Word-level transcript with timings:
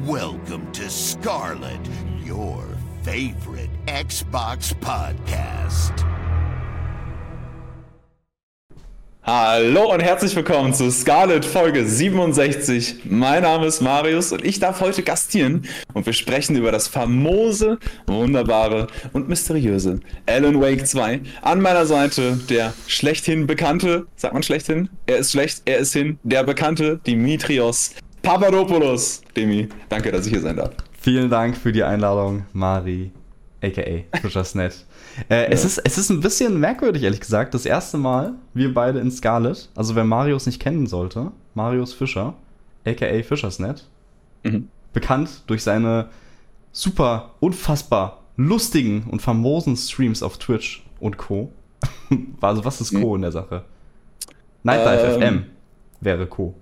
Welcome 0.00 0.72
to 0.72 0.88
Scarlet, 0.88 1.78
your 2.26 2.64
favorite 3.02 3.68
Xbox 3.86 4.74
podcast. 4.80 5.92
Hallo 9.22 9.92
und 9.92 10.00
herzlich 10.00 10.34
willkommen 10.34 10.72
zu 10.72 10.90
Scarlet 10.90 11.44
Folge 11.44 11.84
67. 11.84 13.04
Mein 13.04 13.42
Name 13.42 13.66
ist 13.66 13.82
Marius 13.82 14.32
und 14.32 14.42
ich 14.46 14.58
darf 14.58 14.80
heute 14.80 15.02
gastieren 15.02 15.68
und 15.92 16.06
wir 16.06 16.14
sprechen 16.14 16.56
über 16.56 16.72
das 16.72 16.88
famose, 16.88 17.78
wunderbare 18.06 18.86
und 19.12 19.28
mysteriöse 19.28 20.00
Alan 20.26 20.58
Wake 20.62 20.86
2. 20.86 21.20
An 21.42 21.60
meiner 21.60 21.84
Seite 21.84 22.40
der 22.48 22.72
schlechthin 22.86 23.46
bekannte, 23.46 24.06
sagt 24.16 24.32
man 24.32 24.42
schlechthin? 24.42 24.88
Er 25.04 25.18
ist 25.18 25.32
schlecht, 25.32 25.60
er 25.66 25.76
ist 25.76 25.92
hin, 25.92 26.18
der 26.22 26.44
bekannte 26.44 26.98
Dimitrios 27.06 27.94
Papadopoulos. 28.22 29.20
Demi, 29.36 29.68
danke, 29.88 30.12
dass 30.12 30.26
ich 30.26 30.32
hier 30.32 30.40
sein 30.40 30.56
darf. 30.56 30.70
Vielen 30.92 31.28
Dank 31.28 31.56
für 31.56 31.72
die 31.72 31.82
Einladung, 31.82 32.46
Mari, 32.52 33.10
aka 33.62 34.18
Fischersnet. 34.20 34.86
Äh, 35.28 35.42
ja. 35.42 35.48
es, 35.48 35.66
ist, 35.66 35.76
es 35.84 35.98
ist 35.98 36.08
ein 36.08 36.20
bisschen 36.20 36.58
merkwürdig, 36.58 37.02
ehrlich 37.02 37.20
gesagt. 37.20 37.52
Das 37.52 37.66
erste 37.66 37.98
Mal, 37.98 38.32
wir 38.54 38.72
beide 38.72 38.98
in 38.98 39.10
Scarlet. 39.10 39.68
Also, 39.74 39.94
wer 39.94 40.04
Marius 40.04 40.46
nicht 40.46 40.58
kennen 40.58 40.86
sollte, 40.86 41.32
Marius 41.52 41.92
Fischer, 41.92 42.32
aka 42.86 43.22
Fischersnet. 43.22 43.86
Mhm. 44.42 44.68
Bekannt 44.94 45.42
durch 45.48 45.62
seine 45.62 46.08
super, 46.70 47.34
unfassbar 47.40 48.22
lustigen 48.38 49.04
und 49.10 49.20
famosen 49.20 49.76
Streams 49.76 50.22
auf 50.22 50.38
Twitch 50.38 50.82
und 50.98 51.18
Co. 51.18 51.52
also, 52.40 52.64
was 52.64 52.80
ist 52.80 52.94
Co 52.94 53.10
mhm. 53.10 53.16
in 53.16 53.22
der 53.22 53.32
Sache? 53.32 53.64
Nightlife 54.62 55.06
ähm, 55.20 55.20
FM 55.20 55.44
wäre 56.00 56.26
Co. 56.26 56.54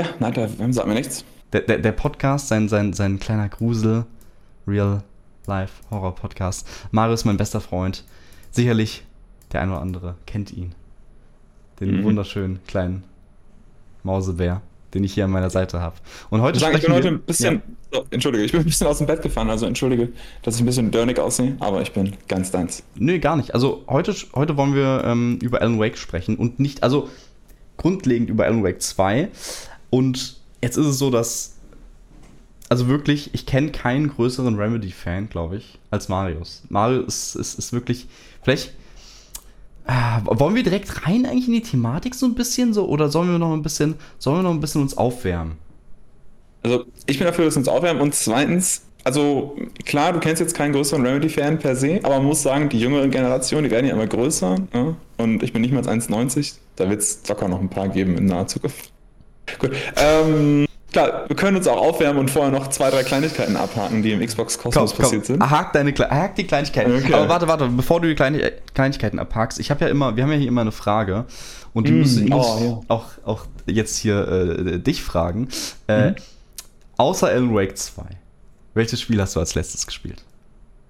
Ja, 0.00 0.06
Nightlife 0.18 0.56
FM 0.56 0.72
sagt 0.72 0.88
mir 0.88 0.94
nichts. 0.94 1.26
Der, 1.52 1.60
der, 1.60 1.76
der 1.76 1.92
Podcast, 1.92 2.48
sein, 2.48 2.70
sein, 2.70 2.94
sein 2.94 3.20
kleiner 3.20 3.50
Grusel, 3.50 4.06
Real 4.66 5.02
Live-Horror-Podcast. 5.44 6.66
Mario 6.90 7.12
ist 7.12 7.26
mein 7.26 7.36
bester 7.36 7.60
Freund. 7.60 8.04
Sicherlich 8.50 9.04
der 9.52 9.60
ein 9.60 9.68
oder 9.68 9.82
andere 9.82 10.14
kennt 10.24 10.54
ihn. 10.54 10.74
Den 11.80 11.98
mhm. 11.98 12.04
wunderschönen 12.04 12.60
kleinen 12.66 13.04
Mausebär, 14.02 14.62
den 14.94 15.04
ich 15.04 15.12
hier 15.12 15.26
an 15.26 15.32
meiner 15.32 15.50
Seite 15.50 15.82
habe. 15.82 15.96
Und 16.30 16.40
heute 16.40 16.56
ich 16.56 16.64
sprechen 16.64 16.78
ich 16.78 16.86
bin 16.86 16.94
heute 16.94 17.08
ein 17.08 17.20
bisschen, 17.20 17.62
ja. 17.92 18.00
oh, 18.00 18.04
entschuldige, 18.08 18.42
ich 18.42 18.52
bin 18.52 18.62
ein 18.62 18.64
bisschen 18.64 18.86
aus 18.86 18.96
dem 18.96 19.06
Bett 19.06 19.20
gefahren, 19.20 19.50
also 19.50 19.66
entschuldige, 19.66 20.08
dass 20.40 20.54
ich 20.54 20.62
ein 20.62 20.66
bisschen 20.66 20.90
dörnig 20.90 21.18
aussehe, 21.18 21.58
aber 21.60 21.82
ich 21.82 21.92
bin 21.92 22.16
ganz 22.26 22.50
deins. 22.50 22.84
Nö, 22.94 23.18
gar 23.18 23.36
nicht. 23.36 23.52
Also 23.52 23.84
heute, 23.86 24.14
heute 24.34 24.56
wollen 24.56 24.74
wir 24.74 25.02
ähm, 25.04 25.38
über 25.42 25.60
Alan 25.60 25.78
Wake 25.78 25.98
sprechen 25.98 26.36
und 26.36 26.58
nicht, 26.58 26.82
also 26.82 27.10
grundlegend 27.80 28.28
über 28.28 28.44
Alan 28.44 28.62
Wake 28.62 28.80
2. 28.80 29.28
Und 29.90 30.36
jetzt 30.62 30.76
ist 30.76 30.86
es 30.86 30.98
so, 30.98 31.10
dass 31.10 31.56
also 32.70 32.86
wirklich, 32.86 33.34
ich 33.34 33.46
kenne 33.46 33.72
keinen 33.72 34.08
größeren 34.08 34.54
Remedy-Fan, 34.54 35.28
glaube 35.28 35.56
ich, 35.56 35.78
als 35.90 36.08
Marius. 36.08 36.62
Mario 36.68 37.02
ist, 37.02 37.34
ist, 37.34 37.58
ist 37.58 37.72
wirklich, 37.72 38.06
vielleicht, 38.42 38.72
äh, 39.88 40.20
wollen 40.24 40.54
wir 40.54 40.62
direkt 40.62 41.04
rein 41.04 41.26
eigentlich 41.26 41.48
in 41.48 41.54
die 41.54 41.62
Thematik 41.62 42.14
so 42.14 42.26
ein 42.26 42.36
bisschen 42.36 42.72
so, 42.72 42.86
oder 42.86 43.08
sollen 43.08 43.28
wir 43.28 43.40
noch 43.40 43.52
ein 43.52 43.62
bisschen, 43.62 43.96
sollen 44.18 44.38
wir 44.38 44.42
noch 44.44 44.52
ein 44.52 44.60
bisschen 44.60 44.82
uns 44.82 44.96
aufwärmen? 44.96 45.56
Also, 46.62 46.84
ich 47.06 47.18
bin 47.18 47.26
dafür, 47.26 47.44
dass 47.44 47.56
wir 47.56 47.58
uns 47.58 47.68
aufwärmen 47.68 48.00
und 48.00 48.14
zweitens, 48.14 48.82
also 49.02 49.56
klar, 49.84 50.12
du 50.12 50.20
kennst 50.20 50.40
jetzt 50.40 50.54
keinen 50.54 50.72
größeren 50.72 51.04
Remedy-Fan 51.04 51.58
per 51.58 51.74
se, 51.74 51.98
aber 52.04 52.18
man 52.18 52.26
muss 52.26 52.42
sagen, 52.42 52.68
die 52.68 52.78
jüngere 52.78 53.08
Generation, 53.08 53.64
die 53.64 53.70
werden 53.72 53.86
ja 53.86 53.94
immer 53.94 54.06
größer. 54.06 54.56
Ne? 54.72 54.94
Und 55.16 55.42
ich 55.42 55.52
bin 55.52 55.62
nicht 55.62 55.74
als 55.74 55.88
1,90. 55.88 56.54
Da 56.76 56.88
wird 56.88 57.00
es 57.00 57.26
locker 57.26 57.48
noch 57.48 57.60
ein 57.60 57.70
paar 57.70 57.88
geben 57.88 58.16
in 58.16 58.26
naher 58.26 58.46
Zukunft. 58.46 58.92
Gut. 59.58 59.72
Ähm, 59.96 60.66
Klar, 60.92 61.28
wir 61.28 61.36
können 61.36 61.56
uns 61.56 61.68
auch 61.68 61.80
aufwärmen 61.80 62.18
und 62.18 62.30
vorher 62.30 62.50
noch 62.50 62.68
zwei, 62.68 62.90
drei 62.90 63.04
Kleinigkeiten 63.04 63.56
abhaken, 63.56 64.02
die 64.02 64.10
im 64.10 64.26
Xbox 64.26 64.58
Kosmos 64.58 64.92
passiert 64.92 65.24
sind. 65.24 65.40
Hak, 65.40 65.72
deine, 65.72 65.92
hak 65.92 66.34
die 66.34 66.46
Kleinigkeiten. 66.46 66.96
Okay. 66.96 67.14
Aber 67.14 67.28
warte, 67.28 67.46
warte, 67.46 67.68
bevor 67.68 68.00
du 68.00 68.08
die 68.08 68.16
Klein 68.16 68.40
Kleinigkeiten 68.74 69.20
abhakst, 69.20 69.60
ich 69.60 69.70
habe 69.70 69.84
ja 69.84 69.90
immer, 69.90 70.16
wir 70.16 70.24
haben 70.24 70.32
ja 70.32 70.38
hier 70.38 70.48
immer 70.48 70.62
eine 70.62 70.72
Frage 70.72 71.26
und 71.74 71.86
die 71.86 71.92
mm, 71.92 72.00
muss 72.00 72.16
ich 72.16 72.32
oh, 72.32 72.58
ja. 72.60 72.80
auch, 72.88 73.06
auch 73.24 73.46
jetzt 73.66 73.98
hier 73.98 74.26
äh, 74.26 74.78
dich 74.80 75.02
fragen. 75.02 75.48
Äh, 75.86 76.10
mhm. 76.10 76.14
Außer 76.96 77.28
Alan 77.28 77.54
Wake 77.54 77.78
2, 77.78 78.02
welches 78.74 79.00
Spiel 79.00 79.20
hast 79.20 79.36
du 79.36 79.40
als 79.40 79.54
letztes 79.54 79.86
gespielt? 79.86 80.24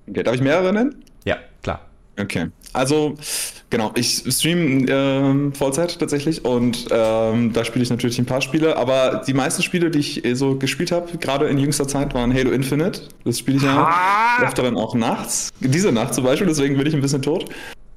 Okay, 0.09 0.23
darf 0.23 0.35
ich 0.35 0.41
mehrere 0.41 0.73
nennen? 0.73 1.05
Okay. 2.21 2.49
Also, 2.73 3.17
genau, 3.69 3.91
ich 3.97 4.23
streame 4.29 4.87
äh, 4.87 5.57
Vollzeit 5.57 5.99
tatsächlich 5.99 6.45
und 6.45 6.87
ähm, 6.91 7.53
da 7.53 7.65
spiele 7.65 7.83
ich 7.83 7.91
natürlich 7.91 8.19
ein 8.19 8.27
paar 8.27 8.41
Spiele, 8.41 8.77
aber 8.77 9.23
die 9.27 9.35
meisten 9.35 9.63
Spiele, 9.63 9.91
die 9.91 9.99
ich 9.99 10.25
äh, 10.25 10.35
so 10.35 10.57
gespielt 10.57 10.93
habe, 10.93 11.19
gerade 11.19 11.49
in 11.49 11.59
jüngster 11.59 11.89
Zeit, 11.89 12.15
waren 12.15 12.33
Halo 12.33 12.51
Infinite. 12.53 13.03
Das 13.25 13.39
spiele 13.41 13.57
ich 13.57 13.65
ja 13.65 14.39
öfter 14.43 14.63
dann 14.63 14.77
auch 14.77 14.95
nachts. 14.95 15.51
Diese 15.59 15.91
Nacht 15.91 16.15
zum 16.15 16.25
Beispiel, 16.25 16.47
deswegen 16.47 16.77
bin 16.77 16.87
ich 16.87 16.95
ein 16.95 17.01
bisschen 17.01 17.23
tot. 17.23 17.47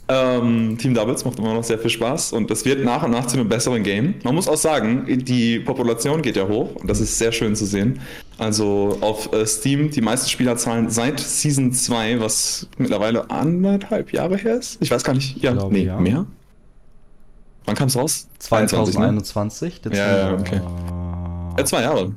Ähm, 0.09 0.77
Team 0.77 0.93
Doubles 0.93 1.23
macht 1.23 1.39
immer 1.39 1.53
noch 1.53 1.63
sehr 1.63 1.79
viel 1.79 1.89
Spaß 1.89 2.33
und 2.33 2.51
das 2.51 2.65
wird 2.65 2.83
nach 2.83 3.03
und 3.03 3.11
nach 3.11 3.25
zu 3.25 3.37
einem 3.37 3.47
besseren 3.47 3.83
Game. 3.83 4.15
Man 4.23 4.35
muss 4.35 4.49
auch 4.49 4.57
sagen, 4.57 5.05
die 5.07 5.59
Population 5.59 6.21
geht 6.21 6.35
ja 6.35 6.45
hoch 6.47 6.75
und 6.75 6.89
das 6.89 6.99
ist 6.99 7.17
sehr 7.17 7.31
schön 7.31 7.55
zu 7.55 7.65
sehen. 7.65 8.01
Also 8.37 8.97
auf 8.99 9.31
äh, 9.31 9.45
Steam 9.45 9.91
die 9.91 10.01
meisten 10.01 10.29
Spielerzahlen 10.29 10.89
seit 10.89 11.21
Season 11.21 11.71
2, 11.71 12.19
was 12.19 12.67
mittlerweile 12.77 13.29
anderthalb 13.29 14.11
Jahre 14.11 14.35
her 14.35 14.55
ist. 14.55 14.77
Ich 14.81 14.91
weiß 14.91 15.03
gar 15.05 15.13
nicht, 15.13 15.41
ja, 15.41 15.53
glaube, 15.53 15.73
nee, 15.73 15.85
ja. 15.85 15.97
mehr. 15.97 16.25
Wann 17.65 17.75
kam 17.75 17.87
es 17.87 17.95
raus? 17.95 18.27
2021. 18.39 19.85
Ne? 19.85 19.97
Ja, 19.97 20.17
ja, 20.17 20.33
okay. 20.33 20.61
Ja, 21.57 21.65
zwei 21.65 21.81
Jahre. 21.83 22.11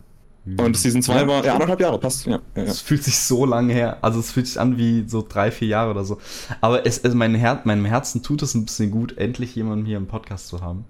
Und 0.46 0.76
Season 0.76 1.02
2 1.02 1.14
ja, 1.14 1.26
war, 1.26 1.44
ja, 1.44 1.54
anderthalb 1.54 1.80
Jahre, 1.80 1.98
passt. 1.98 2.24
Ja, 2.26 2.40
ja, 2.54 2.62
Es 2.62 2.80
fühlt 2.80 3.02
sich 3.02 3.18
so 3.18 3.44
lange 3.44 3.72
her. 3.72 3.98
Also 4.02 4.20
es 4.20 4.30
fühlt 4.30 4.46
sich 4.46 4.60
an 4.60 4.78
wie 4.78 5.04
so 5.08 5.26
drei, 5.28 5.50
vier 5.50 5.66
Jahre 5.66 5.90
oder 5.90 6.04
so. 6.04 6.18
Aber 6.60 6.86
es, 6.86 6.98
es 6.98 7.14
mein 7.14 7.34
Her 7.34 7.60
meinem 7.64 7.84
Herzen 7.84 8.22
tut 8.22 8.42
es 8.42 8.54
ein 8.54 8.64
bisschen 8.64 8.92
gut, 8.92 9.18
endlich 9.18 9.56
jemanden 9.56 9.86
hier 9.86 9.96
im 9.96 10.06
Podcast 10.06 10.46
zu 10.46 10.60
haben, 10.60 10.84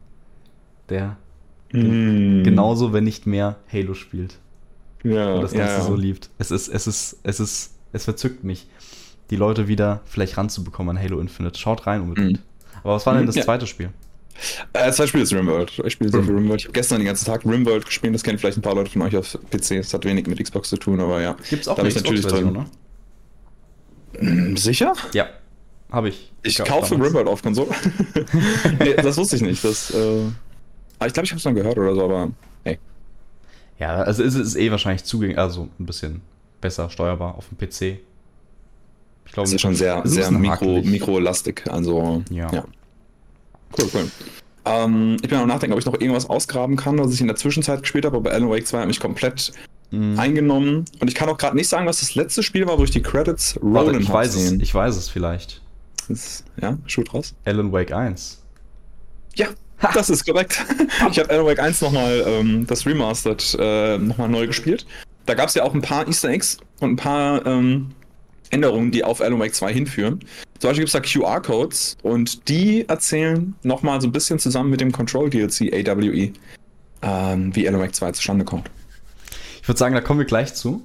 der 0.91 1.17
mm. 1.73 2.43
genauso, 2.43 2.93
wenn 2.93 3.05
nicht 3.05 3.27
mehr, 3.27 3.57
Halo 3.73 3.95
spielt. 3.95 4.39
Ja. 5.03 5.35
Und 5.35 5.43
das 5.43 5.53
Ganze 5.53 5.83
so 5.83 5.97
liebt. 5.97 6.29
Es 6.37 6.51
ist, 6.51 6.69
es 6.69 6.87
ist, 6.87 7.19
es 7.23 7.41
ist, 7.41 7.75
es 7.93 8.05
verzückt 8.05 8.45
mich, 8.45 8.69
die 9.31 9.37
Leute 9.37 9.69
wieder 9.69 10.03
vielleicht 10.05 10.37
ranzubekommen 10.37 10.99
an 10.99 11.03
Halo 11.03 11.19
Infinite. 11.19 11.59
Schaut 11.59 11.87
rein 11.87 12.03
unbedingt. 12.03 12.41
Mm. 12.41 12.79
Aber 12.83 12.95
was 12.95 13.07
war 13.07 13.15
denn 13.15 13.25
das 13.25 13.37
zweite 13.37 13.67
Spiel? 13.67 13.91
Äh, 14.73 14.93
das 14.97 15.09
Spiel 15.09 15.23
ist 15.23 15.33
Rimworld. 15.33 15.81
Ich 15.85 15.93
spiele 15.93 16.11
sehr 16.11 16.23
viel 16.23 16.35
Rimworld. 16.35 16.61
Ich 16.61 16.67
habe 16.67 16.73
gestern 16.73 16.99
den 16.99 17.07
ganzen 17.07 17.27
Tag 17.27 17.45
Rimworld 17.45 17.87
gespielt. 17.87 18.15
Das 18.15 18.23
kennen 18.23 18.39
vielleicht 18.39 18.59
ein 18.59 18.63
paar 18.63 18.75
Leute 18.75 18.91
von 18.91 19.03
euch 19.03 19.17
auf 19.17 19.39
PC. 19.51 19.79
Das 19.79 19.95
hat 19.95 20.05
wenig 20.05 20.27
mit 20.27 20.43
Xbox 20.43 20.69
zu 20.69 20.77
tun, 20.77 21.01
aber 21.01 21.21
ja. 21.21 21.37
Gibt 21.49 21.63
es 21.63 21.69
auch 21.69 21.79
eine 21.79 21.89
Xbox-Version, 21.89 22.53
ne? 22.53 22.67
Hm, 24.19 24.57
sicher? 24.57 24.95
Ja, 25.13 25.29
habe 25.91 26.09
ich. 26.09 26.33
Ich, 26.43 26.59
ich 26.59 26.65
kaufe 26.65 26.91
damals. 26.91 27.09
Rimworld 27.09 27.29
auf 27.29 27.43
Konsole. 27.43 27.71
nee, 28.79 28.95
das 28.95 29.17
wusste 29.17 29.37
ich 29.37 29.43
nicht. 29.43 29.65
Das, 29.65 29.91
äh... 29.91 30.27
ich 31.07 31.13
glaube, 31.13 31.25
ich 31.25 31.31
habe 31.31 31.37
es 31.37 31.43
dann 31.43 31.55
gehört 31.55 31.79
oder 31.79 31.95
so, 31.95 32.05
aber 32.05 32.31
hey. 32.65 32.79
Ja, 33.79 33.97
also 33.97 34.23
es 34.23 34.35
ist 34.35 34.57
eh 34.57 34.71
wahrscheinlich 34.71 35.05
zugänglich, 35.05 35.39
also 35.39 35.69
ein 35.79 35.87
bisschen 35.87 36.23
besser 36.61 36.89
steuerbar 36.91 37.35
auf 37.37 37.49
dem 37.49 37.59
PC. 37.59 38.01
Ich 39.27 39.33
glaube, 39.33 39.47
das 39.47 39.53
ist 39.53 39.61
schon 39.61 39.75
sehr, 39.75 40.03
sehr 40.05 40.31
mikro, 40.31 40.83
mikrolastig. 40.83 41.65
Also, 41.69 42.23
ja. 42.31 42.51
ja. 42.53 42.65
Cool, 43.79 43.89
cool. 43.95 44.11
Ähm, 44.67 45.17
ich 45.23 45.29
bin 45.29 45.39
am 45.39 45.47
Nachdenken, 45.47 45.75
ob 45.75 45.79
ich 45.79 45.87
noch 45.87 45.95
irgendwas 45.95 46.29
ausgraben 46.29 46.77
kann, 46.77 46.99
was 46.99 47.13
ich 47.13 47.21
in 47.21 47.29
der 47.29 47.37
Zwischenzeit 47.37 47.83
gespielt 47.83 48.05
habe, 48.05 48.17
aber 48.17 48.33
Alan 48.33 48.51
Wake 48.51 48.67
2 48.67 48.81
hat 48.81 48.87
mich 48.89 48.99
komplett 48.99 49.53
mm. 49.93 50.19
eingenommen. 50.19 50.85
Und 50.99 51.09
ich 51.09 51.15
kann 51.15 51.29
auch 51.29 51.39
gerade 51.39 51.57
nicht 51.57 51.69
sagen, 51.69 51.87
was 51.87 52.01
das 52.01 52.17
letzte 52.17 52.43
Spiel 52.43 52.67
war, 52.67 52.79
wo 52.79 52.85
ich 52.85 52.91
die 52.91 53.03
Credits 53.03 53.59
rollen 53.63 54.01
ich 54.01 54.11
weiß 54.11 54.33
sehen. 54.33 54.57
Es, 54.57 54.63
ich 54.63 54.75
weiß 54.75 54.97
es 54.97 55.09
vielleicht. 55.09 55.63
Das, 56.09 56.45
ja, 56.61 56.79
shoot 56.87 57.15
raus. 57.15 57.35
Alan 57.45 57.71
Wake 57.73 57.93
1. 57.93 58.43
Ja, 59.37 59.47
ha. 59.83 59.91
das 59.95 60.11
ist 60.11 60.27
korrekt. 60.27 60.65
ich 61.11 61.19
habe 61.21 61.31
Alan 61.31 61.47
Wake 61.47 61.61
1 61.61 61.81
nochmal, 61.81 62.25
ähm, 62.27 62.67
das 62.67 62.85
Remastered, 62.87 63.57
äh, 63.61 63.99
nochmal 63.99 64.29
neu 64.29 64.49
gespielt. 64.49 64.85
Da 65.27 65.35
gab 65.35 65.49
es 65.49 65.55
ja 65.55 65.63
auch 65.63 65.75
ein 65.75 65.83
paar 65.83 66.09
Easter 66.09 66.31
Eggs 66.31 66.59
und 66.81 66.91
ein 66.91 66.97
paar 66.97 67.47
ähm, 67.47 67.93
Änderungen, 68.51 68.91
die 68.91 69.05
auf 69.05 69.21
Alan 69.21 69.39
Wake 69.39 69.55
2 69.55 69.73
hinführen. 69.73 70.21
Zum 70.59 70.71
Beispiel 70.71 70.87
gibt 70.87 70.89
es 70.89 70.93
da 70.93 71.01
QR-Codes 71.01 71.99
und 72.03 72.49
die 72.49 72.89
erzählen 72.89 73.55
nochmal 73.63 74.01
so 74.01 74.09
ein 74.09 74.13
bisschen 74.13 74.39
zusammen 74.39 74.71
mit 74.71 74.81
dem 74.81 74.93
Control-DLC 74.93 75.73
AWE, 75.73 76.33
ähm, 77.03 77.55
wie 77.55 77.69
Alan 77.69 77.81
Wake 77.81 77.95
2 77.95 78.13
zustande 78.13 78.45
kommt. 78.45 78.71
Ich 79.61 79.69
würde 79.69 79.79
sagen, 79.79 79.95
da 79.95 80.01
kommen 80.01 80.21
wir 80.21 80.27
gleich 80.27 80.55
zu. 80.55 80.83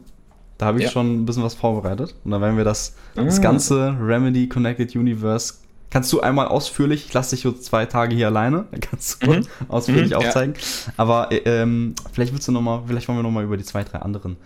Da 0.57 0.67
habe 0.67 0.79
ich 0.79 0.85
ja. 0.85 0.91
schon 0.91 1.21
ein 1.21 1.25
bisschen 1.25 1.43
was 1.43 1.53
vorbereitet. 1.53 2.15
Und 2.23 2.31
dann 2.31 2.41
werden 2.41 2.57
wir 2.57 2.63
das, 2.63 2.95
ah. 3.15 3.23
das 3.23 3.41
ganze 3.41 3.95
Remedy 3.99 4.47
Connected 4.47 4.95
Universe. 4.95 5.55
Kannst 5.89 6.11
du 6.13 6.21
einmal 6.21 6.47
ausführlich, 6.47 7.05
ich 7.07 7.13
lasse 7.13 7.35
dich 7.35 7.43
jetzt 7.43 7.65
zwei 7.65 7.85
Tage 7.85 8.15
hier 8.15 8.27
alleine, 8.27 8.65
dann 8.71 8.79
kannst 8.79 9.23
du 9.23 9.31
mhm. 9.31 9.47
ausführlich 9.67 10.11
mhm, 10.11 10.17
aufzeigen. 10.17 10.55
Ja. 10.55 10.93
Aber 10.97 11.31
äh, 11.31 11.37
ähm, 11.45 11.95
vielleicht 12.11 12.33
willst 12.33 12.47
du 12.47 12.51
noch 12.51 12.61
mal, 12.61 12.83
vielleicht 12.87 13.07
wollen 13.07 13.17
wir 13.17 13.23
nochmal 13.23 13.43
über 13.43 13.57
die 13.57 13.63
zwei, 13.63 13.83
drei 13.83 13.99
anderen 13.99 14.37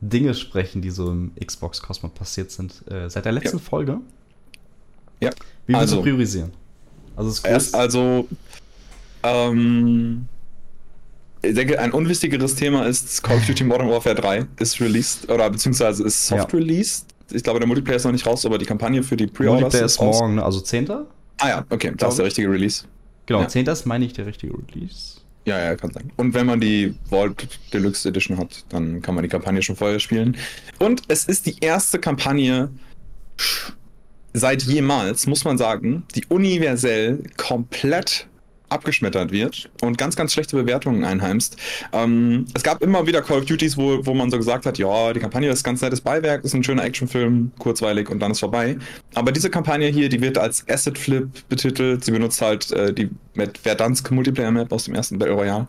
Dinge 0.00 0.34
sprechen, 0.34 0.82
die 0.82 0.90
so 0.90 1.10
im 1.10 1.32
Xbox 1.34 1.82
Cosmos 1.82 2.12
passiert 2.12 2.50
sind. 2.50 2.84
Äh, 2.90 3.08
seit 3.08 3.24
der 3.24 3.32
letzten 3.32 3.58
ja. 3.58 3.62
Folge 3.62 4.00
ja. 5.20 5.30
Wie 5.66 5.72
willst 5.72 5.80
also, 5.80 5.96
du 5.96 6.02
priorisieren? 6.02 6.52
Also, 7.16 7.30
es 7.30 7.66
ist 7.66 7.74
also 7.74 8.28
ähm, 9.22 10.26
ich 11.42 11.54
denke, 11.54 11.78
ein 11.78 11.92
unwichtigeres 11.92 12.54
Thema 12.54 12.86
ist 12.86 13.22
Call 13.22 13.36
of 13.38 13.46
Duty 13.46 13.64
Modern 13.64 13.88
Warfare 13.88 14.14
3 14.14 14.46
ist 14.58 14.80
released 14.80 15.30
oder 15.30 15.48
beziehungsweise 15.50 16.04
ist 16.04 16.26
soft 16.26 16.52
Ja. 16.52 16.58
released. 16.58 17.06
Ich 17.32 17.42
glaube, 17.42 17.58
der 17.58 17.66
Multiplayer 17.66 17.96
ist 17.96 18.04
noch 18.04 18.12
nicht 18.12 18.26
raus, 18.26 18.46
aber 18.46 18.58
die 18.58 18.64
Kampagne 18.66 19.02
für 19.02 19.16
die 19.16 19.26
Pre-Orders 19.26 19.62
Multiplayer 19.62 19.84
ist 19.86 20.00
raus. 20.00 20.20
morgen, 20.20 20.38
also 20.38 20.60
10. 20.60 20.90
Ah 20.90 21.48
ja, 21.48 21.64
okay, 21.70 21.92
das 21.96 22.10
ist 22.10 22.18
der 22.18 22.26
richtige 22.26 22.50
Release. 22.50 22.84
Genau, 23.26 23.40
Ja. 23.40 23.48
10. 23.48 23.66
ist, 23.66 23.86
meine 23.86 24.04
ich, 24.04 24.12
der 24.12 24.26
richtige 24.26 24.54
Release. 24.54 25.20
Ja, 25.44 25.58
ja, 25.60 25.76
kann 25.76 25.92
sein. 25.92 26.10
Und 26.16 26.34
wenn 26.34 26.46
man 26.46 26.60
die 26.60 26.94
Vault 27.08 27.48
Deluxe 27.72 28.08
Edition 28.08 28.38
hat, 28.38 28.64
dann 28.68 29.00
kann 29.02 29.14
man 29.14 29.22
die 29.22 29.28
Kampagne 29.28 29.62
schon 29.62 29.76
vorher 29.76 30.00
spielen. 30.00 30.36
Und 30.78 31.02
es 31.08 31.24
ist 31.24 31.46
die 31.46 31.56
erste 31.60 31.98
Kampagne 32.00 32.68
seit 34.38 34.62
jemals, 34.62 35.26
muss 35.26 35.44
man 35.44 35.58
sagen, 35.58 36.04
die 36.14 36.24
universell 36.28 37.22
komplett 37.36 38.28
abgeschmettert 38.68 39.30
wird 39.30 39.70
und 39.80 39.96
ganz, 39.96 40.16
ganz 40.16 40.32
schlechte 40.32 40.56
Bewertungen 40.56 41.04
einheimst. 41.04 41.56
Ähm, 41.92 42.46
es 42.52 42.62
gab 42.62 42.82
immer 42.82 43.06
wieder 43.06 43.22
Call 43.22 43.38
of 43.38 43.44
Duties, 43.44 43.76
wo, 43.76 44.04
wo 44.04 44.12
man 44.12 44.30
so 44.30 44.36
gesagt 44.36 44.66
hat, 44.66 44.76
ja, 44.78 45.12
die 45.12 45.20
Kampagne 45.20 45.48
ist 45.48 45.62
ganz 45.62 45.82
nettes 45.82 46.00
Beiwerk, 46.00 46.44
ist 46.44 46.54
ein 46.54 46.64
schöner 46.64 46.84
Actionfilm, 46.84 47.52
kurzweilig 47.58 48.10
und 48.10 48.18
dann 48.18 48.32
ist 48.32 48.40
vorbei. 48.40 48.76
Aber 49.14 49.30
diese 49.30 49.50
Kampagne 49.50 49.88
hier, 49.88 50.08
die 50.08 50.20
wird 50.20 50.36
als 50.36 50.68
Asset 50.68 50.98
Flip 50.98 51.28
betitelt. 51.48 52.04
Sie 52.04 52.10
benutzt 52.10 52.42
halt 52.42 52.72
äh, 52.72 52.92
die 52.92 53.10
Verdansk 53.62 54.10
Multiplayer 54.10 54.50
Map 54.50 54.72
aus 54.72 54.84
dem 54.84 54.94
ersten 54.94 55.18
Battle 55.18 55.34
Royale. 55.34 55.68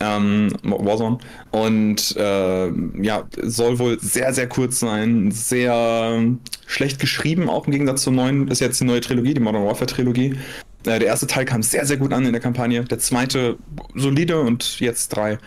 Ähm, 0.00 0.50
Warzone. 0.62 1.18
Und 1.50 2.16
äh, 2.16 2.70
ja, 3.02 3.24
soll 3.42 3.78
wohl 3.78 4.00
sehr, 4.00 4.32
sehr 4.32 4.48
kurz 4.48 4.80
sein. 4.80 5.30
Sehr 5.30 6.22
schlecht 6.66 6.98
geschrieben, 6.98 7.50
auch 7.50 7.66
im 7.66 7.72
Gegensatz 7.72 8.02
zur 8.02 8.14
neuen, 8.14 8.48
ist 8.48 8.60
jetzt 8.60 8.80
die 8.80 8.84
neue 8.84 9.02
Trilogie, 9.02 9.34
die 9.34 9.40
Modern 9.40 9.64
Warfare 9.64 9.86
Trilogie. 9.86 10.36
Äh, 10.84 10.98
der 10.98 11.06
erste 11.06 11.26
Teil 11.26 11.44
kam 11.44 11.62
sehr, 11.62 11.84
sehr 11.84 11.98
gut 11.98 12.12
an 12.12 12.24
in 12.24 12.32
der 12.32 12.40
Kampagne. 12.40 12.84
Der 12.84 12.98
zweite 12.98 13.58
solide 13.94 14.40
und 14.40 14.80
jetzt 14.80 15.08
drei 15.08 15.38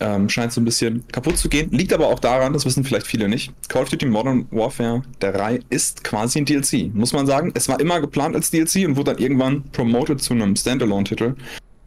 ähm, 0.00 0.28
scheint 0.28 0.52
so 0.52 0.60
ein 0.60 0.64
bisschen 0.64 1.06
kaputt 1.12 1.36
zu 1.36 1.48
gehen. 1.48 1.70
Liegt 1.70 1.92
aber 1.92 2.08
auch 2.08 2.18
daran, 2.18 2.52
das 2.52 2.64
wissen 2.64 2.84
vielleicht 2.84 3.06
viele 3.06 3.28
nicht. 3.28 3.52
Call 3.68 3.82
of 3.82 3.90
Duty 3.90 4.06
Modern 4.06 4.46
Warfare 4.50 5.02
3 5.20 5.60
ist 5.68 6.02
quasi 6.02 6.38
ein 6.40 6.46
DLC. 6.46 6.92
Muss 6.94 7.12
man 7.12 7.26
sagen, 7.26 7.52
es 7.54 7.68
war 7.68 7.78
immer 7.78 8.00
geplant 8.00 8.34
als 8.34 8.50
DLC 8.50 8.86
und 8.86 8.96
wurde 8.96 9.12
dann 9.12 9.22
irgendwann 9.22 9.62
promoted 9.70 10.20
zu 10.20 10.32
einem 10.32 10.56
Standalone-Titel. 10.56 11.34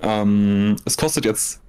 Ähm, 0.01 0.75
es 0.85 0.95
kostet 0.95 1.25
jetzt 1.25 1.59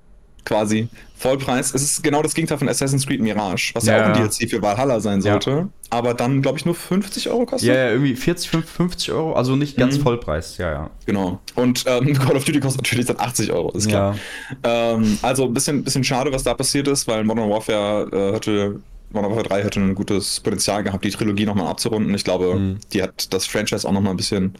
quasi 0.44 0.88
Vollpreis. 1.17 1.73
Es 1.75 1.82
ist 1.82 2.02
genau 2.02 2.23
das 2.23 2.35
Gegenteil 2.35 2.58
von 2.58 2.69
Assassin's 2.69 3.06
Creed 3.06 3.20
Mirage, 3.23 3.70
was 3.75 3.87
ja, 3.87 3.96
Ja. 3.96 4.02
auch 4.02 4.06
ein 4.08 4.14
DLC 4.14 4.49
für 4.50 4.61
Valhalla 4.61 5.00
sein 5.00 5.20
Ja. 5.23 5.32
sollte, 5.32 5.69
aber 5.91 6.12
dann, 6.12 6.43
glaube 6.43 6.58
ich, 6.58 6.64
nur 6.67 6.75
50 6.75 7.31
Euro 7.31 7.46
kostet. 7.46 7.69
Ja, 7.69 7.75
ja, 7.75 7.91
irgendwie 7.93 8.14
40, 8.17 8.50
50 8.50 9.12
Euro, 9.12 9.32
also 9.35 9.56
nicht 9.56 9.76
ganz 9.76 9.96
Mhm. 9.99 10.02
Vollpreis, 10.02 10.58
ja, 10.58 10.70
ja. 10.70 10.91
Genau. 11.06 11.41
Und 11.55 11.85
ähm, 11.87 12.12
Call 12.14 12.37
of 12.37 12.44
Duty 12.44 12.61
kostet 12.61 12.82
natürlich 12.82 13.06
dann 13.06 13.19
80 13.20 13.52
Euro, 13.52 13.70
ist 13.73 13.88
klar. 13.88 14.17
Ähm, 14.62 15.19
also 15.23 15.44
ein 15.46 15.55
bisschen, 15.55 15.82
bisschen 15.85 16.05
schade, 16.05 16.32
was 16.32 16.43
da 16.43 16.55
passiert 16.55 16.88
ist, 16.88 17.08
weil 17.08 17.25
Modern 17.25 17.49
Warfare 17.49 18.08
äh, 18.12 18.35
hatte, 18.35 18.81
Modern 19.11 19.31
Warfare 19.31 19.49
3 19.49 19.62
hätte 19.64 19.81
ein 19.81 19.94
gutes 19.94 20.40
Potenzial 20.40 20.82
gehabt, 20.82 21.05
die 21.05 21.11
Trilogie 21.11 21.47
nochmal 21.47 21.69
abzurunden. 21.69 22.12
Ich 22.14 22.25
glaube, 22.25 22.55
Mhm. 22.56 22.79
die 22.93 23.02
hat 23.02 23.32
das 23.32 23.47
Franchise 23.47 23.87
auch 23.88 23.93
nochmal 23.93 24.12
ein 24.12 24.17
bisschen 24.17 24.55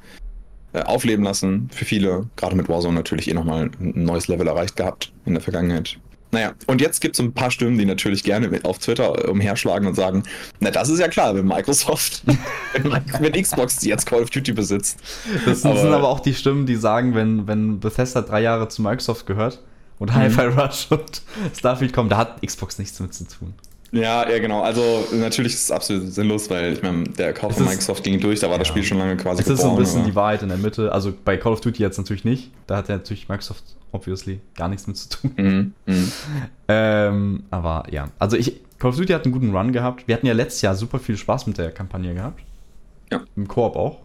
aufleben 0.83 1.25
lassen. 1.25 1.69
Für 1.73 1.85
viele, 1.85 2.27
gerade 2.37 2.57
mit 2.57 2.69
Warzone 2.69 2.95
natürlich 2.95 3.29
eh 3.31 3.35
nochmal 3.35 3.71
ein 3.81 4.05
neues 4.05 4.29
Level 4.29 4.47
erreicht 4.47 4.77
gehabt 4.77 5.13
in 5.25 5.35
der 5.35 5.43
Vergangenheit. 5.43 5.99
Naja, 6.33 6.53
und 6.67 6.81
jetzt 6.81 7.01
gibt 7.01 7.15
es 7.15 7.21
ein 7.21 7.33
paar 7.33 7.53
Stimmen, 7.53 7.79
die 7.79 7.85
natürlich 7.85 8.25
gerne 8.25 8.51
auf 8.65 8.79
Twitter 8.81 9.25
äh, 9.25 9.31
umherschlagen 9.31 9.87
und 9.87 9.95
sagen, 9.95 10.25
na 10.59 10.73
das 10.73 10.89
ist 10.89 10.99
ja 10.99 11.07
klar, 11.07 11.33
wenn 11.37 11.47
Microsoft, 11.47 12.25
wenn, 13.21 13.33
Xbox 13.41 13.85
jetzt 13.85 14.05
Call 14.07 14.21
of 14.23 14.31
Duty 14.31 14.53
besitzt. 14.53 14.99
Das 15.45 15.63
sind 15.63 15.71
Aber- 15.71 15.81
sind 15.81 15.93
aber 15.93 16.09
auch 16.09 16.19
die 16.19 16.35
Stimmen, 16.35 16.67
die 16.67 16.75
sagen, 16.75 17.15
wenn, 17.15 17.47
wenn 17.47 17.79
Bethesda 17.79 18.21
drei 18.23 18.43
Jahre 18.43 18.69
zu 18.69 18.83
Microsoft 18.83 19.27
gehört 19.27 19.63
und 20.01 20.13
Hi-Fi 20.13 20.47
Rush 20.47 20.89
und 20.91 21.23
Starfield 21.57 21.93
kommen, 21.93 22.09
da 22.09 22.17
hat 22.17 22.43
Xbox 22.45 22.81
nichts 22.81 22.99
mit 22.99 23.15
zu 23.15 23.29
tun. 23.29 23.55
Ja, 23.95 24.29
ja, 24.29 24.39
genau. 24.41 24.61
Also 24.63 25.07
natürlich 25.13 25.55
ist 25.55 25.65
es 25.65 25.71
absolut 25.71 26.13
sinnlos, 26.13 26.51
weil 26.51 26.73
ich 26.73 26.83
meine, 26.83 27.05
der 27.05 27.33
Kauf 27.33 27.53
Es 27.53 27.59
von 27.59 27.67
Microsoft 27.67 28.03
ging 28.03 28.19
durch, 28.21 28.41
da 28.41 28.51
war 28.51 28.59
das 28.59 28.67
Ja. 28.69 28.73
Spiel 28.73 28.83
schon 28.85 28.99
lange 28.99 29.17
quasi 29.17 29.43
Es 29.43 29.49
ist 29.49 29.61
so 29.63 29.71
ein 29.71 29.77
bisschen 29.77 30.01
aber- 30.01 30.09
die 30.11 30.15
Wahrheit 30.17 30.43
in 30.43 30.49
der 30.49 30.59
Mitte. 30.59 30.91
Also 30.93 31.13
bei 31.25 31.37
Call 31.37 31.53
of 31.53 31.61
Duty 31.61 31.81
jetzt 31.83 31.97
natürlich 31.99 32.25
nicht. 32.25 32.51
Da 32.67 32.77
hat 32.77 32.89
ja 32.89 32.97
natürlich 32.97 33.29
Microsoft 33.29 33.63
obviously 33.93 34.41
gar 34.57 34.69
nichts 34.69 34.87
mit 34.89 34.97
zu 34.97 35.09
tun. 35.09 35.33
Mhm, 35.37 35.73
mhm. 35.87 36.13
Ähm, 36.69 37.45
aber 37.51 37.85
ja, 37.91 38.09
also 38.19 38.37
ich, 38.37 38.61
Call 38.79 38.91
of 38.91 38.97
Duty 38.97 39.13
hat 39.13 39.25
einen 39.25 39.33
guten 39.33 39.55
Run 39.57 39.73
gehabt. 39.73 40.09
Wir 40.09 40.17
hatten 40.17 40.27
ja 40.27 40.33
letztes 40.33 40.63
Jahr 40.63 40.75
super 40.75 40.99
viel 40.99 41.17
Spaß 41.17 41.47
mit 41.47 41.59
der 41.59 41.71
Kampagne 41.71 42.15
gehabt. 42.15 42.43
Ja. 43.13 43.21
Im 43.37 43.47
Koop 43.47 43.77
auch. 43.77 43.99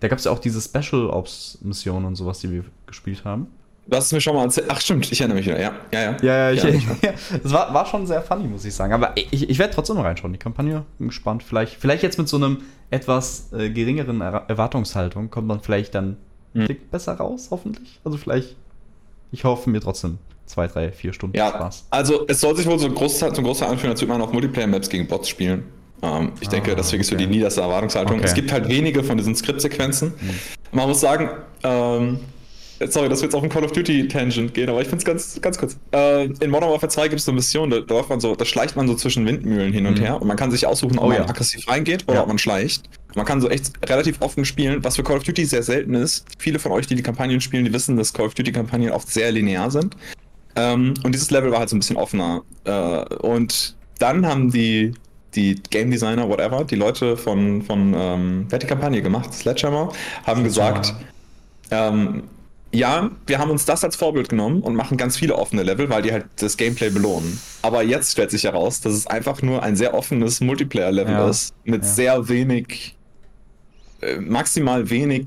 Da 0.00 0.08
gab 0.08 0.18
es 0.18 0.24
ja 0.24 0.32
auch 0.32 0.38
diese 0.38 0.60
Special 0.60 1.08
Ops 1.10 1.58
Missionen 1.62 2.04
und 2.06 2.16
sowas, 2.16 2.40
die 2.40 2.50
wir 2.50 2.64
gespielt 2.86 3.24
haben. 3.24 3.46
Du 3.90 3.96
hast 3.96 4.06
es 4.06 4.12
mir 4.12 4.20
schon 4.20 4.34
mal 4.36 4.44
erzählt. 4.44 4.66
Ach 4.70 4.80
stimmt, 4.80 5.10
ich 5.10 5.20
erinnere 5.20 5.38
mich 5.38 5.46
wieder. 5.46 5.60
Ja, 5.60 5.72
ja, 5.92 6.00
ja. 6.00 6.16
Ja, 6.22 6.50
ja, 6.50 6.68
ich, 6.68 6.84
Ja, 6.84 6.90
ja, 7.02 7.12
das 7.42 7.52
war, 7.52 7.74
war 7.74 7.84
schon 7.86 8.06
sehr 8.06 8.22
funny, 8.22 8.46
muss 8.46 8.64
ich 8.64 8.72
sagen. 8.74 8.92
Aber 8.92 9.12
ich, 9.16 9.50
ich 9.50 9.58
werde 9.58 9.74
trotzdem 9.74 9.96
mal 9.96 10.02
reinschauen. 10.02 10.32
Die 10.32 10.38
Kampagne, 10.38 10.84
bin 10.98 11.08
gespannt. 11.08 11.42
Vielleicht, 11.42 11.74
vielleicht 11.74 12.02
jetzt 12.04 12.16
mit 12.16 12.28
so 12.28 12.36
einem 12.36 12.58
etwas 12.90 13.52
äh, 13.52 13.68
geringeren 13.70 14.20
Er 14.20 14.44
Erwartungshaltung 14.48 15.28
kommt 15.30 15.48
man 15.48 15.60
vielleicht 15.60 15.94
dann 15.94 16.16
Hm. 16.54 16.66
Tick 16.66 16.90
besser 16.90 17.14
raus, 17.14 17.48
hoffentlich. 17.52 18.00
Also 18.04 18.18
vielleicht, 18.18 18.56
ich 19.30 19.44
hoffe 19.44 19.70
mir 19.70 19.80
trotzdem 19.80 20.18
zwei, 20.46 20.66
drei, 20.66 20.90
vier 20.90 21.12
Stunden 21.12 21.36
Ja, 21.36 21.48
Spaß. 21.50 21.86
also 21.90 22.24
es 22.26 22.40
soll 22.40 22.56
sich 22.56 22.66
wohl 22.66 22.76
so 22.78 22.86
ein 22.86 22.94
Großteil, 22.94 23.32
zum 23.32 23.44
Großteil 23.44 23.68
anfühlen, 23.68 23.92
als 23.92 24.00
würde 24.00 24.12
man 24.12 24.20
auf 24.20 24.32
Multiplayer-Maps 24.32 24.88
gegen 24.88 25.06
Bots 25.06 25.28
spielen. 25.28 25.62
Ähm, 26.02 26.32
ich 26.40 26.48
denke, 26.48 26.72
Ah, 26.72 26.74
deswegen 26.74 27.02
ist 27.02 27.06
so 27.08 27.14
okay. 27.14 27.24
die 27.24 27.30
niederste 27.30 27.60
Erwartungshaltung. 27.60 28.16
Okay. 28.16 28.24
Es 28.26 28.34
gibt 28.34 28.50
halt 28.50 28.68
wenige 28.68 29.04
von 29.04 29.16
diesen 29.16 29.36
Skriptsequenzen. 29.36 30.12
Man 30.72 30.88
muss 30.88 31.00
sagen, 31.00 31.28
ähm, 31.62 32.18
sorry, 32.88 33.08
dass 33.08 33.20
wir 33.20 33.26
jetzt 33.26 33.34
auf 33.34 33.42
einen 33.42 33.50
Call 33.52 33.64
of 33.64 33.72
Duty 33.72 34.08
Tangent 34.08 34.54
gehen, 34.54 34.68
aber 34.68 34.80
ich 34.80 34.88
finde 34.88 34.98
es 34.98 35.04
ganz, 35.04 35.40
ganz 35.42 35.58
kurz. 35.58 35.76
Äh, 35.92 36.24
in 36.24 36.50
Modern 36.50 36.70
Warfare 36.70 36.88
2 36.90 37.08
gibt 37.08 37.18
es 37.20 37.24
so 37.26 37.30
eine 37.32 37.36
Mission, 37.36 37.70
da, 37.70 37.80
da 37.80 37.94
läuft 37.94 38.08
man 38.10 38.20
so, 38.20 38.34
da 38.34 38.44
schleicht 38.44 38.76
man 38.76 38.88
so 38.88 38.94
zwischen 38.94 39.26
Windmühlen 39.26 39.72
hin 39.72 39.86
und 39.86 39.98
Mhm. 39.98 40.02
her 40.02 40.20
und 40.20 40.26
man 40.28 40.36
kann 40.36 40.50
sich 40.50 40.66
aussuchen, 40.66 40.98
ob 40.98 41.04
Oh 41.04 41.08
man 41.08 41.18
ja. 41.18 41.28
aggressiv 41.28 41.68
reingeht 41.68 42.04
oder 42.06 42.16
Ja. 42.16 42.22
ob 42.22 42.28
man 42.28 42.38
schleicht. 42.38 42.84
Man 43.14 43.26
kann 43.26 43.40
so 43.40 43.48
echt 43.48 43.72
relativ 43.88 44.20
offen 44.20 44.44
spielen, 44.44 44.82
was 44.84 44.96
für 44.96 45.02
Call 45.02 45.16
of 45.18 45.24
Duty 45.24 45.44
sehr 45.44 45.62
selten 45.62 45.94
ist. 45.94 46.24
Viele 46.38 46.58
von 46.58 46.72
euch, 46.72 46.86
die 46.86 46.94
die 46.94 47.02
Kampagnen 47.02 47.40
spielen, 47.40 47.64
die 47.64 47.72
wissen, 47.72 47.96
dass 47.96 48.12
Call 48.12 48.26
of 48.26 48.34
Duty 48.34 48.52
Kampagnen 48.52 48.90
oft 48.92 49.08
sehr 49.08 49.32
linear 49.32 49.70
sind. 49.70 49.96
Ähm, 50.56 50.94
und 51.04 51.12
dieses 51.14 51.30
Level 51.30 51.50
war 51.50 51.58
halt 51.60 51.68
so 51.68 51.76
ein 51.76 51.80
bisschen 51.80 51.96
offener. 51.96 52.42
Äh, 52.64 53.14
und 53.16 53.74
dann 53.98 54.24
haben 54.26 54.50
die, 54.50 54.92
die 55.34 55.56
Game 55.70 55.90
Designer, 55.90 56.28
whatever, 56.28 56.64
die 56.64 56.76
Leute 56.76 57.16
von, 57.16 57.62
von 57.62 57.94
ähm, 57.96 58.46
wer 58.48 58.56
hat 58.56 58.62
die 58.62 58.66
Kampagne 58.66 59.02
gemacht? 59.02 59.32
Sledgehammer, 59.34 59.92
haben 60.24 60.42
gesagt, 60.44 60.94
ähm, 61.70 62.22
ja, 62.72 63.10
wir 63.26 63.38
haben 63.38 63.50
uns 63.50 63.64
das 63.64 63.82
als 63.84 63.96
Vorbild 63.96 64.28
genommen 64.28 64.62
und 64.62 64.74
machen 64.76 64.96
ganz 64.96 65.16
viele 65.16 65.36
offene 65.36 65.62
Level, 65.64 65.88
weil 65.90 66.02
die 66.02 66.12
halt 66.12 66.26
das 66.36 66.56
Gameplay 66.56 66.90
belohnen. 66.90 67.44
Aber 67.62 67.82
jetzt 67.82 68.12
stellt 68.12 68.30
sich 68.30 68.44
heraus, 68.44 68.80
dass 68.80 68.92
es 68.94 69.06
einfach 69.06 69.42
nur 69.42 69.62
ein 69.62 69.76
sehr 69.76 69.94
offenes 69.94 70.40
Multiplayer-Level 70.40 71.14
Ja, 71.14 71.28
ist, 71.28 71.54
mit 71.64 71.84
ja. 71.84 71.88
sehr 71.88 72.28
wenig, 72.28 72.96
äh, 74.00 74.16
maximal 74.20 74.88
wenig 74.90 75.24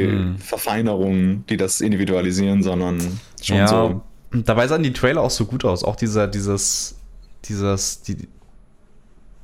Hm. 0.00 0.38
Gameplay-Verfeinerungen, 0.38 1.44
die 1.48 1.56
das 1.56 1.80
individualisieren, 1.80 2.62
sondern 2.62 3.20
schon 3.42 3.66
ja, 3.66 3.66
so. 3.66 4.02
dabei 4.32 4.68
sahen 4.68 4.82
die 4.82 4.92
Trailer 4.92 5.22
auch 5.22 5.30
so 5.30 5.46
gut 5.46 5.64
aus. 5.64 5.84
Auch 5.84 5.96
dieser, 5.96 6.28
dieses, 6.28 6.96
dieses, 7.44 8.02
die, 8.02 8.28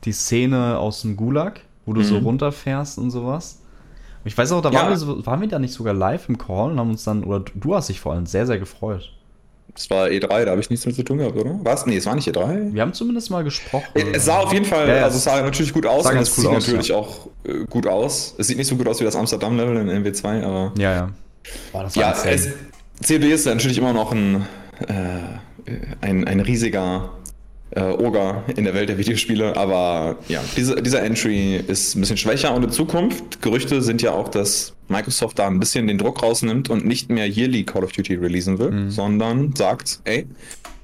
die 0.05 0.12
Szene 0.12 0.78
aus 0.78 1.02
dem 1.02 1.16
Gulag, 1.16 1.61
wo 1.87 1.93
du 1.93 2.02
so 2.02 2.21
Mhm. 2.21 2.26
runterfährst 2.26 2.99
und 2.99 3.11
sowas. 3.11 3.60
Ich 4.25 4.37
weiß 4.37 4.53
auch, 4.53 4.61
da 4.62 4.71
Ja. 4.71 4.81
waren, 4.81 4.91
wir 4.91 4.97
so, 4.97 5.25
waren 5.27 5.41
wir 5.41 5.49
da 5.49 5.59
nicht 5.59 5.73
sogar 5.73 5.95
live 5.95 6.29
im 6.29 6.37
Call 6.39 6.73
und 6.73 6.79
haben 6.79 6.91
uns 6.91 7.05
dann, 7.05 7.25
oder 7.25 7.45
du 7.55 7.75
hast 7.75 7.89
dich 7.89 8.00
vor 8.00 8.12
allem 8.12 8.27
sehr, 8.27 8.47
sehr 8.47 8.59
gefreut. 8.59 9.12
Das 9.75 9.89
war 9.89 10.07
E3, 10.09 10.45
da 10.45 10.50
habe 10.50 10.61
ich 10.61 10.69
nichts 10.69 10.85
mit 10.85 10.97
zu 10.97 11.05
tun 11.05 11.19
gehabt, 11.19 11.37
oder? 11.37 11.59
Was? 11.62 11.87
Nee, 11.87 11.97
es 11.97 12.05
war 12.07 12.15
nicht 12.17 12.29
E3. 12.29 12.75
Wir 12.75 12.83
haben 12.83 12.93
zumindest 12.93 13.31
mal 13.31 13.45
gesprochen. 13.45 13.85
Es 14.12 14.25
sah 14.25 14.39
auf 14.41 14.53
jeden 14.53 14.65
Fall, 14.65 14.89
Ja, 14.89 15.05
also 15.05 15.17
es 15.17 15.25
sah 15.25 15.41
natürlich 15.41 15.73
gut 15.73 15.87
aus 15.87 16.03
sah 16.03 16.11
und 16.11 16.17
ganz 16.17 16.29
es 16.29 16.37
cool 16.39 16.43
sieht 16.45 16.50
aus, 16.57 16.67
natürlich 16.67 16.89
ja. 16.89 16.97
auch 16.97 17.29
äh, 17.45 17.65
gut 17.71 17.87
aus. 17.87 18.35
Es 18.37 18.49
sieht 18.49 18.59
nicht 18.59 18.67
so 18.67 18.77
gut 18.77 18.89
aus 18.89 19.00
wie 19.00 19.05
das 19.05 19.15
Amsterdam-Level 19.17 19.77
in 19.89 20.05
MW2, 20.05 20.43
aber. 20.43 20.73
Ja, 20.77 20.93
ja. 20.93 21.11
Boah, 21.73 21.85
das 21.85 21.95
Ja, 21.95 22.12
es, 22.27 22.49
COD 23.07 23.25
ist 23.25 23.47
natürlich 23.47 23.79
immer 23.79 23.93
noch 23.93 24.12
ein, 24.12 24.45
äh, 24.87 25.71
ein, 26.00 26.27
ein 26.27 26.41
riesiger 26.41 27.11
äh, 27.73 27.83
Oger 27.83 28.43
in 28.57 28.65
der 28.65 28.75
Welt 28.75 28.89
der 28.89 28.99
Videospiele, 28.99 29.57
aber 29.57 30.17
ja, 30.29 30.43
diese, 30.57 30.81
dieser 30.83 31.03
Entry 31.03 31.57
ist 31.57 31.95
ein 31.95 32.00
bisschen 32.00 32.17
schwächer 32.17 32.55
und 32.55 32.65
in 32.65 32.71
Zukunft, 32.71 33.41
Gerüchte 33.43 33.81
sind 33.83 34.03
ja 34.03 34.12
auch, 34.12 34.29
dass 34.29 34.75
Microsoft 34.89 35.39
da 35.39 35.47
ein 35.47 35.61
bisschen 35.61 35.87
den 35.87 35.99
Druck 35.99 36.23
rausnimmt 36.23 36.69
und 36.69 36.85
nicht 36.85 37.11
mehr 37.11 37.29
yearly 37.29 37.65
Call 37.65 37.85
of 37.85 37.93
Duty 37.93 38.15
releasen 38.17 38.59
will, 38.59 38.71
Mhm. 38.71 38.91
sondern 38.91 39.55
sagt, 39.55 40.00
ey, 40.05 40.27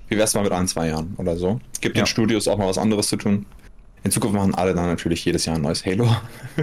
wie 0.08 0.16
wär's 0.16 0.34
mal 0.34 0.42
mit 0.44 0.52
ein, 0.52 0.68
zwei 0.68 0.88
Jahren 0.88 1.14
oder 1.16 1.36
so? 1.36 1.60
Gibt 1.80 1.96
Ja. 1.96 2.02
den 2.04 2.06
Studios 2.06 2.46
auch 2.46 2.58
mal 2.58 2.68
was 2.68 2.78
anderes 2.78 3.08
zu 3.08 3.16
tun. 3.16 3.46
In 4.04 4.12
Zukunft 4.12 4.36
machen 4.36 4.54
alle 4.54 4.72
dann 4.72 4.86
natürlich 4.86 5.24
jedes 5.24 5.44
Jahr 5.46 5.56
ein 5.56 5.62
neues 5.62 5.84
Halo. 5.84 6.06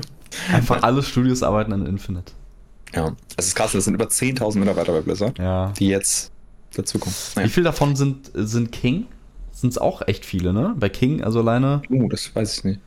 Einfach 0.53 0.81
alle 0.83 1.03
Studios 1.03 1.43
arbeiten 1.43 1.73
an 1.73 1.85
Infinite. 1.85 2.31
ja, 2.95 3.13
es 3.35 3.47
ist 3.47 3.55
krass, 3.55 3.73
das 3.73 3.83
sind 3.85 3.95
über 3.95 4.05
10.000 4.07 4.57
Mitarbeiter 4.59 4.93
bei 4.93 5.01
Blizzard, 5.01 5.37
Ja. 5.39 5.73
die 5.77 5.87
jetzt 5.89 6.31
dazukommen. 6.75 7.13
Wie 7.35 7.49
viel 7.49 7.63
davon 7.63 7.95
sind, 7.95 8.31
sind 8.33 8.71
King? 8.71 9.05
Sind 9.53 9.69
es 9.69 9.77
auch 9.77 10.01
echt 10.07 10.25
viele, 10.25 10.51
ne? 10.51 10.75
Bei 10.77 10.89
King, 10.89 11.23
also 11.23 11.39
alleine, 11.39 11.81
Uh, 11.89 12.09
das 12.09 12.35
weiß 12.35 12.57
ich 12.57 12.63
nicht. 12.65 12.79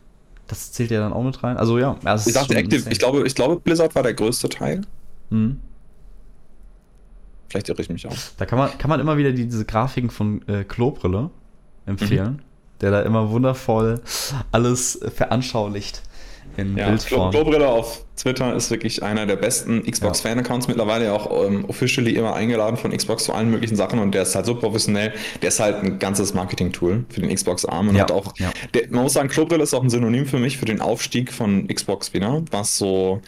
das 0.49 0.73
zählt 0.73 0.91
ja 0.91 1.01
dann 1.01 1.13
auch 1.13 1.23
mit 1.23 1.43
rein. 1.43 1.57
Also 1.57 1.79
ja, 1.79 1.97
es 2.05 2.27
Ich 2.27 2.35
dachte 2.35 2.55
Active, 2.55 2.91
ich 2.91 2.99
glaube, 2.99 3.27
ich 3.27 3.35
glaube, 3.35 3.61
Blizzard 3.61 3.95
war 3.95 4.03
der 4.03 4.15
größte 4.15 4.49
Teil. 4.49 4.83
Mhm. 5.31 5.61
Vielleicht 7.49 7.69
irre 7.69 7.81
ich 7.81 7.89
mich 7.89 8.07
auch. 8.07 8.17
Da 8.37 8.45
kann 8.45 8.59
man, 8.59 8.77
kann 8.77 8.91
man 8.91 9.01
immer 9.01 9.17
wieder 9.17 9.33
die, 9.33 9.47
diese 9.47 9.65
Grafiken 9.65 10.11
von 10.11 10.47
äh, 10.49 10.65
Klobrille 10.65 11.31
empfehlen, 11.87 12.33
mhm. 12.33 12.41
der 12.81 12.91
da 12.91 13.03
immer 13.03 13.31
wundervoll 13.31 14.01
alles 14.51 15.01
veranschaulicht 15.15 16.03
in 16.57 16.77
ja, 16.77 16.89
Bildform. 16.89 17.31
Klobrille 17.31 17.69
auf 17.69 18.05
Twitter 18.17 18.55
ist 18.55 18.71
wirklich 18.71 19.03
einer 19.03 19.27
der 19.27 19.37
besten 19.37 19.83
Xbox-Fan-Accounts, 19.83 20.69
mittlerweile 20.69 21.13
auch 21.13 21.47
ähm, 21.47 21.65
officially 21.69 22.15
immer 22.15 22.35
eingeladen 22.35 22.77
von 22.77 22.91
Xbox 22.97 23.25
zu 23.25 23.33
allen 23.33 23.51
möglichen 23.51 23.77
Sachen 23.77 23.99
und 23.99 24.13
der 24.15 24.23
ist 24.23 24.35
halt 24.35 24.47
so 24.47 24.55
professionell, 24.55 25.13
der 25.43 25.49
ist 25.49 25.61
halt 25.61 25.83
ein 25.83 25.99
ganzes 25.99 26.35
Marketing-Tool 26.35 27.05
für 27.09 27.21
den 27.21 27.35
Xbox-Arm 27.35 27.89
und 27.89 27.97
ja. 27.97 28.03
hat 28.03 28.13
auch, 28.13 28.35
ja. 28.39 28.51
der, 28.75 28.91
man 28.91 29.03
muss 29.03 29.13
sagen, 29.13 29.29
Klobrille 29.29 29.63
ist 29.63 29.75
auch 29.75 29.83
ein 29.83 29.91
Synonym 29.91 30.27
für 30.27 30.39
mich 30.39 30.57
für 30.57 30.65
den 30.65 30.81
Aufstieg 30.81 31.33
von 31.33 31.69
Xbox 31.69 32.15
wieder, 32.15 32.43
was 32.51 32.79
so 32.79 33.21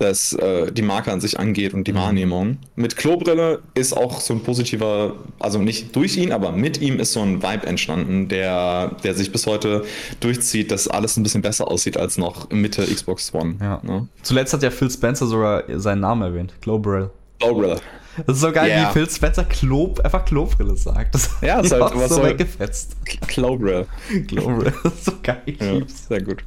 das, 0.00 0.32
äh, 0.32 0.72
die 0.72 0.82
Marke 0.82 1.12
an 1.12 1.20
sich 1.20 1.38
angeht 1.38 1.74
und 1.74 1.86
die 1.86 1.92
mhm. 1.92 1.98
Wahrnehmung. 1.98 2.58
Mit 2.74 2.96
Klobrille 2.96 3.60
ist 3.74 3.92
auch 3.92 4.20
so 4.20 4.34
ein 4.34 4.42
positiver, 4.42 5.16
also 5.38 5.60
nicht 5.60 5.94
durch 5.94 6.16
ihn, 6.16 6.32
aber 6.32 6.52
mit 6.52 6.80
ihm 6.80 6.98
ist 6.98 7.12
so 7.12 7.20
ein 7.20 7.42
Vibe 7.42 7.66
entstanden, 7.66 8.28
der, 8.28 8.96
der 9.04 9.14
sich 9.14 9.30
bis 9.30 9.46
heute 9.46 9.84
durchzieht, 10.20 10.70
dass 10.70 10.88
alles 10.88 11.16
ein 11.18 11.22
bisschen 11.22 11.42
besser 11.42 11.68
aussieht 11.68 11.98
als 11.98 12.16
noch 12.16 12.48
Mitte 12.50 12.82
Xbox 12.82 13.32
One. 13.34 13.56
Ja. 13.60 13.80
Ne? 13.82 14.08
Zuletzt 14.22 14.54
hat 14.54 14.62
ja 14.62 14.70
Phil 14.70 14.90
Spencer 14.90 15.26
sogar 15.26 15.64
seinen 15.68 16.00
Namen 16.00 16.22
erwähnt, 16.22 16.54
Klobrille. 16.62 17.10
Klobrille. 17.38 17.80
Das 18.26 18.36
ist 18.36 18.42
so 18.42 18.52
geil, 18.52 18.68
yeah. 18.68 18.88
wie 18.88 18.92
Phil 18.92 19.10
Spencer 19.10 19.44
Klob, 19.44 20.00
einfach 20.00 20.24
Klobrille 20.24 20.76
sagt. 20.76 21.14
Das 21.14 21.30
ja, 21.40 21.60
ist 21.60 21.72
halt 21.72 21.94
was 21.94 22.10
so 22.10 22.22
weggefetzt. 22.22 22.96
Klobrille. 23.28 23.86
Klobrille, 24.26 24.72
das 24.82 24.94
ist 24.94 25.04
so 25.04 25.12
geil. 25.22 25.42
Ja, 25.46 25.80
sehr 25.86 26.22
gut. 26.22 26.44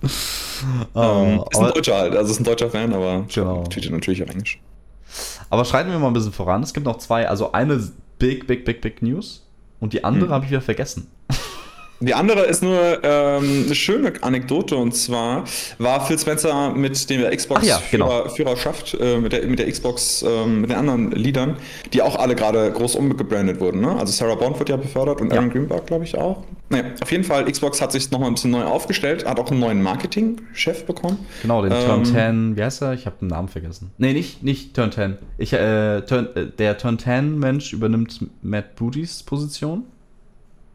Um, 0.94 1.02
ähm, 1.04 1.44
ist 1.50 1.60
ein 1.60 1.74
Deutscher 1.74 1.96
halt, 1.96 2.16
also 2.16 2.32
ist 2.32 2.40
ein 2.40 2.44
deutscher 2.44 2.70
Fan, 2.70 2.94
aber 2.94 3.26
genau. 3.34 3.64
tweetet 3.64 3.92
natürlich 3.92 4.24
auf 4.24 4.30
Englisch. 4.30 4.60
Aber 5.50 5.66
schreiten 5.66 5.92
wir 5.92 6.00
mal 6.00 6.08
ein 6.08 6.14
bisschen 6.14 6.34
voran. 6.34 6.64
Es 6.64 6.74
gibt 6.74 6.86
noch 6.86 6.98
zwei, 6.98 7.28
also 7.28 7.52
eine 7.52 7.92
big, 8.20 8.48
big, 8.48 8.66
big, 8.66 8.82
big 8.82 9.02
News 9.02 9.48
und 9.80 9.94
die 9.94 10.04
andere 10.04 10.28
hm. 10.28 10.34
habe 10.34 10.46
ich 10.46 10.52
wieder 10.52 10.62
vergessen. 10.62 11.08
Die 12.06 12.14
andere 12.14 12.42
ist 12.42 12.62
nur 12.62 13.00
ähm, 13.04 13.64
eine 13.66 13.76
schöne 13.76 14.14
Anekdote 14.22 14.76
und 14.76 14.94
zwar 14.94 15.46
war 15.78 16.06
Phil 16.06 16.20
Spencer 16.20 16.74
mit 16.74 17.10
der 17.10 17.36
Xbox 17.36 17.66
ja, 17.66 17.82
genau. 17.92 18.28
Führerschaft, 18.28 18.98
äh, 19.00 19.18
mit, 19.18 19.32
der, 19.32 19.46
mit 19.46 19.60
der 19.60 19.72
Xbox, 19.72 20.22
äh, 20.22 20.46
mit 20.46 20.70
den 20.70 20.78
anderen 20.78 21.12
Liedern, 21.12 21.56
die 21.94 22.02
auch 22.02 22.18
alle 22.18 22.36
gerade 22.36 22.72
groß 22.72 22.96
umgebrandet 22.96 23.62
wurden. 23.62 23.80
Ne? 23.82 23.96
Also 23.96 24.12
Sarah 24.12 24.36
Bond 24.36 24.60
wird 24.60 24.68
ja 24.68 24.76
befördert 24.76 25.22
und 25.22 25.32
ja. 25.32 25.38
Aaron 25.38 25.50
Greenberg, 25.50 25.88
glaube 25.88 26.04
ich, 26.04 26.18
auch. 26.18 26.44
Naja, 26.70 26.86
auf 27.02 27.12
jeden 27.12 27.24
Fall, 27.24 27.46
Xbox 27.46 27.82
hat 27.82 27.92
sich 27.92 28.12
nochmal 28.12 28.30
ein 28.30 28.34
bisschen 28.34 28.52
neu 28.52 28.64
aufgestellt, 28.64 29.26
hat 29.26 29.40
auch 29.40 29.50
einen 29.52 29.60
neuen 29.60 29.82
Marketing-Chef 29.82 30.86
bekommen. 30.86 31.20
Genau, 31.42 31.62
den 31.62 31.72
ähm, 31.72 31.86
Turn 31.86 32.06
10, 32.06 32.58
wie 32.58 32.64
heißt 32.64 32.82
er? 32.82 32.94
Ich 32.94 33.06
habe 33.06 33.16
den 33.22 33.30
Namen 33.30 33.48
vergessen. 33.48 33.92
Nee, 33.98 34.14
nicht, 34.14 34.44
nicht 34.44 34.76
Turn 34.76 34.92
10. 34.92 35.18
Ich, 35.38 35.54
äh, 35.54 36.02
Turn, 36.02 36.28
äh, 36.36 36.48
der 36.48 36.78
Turn 36.78 36.98
10-Mensch 36.98 37.72
übernimmt 37.72 38.26
Matt 38.42 38.76
Bootys 38.76 39.24
Position. 39.24 39.86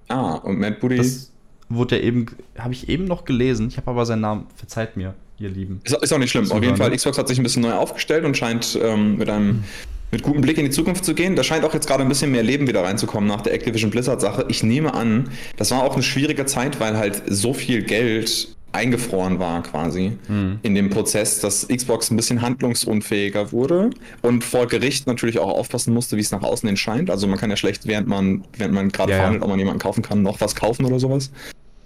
Ah, 0.08 0.34
und 0.34 0.58
Matt 0.58 0.80
Booty. 0.80 0.96
Das 0.96 1.30
wurde 1.68 1.96
er 1.96 2.02
eben, 2.02 2.26
habe 2.58 2.72
ich 2.72 2.88
eben 2.88 3.04
noch 3.04 3.24
gelesen. 3.24 3.68
Ich 3.68 3.76
habe 3.76 3.90
aber 3.90 4.06
seinen 4.06 4.22
Namen, 4.22 4.46
verzeiht 4.56 4.96
mir, 4.96 5.14
ihr 5.38 5.50
Lieben. 5.50 5.80
Ist, 5.84 5.96
ist 5.96 6.12
auch 6.12 6.18
nicht 6.18 6.30
schlimm. 6.30 6.50
Auf 6.50 6.62
jeden 6.62 6.76
Fall, 6.76 6.90
Xbox 6.94 7.18
hat 7.18 7.28
sich 7.28 7.38
ein 7.38 7.42
bisschen 7.42 7.62
neu 7.62 7.72
aufgestellt 7.72 8.24
und 8.24 8.36
scheint 8.36 8.78
ähm, 8.82 9.16
mit 9.16 9.28
einem. 9.28 9.46
Mhm 9.46 9.64
mit 10.10 10.22
gutem 10.22 10.40
Blick 10.40 10.58
in 10.58 10.64
die 10.64 10.70
Zukunft 10.70 11.04
zu 11.04 11.14
gehen. 11.14 11.36
Da 11.36 11.42
scheint 11.42 11.64
auch 11.64 11.74
jetzt 11.74 11.86
gerade 11.86 12.02
ein 12.02 12.08
bisschen 12.08 12.30
mehr 12.30 12.42
Leben 12.42 12.66
wieder 12.66 12.82
reinzukommen 12.82 13.28
nach 13.28 13.42
der 13.42 13.52
Activision 13.52 13.90
Blizzard 13.90 14.20
Sache. 14.20 14.46
Ich 14.48 14.62
nehme 14.62 14.94
an, 14.94 15.30
das 15.56 15.70
war 15.70 15.82
auch 15.82 15.94
eine 15.94 16.02
schwierige 16.02 16.46
Zeit, 16.46 16.80
weil 16.80 16.96
halt 16.96 17.22
so 17.26 17.52
viel 17.52 17.82
Geld 17.82 18.56
eingefroren 18.72 19.38
war 19.38 19.62
quasi 19.62 20.18
mhm. 20.28 20.58
in 20.62 20.74
dem 20.74 20.90
Prozess, 20.90 21.40
dass 21.40 21.66
Xbox 21.68 22.10
ein 22.10 22.16
bisschen 22.16 22.42
handlungsunfähiger 22.42 23.50
wurde 23.52 23.90
und 24.22 24.44
vor 24.44 24.66
Gericht 24.66 25.06
natürlich 25.06 25.38
auch 25.38 25.48
aufpassen 25.48 25.94
musste, 25.94 26.16
wie 26.16 26.20
es 26.20 26.30
nach 26.30 26.42
außen 26.42 26.66
hin 26.66 26.76
scheint. 26.76 27.10
Also 27.10 27.26
man 27.26 27.38
kann 27.38 27.50
ja 27.50 27.56
schlecht, 27.56 27.86
während 27.86 28.08
man, 28.08 28.44
während 28.56 28.74
man 28.74 28.90
gerade 28.90 29.12
ja, 29.12 29.18
verhandelt, 29.18 29.42
ob 29.42 29.48
man 29.48 29.58
jemanden 29.58 29.80
kaufen 29.80 30.02
kann, 30.02 30.22
noch 30.22 30.40
was 30.40 30.54
kaufen 30.54 30.84
oder 30.84 30.98
sowas. 30.98 31.30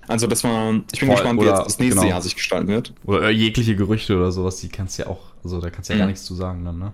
Also 0.09 0.27
das 0.27 0.43
war, 0.43 0.81
ich 0.93 1.01
bin 1.01 1.09
Voll, 1.09 1.17
gespannt, 1.17 1.41
wie 1.41 1.47
jetzt 1.47 1.65
das 1.65 1.79
nächste 1.79 2.01
genau. 2.01 2.11
Jahr 2.11 2.23
sich 2.23 2.35
gestalten 2.35 2.69
wird. 2.69 2.93
Oder 3.05 3.31
jegliche 3.31 3.77
Gerüchte 3.77 4.17
oder 4.17 4.33
sowas, 4.33 4.57
die 4.57 4.69
kannst 4.69 4.99
du 4.99 5.05
ja 5.05 5.09
auch, 5.09 5.21
also 5.45 5.61
da 5.61 5.71
kannst 5.71 5.89
du 5.89 5.95
ja 5.95 5.99
mhm. 5.99 6.01
gar 6.01 6.07
nichts 6.09 6.25
zu 6.25 6.35
sagen 6.35 6.65
dann, 6.65 6.79
ne? 6.79 6.93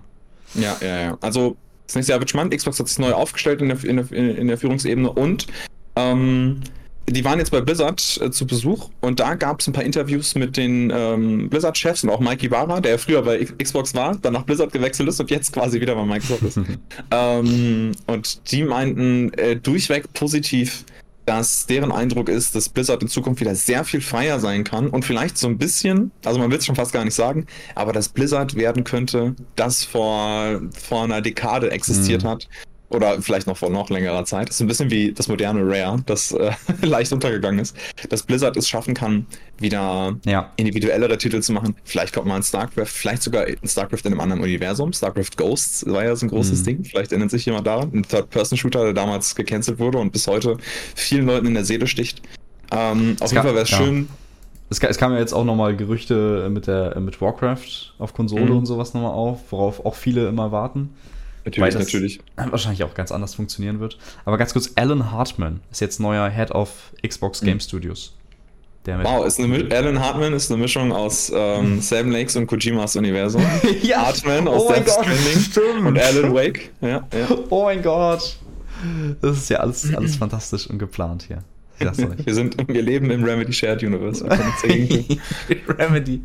Ja, 0.55 0.77
ja, 0.81 1.01
ja. 1.01 1.17
Also 1.21 1.57
das 1.87 1.95
nächste 1.95 2.11
Jahr 2.13 2.19
wird 2.19 2.29
spannend. 2.29 2.55
Xbox 2.55 2.79
hat 2.79 2.87
sich 2.87 2.99
neu 2.99 3.13
aufgestellt 3.13 3.61
in 3.61 3.69
der, 3.69 3.83
in 3.83 3.95
der, 3.97 4.11
in 4.11 4.47
der 4.47 4.57
Führungsebene 4.57 5.11
und 5.11 5.47
ähm, 5.95 6.61
die 7.07 7.25
waren 7.25 7.39
jetzt 7.39 7.51
bei 7.51 7.61
Blizzard 7.61 8.19
äh, 8.21 8.31
zu 8.31 8.45
Besuch 8.45 8.89
und 9.01 9.19
da 9.19 9.35
gab 9.35 9.59
es 9.59 9.67
ein 9.67 9.73
paar 9.73 9.83
Interviews 9.83 10.35
mit 10.35 10.57
den 10.57 10.91
ähm, 10.93 11.49
Blizzard-Chefs 11.49 12.03
und 12.03 12.09
auch 12.09 12.19
Mike 12.19 12.45
Ibarra, 12.45 12.81
der 12.81 12.99
früher 12.99 13.21
bei 13.23 13.43
Xbox 13.43 13.93
war, 13.95 14.15
dann 14.17 14.33
nach 14.33 14.43
Blizzard 14.43 14.71
gewechselt 14.71 15.09
ist 15.09 15.19
und 15.19 15.31
jetzt 15.31 15.53
quasi 15.53 15.81
wieder 15.81 15.95
bei 15.95 16.05
Microsoft 16.05 16.43
ist. 16.43 16.59
ähm, 17.11 17.91
und 18.07 18.51
die 18.51 18.63
meinten 18.63 19.33
äh, 19.33 19.55
durchweg 19.55 20.11
positiv, 20.13 20.85
dass 21.25 21.67
deren 21.67 21.91
Eindruck 21.91 22.27
ist, 22.27 22.55
dass 22.55 22.69
Blizzard 22.69 23.03
in 23.03 23.07
Zukunft 23.07 23.39
wieder 23.39 23.53
sehr 23.53 23.83
viel 23.83 24.01
freier 24.01 24.39
sein 24.39 24.63
kann 24.63 24.87
und 24.87 25.05
vielleicht 25.05 25.37
so 25.37 25.47
ein 25.47 25.59
bisschen, 25.59 26.11
also 26.25 26.39
man 26.39 26.49
will 26.49 26.57
es 26.57 26.65
schon 26.65 26.75
fast 26.75 26.91
gar 26.91 27.05
nicht 27.05 27.13
sagen, 27.13 27.45
aber 27.75 27.93
dass 27.93 28.09
Blizzard 28.09 28.55
werden 28.55 28.83
könnte, 28.83 29.35
das 29.55 29.83
vor, 29.83 30.59
vor 30.73 31.03
einer 31.03 31.21
Dekade 31.21 31.69
existiert 31.69 32.23
mhm. 32.23 32.27
hat 32.29 32.49
oder 32.89 33.21
vielleicht 33.21 33.47
noch 33.47 33.57
vor 33.57 33.69
noch 33.69 33.89
längerer 33.89 34.25
Zeit. 34.25 34.49
Das 34.49 34.55
ist 34.55 34.61
ein 34.61 34.67
bisschen 34.67 34.89
wie 34.89 35.11
das 35.11 35.27
moderne 35.27 35.61
Rare, 35.63 36.01
das 36.05 36.31
äh, 36.31 36.51
leicht 36.81 37.13
untergegangen 37.13 37.59
ist. 37.59 37.75
Dass 38.09 38.23
Blizzard 38.23 38.57
es 38.57 38.67
schaffen 38.67 38.93
kann, 38.93 39.27
wieder 39.59 40.17
ja. 40.25 40.51
individuellere 40.55 41.17
Titel 41.17 41.41
zu 41.41 41.53
machen. 41.53 41.75
Vielleicht 41.83 42.13
kommt 42.13 42.27
mal 42.27 42.35
ein 42.35 42.43
StarCraft, 42.43 42.87
vielleicht 42.87 43.21
sogar 43.21 43.45
ein 43.45 43.67
StarCraft 43.67 44.01
in 44.05 44.13
einem 44.13 44.21
anderen 44.21 44.41
Universum. 44.41 44.91
StarCraft 44.91 45.37
Ghosts 45.37 45.85
war 45.85 46.03
ja 46.03 46.15
so 46.15 46.25
ein 46.25 46.29
großes 46.29 46.61
mhm. 46.61 46.65
Ding. 46.65 46.83
Vielleicht 46.83 47.11
erinnert 47.11 47.31
sich 47.31 47.45
jemand 47.45 47.67
daran. 47.67 47.91
Ein 47.93 48.03
Third-Person-Shooter, 48.03 48.85
der 48.85 48.93
damals 48.93 49.35
gecancelt 49.35 49.79
wurde 49.79 49.99
und 49.99 50.11
bis 50.11 50.27
heute 50.27 50.57
vielen 50.95 51.27
Leuten 51.27 51.47
in 51.47 51.53
der 51.53 51.65
Seele 51.65 51.85
sticht. 51.85 52.21
Ähm, 52.71 53.17
auf 53.19 53.31
jeden 53.31 53.43
Fall 53.43 53.53
wäre 53.53 53.63
es 53.63 53.71
ja. 53.71 53.77
schön. 53.77 54.09
Es, 54.71 54.79
es 54.79 54.97
kam 54.97 55.13
ja 55.13 55.19
jetzt 55.19 55.33
auch 55.33 55.45
nochmal 55.45 55.75
Gerüchte 55.75 56.49
mit, 56.51 56.67
der, 56.67 56.99
mit 56.99 57.21
Warcraft 57.21 57.93
auf 57.97 58.13
Konsole 58.13 58.45
mhm. 58.45 58.57
und 58.57 58.65
sowas 58.65 58.93
nochmal 58.93 59.11
auf, 59.11 59.51
worauf 59.51 59.85
auch 59.85 59.95
viele 59.95 60.27
immer 60.27 60.51
warten. 60.51 60.95
Natürlich, 61.45 61.75
natürlich. 61.75 62.19
Wahrscheinlich 62.35 62.83
auch 62.83 62.93
ganz 62.93 63.11
anders 63.11 63.35
funktionieren 63.35 63.79
wird. 63.79 63.97
Aber 64.25 64.37
ganz 64.37 64.53
kurz, 64.53 64.71
Alan 64.75 65.11
Hartman 65.11 65.61
ist 65.71 65.81
jetzt 65.81 65.99
neuer 65.99 66.29
Head 66.29 66.51
of 66.51 66.93
Xbox 67.05 67.41
Game 67.41 67.55
mhm. 67.55 67.61
Studios. 67.61 68.15
wow, 68.85 69.25
ist 69.25 69.39
eine, 69.39 69.67
Alan 69.71 69.99
Hartman 69.99 70.33
ist 70.33 70.51
eine 70.51 70.61
Mischung 70.61 70.91
aus 70.91 71.31
ähm, 71.33 71.75
mhm. 71.75 71.81
Sam 71.81 72.11
Lakes 72.11 72.35
und 72.35 72.47
Kojimas 72.47 72.95
Universum. 72.95 73.43
ja. 73.81 74.05
Hartman 74.05 74.47
aus 74.47 74.63
oh 74.67 74.73
Death 74.73 74.89
Stranding 74.89 75.85
und 75.85 75.99
Alan 75.99 76.33
Wake. 76.33 76.71
Ja, 76.81 77.07
ja. 77.13 77.27
Oh 77.49 77.63
mein 77.63 77.81
Gott. 77.81 78.37
Das 79.21 79.37
ist 79.37 79.49
ja 79.49 79.57
alles, 79.59 79.93
alles 79.93 80.15
fantastisch 80.15 80.69
und 80.69 80.79
geplant 80.79 81.23
hier. 81.27 81.43
wir, 81.79 82.33
sind, 82.33 82.55
wir 82.67 82.81
leben 82.81 83.09
im 83.09 83.23
Remedy 83.23 83.53
Shared 83.53 83.83
Universe. 83.83 84.23
Remedy, 84.25 86.21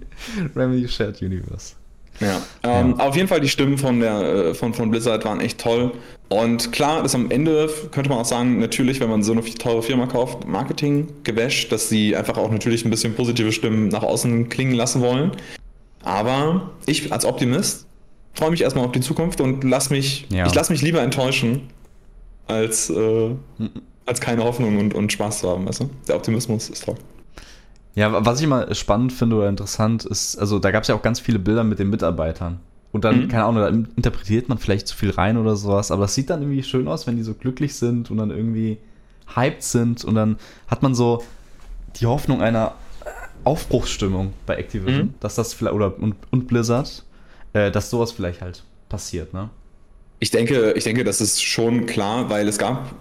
Remedy 0.55 0.89
Shared 0.89 1.21
Universe. 1.23 1.75
Ja, 2.21 2.43
ähm, 2.63 2.95
ja. 2.99 3.05
auf 3.05 3.17
jeden 3.17 3.29
Fall 3.29 3.41
die 3.41 3.49
Stimmen 3.49 3.79
von, 3.79 4.01
der, 4.01 4.21
äh, 4.21 4.55
von, 4.55 4.73
von 4.75 4.91
Blizzard 4.91 5.25
waren 5.25 5.41
echt 5.41 5.61
toll. 5.61 5.93
Und 6.29 6.73
klar, 6.73 7.03
das 7.03 7.15
am 7.15 7.31
Ende 7.31 7.69
könnte 7.91 8.09
man 8.09 8.19
auch 8.19 8.25
sagen, 8.25 8.59
natürlich, 8.59 9.01
wenn 9.01 9.11
man 9.11 9.23
so 9.23 9.33
eine 9.33 9.43
teure 9.43 9.83
Firma 9.83 10.07
kauft, 10.07 10.47
Marketing 10.47 11.09
gewäscht, 11.23 11.71
dass 11.71 11.89
sie 11.89 12.17
einfach 12.17 12.39
auch 12.39 12.51
natürlich 12.51 12.85
ein 12.85 12.91
bisschen 12.91 13.15
positive 13.15 13.53
Stimmen 13.53 13.89
nach 13.89 14.03
außen 14.03 14.49
klingen 14.49 14.75
lassen 14.75 15.01
wollen. 15.01 15.33
Aber 16.03 16.71
ich 16.87 17.13
als 17.13 17.25
Optimist 17.25 17.87
freue 18.35 18.51
mich 18.51 18.63
erstmal 18.63 18.85
auf 18.85 18.93
die 18.93 19.01
Zukunft 19.01 19.41
und 19.41 19.65
lass 19.65 19.91
mich, 19.91 20.27
ja. 20.31 20.47
ich 20.47 20.55
lasse 20.55 20.73
mich 20.73 20.83
lieber 20.83 21.03
enttäuschen, 21.03 21.69
als, 22.47 22.91
äh, 22.91 23.31
als 24.07 24.21
keine 24.21 24.45
Hoffnung 24.45 24.79
und, 24.79 24.95
und 24.95 25.13
Spaß 25.13 25.41
zu 25.41 25.49
haben. 25.49 25.67
Weißt 25.67 25.81
du? 25.81 25.91
Der 26.09 26.17
Optimismus 26.17 26.69
ist 26.69 26.85
toll. 26.85 26.97
Ja, 27.95 28.25
was 28.25 28.39
ich 28.39 28.45
immer 28.45 28.75
spannend 28.75 29.13
finde 29.13 29.37
oder 29.37 29.49
interessant 29.49 30.05
ist, 30.05 30.37
also 30.37 30.59
da 30.59 30.71
gab 30.71 30.83
es 30.83 30.89
ja 30.89 30.95
auch 30.95 31.03
ganz 31.03 31.21
viele 31.21 31.39
Bilder 31.39 31.63
mit 31.63 31.79
den 31.79 31.91
Mitarbeitern. 31.91 32.59
Und 32.91 33.05
dann, 33.05 33.23
mhm. 33.23 33.29
keine 33.29 33.45
Ahnung, 33.45 33.63
da 33.63 33.69
interpretiert 33.97 34.49
man 34.49 34.59
vielleicht 34.59 34.87
zu 34.87 34.97
viel 34.97 35.11
rein 35.11 35.37
oder 35.37 35.57
sowas, 35.57 35.91
aber 35.91 36.05
es 36.05 36.15
sieht 36.15 36.31
dann 36.31 36.43
irgendwie 36.43 36.63
schön 36.63 36.87
aus, 36.87 37.07
wenn 37.07 37.17
die 37.17 37.23
so 37.23 37.35
glücklich 37.35 37.75
sind 37.75 38.11
und 38.11 38.19
dann 38.19 38.31
irgendwie 38.31 38.79
hyped 39.35 39.63
sind 39.63 40.05
und 40.05 40.15
dann 40.15 40.37
hat 40.69 40.83
man 40.83 40.95
so 40.95 41.25
die 41.97 42.07
Hoffnung 42.07 42.41
einer 42.41 42.75
Aufbruchsstimmung 43.45 44.33
bei 44.47 44.57
Activision, 44.57 45.07
mhm. 45.07 45.15
dass 45.21 45.35
das 45.35 45.55
vielleicht, 45.55 45.75
oder 45.75 45.99
und, 45.99 46.15
und 46.31 46.47
Blizzard, 46.47 47.05
äh, 47.53 47.71
dass 47.71 47.91
sowas 47.91 48.13
vielleicht 48.13 48.43
halt 48.43 48.65
passiert, 48.89 49.35
ne? 49.35 49.51
Ich 50.21 50.31
denke, 50.31 50.73
ich 50.73 50.85
denke, 50.85 51.05
das 51.05 51.21
ist 51.21 51.43
schon 51.43 51.87
klar, 51.87 52.31
weil 52.31 52.49
es 52.49 52.57
gab 52.57 52.95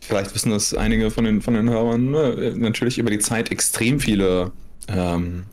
vielleicht 0.00 0.34
wissen 0.34 0.50
das 0.50 0.74
einige 0.74 1.10
von 1.10 1.24
den, 1.24 1.42
von 1.42 1.54
den 1.54 1.68
Hörern, 1.68 2.10
ne, 2.10 2.54
natürlich 2.56 2.98
über 2.98 3.10
die 3.10 3.18
Zeit 3.18 3.50
extrem 3.50 4.00
viele 4.00 4.52
ähm, 4.88 5.44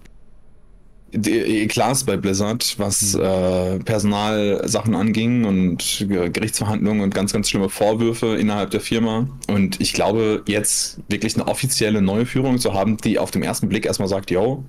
Eklas 1.13 2.03
bei 2.03 2.17
Blizzard, 2.17 2.75
was 2.77 3.13
mhm. 3.13 3.21
äh, 3.21 3.79
Personalsachen 3.79 4.93
anging 4.93 5.45
und 5.45 6.05
Gerichtsverhandlungen 6.07 7.01
und 7.01 7.13
ganz, 7.13 7.33
ganz 7.33 7.49
schlimme 7.49 7.69
Vorwürfe 7.69 8.35
innerhalb 8.35 8.71
der 8.71 8.81
Firma. 8.81 9.27
Und 9.47 9.79
ich 9.79 9.93
glaube, 9.93 10.43
jetzt 10.47 10.99
wirklich 11.07 11.35
eine 11.35 11.47
offizielle 11.47 12.01
neue 12.01 12.25
Führung 12.25 12.59
zu 12.59 12.73
haben, 12.73 12.97
die 12.97 13.19
auf 13.19 13.31
den 13.31 13.43
ersten 13.43 13.69
Blick 13.69 13.85
erstmal 13.85 14.09
sagt, 14.09 14.31
yo, 14.31 14.65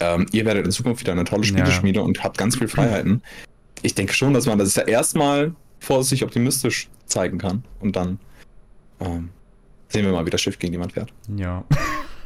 ähm, 0.00 0.26
ihr 0.32 0.44
werdet 0.44 0.64
in 0.64 0.72
Zukunft 0.72 1.00
wieder 1.00 1.12
eine 1.12 1.24
tolle 1.24 1.44
Spieleschmiede 1.44 2.00
ja. 2.00 2.04
und 2.04 2.22
habt 2.22 2.38
ganz 2.38 2.56
viel 2.56 2.68
Freiheiten. 2.68 3.22
Ich 3.82 3.94
denke 3.94 4.14
schon, 4.14 4.32
dass 4.32 4.46
man 4.46 4.58
das 4.58 4.74
ja 4.76 4.84
erstmal 4.84 5.54
vorsichtig 5.80 6.24
optimistisch 6.24 6.88
zeigen 7.06 7.38
kann. 7.38 7.64
Und 7.80 7.96
dann 7.96 8.18
ähm, 9.06 9.30
sehen 9.88 10.04
wir 10.04 10.12
mal, 10.12 10.26
wie 10.26 10.30
das 10.30 10.40
Schiff 10.40 10.58
gegen 10.58 10.72
jemand 10.72 10.92
fährt. 10.92 11.12
Ja. 11.36 11.64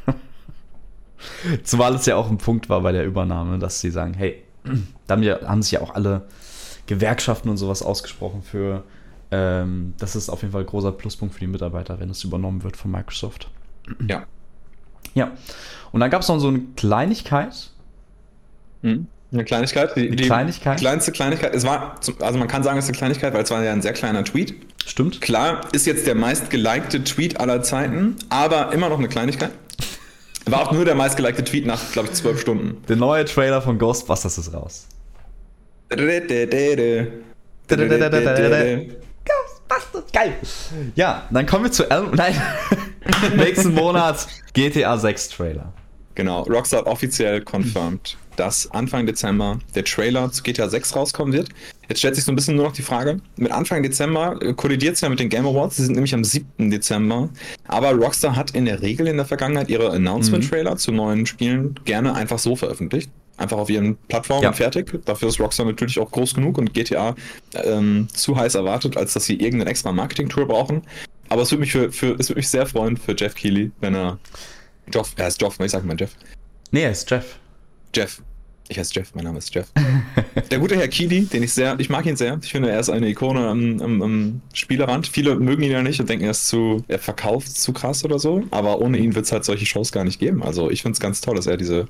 Zumal 1.63 1.95
es 1.95 2.05
ja 2.05 2.15
auch 2.15 2.29
ein 2.29 2.37
Punkt 2.37 2.69
war 2.69 2.81
bei 2.81 2.91
der 2.91 3.05
Übernahme, 3.05 3.59
dass 3.59 3.81
sie 3.81 3.91
sagen, 3.91 4.13
hey, 4.13 4.43
da 5.07 5.15
haben, 5.15 5.23
ja, 5.23 5.41
haben 5.47 5.61
sich 5.61 5.73
ja 5.73 5.81
auch 5.81 5.95
alle 5.95 6.27
Gewerkschaften 6.87 7.49
und 7.49 7.57
sowas 7.57 7.83
ausgesprochen 7.83 8.41
für, 8.41 8.83
ähm, 9.31 9.93
das 9.99 10.15
ist 10.15 10.29
auf 10.29 10.41
jeden 10.41 10.51
Fall 10.51 10.61
ein 10.61 10.67
großer 10.67 10.91
Pluspunkt 10.91 11.35
für 11.35 11.41
die 11.41 11.47
Mitarbeiter, 11.47 11.99
wenn 11.99 12.09
es 12.09 12.23
übernommen 12.23 12.63
wird 12.63 12.77
von 12.77 12.91
Microsoft. 12.91 13.49
Ja. 14.07 14.23
Ja. 15.13 15.31
Und 15.91 15.99
dann 15.99 16.09
gab 16.09 16.21
es 16.21 16.27
noch 16.27 16.39
so 16.39 16.47
eine 16.47 16.61
Kleinigkeit. 16.75 17.71
Hm. 18.81 19.07
Eine 19.31 19.45
Kleinigkeit. 19.45 19.95
Die, 19.95 20.09
die 20.09 20.23
Kleinigkeit. 20.23 20.79
kleinste 20.79 21.11
Kleinigkeit. 21.11 21.53
Es 21.53 21.63
war, 21.63 21.99
also 22.19 22.39
man 22.39 22.47
kann 22.47 22.63
sagen, 22.63 22.79
es 22.79 22.85
ist 22.85 22.89
eine 22.89 22.97
Kleinigkeit, 22.97 23.33
weil 23.33 23.43
es 23.43 23.51
war 23.51 23.63
ja 23.63 23.71
ein 23.71 23.81
sehr 23.81 23.93
kleiner 23.93 24.23
Tweet. 24.23 24.55
Stimmt. 24.89 25.21
Klar, 25.21 25.61
ist 25.71 25.85
jetzt 25.85 26.07
der 26.07 26.15
meistgelikte 26.15 27.03
Tweet 27.03 27.39
aller 27.39 27.61
Zeiten, 27.61 28.15
aber 28.29 28.73
immer 28.73 28.89
noch 28.89 28.97
eine 28.97 29.07
Kleinigkeit. 29.07 29.51
War 30.47 30.63
auch 30.63 30.71
nur 30.71 30.83
der 30.83 30.95
meistgelikte 30.95 31.43
Tweet 31.43 31.67
nach, 31.67 31.91
glaube 31.91 32.07
ich, 32.07 32.15
zwölf 32.15 32.41
Stunden. 32.41 32.83
Der 32.87 32.95
neue 32.95 33.23
Trailer 33.25 33.61
von 33.61 33.77
Ghostbusters 33.77 34.39
ist 34.39 34.51
raus. 34.51 34.87
Ghostbusters, 39.25 40.11
geil. 40.11 40.33
Ja, 40.95 41.27
dann 41.29 41.45
kommen 41.45 41.65
wir 41.65 41.71
zu 41.71 41.87
Elm. 41.87 42.09
Nein, 42.15 42.41
nächsten 43.37 43.75
Monat 43.75 44.27
GTA 44.53 44.97
6 44.97 45.29
Trailer. 45.29 45.71
Genau, 46.15 46.41
Rockstar 46.43 46.87
offiziell 46.87 47.41
confirmed, 47.41 48.17
dass 48.37 48.71
Anfang 48.71 49.05
Dezember 49.05 49.59
der 49.75 49.85
Trailer 49.85 50.31
zu 50.31 50.41
GTA 50.41 50.67
6 50.67 50.95
rauskommen 50.95 51.31
wird. 51.31 51.49
Jetzt 51.89 51.99
stellt 51.99 52.15
sich 52.15 52.23
so 52.23 52.31
ein 52.31 52.35
bisschen 52.35 52.55
nur 52.55 52.65
noch 52.65 52.73
die 52.73 52.83
Frage, 52.83 53.19
mit 53.35 53.51
Anfang 53.51 53.81
Dezember 53.81 54.37
kollidiert 54.55 54.93
es 54.95 55.01
ja 55.01 55.09
mit 55.09 55.19
den 55.19 55.27
Game 55.29 55.47
Awards, 55.47 55.75
die 55.77 55.81
sind 55.81 55.95
nämlich 55.95 56.13
am 56.13 56.23
7. 56.23 56.69
Dezember, 56.69 57.29
aber 57.67 57.93
Rockstar 57.93 58.35
hat 58.35 58.51
in 58.51 58.65
der 58.65 58.83
Regel 58.83 59.07
in 59.07 59.17
der 59.17 59.25
Vergangenheit 59.25 59.69
ihre 59.69 59.89
Announcement-Trailer 59.91 60.73
mhm. 60.73 60.77
zu 60.77 60.91
neuen 60.91 61.25
Spielen 61.25 61.79
gerne 61.85 62.13
einfach 62.13 62.37
so 62.37 62.55
veröffentlicht. 62.55 63.09
Einfach 63.37 63.57
auf 63.57 63.69
ihren 63.69 63.95
Plattformen 63.95 64.43
ja. 64.43 64.51
fertig. 64.51 64.91
Dafür 65.05 65.29
ist 65.29 65.39
Rockstar 65.39 65.65
natürlich 65.65 65.97
auch 65.97 66.11
groß 66.11 66.33
genug 66.33 66.57
und 66.57 66.73
GTA 66.73 67.15
ähm, 67.53 68.09
zu 68.13 68.35
heiß 68.35 68.55
erwartet, 68.55 68.97
als 68.97 69.13
dass 69.13 69.25
sie 69.25 69.35
irgendeine 69.35 69.71
extra 69.71 69.93
Marketing-Tour 69.93 70.45
brauchen. 70.45 70.81
Aber 71.29 71.43
es 71.43 71.51
würde 71.51 71.61
mich, 71.61 71.71
für, 71.71 71.89
für, 71.91 72.19
es 72.19 72.29
würde 72.29 72.39
mich 72.39 72.49
sehr 72.49 72.65
freuen 72.65 72.97
für 72.97 73.15
Jeff 73.17 73.35
Keighley, 73.35 73.71
wenn 73.79 73.95
er 73.95 74.19
Joff, 74.93 75.13
er 75.15 75.25
heißt 75.25 75.41
Joff, 75.41 75.57
ich 75.59 75.71
sag 75.71 75.85
mal 75.85 75.95
Jeff. 75.97 76.15
Nee, 76.71 76.83
er 76.83 76.91
ist 76.91 77.09
Jeff. 77.09 77.39
Jeff. 77.95 78.21
Ich 78.71 78.77
heiße 78.77 78.93
Jeff, 78.93 79.15
mein 79.15 79.23
Name 79.23 79.39
ist 79.39 79.53
Jeff. 79.53 79.67
Der 80.51 80.59
gute 80.59 80.75
Herr 80.75 80.87
Keely, 80.87 81.25
den 81.25 81.41
ich 81.41 81.53
sehr, 81.53 81.79
ich 81.79 81.89
mag 81.89 82.05
ihn 82.05 82.15
sehr. 82.15 82.39
Ich 82.43 82.51
finde, 82.51 82.69
er 82.69 82.79
ist 82.79 82.89
eine 82.91 83.09
Ikone 83.09 83.47
am, 83.47 83.81
am, 83.81 84.01
am 84.03 84.41
Spielerrand. 84.53 85.07
Viele 85.07 85.35
mögen 85.37 85.63
ihn 85.63 85.71
ja 85.71 85.81
nicht 85.81 85.99
und 85.99 86.07
denken, 86.07 86.25
er 86.25 86.31
ist 86.31 86.47
zu, 86.47 86.83
er 86.87 86.99
verkauft 86.99 87.47
zu 87.47 87.73
krass 87.73 88.05
oder 88.05 88.19
so. 88.19 88.43
Aber 88.51 88.79
ohne 88.79 88.99
ihn 88.99 89.15
wird 89.15 89.25
es 89.25 89.31
halt 89.31 89.43
solche 89.43 89.65
Shows 89.65 89.91
gar 89.91 90.03
nicht 90.03 90.19
geben. 90.19 90.43
Also 90.43 90.69
ich 90.69 90.83
finde 90.83 90.93
es 90.93 90.99
ganz 90.99 91.19
toll, 91.19 91.35
dass 91.35 91.47
er 91.47 91.57
diese 91.57 91.87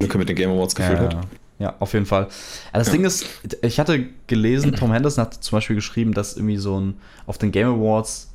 Lücke 0.00 0.18
mit 0.18 0.28
den 0.28 0.36
Game 0.36 0.50
Awards 0.50 0.76
gefüllt 0.76 1.00
ja, 1.00 1.18
hat. 1.18 1.26
Ja, 1.58 1.74
auf 1.80 1.94
jeden 1.94 2.06
Fall. 2.06 2.28
Das 2.72 2.86
ja. 2.86 2.92
Ding 2.92 3.04
ist, 3.04 3.26
ich 3.62 3.80
hatte 3.80 4.06
gelesen, 4.28 4.72
Tom 4.76 4.92
Henderson 4.92 5.24
hat 5.24 5.34
zum 5.34 5.56
Beispiel 5.56 5.74
geschrieben, 5.74 6.14
dass 6.14 6.36
irgendwie 6.36 6.58
so 6.58 6.80
ein 6.80 6.94
auf 7.26 7.38
den 7.38 7.50
Game 7.50 7.66
Awards 7.66 8.30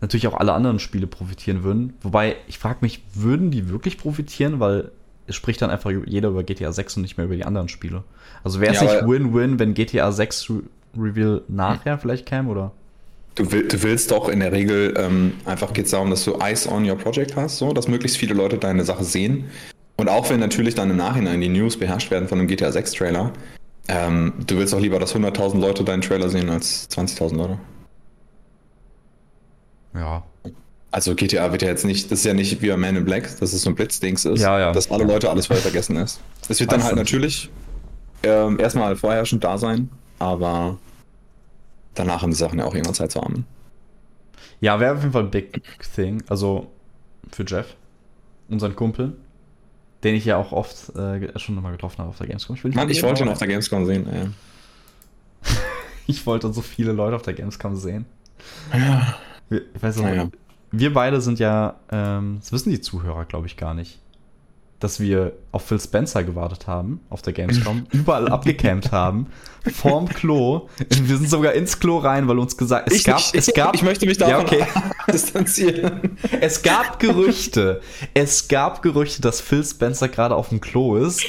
natürlich 0.00 0.26
auch 0.26 0.34
alle 0.34 0.52
anderen 0.52 0.80
Spiele 0.80 1.06
profitieren 1.06 1.62
würden. 1.62 1.94
Wobei, 2.02 2.36
ich 2.48 2.58
frage 2.58 2.78
mich, 2.80 3.02
würden 3.14 3.52
die 3.52 3.68
wirklich 3.68 3.98
profitieren? 3.98 4.58
Weil 4.58 4.90
spricht 5.28 5.62
dann 5.62 5.70
einfach 5.70 5.90
jeder 6.06 6.28
über 6.28 6.42
GTA 6.42 6.72
6 6.72 6.96
und 6.96 7.02
nicht 7.02 7.16
mehr 7.16 7.26
über 7.26 7.36
die 7.36 7.44
anderen 7.44 7.68
Spiele. 7.68 8.04
Also 8.42 8.60
wäre 8.60 8.74
es 8.74 8.80
ja, 8.80 8.92
nicht 8.92 9.08
Win-Win, 9.08 9.58
wenn 9.58 9.74
GTA 9.74 10.12
6 10.12 10.50
Re 10.50 10.62
Reveal 10.96 11.42
nachher 11.48 11.98
vielleicht 11.98 12.24
käme, 12.24 12.50
oder? 12.50 12.72
Du, 13.34 13.50
will, 13.50 13.66
du, 13.66 13.82
willst 13.82 14.12
doch 14.12 14.28
in 14.28 14.38
der 14.38 14.52
Regel 14.52 14.94
ähm, 14.96 15.32
einfach 15.44 15.72
geht 15.72 15.86
es 15.86 15.90
darum, 15.90 16.08
dass 16.10 16.24
du 16.24 16.38
Eyes 16.38 16.68
on 16.68 16.88
your 16.88 16.96
Project 16.96 17.34
hast, 17.34 17.58
so, 17.58 17.72
dass 17.72 17.88
möglichst 17.88 18.16
viele 18.16 18.32
Leute 18.32 18.58
deine 18.58 18.84
Sache 18.84 19.02
sehen. 19.02 19.46
Und 19.96 20.08
auch 20.08 20.30
wenn 20.30 20.38
natürlich 20.38 20.76
dann 20.76 20.90
im 20.90 20.96
Nachhinein 20.96 21.40
die 21.40 21.48
News 21.48 21.76
beherrscht 21.76 22.12
werden 22.12 22.28
von 22.28 22.38
einem 22.38 22.46
GTA 22.46 22.70
6 22.70 22.92
Trailer, 22.92 23.32
ähm, 23.88 24.34
du 24.46 24.56
willst 24.58 24.72
doch 24.72 24.80
lieber, 24.80 25.00
dass 25.00 25.16
100.000 25.16 25.58
Leute 25.58 25.82
deinen 25.82 26.02
Trailer 26.02 26.28
sehen 26.28 26.48
als 26.48 26.88
20.000 26.90 27.36
Leute. 27.36 27.58
Ja. 29.94 30.22
Also 30.94 31.16
GTA 31.16 31.50
wird 31.50 31.62
ja 31.62 31.66
jetzt 31.66 31.84
nicht, 31.84 32.12
das 32.12 32.20
ist 32.20 32.24
ja 32.24 32.34
nicht 32.34 32.62
wie 32.62 32.70
ein 32.70 32.78
Man 32.78 32.94
in 32.94 33.04
Black, 33.04 33.24
dass 33.40 33.52
es 33.52 33.62
so 33.62 33.70
ein 33.70 33.74
Blitzdings 33.74 34.24
ist, 34.26 34.40
ja, 34.40 34.60
ja. 34.60 34.72
dass 34.72 34.92
alle 34.92 35.02
Leute 35.02 35.28
alles 35.28 35.48
vorher 35.48 35.60
vergessen 35.60 35.96
ist. 35.96 36.20
Es 36.48 36.60
wird 36.60 36.70
dann 36.70 36.84
halt 36.84 36.94
natürlich 36.94 37.50
ähm, 38.22 38.60
erstmal 38.60 38.94
vorherrschend 38.94 39.42
da 39.42 39.58
sein, 39.58 39.90
aber 40.20 40.78
danach 41.94 42.22
haben 42.22 42.30
die 42.30 42.36
Sachen 42.36 42.60
ja 42.60 42.64
auch 42.64 42.74
irgendwann 42.74 42.94
Zeit 42.94 43.10
zu 43.10 43.20
armen. 43.20 43.44
Ja, 44.60 44.78
wäre 44.78 44.94
auf 44.94 45.00
jeden 45.00 45.10
Fall 45.10 45.24
ein 45.24 45.32
Big 45.32 45.62
Thing. 45.96 46.22
Also 46.28 46.70
für 47.32 47.42
Jeff, 47.44 47.74
unseren 48.48 48.76
Kumpel, 48.76 49.16
den 50.04 50.14
ich 50.14 50.24
ja 50.24 50.36
auch 50.36 50.52
oft 50.52 50.94
äh, 50.94 51.36
schon 51.40 51.60
mal 51.60 51.72
getroffen 51.72 51.98
habe 51.98 52.10
auf 52.10 52.18
der 52.18 52.28
Gamescom. 52.28 52.54
Ich, 52.54 52.72
Mann, 52.76 52.88
ich 52.88 53.02
wollte 53.02 53.24
ihn 53.24 53.30
auf 53.30 53.38
der 53.38 53.48
Gamescom 53.48 53.84
sehen. 53.84 54.06
Ja. 55.42 55.50
ich 56.06 56.24
wollte 56.24 56.52
so 56.52 56.60
viele 56.60 56.92
Leute 56.92 57.16
auf 57.16 57.22
der 57.22 57.34
Gamescom 57.34 57.74
sehen. 57.74 58.06
Ja. 58.72 59.16
Ich 59.50 59.82
weiß 59.82 59.96
nicht, 59.96 60.14
ja. 60.14 60.28
Wir 60.78 60.92
beide 60.92 61.20
sind 61.20 61.38
ja, 61.38 61.76
ähm, 61.90 62.38
das 62.40 62.52
wissen 62.52 62.70
die 62.70 62.80
Zuhörer, 62.80 63.24
glaube 63.24 63.46
ich, 63.46 63.56
gar 63.56 63.74
nicht, 63.74 64.00
dass 64.80 65.00
wir 65.00 65.32
auf 65.52 65.66
Phil 65.66 65.80
Spencer 65.80 66.24
gewartet 66.24 66.66
haben, 66.66 67.00
auf 67.08 67.22
der 67.22 67.32
Gamescom, 67.32 67.86
überall 67.92 68.28
abgecampt 68.28 68.92
haben, 68.92 69.28
vorm 69.72 70.08
Klo. 70.08 70.68
Wir 70.90 71.16
sind 71.16 71.30
sogar 71.30 71.54
ins 71.54 71.80
Klo 71.80 71.98
rein, 71.98 72.28
weil 72.28 72.38
uns 72.38 72.56
gesagt, 72.56 72.90
es 72.90 72.98
ich, 72.98 73.04
gab, 73.04 73.18
ich, 73.20 73.34
es 73.34 73.52
gab, 73.54 73.74
ich 73.74 73.82
möchte 73.82 74.06
mich 74.06 74.18
davon 74.18 74.46
ja, 74.46 74.62
okay. 74.62 74.66
distanzieren. 75.12 76.18
Es 76.40 76.62
gab 76.62 76.98
Gerüchte, 76.98 77.80
es 78.12 78.48
gab 78.48 78.82
Gerüchte, 78.82 79.22
dass 79.22 79.40
Phil 79.40 79.64
Spencer 79.64 80.08
gerade 80.08 80.34
auf 80.34 80.50
dem 80.50 80.60
Klo 80.60 80.96
ist. 80.96 81.26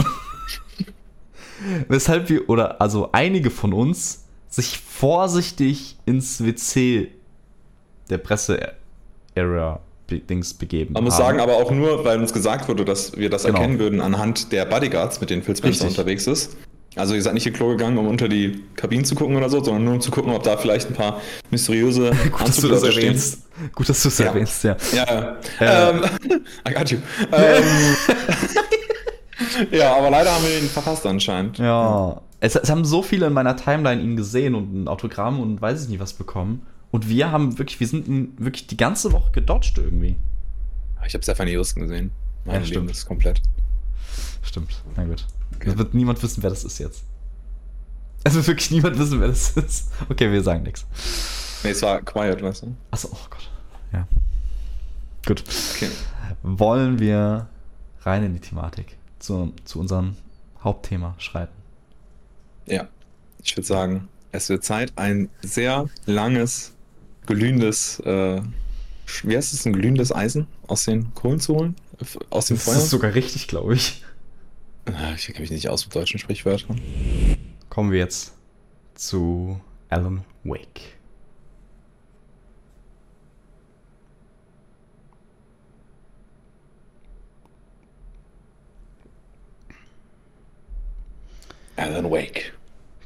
Weshalb 1.87 2.29
wir, 2.29 2.49
oder 2.49 2.81
also 2.81 3.09
einige 3.11 3.49
von 3.49 3.73
uns, 3.73 4.25
sich 4.49 4.79
vorsichtig 4.79 5.97
ins 6.05 6.43
WC 6.43 7.11
der 8.09 8.17
Presse-Area 9.35 9.79
Dings 10.07 10.53
begeben. 10.53 10.93
Man 10.93 11.03
muss 11.03 11.17
sagen, 11.17 11.39
aber 11.39 11.55
auch 11.55 11.71
nur, 11.71 12.05
weil 12.05 12.19
uns 12.19 12.31
gesagt 12.31 12.67
wurde, 12.67 12.85
dass 12.85 13.17
wir 13.17 13.31
das 13.31 13.43
genau. 13.43 13.57
erkennen 13.57 13.79
würden 13.79 14.01
anhand 14.01 14.51
der 14.51 14.65
Bodyguards, 14.65 15.19
mit 15.19 15.31
denen 15.31 15.41
Phil 15.41 15.55
Spencer 15.55 15.85
Richtig. 15.85 15.97
unterwegs 15.97 16.27
ist. 16.27 16.57
Also 16.95 17.15
ihr 17.15 17.23
seid 17.23 17.33
nicht 17.33 17.47
in 17.47 17.53
Klo 17.53 17.69
gegangen, 17.69 17.97
um 17.97 18.07
unter 18.07 18.29
die 18.29 18.63
Kabinen 18.75 19.03
zu 19.03 19.15
gucken 19.15 19.35
oder 19.35 19.49
so, 19.49 19.63
sondern 19.63 19.83
nur 19.83 19.95
um 19.95 20.01
zu 20.01 20.11
gucken, 20.11 20.31
ob 20.31 20.43
da 20.43 20.57
vielleicht 20.57 20.89
ein 20.89 20.93
paar 20.93 21.21
mysteriöse 21.49 22.11
Gut, 22.31 22.47
dass 22.47 22.57
du 22.57 22.67
das 22.67 22.83
erwähnst. 22.83 23.47
Gut, 23.73 23.89
dass 23.89 24.03
du 24.03 24.09
es 24.09 24.17
ja. 24.19 24.27
erwähnst, 24.27 24.63
ja. 24.63 24.77
Ja, 24.93 25.37
äh. 25.59 25.89
ähm, 25.89 26.03
I 26.69 26.73
got 26.73 26.91
you. 26.91 26.99
ähm, 27.31 27.63
ja, 29.71 29.95
aber 29.95 30.11
leider 30.11 30.35
haben 30.35 30.43
wir 30.45 30.59
ihn 30.59 30.69
verpasst 30.69 31.03
anscheinend. 31.07 31.57
Ja. 31.57 32.21
Es, 32.39 32.55
es, 32.55 32.69
haben 32.69 32.85
so 32.85 33.01
viele 33.01 33.25
in 33.25 33.33
meiner 33.33 33.57
Timeline 33.57 34.03
ihn 34.03 34.15
gesehen 34.15 34.53
und 34.53 34.83
ein 34.83 34.87
Autogramm 34.87 35.39
und 35.39 35.59
weiß 35.59 35.83
ich 35.83 35.89
nicht 35.89 35.99
was 35.99 36.13
bekommen. 36.13 36.67
Und 36.95 37.09
wir 37.09 37.29
haben 37.29 37.57
wirklich, 37.57 37.81
wir 37.81 37.89
sind 37.89 38.39
wirklich 38.39 38.67
die 38.67 38.77
ganze 38.77 39.11
Woche 39.11 39.29
gedodged 39.33 39.77
irgendwie. 39.79 40.15
Ich 41.05 41.13
habe 41.13 41.23
Stephanie 41.23 41.51
Houston 41.51 41.81
gesehen. 41.81 42.09
Mein 42.45 42.63
ja, 42.63 42.69
Leben 42.69 42.87
ist 42.87 43.05
komplett. 43.05 43.41
Stimmt, 44.41 44.81
na 44.95 45.03
gut. 45.03 45.25
Okay. 45.55 45.71
Es 45.71 45.77
wird 45.77 45.93
niemand 45.93 46.23
wissen, 46.23 46.41
wer 46.41 46.51
das 46.51 46.63
ist 46.63 46.77
jetzt. 46.77 47.03
Es 48.23 48.33
wird 48.33 48.47
wirklich 48.47 48.71
niemand 48.71 48.97
wissen, 48.97 49.19
wer 49.19 49.27
das 49.27 49.49
ist. 49.57 49.91
Okay, 50.07 50.31
wir 50.31 50.41
sagen 50.41 50.63
nichts. 50.63 50.85
Nee, 51.65 51.71
es 51.71 51.81
war 51.81 52.01
Quiet, 52.01 52.41
weißt 52.41 52.63
du? 52.63 52.77
Achso, 52.91 53.09
oh 53.11 53.27
Gott. 53.29 53.51
Ja. 53.91 54.07
Gut. 55.25 55.43
Okay. 55.75 55.89
Wollen 56.43 56.99
wir 56.99 57.49
rein 58.03 58.23
in 58.23 58.33
die 58.35 58.39
Thematik 58.39 58.95
zu, 59.19 59.51
zu 59.65 59.81
unserem 59.81 60.15
Hauptthema 60.63 61.15
schreiten? 61.17 61.55
Ja. 62.67 62.87
Ich 63.43 63.57
würde 63.57 63.67
sagen, 63.67 64.07
es 64.31 64.47
wird 64.47 64.63
Zeit, 64.63 64.93
ein 64.95 65.29
sehr 65.41 65.89
langes 66.05 66.71
glühendes, 67.25 67.99
äh, 68.01 68.41
wie 69.23 69.37
heißt 69.37 69.53
es, 69.53 69.65
ein 69.65 69.73
glühendes 69.73 70.13
Eisen 70.13 70.47
aus 70.67 70.85
den 70.85 71.13
Kohlen 71.13 71.39
zu 71.39 71.55
holen? 71.55 71.75
Aus 72.29 72.47
dem 72.47 72.57
das 72.57 72.65
Feuer? 72.65 72.75
Das 72.75 72.83
ist 72.85 72.89
sogar 72.89 73.13
richtig, 73.13 73.47
glaube 73.47 73.75
ich. 73.75 74.03
Ah, 74.85 75.13
ich 75.15 75.25
kenne 75.25 75.39
mich 75.39 75.51
nicht 75.51 75.69
aus 75.69 75.85
mit 75.85 75.95
deutschen 75.95 76.19
Sprichwörtern. 76.19 76.79
Kommen 77.69 77.91
wir 77.91 77.99
jetzt 77.99 78.33
zu 78.93 79.59
Alan 79.89 80.23
Wake. 80.43 80.95
Alan 91.75 92.09
Wake. 92.09 92.53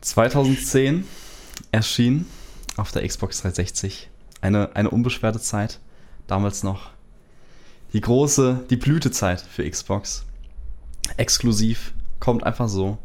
2010 0.02 1.06
erschien 1.72 2.26
auf 2.80 2.92
der 2.92 3.08
Xbox 3.08 3.42
360. 3.42 4.10
Eine, 4.42 4.76
eine 4.76 4.90
unbeschwerte 4.90 5.40
Zeit. 5.40 5.80
Damals 6.28 6.64
noch 6.64 6.92
die 7.94 8.02
große, 8.02 8.66
die 8.70 8.78
Blütezeit 8.78 9.42
für 9.42 9.68
Xbox. 9.70 10.26
Exklusiv, 11.18 11.94
kommt 12.20 12.44
einfach 12.44 12.70
so 12.70 12.98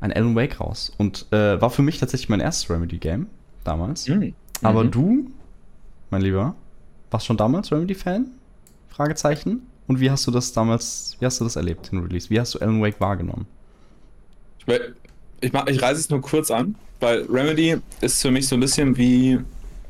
ein 0.00 0.12
Alan 0.12 0.34
Wake 0.34 0.60
raus. 0.60 0.92
Und 0.98 1.26
äh, 1.32 1.60
war 1.60 1.70
für 1.70 1.82
mich 1.82 1.98
tatsächlich 1.98 2.28
mein 2.28 2.40
erstes 2.40 2.68
Remedy-Game. 2.70 3.26
damals. 3.62 4.08
Mhm. 4.08 4.34
Aber 4.62 4.84
Mhm. 4.84 4.90
du, 4.90 5.30
mein 6.10 6.22
Lieber, 6.22 6.54
warst 7.10 7.26
schon 7.26 7.36
damals 7.36 7.70
Remedy-Fan? 7.70 8.26
Fragezeichen. 8.88 9.66
Und 9.86 10.00
wie 10.00 10.10
hast 10.10 10.26
du 10.26 10.30
das 10.30 10.52
damals, 10.52 11.16
wie 11.20 11.26
hast 11.26 11.40
du 11.40 11.44
das 11.44 11.56
erlebt, 11.56 11.92
den 11.92 11.98
Release? 12.00 12.30
Wie 12.30 12.40
hast 12.40 12.54
du 12.54 12.58
Alan 12.60 12.80
Wake 12.80 13.00
wahrgenommen? 13.00 13.46
Ich, 15.40 15.52
mach, 15.52 15.66
ich 15.66 15.80
reiße 15.82 16.00
es 16.00 16.10
nur 16.10 16.20
kurz 16.20 16.50
an, 16.50 16.74
weil 17.00 17.22
Remedy 17.22 17.76
ist 18.00 18.22
für 18.22 18.30
mich 18.30 18.46
so 18.46 18.56
ein 18.56 18.60
bisschen 18.60 18.96
wie 18.96 19.38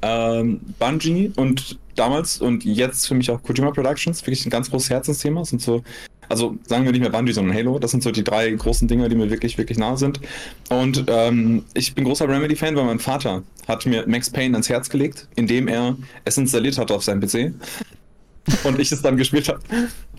ähm, 0.02 0.60
Bungie 0.78 1.32
und 1.36 1.78
damals 1.96 2.40
und 2.40 2.64
jetzt 2.64 3.06
für 3.06 3.14
mich 3.14 3.30
auch 3.30 3.42
Kojima 3.42 3.70
Productions, 3.72 4.22
wirklich 4.22 4.46
ein 4.46 4.50
ganz 4.50 4.70
großes 4.70 4.90
Herzensthema. 4.90 5.44
Sind 5.44 5.60
so, 5.60 5.82
also 6.28 6.56
sagen 6.66 6.84
wir 6.84 6.92
nicht 6.92 7.02
mehr 7.02 7.10
Bungie, 7.10 7.32
sondern 7.32 7.54
Halo. 7.54 7.78
Das 7.78 7.90
sind 7.90 8.02
so 8.02 8.10
die 8.10 8.24
drei 8.24 8.50
großen 8.50 8.88
Dinge, 8.88 9.08
die 9.08 9.16
mir 9.16 9.30
wirklich, 9.30 9.58
wirklich 9.58 9.78
nahe 9.78 9.98
sind. 9.98 10.20
Und 10.70 11.04
ähm, 11.08 11.64
ich 11.74 11.94
bin 11.94 12.04
großer 12.04 12.28
Remedy-Fan, 12.28 12.76
weil 12.76 12.84
mein 12.84 13.00
Vater 13.00 13.42
hat 13.68 13.84
mir 13.86 14.06
Max 14.06 14.30
Payne 14.30 14.54
ans 14.54 14.68
Herz 14.68 14.88
gelegt, 14.88 15.28
indem 15.36 15.68
er 15.68 15.96
es 16.24 16.38
installiert 16.38 16.78
hat 16.78 16.90
auf 16.90 17.04
seinem 17.04 17.20
PC. 17.20 17.52
und 18.64 18.80
ich 18.80 18.90
es 18.90 19.02
dann 19.02 19.16
gespielt 19.16 19.48
habe. 19.48 19.60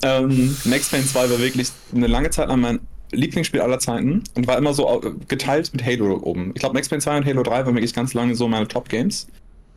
Ähm, 0.03 0.55
Max 0.65 0.89
Payne 0.89 1.05
2 1.05 1.29
war 1.29 1.39
wirklich 1.39 1.69
eine 1.93 2.07
lange 2.07 2.29
Zeit 2.29 2.49
lang 2.49 2.61
mein 2.61 2.79
Lieblingsspiel 3.11 3.61
aller 3.61 3.79
Zeiten 3.79 4.23
und 4.35 4.47
war 4.47 4.57
immer 4.57 4.73
so 4.73 5.01
geteilt 5.27 5.71
mit 5.73 5.85
Halo 5.85 6.19
oben. 6.21 6.51
Ich 6.53 6.61
glaube, 6.61 6.73
Max 6.73 6.89
Payne 6.89 7.01
2 7.01 7.17
und 7.17 7.25
Halo 7.25 7.43
3 7.43 7.65
waren 7.65 7.75
wirklich 7.75 7.93
ganz 7.93 8.13
lange 8.13 8.35
so 8.35 8.47
meine 8.47 8.67
Top-Games. 8.67 9.27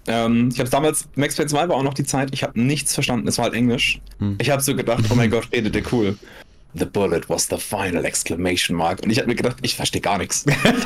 Ähm, 0.07 0.51
ich 0.53 0.59
habe 0.59 0.71
damals, 0.71 1.09
Max 1.15 1.37
Payne 1.37 1.49
2 1.49 1.69
war 1.69 1.77
auch 1.77 1.83
noch 1.83 1.95
die 1.95 2.05
Zeit, 2.05 2.31
ich 2.33 2.43
habe 2.43 2.61
nichts 2.61 2.95
verstanden, 2.95 3.27
es 3.29 3.39
war 3.39 3.47
halt 3.47 3.55
Englisch. 3.55 4.01
Hm. 4.19 4.37
Ich 4.39 4.51
habe 4.51 4.63
so 4.63 4.75
gedacht, 4.75 5.05
oh 5.11 5.15
mein 5.15 5.31
Gott, 5.31 5.49
redet 5.53 5.75
der 5.75 5.83
cool. 5.93 6.17
The 6.77 6.85
bullet 6.85 7.23
was 7.29 7.47
the 7.49 7.57
final 7.57 8.05
exclamation 8.05 8.77
mark. 8.77 9.01
Und 9.03 9.11
ich 9.11 9.19
habe 9.19 9.29
mir 9.29 9.37
gedacht, 9.37 9.59
ich 9.63 9.77
verstehe 9.77 10.01
gar 10.01 10.19
nichts. 10.19 10.45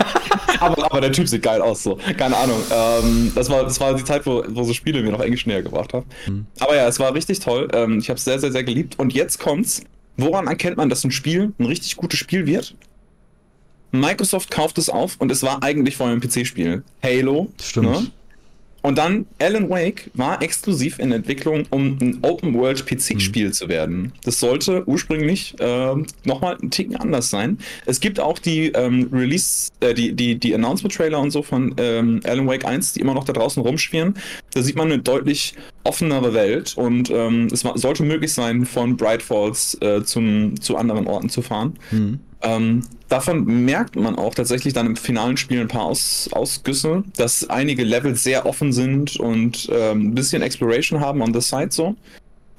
aber, 0.61 0.85
aber 0.85 1.01
der 1.01 1.13
Typ 1.13 1.27
sieht 1.27 1.43
geil 1.43 1.63
aus, 1.63 1.83
so. 1.83 1.99
Keine 2.19 2.37
Ahnung. 2.37 2.63
Ähm, 2.71 3.33
das, 3.35 3.49
war, 3.49 3.65
das 3.65 3.81
war 3.81 3.95
die 3.95 4.05
Zeit, 4.05 4.27
wo, 4.27 4.45
wo 4.49 4.65
so 4.65 4.75
Spiele 4.75 5.03
mir 5.03 5.13
noch 5.13 5.21
Englisch 5.21 5.47
näher 5.47 5.63
gebracht 5.63 5.95
haben. 5.95 6.05
Hm. 6.27 6.47
Aber 6.61 6.77
ja, 6.77 6.87
es 6.87 7.01
war 7.01 7.15
richtig 7.15 7.41
toll. 7.41 7.69
Ähm, 7.73 8.01
ich 8.01 8.11
habe 8.11 8.19
es 8.19 8.25
sehr, 8.25 8.39
sehr, 8.39 8.53
sehr 8.53 8.65
geliebt. 8.65 8.99
Und 8.99 9.15
jetzt 9.15 9.39
kommt's. 9.39 9.83
Woran 10.19 10.49
erkennt 10.49 10.77
man, 10.77 10.89
dass 10.89 11.05
ein 11.05 11.13
Spiel 11.13 11.53
ein 11.59 11.65
richtig 11.65 11.97
gutes 11.97 12.19
Spiel 12.19 12.45
wird? 12.45 12.75
Microsoft 13.93 14.51
kauft 14.51 14.77
es 14.77 14.91
auf 14.91 15.17
und 15.19 15.31
es 15.33 15.43
war 15.43 15.63
eigentlich 15.63 15.97
vorher 15.97 16.15
ein 16.15 16.21
PC-Spiel. 16.21 16.83
Halo. 17.03 17.51
Stimmt. 17.63 17.87
ne? 17.91 18.11
Und 18.89 18.97
dann 18.97 19.27
Alan 19.39 19.69
Wake 19.69 20.11
war 20.15 20.41
exklusiv 20.41 20.99
in 20.99 21.13
Entwicklung, 21.13 21.67
um 21.69 21.99
ein 22.01 22.21
Open-World-PC-Spiel 22.23 23.53
zu 23.53 23.69
werden. 23.69 24.15
Das 24.25 24.41
sollte 24.41 24.89
ursprünglich 24.89 25.55
ähm, 25.61 26.07
nochmal 26.25 26.57
ein 26.63 26.71
Ticken 26.71 26.97
anders 26.97 27.29
sein. 27.29 27.59
Es 27.85 28.01
gibt 28.01 28.19
auch 28.19 28.39
die 28.39 28.69
ähm, 28.69 29.11
Release, 29.13 29.69
äh, 29.81 29.93
die, 29.93 30.15
die, 30.15 30.39
die 30.39 30.55
Announcement-Trailer 30.55 31.21
und 31.21 31.33
so 31.33 31.43
von 31.43 31.75
ähm, 31.77 32.21
Alan 32.25 32.47
Wake 32.47 32.65
1, 32.65 32.95
die 32.95 33.01
immer 33.01 33.13
noch 33.13 33.25
da 33.25 33.35
draußen 33.35 33.63
rumschwirren. 33.63 34.15
Da 34.55 34.63
sieht 34.63 34.77
man 34.77 34.91
eine 34.91 35.03
deutlich 35.03 35.53
offenere 35.85 36.33
Welt 36.33 36.75
und 36.79 37.11
ähm, 37.11 37.49
es 37.53 37.67
war, 37.67 37.77
sollte 37.77 38.05
möglich 38.05 38.33
sein, 38.33 38.65
von 38.65 38.97
Bright 38.97 39.21
Falls 39.21 39.77
äh, 39.83 40.03
zum, 40.03 40.59
zu 40.63 40.79
anderen 40.79 41.07
Orten 41.07 41.29
zu 41.29 41.43
fahren. 41.43 41.75
Hm. 41.91 42.21
Ähm, 42.41 42.83
davon 43.09 43.65
merkt 43.65 43.97
man 43.97 44.17
auch 44.17 44.35
tatsächlich 44.35 44.73
dann 44.73 44.87
im 44.87 44.97
finalen 44.97 45.37
Spiel 45.37 45.61
ein 45.61 45.69
paar 45.69 45.85
Aus 45.85 46.29
Ausgüsse, 46.33 47.03
dass 47.17 47.49
einige 47.51 47.83
Level 47.83 48.15
sehr 48.15 48.47
offen 48.47 48.73
sind 48.73 49.17
und 49.17 49.69
ähm, 49.73 50.09
ein 50.09 50.15
bisschen 50.15 50.43
Exploration 50.43 51.01
haben 51.01 51.21
on 51.21 51.35
the 51.35 51.41
side 51.41 51.71
so. 51.71 51.97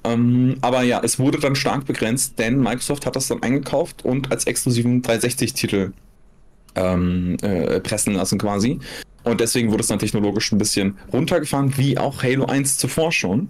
Ähm, 0.03 0.57
aber 0.61 0.83
ja, 0.83 1.01
es 1.03 1.19
wurde 1.19 1.39
dann 1.39 1.55
stark 1.55 1.85
begrenzt, 1.85 2.39
denn 2.39 2.59
Microsoft 2.59 3.05
hat 3.05 3.15
das 3.15 3.27
dann 3.27 3.41
eingekauft 3.43 4.03
und 4.03 4.31
als 4.31 4.45
exklusiven 4.45 5.01
360-Titel 5.01 5.93
ähm, 6.75 7.37
äh, 7.41 7.79
pressen 7.79 8.13
lassen 8.15 8.37
quasi. 8.37 8.79
Und 9.23 9.41
deswegen 9.41 9.71
wurde 9.71 9.81
es 9.81 9.87
dann 9.87 9.99
technologisch 9.99 10.51
ein 10.51 10.57
bisschen 10.57 10.97
runtergefahren, 11.11 11.77
wie 11.77 11.97
auch 11.97 12.23
Halo 12.23 12.45
1 12.45 12.77
zuvor 12.77 13.11
schon. 13.11 13.49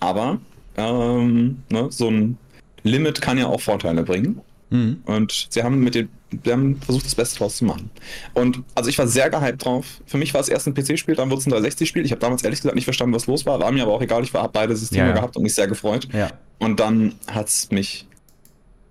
Aber 0.00 0.38
ähm, 0.76 1.62
ne, 1.70 1.86
so 1.90 2.10
ein 2.10 2.36
Limit 2.82 3.20
kann 3.20 3.38
ja 3.38 3.46
auch 3.46 3.60
Vorteile 3.60 4.02
bringen. 4.02 4.40
Hm. 4.74 5.02
Und 5.06 5.46
sie 5.50 5.62
haben 5.62 5.80
mit 5.80 5.94
den, 5.94 6.08
sie 6.44 6.50
haben 6.52 6.76
versucht, 6.80 7.06
das 7.06 7.14
Beste 7.14 7.38
draus 7.38 7.56
zu 7.58 7.64
machen. 7.64 7.90
Und 8.34 8.62
also 8.74 8.90
ich 8.90 8.98
war 8.98 9.06
sehr 9.06 9.30
gehypt 9.30 9.64
drauf. 9.64 10.00
Für 10.06 10.18
mich 10.18 10.34
war 10.34 10.40
es 10.40 10.48
erst 10.48 10.66
ein 10.66 10.74
PC-Spiel, 10.74 11.14
dann 11.14 11.30
wurde 11.30 11.40
es 11.40 11.46
ein 11.46 11.52
360-Spiel. 11.52 12.04
Ich 12.04 12.10
habe 12.10 12.20
damals 12.20 12.42
ehrlich 12.42 12.58
gesagt 12.60 12.74
nicht 12.74 12.84
verstanden, 12.84 13.14
was 13.14 13.26
los 13.26 13.46
war. 13.46 13.60
War 13.60 13.70
mir 13.70 13.82
aber 13.84 13.92
auch 13.92 14.02
egal. 14.02 14.22
Ich 14.24 14.34
habe 14.34 14.50
beide 14.52 14.76
Systeme 14.76 15.02
Ja, 15.04 15.08
ja. 15.10 15.14
gehabt 15.14 15.36
und 15.36 15.42
mich 15.44 15.54
sehr 15.54 15.68
gefreut. 15.68 16.08
Ja. 16.12 16.30
Und 16.58 16.80
dann 16.80 17.14
hat 17.30 17.46
es 17.48 17.70
mich 17.70 18.06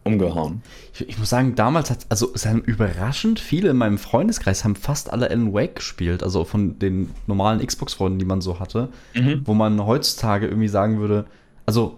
umgehauen. 0.06 0.62
Ich, 0.94 1.08
ich 1.10 1.18
muss 1.18 1.30
sagen, 1.30 1.56
damals 1.56 1.90
hat, 1.90 2.06
also 2.10 2.32
es 2.36 2.46
haben 2.46 2.62
überraschend 2.62 3.40
viele 3.40 3.70
in 3.70 3.78
meinem 3.78 3.98
Freundeskreis 3.98 4.64
haben 4.64 4.76
fast 4.76 5.12
alle 5.12 5.30
Alan 5.30 5.54
Wake 5.54 5.76
gespielt, 5.76 6.24
also 6.24 6.44
von 6.44 6.78
den 6.80 7.10
normalen 7.26 7.66
Xbox-Freunden, 7.66 8.20
die 8.20 8.26
man 8.26 8.42
so 8.42 8.60
hatte, 8.60 8.90
Mhm. 9.14 9.42
wo 9.46 9.54
man 9.54 9.86
heutzutage 9.86 10.48
irgendwie 10.48 10.68
sagen 10.68 11.00
würde, 11.00 11.26
also 11.66 11.98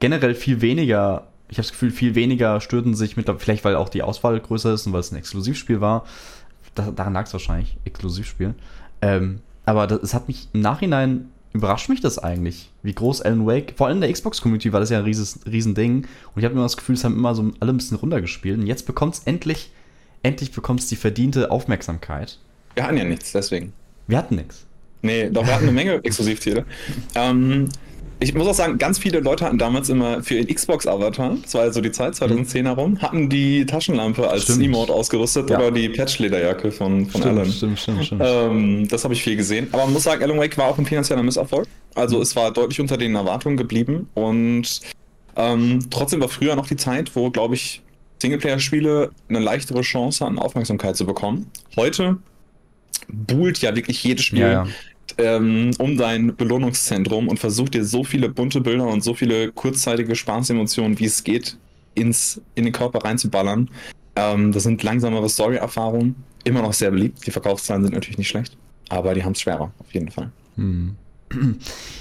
generell 0.00 0.34
viel 0.34 0.62
weniger, 0.62 1.26
ich 1.54 1.58
habe 1.58 1.68
das 1.68 1.72
Gefühl, 1.72 1.92
viel 1.92 2.16
weniger 2.16 2.60
störten 2.60 2.94
sich 2.94 3.16
mit, 3.16 3.30
vielleicht 3.38 3.64
weil 3.64 3.76
auch 3.76 3.88
die 3.88 4.02
Auswahl 4.02 4.38
größer 4.40 4.74
ist 4.74 4.88
und 4.88 4.92
weil 4.92 5.00
es 5.00 5.12
ein 5.12 5.16
Exklusivspiel 5.16 5.80
war, 5.80 6.04
da, 6.74 6.90
daran 6.90 7.12
lag 7.12 7.26
es 7.26 7.32
wahrscheinlich, 7.32 7.76
Exklusivspiel, 7.84 8.54
ähm, 9.02 9.40
aber 9.64 9.86
das, 9.86 10.02
es 10.02 10.14
hat 10.14 10.26
mich 10.26 10.48
im 10.52 10.62
Nachhinein 10.62 11.28
überrascht 11.52 11.88
mich 11.88 12.00
das 12.00 12.18
eigentlich, 12.18 12.72
wie 12.82 12.92
groß 12.92 13.22
Alan 13.22 13.46
Wake, 13.46 13.74
vor 13.76 13.86
allem 13.86 13.98
in 13.98 14.00
der 14.00 14.12
Xbox-Community 14.12 14.72
war 14.72 14.80
das 14.80 14.90
ja 14.90 14.98
ein 14.98 15.04
rieses, 15.04 15.38
riesen 15.46 15.76
Ding. 15.76 15.98
Und 16.34 16.40
ich 16.40 16.44
habe 16.44 16.52
immer 16.52 16.64
das 16.64 16.76
Gefühl, 16.76 16.96
es 16.96 17.04
haben 17.04 17.14
immer 17.14 17.36
so 17.36 17.52
alle 17.60 17.72
ein 17.72 17.76
bisschen 17.76 17.96
runtergespielt. 17.96 18.58
Und 18.58 18.66
jetzt 18.66 18.86
bekommt 18.86 19.14
es 19.14 19.20
endlich, 19.20 19.70
endlich 20.24 20.50
bekommt 20.50 20.80
es 20.80 20.88
die 20.88 20.96
verdiente 20.96 21.52
Aufmerksamkeit. 21.52 22.40
Wir 22.74 22.82
hatten 22.82 22.96
ja 22.96 23.04
nichts, 23.04 23.30
deswegen. 23.30 23.72
Wir 24.08 24.18
hatten 24.18 24.34
nichts. 24.34 24.66
Nee, 25.02 25.30
doch, 25.30 25.46
wir 25.46 25.54
hatten 25.54 25.64
eine 25.64 25.72
Menge 25.72 26.02
Exklusivtitel. 26.02 26.64
Ähm, 27.14 27.68
ich 28.20 28.32
muss 28.34 28.46
auch 28.46 28.54
sagen, 28.54 28.78
ganz 28.78 28.98
viele 28.98 29.20
Leute 29.20 29.44
hatten 29.44 29.58
damals 29.58 29.88
immer 29.88 30.22
für 30.22 30.34
ihren 30.34 30.46
Xbox-Avatar, 30.54 31.36
das 31.42 31.54
war 31.54 31.64
ja 31.64 31.72
so 31.72 31.80
die 31.80 31.92
Zeit, 31.92 32.14
2010 32.14 32.66
herum, 32.66 33.00
hatten 33.02 33.28
die 33.28 33.66
Taschenlampe 33.66 34.28
als 34.28 34.44
Stimmt. 34.44 34.62
Emote 34.62 34.92
ausgerüstet 34.92 35.50
Ja. 35.50 35.58
oder 35.58 35.70
die 35.70 35.88
Patch-Lederjacke 35.88 36.70
von, 36.72 37.06
von 37.06 37.22
Alan. 37.22 37.50
stimmt, 37.50 37.78
stimmt, 37.78 38.04
stimmt. 38.06 38.22
Ähm, 38.24 38.88
das 38.88 39.04
habe 39.04 39.14
ich 39.14 39.22
viel 39.22 39.36
gesehen. 39.36 39.68
Aber 39.72 39.84
man 39.84 39.92
muss 39.92 40.04
sagen, 40.04 40.22
Alan 40.22 40.38
Wake 40.38 40.56
war 40.56 40.68
auch 40.68 40.78
ein 40.78 40.86
finanzieller 40.86 41.22
Misserfolg. 41.22 41.66
Also 41.94 42.20
es 42.22 42.34
war 42.36 42.52
deutlich 42.52 42.80
unter 42.80 42.96
den 42.96 43.14
Erwartungen 43.14 43.56
geblieben. 43.56 44.08
Und 44.14 44.80
ähm, 45.36 45.80
trotzdem 45.90 46.20
war 46.20 46.28
früher 46.28 46.56
noch 46.56 46.66
die 46.66 46.76
Zeit, 46.76 47.14
wo, 47.14 47.30
glaube 47.30 47.54
ich, 47.56 47.82
Singleplayer-Spiele 48.22 49.10
eine 49.28 49.38
leichtere 49.40 49.82
Chance 49.82 50.24
hatten, 50.24 50.38
Aufmerksamkeit 50.38 50.96
zu 50.96 51.04
bekommen. 51.04 51.50
Heute 51.76 52.16
buhlt 53.08 53.58
ja 53.58 53.74
wirklich 53.76 54.02
jedes 54.02 54.24
Spiel 54.24 54.40
Ja, 54.40 54.50
ja. 54.50 54.66
Ähm, 55.16 55.70
um 55.78 55.96
dein 55.96 56.34
Belohnungszentrum 56.34 57.28
und 57.28 57.38
versucht 57.38 57.74
dir 57.74 57.84
so 57.84 58.02
viele 58.02 58.28
bunte 58.28 58.60
Bilder 58.60 58.86
und 58.86 59.04
so 59.04 59.14
viele 59.14 59.52
kurzzeitige 59.52 60.16
Spaßemotionen, 60.16 60.98
wie 60.98 61.04
es 61.04 61.22
geht, 61.22 61.56
ins, 61.94 62.40
in 62.56 62.64
den 62.64 62.72
Körper 62.72 63.04
reinzuballern. 63.04 63.70
Ähm, 64.16 64.52
das 64.52 64.64
sind 64.64 64.82
langsamere 64.82 65.28
Story-Erfahrungen, 65.28 66.16
immer 66.44 66.62
noch 66.62 66.72
sehr 66.72 66.90
beliebt. 66.90 67.26
Die 67.26 67.30
Verkaufszahlen 67.30 67.82
sind 67.82 67.94
natürlich 67.94 68.18
nicht 68.18 68.28
schlecht, 68.28 68.56
aber 68.88 69.14
die 69.14 69.24
haben 69.24 69.32
es 69.32 69.40
schwerer, 69.40 69.72
auf 69.78 69.92
jeden 69.92 70.10
Fall. 70.10 70.30
Hm. 70.56 70.96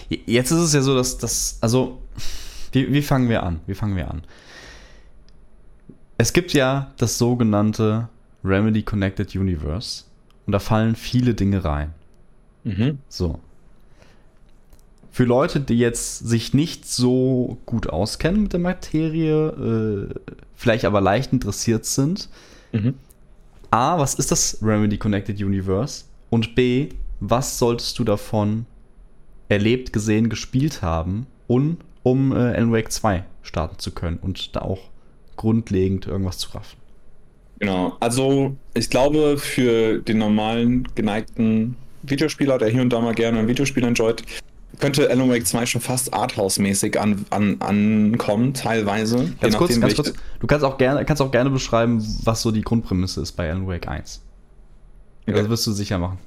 Jetzt 0.09 0.51
ist 0.51 0.59
es 0.59 0.73
ja 0.73 0.81
so, 0.81 0.95
dass 0.95 1.17
das, 1.17 1.57
also, 1.61 2.01
wie, 2.71 2.91
wie 2.91 3.01
fangen 3.01 3.29
wir 3.29 3.43
an? 3.43 3.59
Wie 3.67 3.75
fangen 3.75 3.95
wir 3.95 4.09
an? 4.09 4.23
Es 6.17 6.33
gibt 6.33 6.53
ja 6.53 6.91
das 6.97 7.17
sogenannte 7.17 8.09
Remedy 8.43 8.83
Connected 8.83 9.35
Universe 9.35 10.03
und 10.45 10.53
da 10.53 10.59
fallen 10.59 10.95
viele 10.95 11.33
Dinge 11.33 11.63
rein. 11.63 11.93
Mhm. 12.63 12.99
So. 13.09 13.39
Für 15.11 15.25
Leute, 15.25 15.59
die 15.59 15.77
jetzt 15.77 16.19
sich 16.19 16.53
nicht 16.53 16.87
so 16.87 17.57
gut 17.65 17.87
auskennen 17.87 18.43
mit 18.43 18.53
der 18.53 18.59
Materie, 18.59 20.09
äh, 20.09 20.39
vielleicht 20.55 20.85
aber 20.85 21.01
leicht 21.01 21.33
interessiert 21.33 21.85
sind, 21.85 22.29
Mhm. 22.73 22.95
A, 23.71 23.97
was 23.97 24.15
ist 24.15 24.31
das 24.31 24.57
Remedy 24.61 24.97
Connected 24.97 25.41
Universe? 25.41 26.05
Und 26.29 26.55
B, 26.55 26.89
was 27.19 27.57
solltest 27.57 27.97
du 27.97 28.03
davon 28.03 28.65
erlebt, 29.47 29.93
gesehen, 29.93 30.29
gespielt 30.29 30.81
haben, 30.81 31.27
un, 31.47 31.77
um 32.01 32.31
äh, 32.31 32.35
Alan 32.35 32.71
Wake 32.71 32.91
2 32.91 33.23
starten 33.43 33.79
zu 33.79 33.91
können 33.91 34.17
und 34.17 34.55
da 34.55 34.61
auch 34.61 34.89
grundlegend 35.37 36.07
irgendwas 36.07 36.39
zu 36.39 36.51
raffen? 36.51 36.77
Genau, 37.59 37.95
also 37.99 38.57
ich 38.73 38.89
glaube, 38.89 39.37
für 39.37 39.99
den 39.99 40.17
normalen 40.17 40.87
geneigten 40.95 41.77
Videospieler, 42.03 42.57
der 42.57 42.69
hier 42.69 42.81
und 42.81 42.91
da 42.91 42.99
mal 43.01 43.13
gerne 43.13 43.39
ein 43.39 43.47
Videospiel 43.47 43.83
enjoyt, 43.83 44.23
könnte 44.79 45.09
Alan 45.09 45.29
Wake 45.29 45.45
2 45.45 45.65
schon 45.65 45.81
fast 45.81 46.13
Arthouse-mäßig 46.13 46.99
an, 46.99 47.25
an, 47.29 47.57
ankommen, 47.59 48.53
teilweise. 48.53 49.33
Ganz 49.39 49.57
kurz, 49.57 49.79
ganz 49.79 49.95
kurz. 49.95 50.13
Du 50.39 50.47
kannst 50.47 50.65
auch 50.65 50.77
gerne, 50.77 51.05
kannst 51.05 51.21
auch 51.21 51.31
gerne 51.31 51.49
beschreiben, 51.49 52.03
was 52.23 52.41
so 52.41 52.51
die 52.51 52.61
Grundprämisse 52.61 53.21
ist 53.21 53.33
bei 53.33 53.49
Alan 53.49 53.67
Wake 53.67 53.87
1. 53.87 54.21
Okay. 55.27 55.37
Das 55.37 55.49
wirst 55.49 55.67
du 55.67 55.71
sicher 55.71 55.97
machen. 55.99 56.17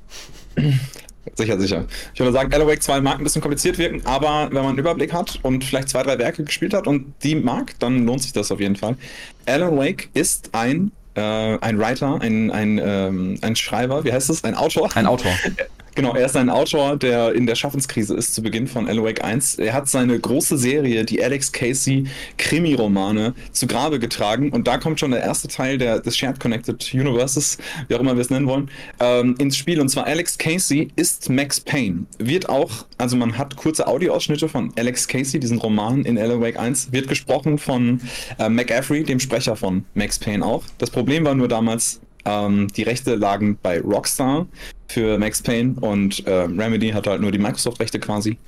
Sicher, 1.34 1.58
sicher. 1.58 1.84
Ich 2.14 2.20
würde 2.20 2.32
sagen, 2.32 2.52
Alan 2.54 2.68
Wake 2.68 2.82
2 2.82 3.00
mag 3.00 3.18
ein 3.18 3.24
bisschen 3.24 3.42
kompliziert 3.42 3.78
wirken, 3.78 4.00
aber 4.06 4.46
wenn 4.50 4.62
man 4.62 4.68
einen 4.68 4.78
Überblick 4.78 5.12
hat 5.12 5.40
und 5.42 5.64
vielleicht 5.64 5.88
zwei, 5.88 6.02
drei 6.02 6.18
Werke 6.18 6.44
gespielt 6.44 6.72
hat 6.72 6.86
und 6.86 7.14
die 7.22 7.34
mag, 7.34 7.78
dann 7.80 8.06
lohnt 8.06 8.22
sich 8.22 8.32
das 8.32 8.52
auf 8.52 8.60
jeden 8.60 8.76
Fall. 8.76 8.96
Alan 9.44 9.76
Wake 9.76 10.08
ist 10.14 10.50
ein, 10.52 10.92
äh, 11.16 11.58
ein 11.60 11.78
Writer, 11.78 12.18
ein, 12.20 12.50
ein, 12.50 12.80
ähm, 12.82 13.38
ein 13.42 13.56
Schreiber, 13.56 14.04
wie 14.04 14.12
heißt 14.12 14.28
das? 14.28 14.44
Ein 14.44 14.54
Autor. 14.54 14.90
Ein 14.94 15.06
Autor. 15.06 15.32
Genau, 15.96 16.14
er 16.14 16.26
ist 16.26 16.36
ein 16.36 16.50
Autor, 16.50 16.98
der 16.98 17.32
in 17.32 17.46
der 17.46 17.54
Schaffenskrise 17.54 18.14
ist 18.14 18.34
zu 18.34 18.42
Beginn 18.42 18.66
von 18.66 18.86
Wake 18.86 19.24
1. 19.24 19.54
Er 19.54 19.72
hat 19.72 19.88
seine 19.88 20.20
große 20.20 20.58
Serie, 20.58 21.06
die 21.06 21.24
Alex 21.24 21.52
Casey 21.52 22.04
Krimi-Romane, 22.36 23.32
zu 23.52 23.66
Grabe 23.66 23.98
getragen 23.98 24.50
und 24.50 24.66
da 24.66 24.76
kommt 24.76 25.00
schon 25.00 25.12
der 25.12 25.22
erste 25.22 25.48
Teil 25.48 25.78
der, 25.78 26.00
des 26.00 26.14
Shared 26.14 26.38
Connected 26.38 26.92
Universes, 26.92 27.56
wie 27.88 27.94
auch 27.94 28.00
immer 28.00 28.14
wir 28.14 28.20
es 28.20 28.28
nennen 28.28 28.46
wollen, 28.46 28.70
ähm, 29.00 29.36
ins 29.38 29.56
Spiel. 29.56 29.80
Und 29.80 29.88
zwar 29.88 30.04
Alex 30.04 30.36
Casey 30.36 30.88
ist 30.96 31.30
Max 31.30 31.60
Payne. 31.60 32.04
Wird 32.18 32.50
auch, 32.50 32.84
also 32.98 33.16
man 33.16 33.38
hat 33.38 33.56
kurze 33.56 33.86
Audioausschnitte 33.86 34.50
von 34.50 34.74
Alex 34.76 35.08
Casey, 35.08 35.40
diesen 35.40 35.56
Roman 35.56 36.04
in 36.04 36.18
Wake 36.18 36.58
1, 36.58 36.92
wird 36.92 37.08
gesprochen 37.08 37.56
von 37.56 38.02
äh, 38.38 38.50
McAfee, 38.50 39.02
dem 39.02 39.18
Sprecher 39.18 39.56
von 39.56 39.86
Max 39.94 40.18
Payne 40.18 40.44
auch. 40.44 40.62
Das 40.76 40.90
Problem 40.90 41.24
war 41.24 41.34
nur 41.34 41.48
damals, 41.48 42.02
ähm, 42.26 42.68
die 42.76 42.82
Rechte 42.82 43.14
lagen 43.14 43.56
bei 43.62 43.80
Rockstar 43.80 44.46
für 44.88 45.18
Max 45.18 45.42
Payne 45.42 45.74
und 45.80 46.26
äh, 46.26 46.32
Remedy 46.32 46.90
hatte 46.90 47.10
halt 47.10 47.20
nur 47.20 47.32
die 47.32 47.38
Microsoft-Rechte 47.38 47.98
quasi. 48.00 48.38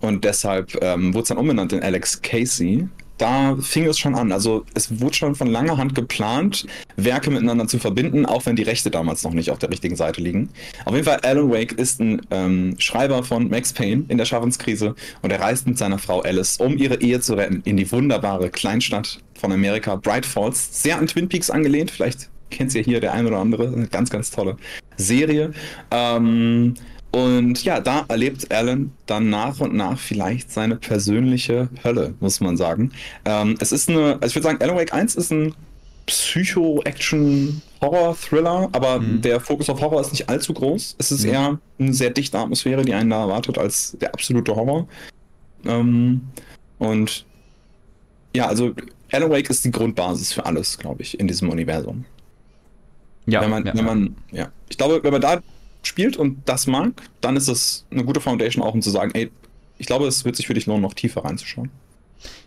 Und 0.00 0.24
deshalb 0.24 0.76
ähm, 0.82 1.14
wurde 1.14 1.22
es 1.22 1.28
dann 1.28 1.38
umbenannt 1.38 1.72
in 1.72 1.82
Alex 1.82 2.20
Casey. 2.20 2.88
Da 3.18 3.56
fing 3.60 3.86
es 3.86 4.00
schon 4.00 4.16
an. 4.16 4.32
Also 4.32 4.64
es 4.74 5.00
wurde 5.00 5.14
schon 5.14 5.36
von 5.36 5.46
langer 5.46 5.76
Hand 5.76 5.94
geplant, 5.94 6.66
Werke 6.96 7.30
miteinander 7.30 7.68
zu 7.68 7.78
verbinden, 7.78 8.26
auch 8.26 8.44
wenn 8.46 8.56
die 8.56 8.64
Rechte 8.64 8.90
damals 8.90 9.22
noch 9.22 9.32
nicht 9.32 9.52
auf 9.52 9.60
der 9.60 9.70
richtigen 9.70 9.94
Seite 9.94 10.20
liegen. 10.20 10.48
Auf 10.86 10.94
jeden 10.94 11.04
Fall, 11.04 11.20
Alan 11.22 11.52
Wake 11.52 11.72
ist 11.72 12.00
ein 12.00 12.20
ähm, 12.32 12.74
Schreiber 12.78 13.22
von 13.22 13.48
Max 13.48 13.72
Payne 13.72 14.06
in 14.08 14.18
der 14.18 14.24
Schaffenskrise 14.24 14.96
und 15.20 15.30
er 15.30 15.40
reist 15.40 15.68
mit 15.68 15.78
seiner 15.78 15.98
Frau 15.98 16.20
Alice, 16.22 16.56
um 16.56 16.76
ihre 16.76 17.00
Ehe 17.00 17.20
zu 17.20 17.34
retten, 17.34 17.62
in 17.64 17.76
die 17.76 17.92
wunderbare 17.92 18.50
Kleinstadt 18.50 19.20
von 19.38 19.52
Amerika, 19.52 19.94
Bright 19.94 20.26
Falls. 20.26 20.82
Sehr 20.82 20.98
an 20.98 21.06
Twin 21.06 21.28
Peaks 21.28 21.48
angelehnt, 21.48 21.92
vielleicht 21.92 22.28
kennt 22.50 22.74
ihr 22.74 22.82
hier 22.82 23.00
der 23.00 23.12
ein 23.12 23.26
oder 23.26 23.38
andere. 23.38 23.86
Ganz, 23.88 24.10
ganz 24.10 24.32
tolle 24.32 24.56
Serie. 25.02 25.52
Ähm, 25.90 26.74
und 27.12 27.62
ja, 27.62 27.80
da 27.80 28.06
erlebt 28.08 28.50
Alan 28.50 28.90
dann 29.04 29.28
nach 29.28 29.60
und 29.60 29.74
nach 29.74 29.98
vielleicht 29.98 30.50
seine 30.50 30.76
persönliche 30.76 31.68
Hölle, 31.84 32.14
muss 32.20 32.40
man 32.40 32.56
sagen. 32.56 32.92
Ähm, 33.26 33.56
es 33.60 33.70
ist 33.70 33.90
eine, 33.90 34.14
also 34.14 34.28
ich 34.28 34.34
würde 34.34 34.44
sagen, 34.44 34.62
Alan 34.62 34.76
Wake 34.76 34.94
1 34.94 35.16
ist 35.16 35.30
ein 35.30 35.54
Psycho-Action-Horror-Thriller, 36.06 38.70
aber 38.72 39.00
mhm. 39.00 39.20
der 39.20 39.40
Fokus 39.40 39.68
auf 39.68 39.78
Horror 39.80 40.00
ist 40.00 40.12
nicht 40.12 40.28
allzu 40.28 40.54
groß. 40.54 40.96
Es 40.98 41.12
ist 41.12 41.24
mhm. 41.24 41.30
eher 41.30 41.58
eine 41.78 41.92
sehr 41.92 42.10
dichte 42.10 42.38
Atmosphäre, 42.38 42.82
die 42.82 42.94
einen 42.94 43.10
da 43.10 43.20
erwartet, 43.22 43.58
als 43.58 43.96
der 44.00 44.14
absolute 44.14 44.56
Horror. 44.56 44.88
Ähm, 45.66 46.22
und 46.78 47.26
ja, 48.34 48.46
also 48.46 48.72
Alan 49.12 49.30
Wake 49.30 49.50
ist 49.50 49.64
die 49.64 49.70
Grundbasis 49.70 50.32
für 50.32 50.46
alles, 50.46 50.78
glaube 50.78 51.02
ich, 51.02 51.20
in 51.20 51.28
diesem 51.28 51.50
Universum. 51.50 52.06
Ja, 53.26 53.40
wenn 53.40 53.50
man, 53.50 53.66
ja, 53.66 53.74
wenn 53.74 53.84
man, 53.84 54.16
ja. 54.30 54.50
Ich 54.68 54.76
glaube, 54.76 55.02
wenn 55.02 55.12
man 55.12 55.20
da 55.20 55.40
spielt 55.82 56.16
und 56.16 56.42
das 56.46 56.66
mag, 56.66 57.02
dann 57.20 57.36
ist 57.36 57.48
das 57.48 57.86
eine 57.90 58.04
gute 58.04 58.20
Foundation 58.20 58.64
auch, 58.64 58.74
um 58.74 58.82
zu 58.82 58.90
sagen, 58.90 59.12
ey, 59.14 59.30
ich 59.78 59.86
glaube, 59.86 60.06
es 60.06 60.24
wird 60.24 60.36
sich 60.36 60.46
für 60.46 60.54
dich 60.54 60.66
lohnen, 60.66 60.82
noch 60.82 60.94
tiefer 60.94 61.24
reinzuschauen. 61.24 61.70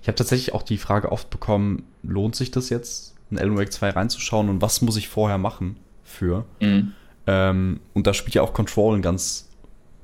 Ich 0.02 0.08
habe 0.08 0.16
tatsächlich 0.16 0.54
auch 0.54 0.64
die 0.64 0.78
Frage 0.78 1.12
oft 1.12 1.30
bekommen, 1.30 1.84
lohnt 2.04 2.36
sich 2.36 2.52
das 2.52 2.70
jetzt, 2.70 3.14
in 3.32 3.38
Alan 3.38 3.58
Wake 3.58 3.74
2 3.74 3.90
reinzuschauen 3.90 4.50
und 4.50 4.62
was 4.62 4.82
muss 4.82 4.98
ich 4.98 5.10
vorher 5.10 5.38
machen 5.38 5.78
für? 6.04 6.46
Mhm. 6.62 6.94
Ähm, 7.28 7.80
und 7.94 8.08
da 8.08 8.14
spielt 8.14 8.36
ja 8.36 8.42
auch 8.42 8.54
Control 8.54 8.94
einen 8.94 9.02
ganz 9.02 9.50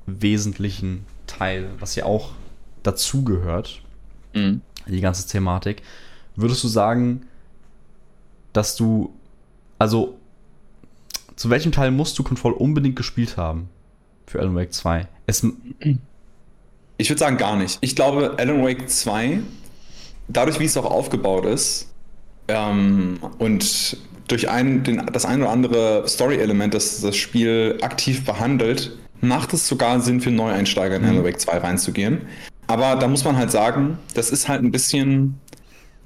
wesentlichen 0.06 1.06
Teil, 1.26 1.70
was 1.78 1.94
ja 1.94 2.04
auch 2.04 2.32
dazugehört, 2.82 3.82
mhm. 4.34 4.60
die 4.86 5.00
ganze 5.00 5.26
Thematik. 5.28 5.82
Würdest 6.34 6.64
du 6.64 6.68
sagen, 6.68 7.26
dass 8.52 8.76
du, 8.76 9.14
also 9.78 10.18
zu 11.36 11.50
welchem 11.50 11.72
Teil 11.72 11.90
musst 11.90 12.18
du 12.18 12.22
Control 12.22 12.52
unbedingt 12.52 12.96
gespielt 12.96 13.36
haben 13.36 13.68
für 14.26 14.40
Alan 14.40 14.54
Wake 14.54 14.72
2? 14.72 15.06
Es 15.26 15.46
ich 16.98 17.10
würde 17.10 17.18
sagen 17.18 17.36
gar 17.36 17.56
nicht. 17.56 17.78
Ich 17.80 17.96
glaube, 17.96 18.34
Alan 18.38 18.64
Wake 18.64 18.88
2, 18.88 19.40
dadurch 20.28 20.60
wie 20.60 20.64
es 20.64 20.76
auch 20.76 20.84
aufgebaut 20.84 21.46
ist 21.46 21.92
ähm, 22.48 23.18
und 23.38 23.96
durch 24.28 24.48
ein, 24.48 24.84
den, 24.84 25.04
das 25.12 25.24
ein 25.24 25.42
oder 25.42 25.50
andere 25.50 26.08
Story-Element, 26.08 26.74
das 26.74 27.00
das 27.00 27.16
Spiel 27.16 27.78
aktiv 27.82 28.24
behandelt, 28.24 28.96
macht 29.20 29.52
es 29.52 29.66
sogar 29.68 30.00
Sinn 30.00 30.20
für 30.20 30.30
Neueinsteiger 30.30 30.96
in 30.96 31.02
mhm. 31.02 31.08
Alan 31.08 31.24
Wake 31.24 31.40
2 31.40 31.58
reinzugehen. 31.58 32.22
Aber 32.66 32.96
da 32.96 33.08
muss 33.08 33.24
man 33.24 33.36
halt 33.36 33.50
sagen, 33.50 33.98
das 34.14 34.30
ist 34.30 34.48
halt 34.48 34.62
ein 34.62 34.70
bisschen, 34.70 35.40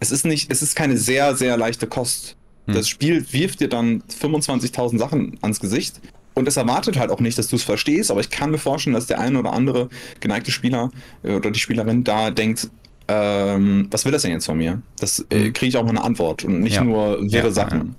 es 0.01 0.11
ist 0.11 0.25
nicht, 0.25 0.51
es 0.51 0.62
ist 0.62 0.75
keine 0.75 0.97
sehr, 0.97 1.37
sehr 1.37 1.57
leichte 1.57 1.87
Kost. 1.87 2.37
Hm. 2.66 2.74
Das 2.74 2.88
Spiel 2.88 3.24
wirft 3.33 3.61
dir 3.61 3.68
dann 3.68 4.02
25.000 4.02 4.98
Sachen 4.98 5.38
ans 5.42 5.61
Gesicht 5.61 6.00
und 6.35 6.46
es 6.46 6.57
erwartet 6.57 6.98
halt 6.98 7.11
auch 7.11 7.20
nicht, 7.20 7.38
dass 7.38 7.48
du 7.48 7.57
es 7.57 7.62
verstehst, 7.62 8.11
aber 8.11 8.20
ich 8.20 8.31
kann 8.31 8.50
mir 8.50 8.59
vorstellen, 8.59 8.94
dass 8.94 9.07
der 9.07 9.20
eine 9.20 9.38
oder 9.38 9.52
andere 9.52 9.88
geneigte 10.20 10.50
Spieler 10.50 10.90
äh, 11.22 11.35
oder 11.35 11.50
die 11.50 11.61
Spielerin 11.61 12.05
da 12.05 12.31
denkt, 12.31 12.68
ähm, 13.09 13.87
was 13.90 14.05
will 14.05 14.12
das 14.12 14.22
denn 14.22 14.33
jetzt 14.33 14.46
von 14.46 14.59
mir? 14.59 14.83
Das 14.98 15.24
äh, 15.31 15.44
hm. 15.44 15.52
kriege 15.52 15.68
ich 15.68 15.76
auch 15.76 15.85
mal 15.85 15.90
eine 15.90 16.02
Antwort 16.02 16.44
und 16.44 16.61
nicht 16.61 16.74
ja. 16.74 16.85
nur 16.85 17.20
wirre 17.22 17.46
ja, 17.46 17.52
Sachen. 17.52 17.96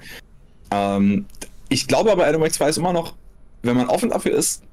Ja. 0.71 0.97
Ähm, 0.97 1.25
ich 1.69 1.87
glaube 1.87 2.11
aber, 2.11 2.25
Adam 2.25 2.41
Wake 2.41 2.53
2 2.53 2.69
ist 2.69 2.77
immer 2.77 2.93
noch, 2.93 3.15
wenn 3.63 3.75
man 3.75 3.87
offen 3.87 4.09
dafür 4.09 4.33
ist, 4.33 4.63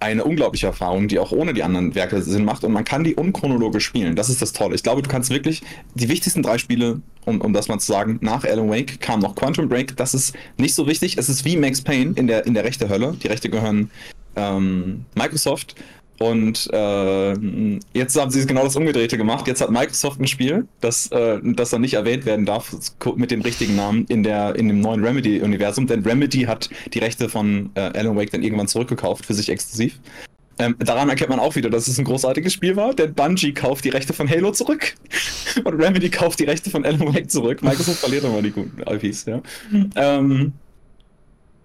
eine 0.00 0.24
unglaubliche 0.24 0.66
Erfahrung, 0.66 1.08
die 1.08 1.18
auch 1.18 1.30
ohne 1.30 1.52
die 1.52 1.62
anderen 1.62 1.94
Werke 1.94 2.22
Sinn 2.22 2.44
macht 2.44 2.64
und 2.64 2.72
man 2.72 2.84
kann 2.84 3.04
die 3.04 3.14
unchronologisch 3.14 3.84
spielen. 3.84 4.16
Das 4.16 4.30
ist 4.30 4.40
das 4.40 4.52
Tolle. 4.52 4.74
Ich 4.74 4.82
glaube, 4.82 5.02
du 5.02 5.10
kannst 5.10 5.30
wirklich 5.30 5.62
die 5.94 6.08
wichtigsten 6.08 6.42
drei 6.42 6.56
Spiele, 6.56 7.02
um, 7.26 7.40
um 7.42 7.52
das 7.52 7.68
mal 7.68 7.78
zu 7.78 7.92
sagen, 7.92 8.18
nach 8.22 8.44
Alan 8.44 8.70
Wake 8.70 9.00
kam 9.00 9.20
noch 9.20 9.34
Quantum 9.34 9.68
Break. 9.68 9.96
Das 9.96 10.14
ist 10.14 10.34
nicht 10.56 10.74
so 10.74 10.86
wichtig. 10.86 11.18
Es 11.18 11.28
ist 11.28 11.44
wie 11.44 11.56
Max 11.56 11.82
Payne 11.82 12.14
in 12.16 12.26
der, 12.26 12.46
in 12.46 12.54
der 12.54 12.64
rechte 12.64 12.88
Hölle. 12.88 13.14
Die 13.22 13.28
Rechte 13.28 13.50
gehören 13.50 13.90
ähm, 14.36 15.04
Microsoft 15.14 15.74
und 16.22 16.68
äh, 16.74 17.32
jetzt 17.94 18.20
haben 18.20 18.30
sie 18.30 18.46
genau 18.46 18.64
das 18.64 18.76
Umgedrehte 18.76 19.16
gemacht. 19.16 19.46
Jetzt 19.46 19.62
hat 19.62 19.70
Microsoft 19.70 20.20
ein 20.20 20.26
Spiel, 20.26 20.68
das, 20.82 21.06
äh, 21.12 21.38
das 21.42 21.70
dann 21.70 21.80
nicht 21.80 21.94
erwähnt 21.94 22.26
werden 22.26 22.44
darf 22.44 22.76
mit 23.16 23.30
dem 23.30 23.40
richtigen 23.40 23.74
Namen 23.74 24.04
in, 24.08 24.22
der, 24.22 24.54
in 24.54 24.68
dem 24.68 24.80
neuen 24.82 25.02
Remedy-Universum. 25.02 25.86
Denn 25.86 26.04
Remedy 26.04 26.42
hat 26.42 26.68
die 26.92 26.98
Rechte 26.98 27.30
von 27.30 27.70
äh, 27.74 27.80
Alan 27.80 28.16
Wake 28.16 28.30
dann 28.32 28.42
irgendwann 28.42 28.68
zurückgekauft 28.68 29.24
für 29.24 29.32
sich 29.32 29.48
exklusiv. 29.48 29.98
Ähm, 30.58 30.76
daran 30.78 31.08
erkennt 31.08 31.30
man 31.30 31.40
auch 31.40 31.56
wieder, 31.56 31.70
dass 31.70 31.88
es 31.88 31.98
ein 31.98 32.04
großartiges 32.04 32.52
Spiel 32.52 32.76
war, 32.76 32.92
denn 32.92 33.14
Bungie 33.14 33.54
kauft 33.54 33.86
die 33.86 33.88
Rechte 33.88 34.12
von 34.12 34.28
Halo 34.28 34.52
zurück 34.52 34.94
und 35.64 35.82
Remedy 35.82 36.10
kauft 36.10 36.38
die 36.38 36.44
Rechte 36.44 36.68
von 36.68 36.84
Alan 36.84 37.14
Wake 37.14 37.30
zurück. 37.30 37.62
Microsoft 37.62 38.00
verliert 38.00 38.24
immer 38.24 38.42
die 38.42 38.50
guten 38.50 38.82
IPs, 38.86 39.24
ja. 39.24 39.40
Ähm, 39.96 40.52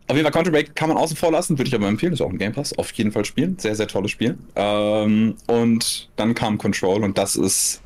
auf 0.07 0.15
jeden 0.15 0.23
Fall 0.23 0.31
Counter 0.31 0.51
Break 0.51 0.75
kann 0.75 0.89
man 0.89 0.97
außen 0.97 1.17
vor 1.17 1.31
lassen, 1.31 1.57
würde 1.57 1.67
ich 1.67 1.75
aber 1.75 1.87
empfehlen. 1.87 2.13
Ist 2.13 2.21
auch 2.21 2.29
ein 2.29 2.37
Game 2.37 2.53
Pass. 2.53 2.77
Auf 2.77 2.91
jeden 2.91 3.11
Fall 3.11 3.25
spielen. 3.25 3.57
Sehr, 3.57 3.75
sehr 3.75 3.87
tolles 3.87 4.11
Spiel. 4.11 4.37
Ähm, 4.55 5.35
und 5.47 6.09
dann 6.15 6.35
kam 6.35 6.57
Control 6.57 7.03
und 7.03 7.17
das 7.17 7.35
ist. 7.35 7.81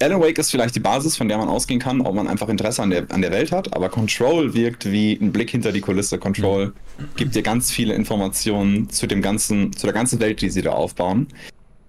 Alan 0.00 0.20
Wake 0.20 0.38
ist 0.38 0.50
vielleicht 0.50 0.74
die 0.74 0.80
Basis, 0.80 1.16
von 1.16 1.28
der 1.28 1.38
man 1.38 1.48
ausgehen 1.48 1.78
kann, 1.80 2.00
ob 2.00 2.14
man 2.14 2.26
einfach 2.26 2.48
Interesse 2.48 2.82
an 2.82 2.90
der, 2.90 3.06
an 3.10 3.22
der 3.22 3.30
Welt 3.30 3.52
hat, 3.52 3.74
aber 3.74 3.88
Control 3.88 4.52
wirkt 4.52 4.90
wie 4.90 5.12
ein 5.12 5.30
Blick 5.30 5.50
hinter 5.50 5.70
die 5.70 5.80
Kulisse. 5.80 6.18
Control 6.18 6.72
gibt 7.16 7.36
dir 7.36 7.42
ganz 7.42 7.70
viele 7.70 7.94
Informationen 7.94 8.90
zu 8.90 9.06
dem 9.06 9.22
ganzen, 9.22 9.72
zu 9.72 9.86
der 9.86 9.94
ganzen 9.94 10.18
Welt, 10.18 10.40
die 10.40 10.50
sie 10.50 10.62
da 10.62 10.72
aufbauen. 10.72 11.28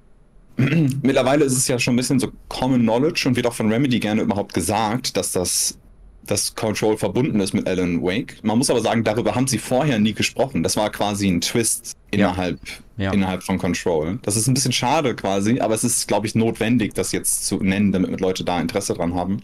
Mittlerweile 0.58 1.45
ist 1.45 1.58
es 1.58 1.67
ja 1.67 1.79
schon 1.79 1.95
ein 1.95 1.97
bisschen 1.97 2.19
so 2.19 2.31
Common 2.47 2.81
Knowledge 2.81 3.27
und 3.27 3.36
wird 3.36 3.47
auch 3.47 3.53
von 3.53 3.73
Remedy 3.73 3.99
gerne 3.99 4.21
überhaupt 4.21 4.53
gesagt, 4.53 5.17
dass 5.17 5.31
das 5.31 5.79
dass 6.25 6.55
Control 6.55 6.97
verbunden 6.97 7.39
ist 7.39 7.53
mit 7.53 7.67
Alan 7.67 8.01
Wake. 8.01 8.38
Man 8.43 8.57
muss 8.57 8.69
aber 8.69 8.81
sagen, 8.81 9.03
darüber 9.03 9.35
haben 9.35 9.47
sie 9.47 9.57
vorher 9.57 9.99
nie 9.99 10.13
gesprochen. 10.13 10.63
Das 10.63 10.75
war 10.75 10.89
quasi 10.89 11.27
ein 11.27 11.41
Twist 11.41 11.95
innerhalb, 12.11 12.59
ja. 12.97 13.11
innerhalb 13.11 13.43
von 13.43 13.57
Control. 13.57 14.19
Das 14.23 14.35
ist 14.35 14.47
ein 14.47 14.53
bisschen 14.53 14.71
schade 14.71 15.15
quasi, 15.15 15.59
aber 15.59 15.73
es 15.75 15.83
ist, 15.83 16.07
glaube 16.07 16.27
ich, 16.27 16.35
notwendig, 16.35 16.93
das 16.93 17.11
jetzt 17.11 17.45
zu 17.45 17.57
nennen, 17.57 17.91
damit 17.91 18.19
Leute 18.19 18.43
da 18.43 18.59
Interesse 18.59 18.93
dran 18.93 19.13
haben. 19.13 19.41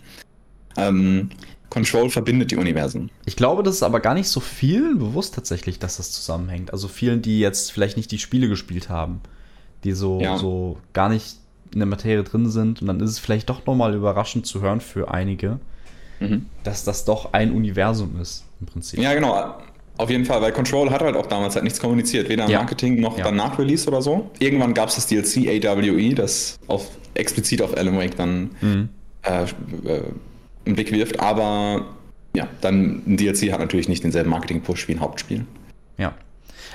Ähm, 0.78 1.30
Control 1.70 2.10
verbindet 2.10 2.52
die 2.52 2.58
Universen. 2.58 3.12
Ich 3.26 3.36
glaube, 3.36 3.64
das 3.64 3.76
ist 3.76 3.84
aber 3.84 4.00
gar 4.00 4.14
nicht 4.14 4.28
so 4.28 4.40
vielen 4.40 5.00
bewusst 5.00 5.36
tatsächlich, 5.36 5.80
dass 5.80 5.98
das 5.98 6.12
zusammenhängt. 6.12 6.74
Also 6.74 6.88
vielen, 6.88 7.22
die 7.22 7.40
jetzt 7.40 7.72
vielleicht 7.72 7.98
nicht 7.98 8.12
die 8.12 8.20
Spiele 8.20 8.50
gespielt 8.50 8.90
haben, 8.90 9.22
die 9.84 9.94
so, 9.94 10.20
ja. 10.20 10.38
so 10.38 10.78
gar 10.94 11.10
nicht 11.10 11.38
in 11.74 11.80
der 11.80 11.88
Materie 11.88 12.24
drin 12.24 12.50
sind. 12.50 12.82
Und 12.82 12.88
dann 12.88 13.00
ist 13.00 13.12
es 13.12 13.20
vielleicht 13.20 13.50
doch 13.50 13.66
nochmal 13.66 13.96
überraschend 13.96 14.46
zu 14.46 14.62
hören 14.62 14.82
für 14.82 15.12
einige 15.12 15.60
mhm. 16.22 16.46
dass 16.64 16.84
das 16.84 17.06
doch 17.06 17.34
ein 17.34 17.52
Universum 17.52 18.20
ist, 18.22 18.46
im 18.60 18.68
Prinzip. 18.68 19.00
Ja, 19.00 19.14
genau. 19.14 19.56
Auf 19.98 20.10
jeden 20.10 20.26
Fall, 20.26 20.42
weil 20.42 20.52
Control 20.52 20.90
hat 20.90 21.02
halt 21.02 21.16
auch 21.16 21.28
damals 21.28 21.56
halt 21.56 21.64
nichts 21.64 21.80
kommuniziert, 21.80 22.30
weder 22.30 22.46
im 22.46 22.52
ja. 22.52 22.60
Marketing 22.60 23.00
noch 23.00 23.18
ja. 23.18 23.26
dann 23.26 23.36
nach 23.36 23.60
Release 23.60 23.88
oder 23.88 24.02
so. 24.02 24.32
Irgendwann 24.40 24.74
gab 24.74 24.90
es 24.90 24.96
das 24.96 25.08
DLC 25.08 25.48
AWE, 25.48 26.16
das 26.16 26.58
auf, 26.68 26.88
explizit 27.14 27.62
auf 27.62 27.78
Alan 27.78 27.98
Wake 27.98 28.16
dann 28.16 28.52
mhm. 28.62 28.90
äh, 29.24 29.44
äh, 29.44 30.02
einen 30.66 30.76
Blick 30.76 30.92
wirft, 30.92 31.20
aber 31.20 31.86
ja, 32.34 32.48
dann 32.62 33.04
ein 33.06 33.18
DLC 33.18 33.52
hat 33.52 33.60
natürlich 33.60 33.90
nicht 33.90 34.04
denselben 34.04 34.30
Marketing-Push 34.30 34.88
wie 34.88 34.94
ein 34.94 35.02
Hauptspiel. 35.02 35.46
Ja. 35.98 36.14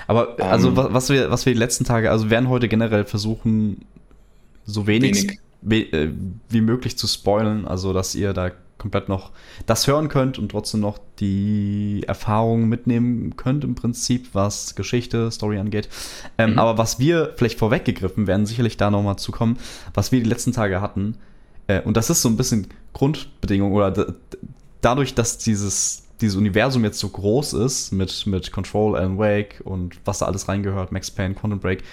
Aber 0.05 0.35
also 0.39 0.69
ähm, 0.69 0.75
was 0.77 1.09
wir, 1.09 1.29
was 1.31 1.45
wir 1.45 1.53
die 1.53 1.59
letzten 1.59 1.83
Tage, 1.83 2.11
also 2.11 2.29
werden 2.29 2.47
heute 2.47 2.67
generell 2.67 3.03
versuchen, 3.03 3.85
so 4.65 4.87
wenig, 4.87 5.23
wenig. 5.23 5.39
Wie, 5.61 5.81
äh, 5.91 6.11
wie 6.49 6.61
möglich 6.61 6.97
zu 6.97 7.07
spoilen, 7.07 7.67
also 7.67 7.91
dass 7.91 8.13
ihr 8.13 8.33
da 8.33 8.51
komplett 8.77 9.09
noch 9.09 9.31
das 9.65 9.87
hören 9.87 10.07
könnt 10.07 10.37
und 10.37 10.49
trotzdem 10.49 10.81
noch 10.81 10.99
die 11.19 12.03
Erfahrungen 12.07 12.69
mitnehmen 12.69 13.35
könnt 13.35 13.63
im 13.63 13.75
Prinzip, 13.75 14.29
was 14.33 14.75
Geschichte, 14.75 15.31
Story 15.31 15.57
angeht. 15.57 15.89
Ähm, 16.37 16.53
mhm. 16.53 16.59
Aber 16.59 16.77
was 16.77 16.99
wir 16.99 17.33
vielleicht 17.35 17.57
vorweggegriffen 17.59 18.27
werden, 18.27 18.45
sicherlich 18.45 18.77
da 18.77 18.91
nochmal 18.91 19.17
zu 19.17 19.31
kommen, 19.31 19.57
was 19.93 20.11
wir 20.11 20.21
die 20.21 20.29
letzten 20.29 20.51
Tage 20.51 20.81
hatten, 20.81 21.17
äh, 21.67 21.81
und 21.81 21.97
das 21.97 22.09
ist 22.09 22.21
so 22.21 22.29
ein 22.29 22.37
bisschen 22.37 22.67
Grundbedingung 22.93 23.71
oder 23.73 24.15
dadurch, 24.81 25.13
dass 25.13 25.37
dieses, 25.37 26.07
dieses 26.21 26.35
Universum 26.35 26.83
jetzt 26.83 26.99
so 26.99 27.09
groß 27.09 27.53
ist 27.53 27.91
mit, 27.91 28.25
mit 28.25 28.51
Control, 28.51 28.95
Alan 28.95 29.17
Wake 29.17 29.61
und 29.63 29.99
was 30.05 30.19
da 30.19 30.25
alles 30.25 30.47
reingehört, 30.47 30.91
Max 30.91 31.11
Payne, 31.11 31.35
Quantum 31.35 31.59
Break, 31.59 31.83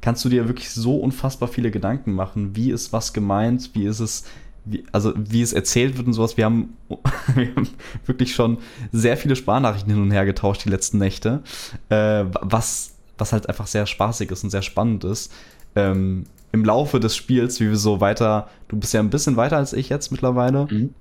kannst 0.00 0.24
du 0.24 0.28
dir 0.28 0.48
wirklich 0.48 0.70
so 0.70 0.96
unfassbar 0.96 1.48
viele 1.48 1.70
Gedanken 1.70 2.12
machen. 2.12 2.56
Wie 2.56 2.70
ist 2.70 2.92
was 2.92 3.12
gemeint? 3.12 3.70
Wie 3.74 3.84
ist 3.84 4.00
es, 4.00 4.24
wie, 4.64 4.84
also 4.92 5.12
wie 5.16 5.42
es 5.42 5.52
erzählt 5.52 5.96
wird 5.96 6.06
und 6.06 6.12
sowas. 6.12 6.36
Wir 6.36 6.44
haben, 6.44 6.76
wir 7.34 7.54
haben 7.54 7.68
wirklich 8.06 8.34
schon 8.34 8.58
sehr 8.92 9.16
viele 9.16 9.36
Sparnachrichten 9.36 9.92
hin 9.92 10.02
und 10.02 10.10
her 10.10 10.24
getauscht 10.24 10.64
die 10.64 10.70
letzten 10.70 10.98
Nächte, 10.98 11.42
äh, 11.88 12.24
was, 12.40 12.94
was 13.18 13.32
halt 13.32 13.48
einfach 13.48 13.66
sehr 13.66 13.86
spaßig 13.86 14.30
ist 14.30 14.44
und 14.44 14.50
sehr 14.50 14.62
spannend 14.62 15.04
ist. 15.04 15.32
Ähm, 15.76 16.24
Im 16.52 16.64
Laufe 16.64 17.00
des 17.00 17.16
Spiels, 17.16 17.60
wie 17.60 17.68
wir 17.68 17.76
so 17.76 18.00
weiter, 18.00 18.48
du 18.68 18.76
bist 18.76 18.92
ja 18.92 19.00
ein 19.00 19.10
bisschen 19.10 19.36
weiter 19.36 19.56
als 19.56 19.72
ich 19.72 19.88
jetzt 19.88 20.10
mittlerweile, 20.10 20.66
mhm. 20.70 20.94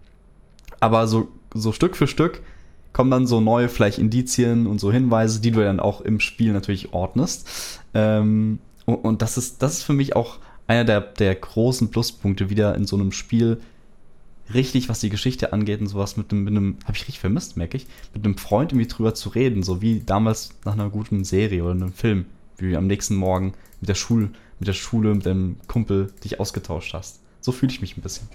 aber 0.79 1.07
so, 1.07 1.29
so 1.53 1.71
Stück 1.71 1.95
für 1.95 2.07
Stück 2.07 2.41
kommen 2.93 3.11
dann 3.11 3.27
so 3.27 3.39
neue 3.39 3.69
vielleicht 3.69 3.99
Indizien 3.99 4.67
und 4.67 4.79
so 4.79 4.91
Hinweise, 4.91 5.41
die 5.41 5.51
du 5.51 5.61
dann 5.61 5.79
auch 5.79 6.01
im 6.01 6.19
Spiel 6.19 6.53
natürlich 6.53 6.93
ordnest. 6.93 7.79
Ähm, 7.93 8.59
und, 8.85 8.95
und 8.95 9.21
das 9.21 9.37
ist, 9.37 9.61
das 9.61 9.73
ist 9.73 9.83
für 9.83 9.93
mich 9.93 10.15
auch 10.15 10.39
einer 10.69 10.85
der, 10.85 11.01
der 11.01 11.33
großen 11.33 11.89
Pluspunkte 11.89 12.51
wieder 12.51 12.75
in 12.75 12.85
so 12.85 12.95
einem 12.95 13.11
Spiel, 13.11 13.59
richtig, 14.53 14.87
was 14.87 14.99
die 14.99 15.09
Geschichte 15.09 15.51
angeht 15.51 15.81
und 15.81 15.87
sowas 15.87 16.15
mit 16.15 16.31
einem, 16.31 16.43
mit 16.43 16.55
einem 16.55 16.77
habe 16.83 16.95
ich 16.95 17.01
richtig 17.01 17.19
vermisst, 17.19 17.57
merke 17.57 17.77
ich, 17.77 17.87
mit 18.13 18.23
einem 18.23 18.37
Freund 18.37 18.71
irgendwie 18.71 18.87
drüber 18.87 19.15
zu 19.15 19.29
reden, 19.29 19.63
so 19.63 19.81
wie 19.81 20.01
damals 20.01 20.51
nach 20.65 20.73
einer 20.73 20.91
guten 20.91 21.23
Serie 21.23 21.63
oder 21.63 21.71
einem 21.71 21.93
Film, 21.93 22.25
wie 22.57 22.71
du 22.71 22.77
am 22.77 22.85
nächsten 22.85 23.15
Morgen 23.15 23.53
mit 23.81 23.89
der 23.89 23.95
Schule, 23.95 24.29
mit 24.59 24.67
der 24.67 24.73
Schule, 24.73 25.15
mit 25.15 25.25
deinem 25.25 25.55
Kumpel 25.67 26.13
dich 26.23 26.39
ausgetauscht 26.39 26.93
hast. 26.93 27.19
So 27.41 27.51
fühle 27.51 27.71
ich 27.71 27.81
mich 27.81 27.97
ein 27.97 28.01
bisschen. 28.01 28.27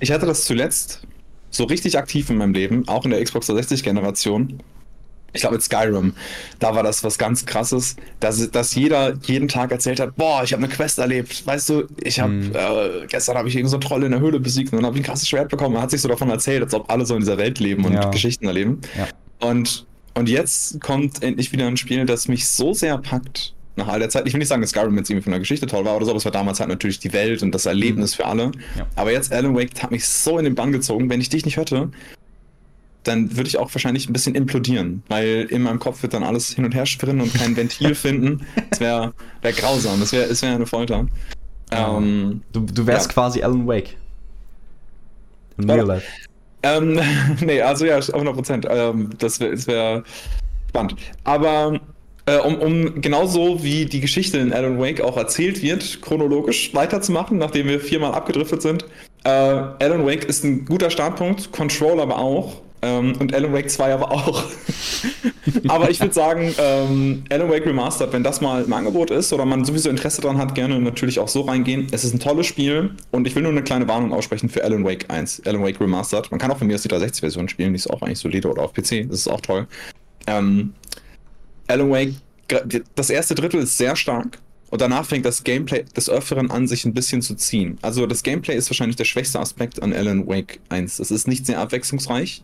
Ich 0.00 0.12
hatte 0.12 0.24
das 0.24 0.46
zuletzt 0.46 1.06
so 1.50 1.64
richtig 1.64 1.98
aktiv 1.98 2.30
in 2.30 2.38
meinem 2.38 2.54
Leben, 2.54 2.88
auch 2.88 3.04
in 3.04 3.10
der 3.10 3.22
Xbox 3.22 3.48
360 3.48 3.82
Generation, 3.82 4.60
ich 5.32 5.40
glaube 5.40 5.56
mit 5.56 5.62
Skyrim, 5.62 6.14
da 6.58 6.74
war 6.74 6.82
das 6.82 7.02
was 7.04 7.18
ganz 7.18 7.46
krasses, 7.46 7.96
dass, 8.20 8.50
dass 8.50 8.74
jeder 8.74 9.14
jeden 9.22 9.48
Tag 9.48 9.70
erzählt 9.70 10.00
hat, 10.00 10.16
boah, 10.16 10.42
ich 10.44 10.52
habe 10.52 10.62
eine 10.62 10.72
Quest 10.72 10.98
erlebt, 10.98 11.46
weißt 11.46 11.68
du, 11.70 11.84
ich 12.02 12.20
habe 12.20 12.32
mhm. 12.32 12.52
äh, 12.54 13.06
gestern 13.08 13.36
habe 13.36 13.48
ich 13.48 13.56
irgendeine 13.56 13.82
so 13.82 13.88
Trolle 13.88 14.06
in 14.06 14.12
der 14.12 14.20
Höhle 14.20 14.40
besiegt 14.40 14.72
und 14.72 14.78
dann 14.78 14.86
habe 14.86 14.96
ich 14.96 15.02
ein 15.02 15.06
krasses 15.06 15.28
Schwert 15.28 15.48
bekommen. 15.48 15.74
Man 15.74 15.82
hat 15.82 15.90
sich 15.90 16.00
so 16.00 16.08
davon 16.08 16.30
erzählt, 16.30 16.62
als 16.62 16.74
ob 16.74 16.90
alle 16.90 17.06
so 17.06 17.14
in 17.14 17.20
dieser 17.20 17.38
Welt 17.38 17.58
leben 17.60 17.84
und 17.84 17.94
ja. 17.94 18.10
Geschichten 18.10 18.46
erleben. 18.46 18.80
Ja. 18.96 19.08
Und 19.46 19.86
und 20.14 20.28
jetzt 20.28 20.80
kommt 20.80 21.22
endlich 21.22 21.52
wieder 21.52 21.66
ein 21.66 21.76
Spiel, 21.76 22.04
das 22.04 22.28
mich 22.28 22.46
so 22.46 22.74
sehr 22.74 22.98
packt 22.98 23.54
nach 23.76 23.88
all 23.88 23.98
der 23.98 24.10
Zeit. 24.10 24.26
Ich 24.26 24.34
will 24.34 24.38
nicht 24.38 24.48
sagen, 24.48 24.60
dass 24.60 24.70
Skyrim 24.70 24.96
jetzt 24.98 25.08
irgendwie 25.08 25.24
von 25.24 25.30
der 25.30 25.40
Geschichte 25.40 25.66
toll 25.66 25.84
war 25.84 25.96
oder 25.96 26.04
so, 26.04 26.10
aber 26.10 26.18
es 26.18 26.24
war 26.24 26.32
damals 26.32 26.60
halt 26.60 26.68
natürlich 26.68 26.98
die 26.98 27.12
Welt 27.12 27.42
und 27.42 27.52
das 27.54 27.64
Erlebnis 27.64 28.12
mhm. 28.12 28.16
für 28.16 28.26
alle. 28.26 28.52
Ja. 28.76 28.86
Aber 28.96 29.12
jetzt 29.12 29.32
Alan 29.32 29.56
Wake 29.56 29.82
hat 29.82 29.90
mich 29.90 30.06
so 30.06 30.38
in 30.38 30.44
den 30.44 30.54
Bann 30.54 30.72
gezogen. 30.72 31.08
Wenn 31.08 31.20
ich 31.20 31.30
dich 31.30 31.46
nicht 31.46 31.56
hätte, 31.56 31.90
dann 33.04 33.36
würde 33.36 33.48
ich 33.48 33.58
auch 33.58 33.72
wahrscheinlich 33.74 34.08
ein 34.08 34.12
bisschen 34.12 34.34
implodieren, 34.34 35.02
weil 35.08 35.46
in 35.50 35.62
meinem 35.62 35.78
Kopf 35.78 36.02
wird 36.02 36.14
dann 36.14 36.22
alles 36.22 36.50
hin 36.50 36.64
und 36.64 36.74
her 36.74 36.86
schwirren 36.86 37.20
und 37.20 37.34
kein 37.34 37.56
Ventil 37.56 37.94
finden. 37.96 38.46
Das 38.70 38.80
wäre 38.80 39.12
wär 39.40 39.52
grausam, 39.52 40.00
das 40.00 40.12
wäre 40.12 40.30
wär 40.30 40.54
eine 40.54 40.66
Folter. 40.66 41.06
Ähm, 41.70 42.42
du, 42.52 42.60
du 42.60 42.86
wärst 42.86 43.08
ja. 43.08 43.12
quasi 43.12 43.42
Alan 43.42 43.66
Wake. 43.66 43.96
In 45.58 45.70
real 45.70 45.86
life. 45.86 46.06
Ähm, 46.62 47.00
nee, 47.40 47.60
also 47.60 47.84
ja, 47.84 47.96
100 47.96 48.34
Prozent. 48.34 48.66
Ähm, 48.70 49.10
das 49.18 49.40
wäre 49.40 49.66
wär 49.66 50.04
spannend. 50.68 50.96
Aber 51.24 51.80
äh, 52.26 52.38
um, 52.38 52.56
um 52.56 53.00
genauso 53.00 53.62
wie 53.64 53.84
die 53.86 54.00
Geschichte 54.00 54.38
in 54.38 54.52
Alan 54.52 54.78
Wake 54.78 55.00
auch 55.00 55.16
erzählt 55.16 55.62
wird, 55.62 56.02
chronologisch 56.02 56.72
weiterzumachen, 56.74 57.38
nachdem 57.38 57.66
wir 57.66 57.80
viermal 57.80 58.12
abgedriftet 58.12 58.62
sind. 58.62 58.84
Äh, 59.24 59.28
Alan 59.28 60.06
Wake 60.06 60.24
ist 60.24 60.44
ein 60.44 60.64
guter 60.64 60.90
Startpunkt, 60.90 61.52
Control 61.52 62.00
aber 62.00 62.18
auch. 62.18 62.62
Ähm, 62.84 63.14
und 63.20 63.32
Alan 63.32 63.52
Wake 63.52 63.70
2 63.70 63.94
aber 63.94 64.10
auch. 64.10 64.44
aber 65.68 65.90
ich 65.90 66.00
würde 66.00 66.12
sagen, 66.12 66.52
ähm, 66.58 67.22
Alan 67.30 67.48
Wake 67.48 67.64
Remastered, 67.64 68.12
wenn 68.12 68.24
das 68.24 68.40
mal 68.40 68.64
im 68.64 68.72
Angebot 68.72 69.12
ist 69.12 69.32
oder 69.32 69.44
man 69.44 69.64
sowieso 69.64 69.88
Interesse 69.88 70.20
daran 70.20 70.38
hat, 70.38 70.56
gerne 70.56 70.80
natürlich 70.80 71.20
auch 71.20 71.28
so 71.28 71.42
reingehen. 71.42 71.86
Es 71.92 72.02
ist 72.02 72.12
ein 72.12 72.18
tolles 72.18 72.46
Spiel 72.46 72.90
und 73.12 73.28
ich 73.28 73.36
will 73.36 73.42
nur 73.44 73.52
eine 73.52 73.62
kleine 73.62 73.86
Warnung 73.86 74.12
aussprechen 74.12 74.48
für 74.48 74.64
Alan 74.64 74.84
Wake 74.84 75.08
1, 75.08 75.42
Alan 75.46 75.62
Wake 75.62 75.80
Remastered. 75.80 76.30
Man 76.32 76.40
kann 76.40 76.50
auch 76.50 76.58
von 76.58 76.66
mir 76.66 76.74
aus 76.74 76.82
die 76.82 76.88
360-Version 76.88 77.48
spielen, 77.48 77.72
die 77.72 77.76
ist 77.76 77.88
auch 77.88 78.02
eigentlich 78.02 78.18
solide 78.18 78.50
oder 78.50 78.62
auf 78.62 78.72
PC, 78.72 79.08
das 79.08 79.20
ist 79.20 79.28
auch 79.28 79.40
toll. 79.40 79.68
Ähm, 80.26 80.74
Alan 81.68 81.88
Wake, 81.88 82.14
das 82.96 83.10
erste 83.10 83.36
Drittel 83.36 83.62
ist 83.62 83.78
sehr 83.78 83.94
stark. 83.94 84.38
Und 84.70 84.80
danach 84.80 85.04
fängt 85.04 85.26
das 85.26 85.44
Gameplay 85.44 85.84
des 85.94 86.08
Öfteren 86.08 86.50
an, 86.50 86.66
sich 86.66 86.86
ein 86.86 86.94
bisschen 86.94 87.20
zu 87.20 87.34
ziehen. 87.34 87.76
Also 87.82 88.06
das 88.06 88.22
Gameplay 88.22 88.56
ist 88.56 88.70
wahrscheinlich 88.70 88.96
der 88.96 89.04
schwächste 89.04 89.38
Aspekt 89.38 89.82
an 89.82 89.92
Alan 89.92 90.26
Wake 90.26 90.60
1. 90.70 90.98
Es 90.98 91.10
ist 91.10 91.28
nicht 91.28 91.44
sehr 91.44 91.58
abwechslungsreich. 91.58 92.42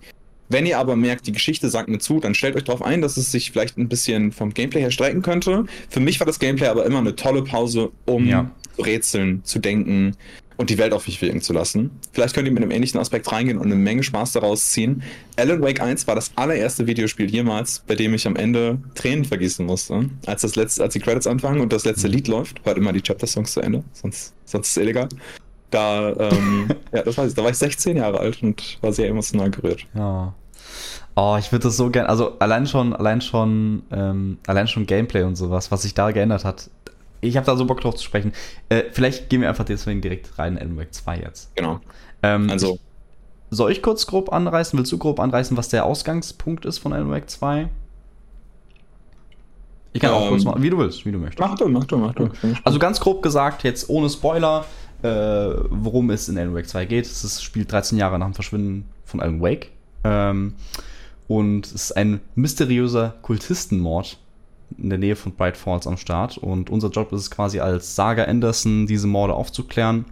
Wenn 0.49 0.67
ihr 0.67 0.79
aber 0.79 0.97
merkt, 0.97 1.27
die 1.27 1.33
Geschichte 1.33 1.69
sagt 1.69 1.89
mir 1.89 1.99
zu, 1.99 2.21
dann 2.21 2.35
stellt 2.35 2.57
euch 2.57 2.65
darauf 2.65 2.83
ein, 2.83 3.03
dass 3.03 3.17
es 3.17 3.31
sich 3.31 3.51
vielleicht 3.53 3.77
ein 3.77 3.89
bisschen 3.89 4.33
vom 4.33 4.55
Gameplay 4.55 4.81
her 4.81 4.91
strecken 4.91 5.23
könnte. 5.23 5.65
Für 5.91 6.01
mich 6.01 6.21
war 6.21 6.27
das 6.27 6.39
Gameplay 6.39 6.69
aber 6.69 6.87
immer 6.87 6.99
eine 6.99 7.17
tolle 7.17 7.43
Pause, 7.43 7.91
um 8.07 8.27
ja. 8.27 8.51
zu 8.77 8.83
rätseln, 8.83 9.45
zu 9.45 9.59
denken 9.59 10.17
und 10.59 10.71
die 10.71 10.79
Welt 10.79 10.93
auf 10.93 11.07
mich 11.07 11.23
wirken 11.23 11.41
zu 11.41 11.53
lassen. 11.53 11.91
Vielleicht 12.13 12.35
könnt 12.35 12.49
ihr 12.49 12.53
mit 12.53 12.63
einem 12.63 12.73
ähnlichen 12.73 12.99
Aspekt 12.99 13.31
reingehen 13.31 13.59
und 13.59 13.67
eine 13.67 13.77
Menge 13.77 14.03
Spaß 14.03 14.33
daraus 14.33 14.71
ziehen. 14.71 15.03
Alan 15.37 15.63
Wake 15.63 15.81
1 15.81 16.07
war 16.07 16.17
das 16.17 16.33
allererste 16.35 16.87
Videospiel 16.87 17.31
jemals, 17.31 17.85
bei 17.87 17.95
dem 17.95 18.13
ich 18.13 18.27
am 18.27 18.35
Ende 18.35 18.79
Tränen 18.95 19.25
vergießen 19.25 19.65
musste. 19.65 20.11
Als, 20.27 20.43
das 20.43 20.57
letzte, 20.57 20.83
als 20.83 20.95
die 20.95 21.01
Credits 21.01 21.29
anfangen 21.29 21.61
und 21.61 21.73
das 21.73 21.85
letzte 21.85 22.09
Lied 22.09 22.27
läuft, 22.27 22.65
hört 22.65 22.77
immer 22.77 22.93
die 22.93 23.03
Chapter-Songs 23.03 23.53
zu 23.53 23.61
Ende, 23.61 23.85
sonst, 23.93 24.35
sonst 24.45 24.69
ist 24.69 24.77
es 24.77 24.83
illegal. 24.83 25.09
Da, 25.71 26.11
ähm, 26.17 26.69
ja, 26.93 27.03
das 27.03 27.19
weiß 27.19 27.31
ich, 27.31 27.35
da 27.35 27.43
war 27.43 27.51
ich 27.51 27.59
16 27.59 27.97
Jahre 27.97 28.21
alt 28.21 28.43
und 28.43 28.79
war 28.83 28.93
sehr 28.93 29.09
emotional 29.09 29.51
gerührt. 29.51 29.87
Ja. 29.95 30.35
Oh, 31.15 31.37
ich 31.39 31.51
würde 31.51 31.65
das 31.65 31.77
so 31.77 31.91
gerne, 31.91 32.09
also 32.09 32.39
allein 32.39 32.67
schon, 32.67 32.95
allein 32.95 33.21
schon, 33.21 33.83
ähm, 33.91 34.39
allein 34.47 34.69
schon 34.69 34.87
Gameplay 34.87 35.25
und 35.25 35.37
sowas, 35.37 35.71
was 35.71 35.83
sich 35.83 35.95
da 35.95 36.11
geändert 36.13 36.45
hat. 36.45 36.71
Ich 37.21 37.37
habe 37.37 37.45
da 37.45 37.57
so 37.57 37.67
Bock 37.67 37.81
drauf 37.81 37.97
zu 37.97 38.05
sprechen. 38.05 38.33
Äh, 38.69 38.85
vielleicht 38.93 39.29
gehen 39.29 39.41
wir 39.41 39.49
einfach 39.49 39.65
deswegen 39.65 40.01
direkt 40.01 40.39
rein 40.39 40.57
in 40.57 40.63
Alan 40.63 40.77
Wake 40.77 40.95
2 40.95 41.19
jetzt. 41.19 41.55
Genau. 41.57 41.81
Ähm, 42.23 42.49
also. 42.51 42.79
Soll 43.51 43.73
ich 43.73 43.81
kurz 43.83 44.07
grob 44.07 44.31
anreißen? 44.31 44.79
Willst 44.79 44.93
du 44.93 44.99
grob 44.99 45.19
anreißen, 45.19 45.57
was 45.57 45.71
der 45.71 45.87
Ausgangspunkt 45.87 46.67
ist 46.67 46.79
von 46.79 46.93
Alan 46.93 47.11
Wake 47.11 47.31
2? 47.31 47.71
Ich 49.93 50.03
kann 50.03 50.11
ähm, 50.11 50.17
auch 50.17 50.29
kurz 50.29 50.45
machen, 50.45 50.63
wie 50.63 50.71
du 50.71 50.79
willst, 50.79 51.05
wie 51.07 51.13
du 51.13 51.19
möchtest. 51.19 51.41
Mach 51.41 51.57
du, 51.57 51.67
mach 51.67 51.85
du, 51.85 51.97
mach 51.97 52.15
du. 52.15 52.31
Also 52.63 52.79
ganz 52.79 53.01
grob 53.01 53.23
gesagt, 53.23 53.65
jetzt 53.65 53.89
ohne 53.89 54.11
Spoiler, 54.11 54.65
äh, 55.03 55.09
worum 55.09 56.11
es 56.11 56.29
in 56.29 56.39
Alan 56.39 56.55
Wake 56.55 56.69
2 56.69 56.87
geht. 56.87 57.07
Es 57.07 57.43
spielt 57.43 57.71
13 57.71 57.99
Jahre 57.99 58.19
nach 58.19 58.27
dem 58.27 58.35
Verschwinden 58.35 58.89
von 59.05 59.21
Alan 59.21 59.41
Wake. 59.41 59.71
Ähm, 60.05 60.55
und 61.27 61.67
es 61.67 61.73
ist 61.73 61.93
ein 61.93 62.21
mysteriöser 62.35 63.15
Kultistenmord 63.23 64.19
in 64.77 64.91
der 64.91 64.99
Nähe 64.99 65.17
von 65.17 65.33
Bright 65.33 65.57
Falls 65.57 65.87
am 65.87 65.97
Start. 65.97 66.39
Und 66.39 66.71
unser 66.71 66.89
Job 66.89 67.13
ist 67.13 67.21
es 67.21 67.31
quasi 67.31 67.61
als 67.61 67.95
Saga 67.95 68.25
Anderson, 68.25 68.87
diese 68.87 69.07
Morde 69.07 69.35
aufzuklären. 69.35 70.05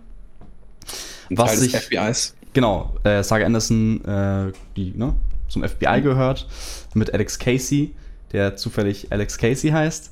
Ein 1.31 1.39
was 1.39 1.51
Teil 1.51 1.59
sich, 1.59 1.77
FBIs. 1.77 2.35
Genau, 2.53 2.95
äh, 3.05 3.23
Saga 3.23 3.45
Anderson, 3.45 4.05
äh, 4.05 4.53
die 4.77 4.93
ne, 4.97 5.15
zum 5.49 5.63
FBI 5.63 6.01
gehört, 6.03 6.47
mit 6.95 7.13
Alex 7.13 7.39
Casey, 7.39 7.95
der 8.33 8.57
zufällig 8.57 9.09
Alex 9.11 9.39
Casey 9.39 9.71
heißt. 9.71 10.11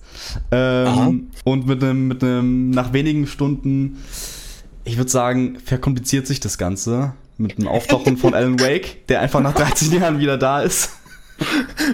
Ähm, 0.51 1.31
und 1.45 1.67
mit 1.67 1.83
einem, 1.83 2.09
mit 2.09 2.23
einem, 2.23 2.71
nach 2.71 2.93
wenigen 2.93 3.27
Stunden 3.27 3.99
ich 4.85 4.97
würde 4.97 5.11
sagen, 5.11 5.59
verkompliziert 5.65 6.27
sich 6.27 6.41
das 6.41 6.59
Ganze 6.59 7.15
mit 7.39 7.59
dem 7.59 7.67
Auftauchen 7.67 8.17
von 8.17 8.35
Alan 8.35 8.61
Wake, 8.61 9.07
der 9.09 9.21
einfach 9.21 9.41
nach 9.41 9.55
13 9.55 9.93
Jahren 9.93 10.19
wieder 10.19 10.39
da 10.39 10.63
ist. 10.63 10.91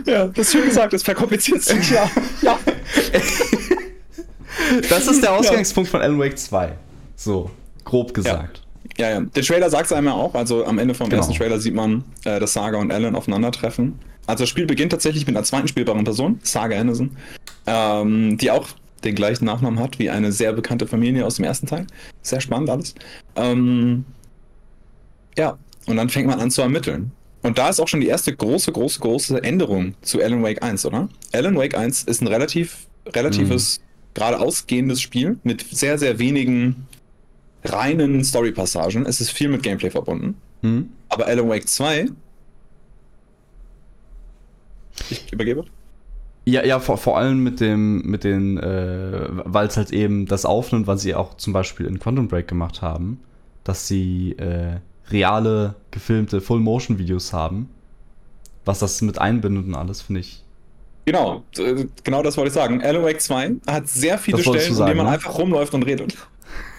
Ja, 0.05 0.27
das 0.27 0.49
ist 0.49 0.53
schön 0.53 0.67
gesagt, 0.67 0.93
es 0.93 1.03
verkompliziert 1.03 1.63
sich, 1.63 1.91
ja. 1.91 2.11
ja. 2.43 2.59
Das 4.89 5.07
ist 5.07 5.23
der 5.23 5.33
Ausgangspunkt 5.33 5.89
ja. 5.89 5.93
von 5.93 6.03
Alan 6.03 6.19
Wake 6.19 6.39
2. 6.39 6.73
So, 7.17 7.51
grob 7.85 8.13
gesagt. 8.13 8.63
Ja, 8.99 9.09
ja. 9.09 9.21
ja. 9.21 9.21
Der 9.21 9.43
Trailer 9.43 9.71
sagt 9.71 9.87
es 9.87 9.93
einem 9.93 10.09
ja 10.09 10.13
auch. 10.13 10.35
Also 10.35 10.67
am 10.67 10.79
Ende 10.79 10.95
vom 10.95 11.09
genau. 11.09 11.23
ersten 11.23 11.35
Trailer 11.35 11.59
sieht 11.59 11.75
man, 11.75 12.05
äh, 12.25 12.39
dass 12.39 12.53
Saga 12.53 12.79
und 12.79 12.93
Alan 12.93 13.15
aufeinandertreffen. 13.17 13.99
Also 14.27 14.43
das 14.43 14.51
Spiel 14.51 14.67
beginnt 14.67 14.93
tatsächlich 14.93 15.27
mit 15.27 15.37
einer 15.37 15.45
zweiten 15.45 15.67
spielbaren 15.69 16.05
Person, 16.05 16.39
Saga 16.43 16.79
Anderson, 16.79 17.17
ähm, 17.67 18.39
die 18.39 18.51
auch 18.51 18.69
den 19.05 19.15
gleichen 19.15 19.45
Nachnamen 19.45 19.79
hat 19.79 19.99
wie 19.99 20.11
eine 20.11 20.33
sehr 20.33 20.53
bekannte 20.53 20.87
Familie 20.87 21.25
aus 21.25 21.37
dem 21.37 21.45
ersten 21.45 21.67
Teil. 21.67 21.87
Sehr 22.23 22.41
spannend 22.41 22.71
alles. 22.71 22.95
Ähm, 23.37 24.05
ja, 25.37 25.59
und 25.87 25.97
dann 25.97 26.09
fängt 26.09 26.27
man 26.27 26.41
an 26.41 26.51
zu 26.51 26.63
ermitteln. 26.63 27.13
Und 27.43 27.57
da 27.57 27.71
ist 27.71 27.81
auch 27.81 27.89
schon 27.89 28.01
die 28.01 28.09
erste 28.09 28.35
große, 28.35 28.71
große, 28.73 29.01
große 29.01 29.43
Änderung 29.43 29.95
zu 30.03 30.21
Alan 30.21 30.43
Wake 30.43 30.63
1, 30.63 30.85
oder? 30.85 31.09
Alan 31.33 31.57
Wake 31.57 31.77
1 31.77 32.05
ist 32.05 32.21
ein 32.21 32.27
relativ, 32.27 32.87
relatives, 33.07 33.79
mhm. 33.79 33.85
geradeaus 34.15 34.67
gehendes 34.67 35.01
Spiel 35.01 35.39
mit 35.43 35.63
sehr, 35.71 35.99
sehr 35.99 36.19
wenigen 36.19 36.87
reinen 37.65 38.23
Story-Passagen. 38.25 39.07
Es 39.07 39.21
ist 39.21 39.31
viel 39.31 39.49
mit 39.49 39.63
Gameplay 39.63 39.91
verbunden. 39.91 40.37
Mhm. 40.61 40.91
Aber 41.09 41.27
Alan 41.27 41.49
Wake 41.49 41.67
2. 41.67 42.09
Ich 45.09 45.33
übergebe. 45.33 45.65
Ja, 46.51 46.65
ja, 46.65 46.81
vor, 46.81 46.99
vor 46.99 47.19
allem 47.19 47.43
mit 47.43 47.61
dem, 47.61 48.03
mit 48.03 48.25
den, 48.25 48.59
äh, 48.59 49.29
weil 49.31 49.67
es 49.67 49.77
halt 49.77 49.93
eben 49.93 50.27
das 50.27 50.45
aufnimmt, 50.45 50.87
was 50.87 51.03
sie 51.03 51.15
auch 51.15 51.37
zum 51.37 51.53
Beispiel 51.53 51.87
in 51.87 51.99
Quantum 51.99 52.29
Break 52.29 52.49
gemacht 52.49 52.83
haben, 52.83 53.21
dass 53.65 53.87
sie 53.87 54.33
äh, 54.33 54.81
reale, 55.11 55.75
gefilmte 55.91 56.41
Full-Motion-Videos 56.41 57.33
haben. 57.33 57.69
Was 58.65 58.81
das 58.81 59.01
mit 59.03 59.19
einbindet 59.19 59.67
und 59.67 59.75
alles, 59.75 60.03
finde 60.03 60.21
ich. 60.21 60.43
Genau, 61.07 61.43
genau 62.05 62.23
das 62.23 62.37
wollte 62.37 62.49
ich 62.49 62.55
sagen. 62.55 62.83
Wake 62.83 63.21
2 63.21 63.57
hat 63.67 63.89
sehr 63.89 64.19
viele 64.19 64.39
Das 64.39 64.47
Stellen, 64.47 64.59
du 64.59 64.63
in 64.63 64.67
denen 64.67 64.77
sagen, 64.77 64.97
man 64.97 65.07
ne? 65.07 65.13
einfach 65.13 65.39
rumläuft 65.39 65.75
und 65.75 65.83
redet. 65.85 66.17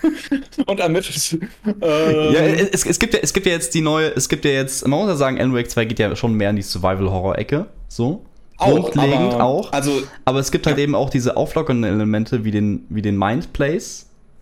und 0.66 0.80
ermittelt. 0.80 1.40
Ähm, 1.66 2.34
Ja, 2.34 2.40
es, 2.42 2.86
es, 2.86 3.00
gibt 3.00 3.14
ja, 3.14 3.20
es 3.22 3.34
gibt 3.34 3.46
ja 3.46 3.54
jetzt 3.54 3.74
die 3.74 3.82
neue, 3.82 4.16
es 4.16 4.30
gibt 4.30 4.46
ja 4.46 4.52
jetzt, 4.52 4.88
man 4.88 5.00
muss 5.00 5.10
ja 5.10 5.16
sagen, 5.16 5.40
Alan 5.40 5.54
Wake 5.54 5.70
2 5.70 5.86
geht 5.86 6.00
ja 6.00 6.16
schon 6.16 6.34
mehr 6.36 6.50
in 6.50 6.56
die 6.56 6.62
Survival-Horror-Ecke, 6.62 7.68
so. 7.88 8.26
Grundlegend 8.70 9.34
aber- 9.34 9.44
auch. 9.44 9.72
Also, 9.74 10.02
Aber 10.26 10.40
es 10.40 10.52
gibt 10.52 10.66
halt 10.68 10.78
Ja. 10.78 10.84
eben 10.84 10.96
auch 10.96 11.10
diese 11.10 11.36
auflockernden 11.38 11.92
Elemente 11.92 12.44
wie 12.44 12.52
den, 12.52 12.86
wie 12.90 13.02
den 13.02 13.18
Mind 13.18 13.50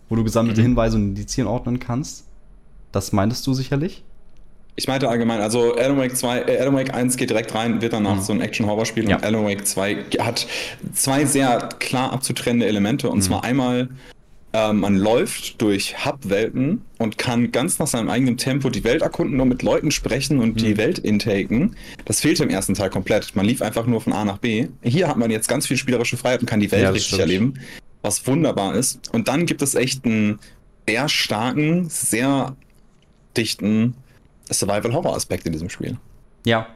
wo 0.10 0.16
du 0.16 0.24
gesammelte 0.24 0.62
Mhm. 0.62 0.66
Hinweise 0.66 0.98
und 0.98 1.04
Indizien 1.10 1.48
ordnen 1.48 1.80
kannst. 1.80 2.26
Das 2.92 3.12
meintest 3.12 3.46
du 3.48 3.54
sicherlich? 3.54 4.04
ich 4.76 4.88
meinte 4.88 5.10
allgemein, 5.10 5.42
also 5.42 5.76
Alan 5.76 5.98
Wake 5.98 6.16
2, 6.16 6.40
äh, 6.44 6.58
Alan 6.58 6.74
Wake 6.74 6.94
1 6.94 7.18
geht 7.18 7.30
direkt 7.30 7.54
rein, 7.54 7.82
wird 7.82 7.92
danach 7.92 8.16
Mhm. 8.16 8.22
so 8.22 8.32
ein 8.32 8.40
Action-Horror-Spiel 8.40 9.10
Ja. 9.10 9.18
und 9.18 9.26
Alan 9.26 9.44
Wake 9.44 9.68
2 9.68 10.06
hat 10.20 10.48
zwei 10.94 11.26
sehr 11.26 11.68
klar 11.80 12.14
abzutrennende 12.14 12.66
Elemente. 12.66 13.10
Und 13.10 13.18
Mhm. 13.18 13.22
zwar 13.24 13.44
einmal, 13.44 13.90
ähm, 14.54 14.80
man 14.80 14.96
läuft 14.98 15.62
durch 15.62 16.06
Hub-Welten 16.06 16.82
und 16.98 17.18
kann 17.18 17.52
ganz 17.52 17.78
nach 17.80 17.88
seinem 17.88 18.10
eigenen 18.10 18.38
Tempo 18.38 18.70
die 18.70 18.84
Welt 18.84 19.02
erkunden 19.04 19.40
und 19.40 19.48
mit 19.50 19.62
Leuten 19.62 19.92
sprechen 19.92 20.40
und 20.40 20.60
die 20.62 20.74
Mhm. 20.74 20.78
Welt 20.78 21.00
intaken. 21.00 21.76
Das 22.06 22.22
fehlte 22.22 22.44
im 22.44 22.50
ersten 22.50 22.74
Teil 22.74 22.90
komplett. 22.90 23.36
Man 23.36 23.46
lief 23.46 23.62
einfach 23.62 23.86
nur 23.86 24.02
von 24.02 24.12
A 24.14 24.26
nach 24.26 24.40
B. 24.40 24.68
Hier 24.82 25.08
hat 25.08 25.18
man 25.18 25.30
jetzt 25.30 25.48
ganz 25.48 25.68
viel 25.68 25.78
spielerische 25.78 26.18
Freiheit 26.18 26.40
und 26.42 26.48
kann 26.48 26.60
die 26.60 26.72
Welt 26.72 26.82
Ja, 26.84 26.90
richtig 26.90 27.08
stimmt. 27.08 27.22
erleben, 27.22 27.54
was 28.02 28.26
wunderbar 28.26 28.76
ist. 28.76 29.14
Und 29.14 29.28
dann 29.28 29.46
gibt 29.46 29.62
es 29.62 29.76
echt 29.76 30.04
einen 30.06 30.40
sehr 30.88 31.08
starken, 31.10 31.88
sehr 31.90 32.56
dichten 33.38 33.94
Survival-Horror-Aspekt 34.52 35.46
in 35.46 35.52
diesem 35.52 35.70
Spiel. 35.70 35.98
Ja. 36.46 36.68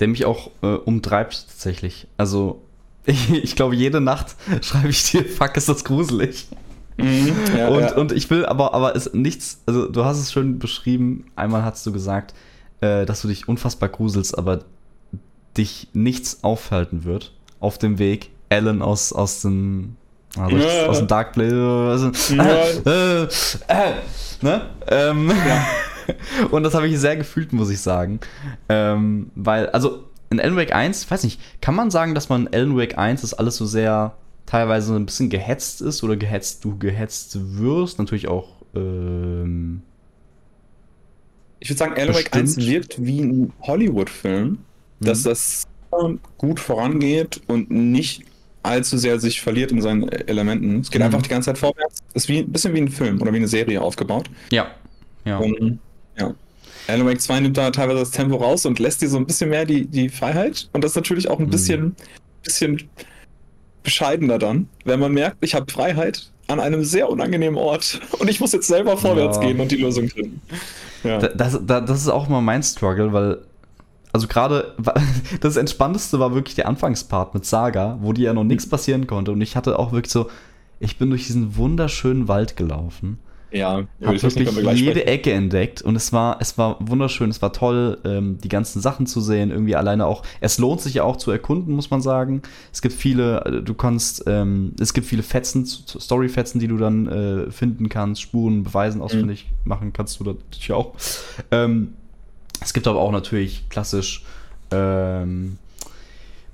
Der 0.00 0.08
mich 0.08 0.24
auch 0.24 0.50
äh, 0.62 0.66
umtreibt 0.68 1.48
tatsächlich. 1.48 2.06
Also, 2.16 2.62
ich, 3.04 3.30
ich 3.44 3.56
glaube, 3.56 3.74
jede 3.74 4.00
Nacht 4.00 4.36
schreibe 4.62 4.88
ich 4.88 5.10
dir, 5.10 5.24
fuck, 5.24 5.56
ist 5.56 5.68
das 5.68 5.84
gruselig. 5.84 6.46
Ja, 7.56 7.68
und, 7.68 7.80
ja. 7.82 7.96
und 7.96 8.12
ich 8.12 8.28
will 8.30 8.44
aber, 8.44 8.74
aber 8.74 8.96
es 8.96 9.12
nichts, 9.14 9.62
also 9.66 9.88
du 9.88 10.04
hast 10.04 10.18
es 10.18 10.32
schön 10.32 10.58
beschrieben, 10.58 11.26
einmal 11.36 11.62
hast 11.62 11.86
du 11.86 11.92
gesagt, 11.92 12.34
äh, 12.80 13.06
dass 13.06 13.22
du 13.22 13.28
dich 13.28 13.48
unfassbar 13.48 13.88
gruselst, 13.88 14.36
aber 14.36 14.60
dich 15.56 15.88
nichts 15.92 16.42
aufhalten 16.42 17.04
wird 17.04 17.32
auf 17.60 17.78
dem 17.78 17.98
Weg, 17.98 18.30
Alan 18.50 18.82
aus, 18.82 19.12
aus 19.12 19.42
dem 19.42 19.96
also 20.36 20.56
Ja. 20.56 20.86
aus 20.86 20.98
dem 20.98 21.06
Dark 21.06 21.36
also, 21.36 22.10
Ja. 22.34 22.44
äh, 22.44 22.72
äh, 22.86 23.22
äh, 23.68 23.92
ne? 24.42 24.62
Ähm, 24.88 25.32
und 26.50 26.62
das 26.62 26.74
habe 26.74 26.86
ich 26.86 26.98
sehr 26.98 27.16
gefühlt, 27.16 27.52
muss 27.52 27.70
ich 27.70 27.80
sagen. 27.80 28.20
Ähm, 28.68 29.30
weil, 29.34 29.68
also 29.70 30.04
in 30.30 30.40
Alan 30.40 30.56
Wake 30.56 30.74
1, 30.74 31.10
weiß 31.10 31.24
nicht, 31.24 31.40
kann 31.60 31.74
man 31.74 31.90
sagen, 31.90 32.14
dass 32.14 32.28
man 32.28 32.46
in 32.46 32.54
Alan 32.54 32.76
Wake 32.76 32.98
1 32.98 33.22
das 33.22 33.34
alles 33.34 33.56
so 33.56 33.66
sehr 33.66 34.14
teilweise 34.48 34.94
ein 34.96 35.04
bisschen 35.06 35.28
gehetzt 35.28 35.80
ist 35.82 36.02
oder 36.02 36.16
gehetzt, 36.16 36.64
du 36.64 36.78
gehetzt 36.78 37.36
wirst, 37.58 37.98
natürlich 37.98 38.28
auch 38.28 38.48
ähm, 38.74 39.82
Ich 41.60 41.68
würde 41.70 41.78
sagen, 41.78 41.94
Alan 41.96 42.14
Wake 42.14 42.34
1 42.34 42.54
Bestimmt. 42.56 42.74
wirkt 42.74 43.04
wie 43.04 43.20
ein 43.20 43.52
Hollywood-Film, 43.62 44.58
dass 45.00 45.20
Mhm. 45.24 45.28
das 45.28 45.64
gut 46.38 46.60
vorangeht 46.60 47.40
und 47.48 47.70
nicht 47.70 48.22
allzu 48.62 48.96
sehr 48.98 49.18
sich 49.18 49.40
verliert 49.40 49.72
in 49.72 49.80
seinen 49.80 50.08
Elementen. 50.08 50.80
Es 50.80 50.90
geht 50.90 51.00
Mhm. 51.00 51.06
einfach 51.06 51.22
die 51.22 51.28
ganze 51.30 51.46
Zeit 51.46 51.58
vorwärts. 51.58 52.00
Es 52.14 52.24
ist 52.24 52.28
wie, 52.28 52.38
ein 52.38 52.52
bisschen 52.52 52.74
wie 52.74 52.80
ein 52.82 52.88
Film 52.88 53.20
oder 53.20 53.32
wie 53.32 53.36
eine 53.38 53.48
Serie 53.48 53.80
aufgebaut. 53.82 54.30
ja, 54.50 54.68
ja. 55.24 55.38
Und, 55.38 55.78
ja. 56.18 56.34
Alan 56.86 57.06
Wake 57.06 57.20
2 57.20 57.40
nimmt 57.40 57.56
da 57.56 57.70
teilweise 57.70 57.98
das 58.00 58.10
Tempo 58.12 58.36
raus 58.36 58.64
und 58.64 58.78
lässt 58.78 59.02
dir 59.02 59.08
so 59.08 59.18
ein 59.18 59.26
bisschen 59.26 59.50
mehr 59.50 59.64
die, 59.66 59.84
die 59.86 60.08
Freiheit. 60.08 60.68
Und 60.72 60.84
das 60.84 60.92
ist 60.92 60.96
natürlich 60.96 61.28
auch 61.28 61.38
ein 61.38 61.46
Mhm. 61.46 61.50
bisschen, 61.50 61.96
bisschen 62.42 62.82
bescheidener 63.82 64.38
dann, 64.38 64.68
wenn 64.84 65.00
man 65.00 65.12
merkt, 65.12 65.38
ich 65.40 65.54
habe 65.54 65.70
Freiheit 65.70 66.30
an 66.46 66.60
einem 66.60 66.82
sehr 66.84 67.10
unangenehmen 67.10 67.58
Ort 67.58 68.00
und 68.18 68.28
ich 68.30 68.40
muss 68.40 68.52
jetzt 68.52 68.66
selber 68.68 68.96
vorwärts 68.96 69.36
Ja. 69.36 69.42
gehen 69.44 69.60
und 69.60 69.70
die 69.70 69.76
Lösung 69.76 70.08
finden. 70.08 70.40
Ja. 71.04 71.18
Da- 71.18 71.28
Das, 71.28 71.60
da- 71.66 71.80
das 71.80 72.00
ist 72.02 72.08
auch 72.08 72.28
immer 72.28 72.40
mein 72.40 72.62
Struggle, 72.62 73.12
weil, 73.12 73.38
also 74.12 74.26
gerade, 74.28 74.74
das 75.40 75.56
Entspannteste 75.56 76.18
war 76.18 76.34
wirklich 76.34 76.54
der 76.54 76.66
Anfangspart 76.68 77.34
mit 77.34 77.44
Saga, 77.44 77.98
wo 78.00 78.12
dir 78.12 78.26
ja 78.26 78.32
noch 78.34 78.44
nichts 78.44 78.68
passieren 78.68 79.06
konnte. 79.06 79.30
Und 79.32 79.40
ich 79.42 79.56
hatte 79.56 79.78
auch 79.78 79.92
wirklich 79.92 80.12
so, 80.12 80.28
ich 80.80 80.96
bin 80.98 81.10
durch 81.10 81.26
diesen 81.26 81.56
wunderschönen 81.56 82.28
Wald 82.28 82.56
gelaufen, 82.56 83.18
Ja, 83.50 83.86
habe 84.04 84.22
wirklich 84.22 84.80
jede. 84.80 85.06
Ecke 85.06 85.32
entdeckt 85.32 85.80
und 85.80 85.96
es 85.96 86.12
war, 86.12 86.36
es 86.40 86.58
war 86.58 86.76
wunderschön, 86.80 87.30
es 87.30 87.40
war 87.40 87.52
toll, 87.52 87.98
ähm, 88.04 88.38
die 88.42 88.48
ganzen 88.48 88.80
Sachen 88.82 89.06
zu 89.06 89.20
sehen, 89.20 89.50
irgendwie 89.50 89.74
alleine 89.74 90.06
auch. 90.06 90.22
Es 90.40 90.58
lohnt 90.58 90.80
sich 90.80 90.94
ja 90.94 91.04
auch 91.04 91.16
zu 91.16 91.30
erkunden, 91.30 91.74
muss 91.74 91.90
man 91.90 92.02
sagen. 92.02 92.42
Es 92.72 92.82
gibt 92.82 92.94
viele, 92.94 93.44
äh, 93.44 93.62
du 93.62 93.74
kannst, 93.74 94.24
ähm, 94.26 94.74
es 94.78 94.92
gibt 94.92 95.06
viele 95.06 95.22
Fetzen, 95.22 95.64
Story-Fetzen, 95.64 96.60
die 96.60 96.68
du 96.68 96.76
dann 96.76 97.06
äh, 97.06 97.50
finden 97.50 97.88
kannst, 97.88 98.20
Spuren, 98.20 98.64
Beweisen 98.64 99.00
ausfindig 99.00 99.46
machen 99.64 99.92
kannst 99.92 100.20
du 100.20 100.24
natürlich 100.24 100.72
auch. 100.72 100.94
Ähm, 101.50 101.94
es 102.60 102.74
gibt 102.74 102.86
aber 102.86 103.00
auch 103.00 103.12
natürlich 103.12 103.68
klassisch, 103.68 104.24
ähm, 104.70 105.58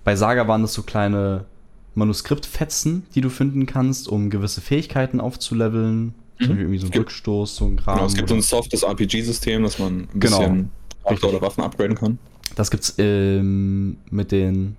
bei 0.05 0.17
Saga 0.17 0.47
waren 0.47 0.63
das 0.63 0.75
so 0.75 0.83
kleine 0.83 1.47
Manuskriptfetzen, 1.95 3.07
die 3.15 3.21
du 3.21 3.31
finden 3.31 3.67
kannst, 3.67 4.09
um 4.09 4.31
gewisse 4.31 4.61
Fähigkeiten 4.61 5.21
aufzuleveln. 5.21 6.15
Beispiel 6.39 6.59
irgendwie 6.59 6.79
so 6.79 6.87
ein 6.87 6.93
Rückstoß, 6.93 7.57
so 7.57 7.65
ein 7.67 7.77
Kram. 7.77 7.97
Genau, 7.97 8.07
es 8.07 8.15
gibt 8.15 8.29
so 8.29 8.35
ein 8.35 8.43
softes 8.43 8.83
RPG-System, 8.83 9.63
dass 9.63 9.79
man 9.79 10.01
ein 10.15 10.21
Genau. 10.21 10.39
bisschen 10.41 10.71
Richtig. 11.09 11.29
oder 11.31 11.41
Waffen 11.41 11.63
upgraden 11.65 11.97
kann. 11.97 12.19
Das 12.57 12.71
gibt's 12.71 12.95
ähm, 12.99 13.97
mit 14.11 14.33
den 14.33 14.77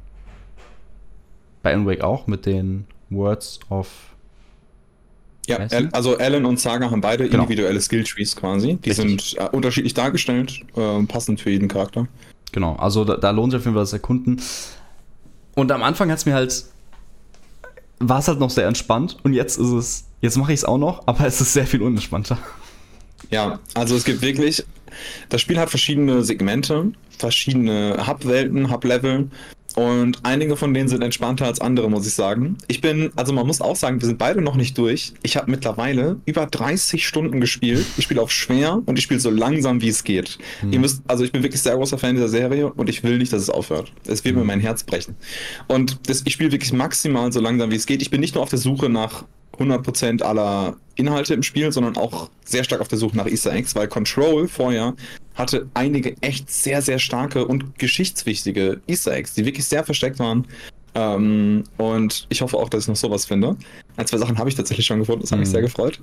bei 1.63 1.71
Alan 1.73 1.85
Wake 1.87 2.03
auch 2.03 2.27
mit 2.27 2.45
den 2.45 2.85
Words 3.09 3.59
of 3.69 3.87
Ja, 5.47 5.57
also 5.91 6.17
Alan 6.17 6.45
und 6.45 6.59
Saga 6.59 6.89
haben 6.91 7.01
beide 7.01 7.27
Genau. 7.29 7.43
individuelle 7.43 7.79
Skilltrees 7.81 8.35
quasi. 8.35 8.77
Die 8.83 8.89
Richtig. 8.91 8.95
sind 8.95 9.35
äh, 9.39 9.49
unterschiedlich 9.55 9.93
dargestellt, 9.93 10.61
äh, 10.75 11.03
passend 11.03 11.39
für 11.41 11.49
jeden 11.51 11.67
Charakter. 11.67 12.07
genau. 12.51 12.75
Also 12.77 13.03
da, 13.05 13.17
da 13.17 13.31
lohnt 13.31 13.51
sich 13.51 13.59
auf 13.59 13.65
jeden 13.65 13.75
Fall 13.75 13.83
das 13.83 13.93
Erkunden. 13.93 14.41
Und 15.55 15.71
am 15.71 15.83
Anfang 15.83 16.09
hat's 16.11 16.25
mir 16.25 16.33
halt 16.33 16.65
war 17.99 18.19
es 18.19 18.27
halt 18.27 18.39
noch 18.39 18.49
sehr 18.49 18.67
entspannt 18.67 19.17
und 19.23 19.33
jetzt 19.33 19.57
ist 19.57 19.69
es 19.71 20.04
jetzt 20.21 20.37
mache 20.37 20.53
ich 20.53 20.59
es 20.59 20.65
auch 20.65 20.77
noch, 20.77 21.07
aber 21.07 21.25
es 21.25 21.41
ist 21.41 21.53
sehr 21.53 21.67
viel 21.67 21.81
unentspannter. 21.81 22.37
Ja, 23.31 23.59
also 23.73 23.95
es 23.95 24.03
gibt 24.05 24.21
wirklich, 24.21 24.63
das 25.29 25.41
Spiel 25.41 25.59
hat 25.59 25.69
verschiedene 25.69 26.23
Segmente, 26.23 26.91
verschiedene 27.17 28.05
Hub-Welten, 28.07 28.71
Hub-Level 28.71 29.29
und 29.75 30.19
einige 30.23 30.55
von 30.55 30.73
denen 30.73 30.87
sind 30.87 31.03
entspannter 31.03 31.45
als 31.45 31.59
andere, 31.59 31.89
muss 31.89 32.07
ich 32.07 32.13
sagen. 32.13 32.57
Ich 32.67 32.79
bin, 32.79 33.11
also 33.17 33.33
man 33.33 33.45
muss 33.45 33.59
auch 33.59 33.75
sagen, 33.75 33.99
wir 33.99 34.07
sind 34.07 34.17
beide 34.17 34.41
noch 34.41 34.55
nicht 34.55 34.77
durch. 34.77 35.13
Ich 35.21 35.35
habe 35.35 35.51
mittlerweile 35.51 36.17
über 36.25 36.45
30 36.45 37.05
Stunden 37.05 37.41
gespielt. 37.41 37.85
Ich 37.97 38.05
spiele 38.05 38.21
auf 38.21 38.31
schwer 38.31 38.81
und 38.85 38.97
ich 38.97 39.03
spiele 39.03 39.19
so 39.19 39.29
langsam, 39.29 39.81
wie 39.81 39.89
es 39.89 40.05
geht. 40.05 40.37
Hm. 40.61 40.71
Ihr 40.71 40.79
müsst, 40.79 41.01
also 41.07 41.25
ich 41.25 41.33
bin 41.33 41.43
wirklich 41.43 41.61
sehr 41.61 41.75
großer 41.75 41.97
Fan 41.97 42.15
dieser 42.15 42.29
Serie 42.29 42.71
und 42.71 42.87
ich 42.89 43.03
will 43.03 43.17
nicht, 43.17 43.33
dass 43.33 43.41
es 43.41 43.49
aufhört. 43.49 43.91
Es 44.07 44.23
wird 44.23 44.35
mir 44.35 44.41
Hm. 44.41 44.47
mein 44.47 44.59
Herz 44.61 44.83
brechen. 44.83 45.15
Und 45.67 45.99
das, 46.07 46.21
ich 46.23 46.33
spiele 46.33 46.53
wirklich 46.53 46.71
maximal 46.71 47.33
so 47.33 47.41
langsam, 47.41 47.69
wie 47.71 47.75
es 47.75 47.85
geht. 47.85 48.01
Ich 48.01 48.09
bin 48.09 48.21
nicht 48.21 48.35
nur 48.35 48.43
auf 48.43 48.49
der 48.49 48.59
Suche 48.59 48.87
nach 48.89 49.25
100% 49.59 50.21
aller 50.23 50.75
Inhalte 50.95 51.33
im 51.33 51.43
Spiel, 51.43 51.71
sondern 51.71 51.97
auch 51.97 52.29
sehr 52.45 52.63
stark 52.63 52.81
auf 52.81 52.87
der 52.87 52.97
Suche 52.97 53.17
nach 53.17 53.25
Easter 53.27 53.51
Eggs, 53.53 53.75
weil 53.75 53.87
Control 53.87 54.47
vorher 54.47 54.93
hatte 55.35 55.67
einige 55.73 56.15
echt 56.21 56.49
sehr, 56.49 56.81
sehr 56.81 56.99
starke 56.99 57.45
und 57.45 57.77
geschichtswichtige 57.77 58.81
Easter 58.87 59.13
Eggs, 59.13 59.33
die 59.33 59.45
wirklich 59.45 59.65
sehr 59.65 59.83
versteckt 59.83 60.19
waren. 60.19 60.47
Ähm, 60.93 61.63
und 61.77 62.25
ich 62.29 62.41
hoffe 62.41 62.55
auch, 62.57 62.69
dass 62.69 62.83
ich 62.83 62.87
noch 62.87 62.95
sowas 62.95 63.25
finde. 63.25 63.57
Ein, 63.97 64.07
zwei 64.07 64.17
Sachen 64.17 64.37
habe 64.37 64.47
ich 64.49 64.55
tatsächlich 64.55 64.85
schon 64.85 64.99
gefunden, 64.99 65.21
das 65.23 65.31
hat 65.31 65.39
mich 65.39 65.49
Mhm. 65.49 65.53
sehr 65.53 65.61
gefreut. 65.61 65.99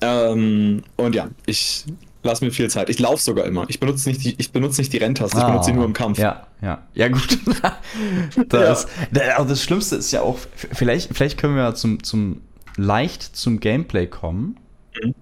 Ähm, 0.00 0.82
und 0.96 1.14
ja, 1.14 1.28
ich 1.46 1.84
lasse 2.22 2.44
mir 2.44 2.50
viel 2.50 2.68
Zeit. 2.68 2.90
Ich 2.90 2.98
laufe 2.98 3.22
sogar 3.22 3.44
immer. 3.46 3.64
Ich 3.68 3.78
benutze 3.80 4.08
nicht 4.08 4.24
die, 4.24 4.34
ich 4.36 4.50
benutze 4.50 4.80
nicht 4.80 4.92
die 4.92 4.98
Renntaste, 4.98 5.38
ich 5.38 5.44
benutze 5.44 5.66
sie 5.66 5.72
nur 5.72 5.84
im 5.84 5.92
Kampf. 5.92 6.18
Ah, 6.18 6.22
Ja, 6.22 6.46
ja. 6.60 6.82
Ja, 6.94 7.08
gut. 7.08 7.38
da 8.48 8.74
Ja. 8.74 9.36
Aber 9.36 9.48
das 9.48 9.62
Schlimmste 9.62 9.96
ist 9.96 10.10
ja 10.10 10.22
auch, 10.22 10.38
vielleicht, 10.72 11.14
vielleicht 11.14 11.38
können 11.38 11.54
wir 11.54 11.62
ja 11.62 11.74
zum, 11.74 12.02
zum 12.02 12.40
leicht 12.76 13.22
zum 13.22 13.60
Gameplay 13.60 14.06
kommen. 14.06 14.56
Mhm. 15.02 15.14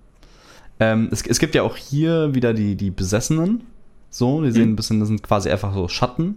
Ähm, 0.80 1.08
es, 1.12 1.22
es 1.26 1.38
gibt 1.38 1.54
ja 1.54 1.62
auch 1.62 1.76
hier 1.76 2.34
wieder 2.34 2.52
die, 2.54 2.74
die 2.76 2.90
Besessenen. 2.90 3.64
So, 4.10 4.42
die 4.42 4.50
sehen 4.52 4.62
Mhm. 4.68 4.72
ein 4.72 4.76
bisschen, 4.76 5.00
das 5.00 5.08
sind 5.08 5.22
quasi 5.22 5.50
einfach 5.50 5.72
so 5.74 5.88
Schatten. 5.88 6.36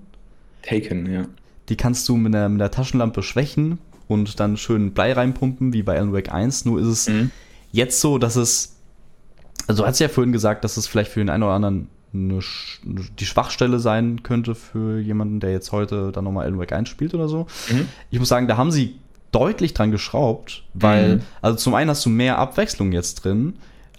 Taken, 0.63 1.11
ja. 1.11 1.25
Die 1.69 1.75
kannst 1.75 2.07
du 2.09 2.15
mit 2.17 2.33
der, 2.33 2.49
mit 2.49 2.61
der 2.61 2.71
Taschenlampe 2.71 3.21
schwächen 3.23 3.77
und 4.07 4.39
dann 4.39 4.57
schön 4.57 4.91
Blei 4.93 5.13
reinpumpen, 5.13 5.73
wie 5.73 5.83
bei 5.83 5.95
Alan 5.97 6.13
Wake 6.13 6.31
1. 6.31 6.65
Nur 6.65 6.79
ist 6.79 6.87
es 6.87 7.09
Mhm. 7.09 7.31
jetzt 7.71 7.99
so, 8.01 8.17
dass 8.17 8.35
es. 8.35 8.75
Also, 9.67 9.83
du 9.83 9.87
hast 9.87 9.99
ja 9.99 10.07
vorhin 10.07 10.31
gesagt, 10.31 10.63
dass 10.63 10.77
es 10.77 10.87
vielleicht 10.87 11.11
für 11.11 11.19
den 11.19 11.29
einen 11.29 11.43
oder 11.43 11.53
anderen 11.53 11.89
eine, 12.13 12.39
die 13.19 13.25
Schwachstelle 13.25 13.79
sein 13.79 14.23
könnte 14.23 14.55
für 14.55 14.97
jemanden, 14.99 15.39
der 15.41 15.51
jetzt 15.51 15.71
heute 15.73 16.11
dann 16.13 16.23
nochmal 16.23 16.45
Alan 16.45 16.57
Wake 16.57 16.71
1 16.71 16.87
spielt 16.89 17.13
oder 17.13 17.27
so. 17.27 17.47
Mhm. 17.69 17.87
Ich 18.09 18.17
muss 18.19 18.29
sagen, 18.29 18.47
da 18.47 18.55
haben 18.55 18.71
sie 18.71 18.95
deutlich 19.31 19.73
dran 19.73 19.91
geschraubt, 19.91 20.63
weil, 20.73 21.17
mhm. 21.17 21.21
also 21.41 21.57
zum 21.57 21.75
einen 21.75 21.89
hast 21.89 22.05
du 22.05 22.09
mehr 22.09 22.37
Abwechslung 22.37 22.91
jetzt 22.91 23.23
drin, 23.23 23.55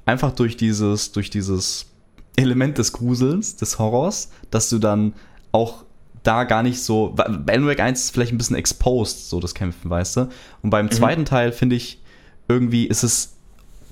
einfach 0.06 0.32
durch 0.32 0.56
dieses, 0.56 1.12
durch 1.12 1.30
dieses 1.30 1.86
Element 2.36 2.78
des 2.78 2.92
Grusels, 2.92 3.56
des 3.56 3.78
Horrors, 3.78 4.30
dass 4.50 4.68
du 4.70 4.78
dann 4.78 5.14
auch 5.52 5.84
da 6.22 6.44
gar 6.44 6.62
nicht 6.62 6.82
so. 6.82 7.14
Bei 7.14 7.64
Wake 7.64 7.80
1 7.80 8.04
ist 8.04 8.10
vielleicht 8.10 8.32
ein 8.32 8.38
bisschen 8.38 8.56
exposed, 8.56 9.28
so 9.28 9.40
das 9.40 9.54
Kämpfen, 9.54 9.90
weißt 9.90 10.16
du? 10.16 10.28
Und 10.62 10.70
beim 10.70 10.86
mhm. 10.86 10.90
zweiten 10.92 11.24
Teil 11.24 11.52
finde 11.52 11.76
ich, 11.76 12.00
irgendwie 12.48 12.86
ist 12.86 13.02
es 13.02 13.36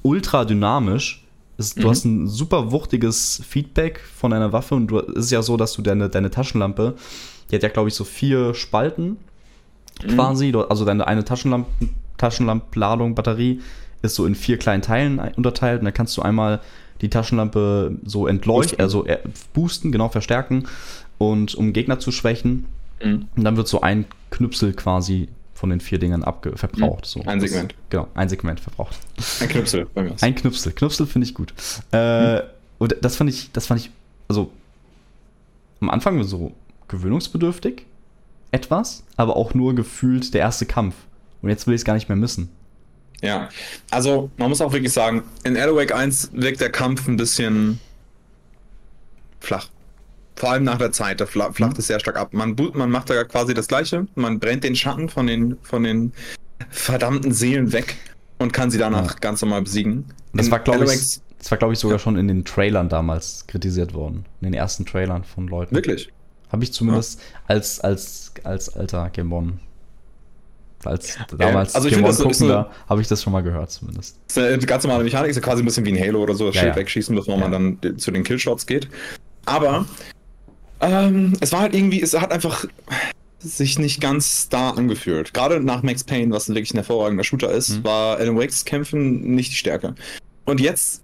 ultra 0.03 0.45
dynamisch. 0.45 1.27
Es, 1.59 1.75
du 1.75 1.87
mhm. 1.87 1.91
hast 1.91 2.05
ein 2.05 2.29
super 2.29 2.71
wuchtiges 2.73 3.43
Feedback 3.47 4.01
von 4.01 4.31
deiner 4.31 4.53
Waffe 4.53 4.75
und 4.75 4.89
du, 4.89 4.99
es 4.99 5.27
ist 5.27 5.31
ja 5.31 5.43
so, 5.43 5.57
dass 5.57 5.73
du 5.73 5.83
deine, 5.83 6.09
deine 6.09 6.31
Taschenlampe, 6.31 6.95
die 7.51 7.57
hat 7.57 7.63
ja, 7.63 7.69
glaube 7.69 7.89
ich, 7.89 7.95
so 7.95 8.05
vier 8.05 8.55
Spalten 8.55 9.17
mhm. 10.05 10.09
quasi. 10.09 10.53
Also 10.69 10.85
deine 10.85 11.07
eine 11.07 11.25
Taschenlamp 11.25 11.67
Taschenlampladung, 12.17 13.15
Batterie 13.15 13.61
ist 14.03 14.15
so 14.15 14.25
in 14.25 14.35
vier 14.35 14.59
kleinen 14.59 14.83
Teilen 14.83 15.21
unterteilt 15.37 15.81
und 15.81 15.85
dann 15.85 15.95
kannst 15.95 16.17
du 16.17 16.23
einmal 16.23 16.61
die 17.01 17.11
Taschenlampe 17.11 17.99
so 18.05 18.27
entleuchten, 18.27 18.81
also 18.81 19.05
äh, 19.05 19.19
boosten, 19.53 19.93
genau, 19.93 20.09
verstärken 20.09 20.67
und 21.19 21.55
um 21.55 21.73
Gegner 21.73 21.99
zu 21.99 22.13
schwächen. 22.13 22.67
Mhm. 23.03 23.29
Und 23.37 23.45
dann 23.45 23.57
wird 23.57 23.69
so 23.69 23.83
ein 23.83 24.07
Knüpsel 24.31 24.73
quasi 24.73 25.29
von 25.55 25.71
den 25.71 25.81
vier 25.81 25.99
Dingern 25.99 26.23
verbraucht. 26.23 27.17
Mhm. 27.17 27.23
So. 27.23 27.23
Ein 27.27 27.41
Segment. 27.41 27.73
Das, 27.73 27.79
genau, 27.91 28.09
ein 28.15 28.29
Segment 28.29 28.61
verbraucht. 28.61 28.97
Ein 29.41 29.49
Knüpsel 29.49 29.87
bei 29.95 30.03
mir. 30.03 30.15
Ein 30.21 30.35
Knüpsel. 30.35 30.73
Knüpsel 30.73 31.07
finde 31.07 31.27
ich 31.27 31.35
gut. 31.35 31.53
Äh, 31.93 32.37
mhm. 32.37 32.43
Und 32.79 32.97
das 33.01 33.17
fand 33.17 33.31
ich, 33.31 33.51
das 33.53 33.67
fand 33.67 33.81
ich, 33.81 33.91
also 34.29 34.51
am 35.81 35.91
Anfang 35.91 36.23
so 36.25 36.53
gewöhnungsbedürftig, 36.89 37.87
etwas, 38.57 39.05
aber 39.17 39.37
auch 39.37 39.55
nur 39.55 39.75
gefühlt 39.75 40.35
der 40.35 40.41
erste 40.41 40.67
Kampf. 40.67 40.95
Und 41.43 41.51
jetzt 41.51 41.67
will 41.67 41.75
ich 41.75 41.83
es 41.83 41.85
gar 41.85 41.95
nicht 41.95 42.09
mehr 42.09 42.17
missen. 42.17 42.49
Ja, 43.23 43.49
also 43.91 44.31
man 44.37 44.49
muss 44.49 44.61
auch 44.61 44.73
wirklich 44.73 44.93
sagen, 44.93 45.23
in 45.45 45.57
Airwake 45.57 45.95
1 45.95 46.31
wirkt 46.33 46.61
der 46.61 46.71
Kampf 46.71 47.07
ein 47.07 47.17
bisschen 47.17 47.81
flach. 49.41 49.69
Vor 50.35 50.51
allem 50.51 50.65
nach 50.65 50.79
der 50.79 50.93
Zeit, 50.93 51.21
da 51.21 51.27
flacht 51.27 51.59
mhm. 51.61 51.75
es 51.79 51.87
sehr 51.87 52.01
stark 52.01 52.17
ab. 52.17 52.35
Man, 52.35 52.57
man 52.75 52.91
macht 52.91 53.09
da 53.09 53.25
quasi 53.25 53.55
das 53.55 53.69
Gleiche, 53.69 54.07
man 54.17 54.39
brennt 54.39 54.65
den 54.65 54.77
Schatten 54.77 55.09
von 55.09 55.27
den, 55.27 55.57
von 55.63 55.83
den 55.83 56.13
verdammten 56.69 57.33
Seelen 57.33 57.73
weg 57.73 57.97
und 58.39 58.53
kann 58.53 58.71
sie 58.71 58.79
danach 58.79 59.13
ja. 59.13 59.19
ganz 59.21 59.41
normal 59.41 59.63
besiegen. 59.63 60.05
Das 60.35 60.47
in 60.47 60.53
war, 60.53 60.61
glaube 60.61 60.85
ich, 60.85 61.21
das 61.39 61.51
war, 61.51 61.59
glaube 61.59 61.73
ich, 61.73 61.79
sogar 61.79 61.99
schon 61.99 62.17
in 62.17 62.29
den 62.29 62.45
Trailern 62.45 62.89
damals 62.89 63.47
kritisiert 63.47 63.95
worden. 63.95 64.27
In 64.41 64.47
den 64.47 64.55
ersten 64.55 64.85
Trailern 64.85 65.25
von 65.25 65.49
Leuten. 65.49 65.75
Wirklich? 65.75 66.11
Habe 66.57 66.65
ich 66.65 66.73
zumindest 66.73 67.21
ja. 67.21 67.27
als, 67.49 67.81
als, 67.81 68.33
als 68.45 68.75
alter 68.75 69.11
Gamebon 69.11 69.61
als 70.87 71.19
damals 71.37 71.75
also 71.75 71.91
Game 71.91 72.03
One 72.03 72.15
guckender, 72.15 72.71
habe 72.89 73.03
ich 73.03 73.09
das 73.09 73.23
schon 73.23 73.35
mal 73.35 73.43
gehört 73.43 73.71
zumindest. 73.71 74.17
Das 74.29 74.39
ist 74.39 74.43
eine 74.43 74.59
ganz 74.59 74.85
normale 74.85 75.05
Mechanik, 75.05 75.29
ist 75.29 75.37
ja 75.37 75.43
quasi 75.43 75.63
ein 75.63 75.67
bisschen 75.67 75.85
wie 75.85 75.93
ein 75.93 76.01
Halo 76.01 76.23
oder 76.23 76.35
so, 76.35 76.47
das 76.47 76.55
ja, 76.55 76.63
Schild 76.63 76.77
ja. 76.77 76.81
wegschießen, 76.81 77.15
bevor 77.15 77.37
man 77.37 77.53
dann 77.53 77.99
zu 77.99 78.11
den 78.11 78.25
Killshots 78.25 78.67
geht. 78.67 78.89
Aber 79.45 79.85
ähm, 80.81 81.37
es 81.41 81.53
war 81.53 81.61
halt 81.61 81.75
irgendwie, 81.75 82.01
es 82.01 82.19
hat 82.19 82.33
einfach 82.33 82.65
sich 83.39 83.79
nicht 83.79 84.01
ganz 84.01 84.49
da 84.49 84.71
angefühlt. 84.71 85.35
Gerade 85.35 85.61
nach 85.61 85.83
Max 85.83 86.05
Payne, 86.05 86.33
was 86.33 86.49
wirklich 86.49 86.73
ein 86.73 86.79
hervorragender 86.79 87.25
Shooter 87.25 87.51
ist, 87.51 87.79
mhm. 87.79 87.85
war 87.85 88.17
Alan 88.17 88.39
Wakes 88.39 88.65
Kämpfen 88.65 89.35
nicht 89.35 89.53
die 89.53 89.57
Stärke. 89.57 89.95
Und 90.47 90.61
jetzt 90.61 91.03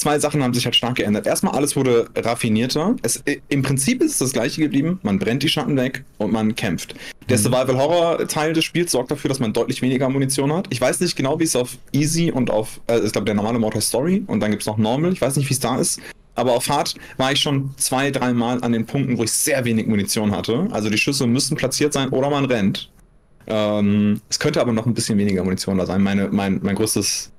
zwei 0.00 0.18
Sachen 0.18 0.42
haben 0.42 0.54
sich 0.54 0.64
halt 0.64 0.74
stark 0.74 0.96
geändert. 0.96 1.26
Erstmal, 1.26 1.54
alles 1.54 1.76
wurde 1.76 2.08
raffinierter. 2.16 2.96
Es, 3.02 3.22
Im 3.48 3.62
Prinzip 3.62 4.02
ist 4.02 4.12
es 4.12 4.18
das 4.18 4.32
gleiche 4.32 4.60
geblieben. 4.60 4.98
Man 5.02 5.18
brennt 5.18 5.42
die 5.42 5.48
Schatten 5.48 5.76
weg 5.76 6.04
und 6.18 6.32
man 6.32 6.54
kämpft. 6.54 6.94
Der 7.28 7.38
mhm. 7.38 7.42
Survival-Horror-Teil 7.42 8.52
des 8.52 8.64
Spiels 8.64 8.92
sorgt 8.92 9.10
dafür, 9.10 9.28
dass 9.28 9.38
man 9.38 9.52
deutlich 9.52 9.82
weniger 9.82 10.08
Munition 10.08 10.52
hat. 10.52 10.66
Ich 10.70 10.80
weiß 10.80 11.00
nicht 11.00 11.16
genau, 11.16 11.38
wie 11.38 11.44
es 11.44 11.54
auf 11.54 11.76
Easy 11.92 12.30
und 12.30 12.50
auf, 12.50 12.80
äh, 12.88 12.98
ich 13.00 13.12
glaube, 13.12 13.26
der 13.26 13.34
normale 13.34 13.58
Mode 13.58 13.80
Story 13.80 14.24
und 14.26 14.40
dann 14.40 14.50
gibt 14.50 14.62
es 14.62 14.66
noch 14.66 14.78
Normal. 14.78 15.12
Ich 15.12 15.20
weiß 15.20 15.36
nicht, 15.36 15.48
wie 15.48 15.54
es 15.54 15.60
da 15.60 15.78
ist. 15.78 16.00
Aber 16.34 16.52
auf 16.52 16.68
Hard 16.68 16.94
war 17.18 17.32
ich 17.32 17.40
schon 17.40 17.70
zwei, 17.76 18.10
dreimal 18.10 18.62
an 18.62 18.72
den 18.72 18.86
Punkten, 18.86 19.18
wo 19.18 19.24
ich 19.24 19.32
sehr 19.32 19.64
wenig 19.64 19.86
Munition 19.86 20.34
hatte. 20.34 20.68
Also 20.70 20.88
die 20.88 20.96
Schüsse 20.98 21.26
müssten 21.26 21.56
platziert 21.56 21.92
sein 21.92 22.08
oder 22.10 22.30
man 22.30 22.46
rennt. 22.46 22.90
Ähm, 23.46 24.20
es 24.30 24.38
könnte 24.38 24.60
aber 24.60 24.72
noch 24.72 24.86
ein 24.86 24.94
bisschen 24.94 25.18
weniger 25.18 25.44
Munition 25.44 25.76
da 25.76 25.86
sein. 25.86 26.02
Meine, 26.02 26.28
mein, 26.30 26.60
mein 26.62 26.76
größtes 26.76 27.32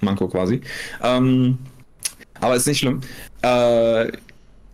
Manko 0.00 0.28
quasi. 0.28 0.60
Ähm, 1.02 1.58
aber 2.40 2.56
ist 2.56 2.66
nicht 2.66 2.78
schlimm. 2.78 3.00
Äh, 3.42 4.12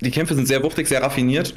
die 0.00 0.10
Kämpfe 0.10 0.34
sind 0.34 0.46
sehr 0.46 0.62
wuchtig, 0.62 0.88
sehr 0.88 1.02
raffiniert 1.02 1.54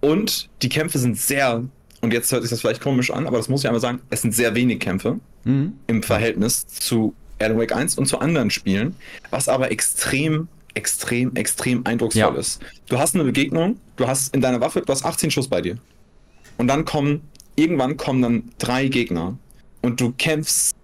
und 0.00 0.48
die 0.62 0.68
Kämpfe 0.68 0.98
sind 0.98 1.16
sehr, 1.16 1.64
und 2.00 2.12
jetzt 2.12 2.30
hört 2.32 2.42
sich 2.42 2.50
das 2.50 2.60
vielleicht 2.60 2.82
komisch 2.82 3.10
an, 3.10 3.26
aber 3.26 3.36
das 3.36 3.48
muss 3.48 3.62
ich 3.62 3.66
einmal 3.66 3.80
sagen, 3.80 4.00
es 4.10 4.22
sind 4.22 4.34
sehr 4.34 4.54
wenig 4.54 4.80
Kämpfe 4.80 5.20
mhm. 5.44 5.74
im 5.86 6.02
Verhältnis 6.02 6.66
zu 6.66 7.14
Alan 7.38 7.58
Wake 7.58 7.74
1 7.74 7.96
und 7.98 8.06
zu 8.06 8.18
anderen 8.18 8.50
Spielen, 8.50 8.96
was 9.30 9.48
aber 9.48 9.70
extrem, 9.70 10.48
extrem, 10.74 11.34
extrem 11.36 11.84
eindrucksvoll 11.86 12.34
ja. 12.34 12.40
ist. 12.40 12.60
Du 12.88 12.98
hast 12.98 13.14
eine 13.14 13.24
Begegnung, 13.24 13.78
du 13.96 14.06
hast 14.06 14.34
in 14.34 14.40
deiner 14.40 14.60
Waffe, 14.60 14.80
du 14.80 14.92
hast 14.92 15.04
18 15.04 15.30
Schuss 15.30 15.48
bei 15.48 15.60
dir. 15.60 15.78
Und 16.58 16.68
dann 16.68 16.84
kommen, 16.84 17.20
irgendwann 17.54 17.96
kommen 17.96 18.22
dann 18.22 18.50
drei 18.58 18.88
Gegner 18.88 19.36
und 19.82 20.00
du 20.00 20.12
kämpfst 20.16 20.74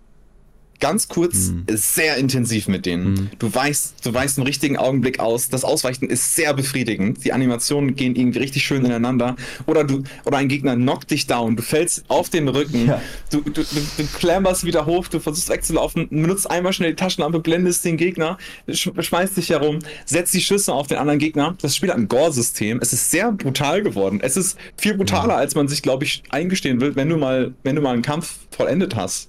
ganz 0.83 1.07
kurz 1.07 1.51
mhm. 1.51 1.65
sehr 1.69 2.17
intensiv 2.17 2.67
mit 2.67 2.87
denen. 2.87 3.13
Mhm. 3.13 3.31
Du 3.39 3.55
weißt, 3.55 4.05
du 4.05 4.13
weißt 4.13 4.39
einen 4.39 4.47
richtigen 4.49 4.77
Augenblick 4.77 5.21
aus. 5.21 5.49
Das 5.49 5.63
Ausweichen 5.63 6.11
ist 6.11 6.35
sehr 6.35 6.53
befriedigend. 6.55 7.25
Die 7.25 7.33
Animationen 7.33 7.95
gehen 7.95 8.17
irgendwie 8.17 8.41
richtig 8.41 8.65
schön 8.65 8.85
ineinander. 8.85 9.37
Oder 9.67 9.85
du, 9.85 10.03
oder 10.25 10.39
ein 10.39 10.49
Gegner 10.49 10.75
knockt 10.75 11.13
dich 11.13 11.29
down. 11.29 11.55
Du 11.55 11.63
fällst 11.63 12.05
auf 12.09 12.31
den 12.31 12.49
Rücken. 12.49 12.89
Ja. 12.89 13.01
Du, 13.31 13.43
du, 13.43 13.53
du, 13.53 13.63
du 13.63 14.07
klammerst 14.19 14.65
wieder 14.65 14.85
hoch. 14.85 15.07
Du 15.07 15.21
versuchst 15.21 15.49
wegzulaufen. 15.49 16.09
Benutzt 16.09 16.51
einmal 16.51 16.73
schnell 16.73 16.91
die 16.91 16.97
Taschenlampe, 16.97 17.39
blendest 17.39 17.85
den 17.85 17.97
Gegner, 17.97 18.37
schmeißt 18.69 19.37
dich 19.37 19.51
herum, 19.51 19.79
setzt 20.05 20.35
die 20.35 20.41
Schüsse 20.41 20.73
auf 20.73 20.89
den 20.89 20.99
anderen 20.99 21.21
Gegner. 21.21 21.57
Das 21.63 21.77
Spiel 21.77 21.91
hat 21.91 21.97
ein 21.97 22.09
Gore-System. 22.09 22.81
Es 22.83 22.93
ist 22.93 23.09
sehr 23.13 23.31
brutal 23.31 23.83
geworden. 23.83 24.19
Es 24.21 24.37
ist 24.37 24.59
viel 24.77 24.95
brutaler, 24.95 25.35
ja. 25.35 25.39
als 25.39 25.55
man 25.55 25.69
sich, 25.69 25.81
glaube 25.81 26.05
ich, 26.05 26.25
eingestehen 26.31 26.81
will, 26.81 26.97
wenn 26.97 27.09
du 27.09 27.17
mal, 27.19 27.55
wenn 27.63 27.77
du 27.77 27.83
mal 27.83 27.93
einen 27.93 28.03
Kampf 28.03 28.41
vollendet 28.51 28.97
hast 28.97 29.29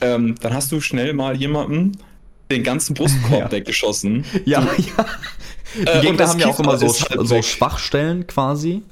ähm, 0.00 0.34
dann 0.40 0.54
hast 0.54 0.72
du 0.72 0.80
schnell 0.80 1.14
mal 1.14 1.36
jemanden 1.36 1.92
den 2.50 2.62
ganzen 2.62 2.94
Brustkorb 2.94 3.32
ja. 3.40 3.52
weggeschossen. 3.52 4.24
Ja, 4.44 4.60
ja. 4.62 5.06
Die 5.76 5.86
äh, 5.86 6.00
Gegner 6.00 6.28
haben 6.28 6.40
ja 6.40 6.48
auch 6.48 6.58
immer 6.58 6.76
so, 6.76 6.88
halt 6.88 7.28
so 7.28 7.42
Schwachstellen 7.42 8.26
quasi. 8.26 8.82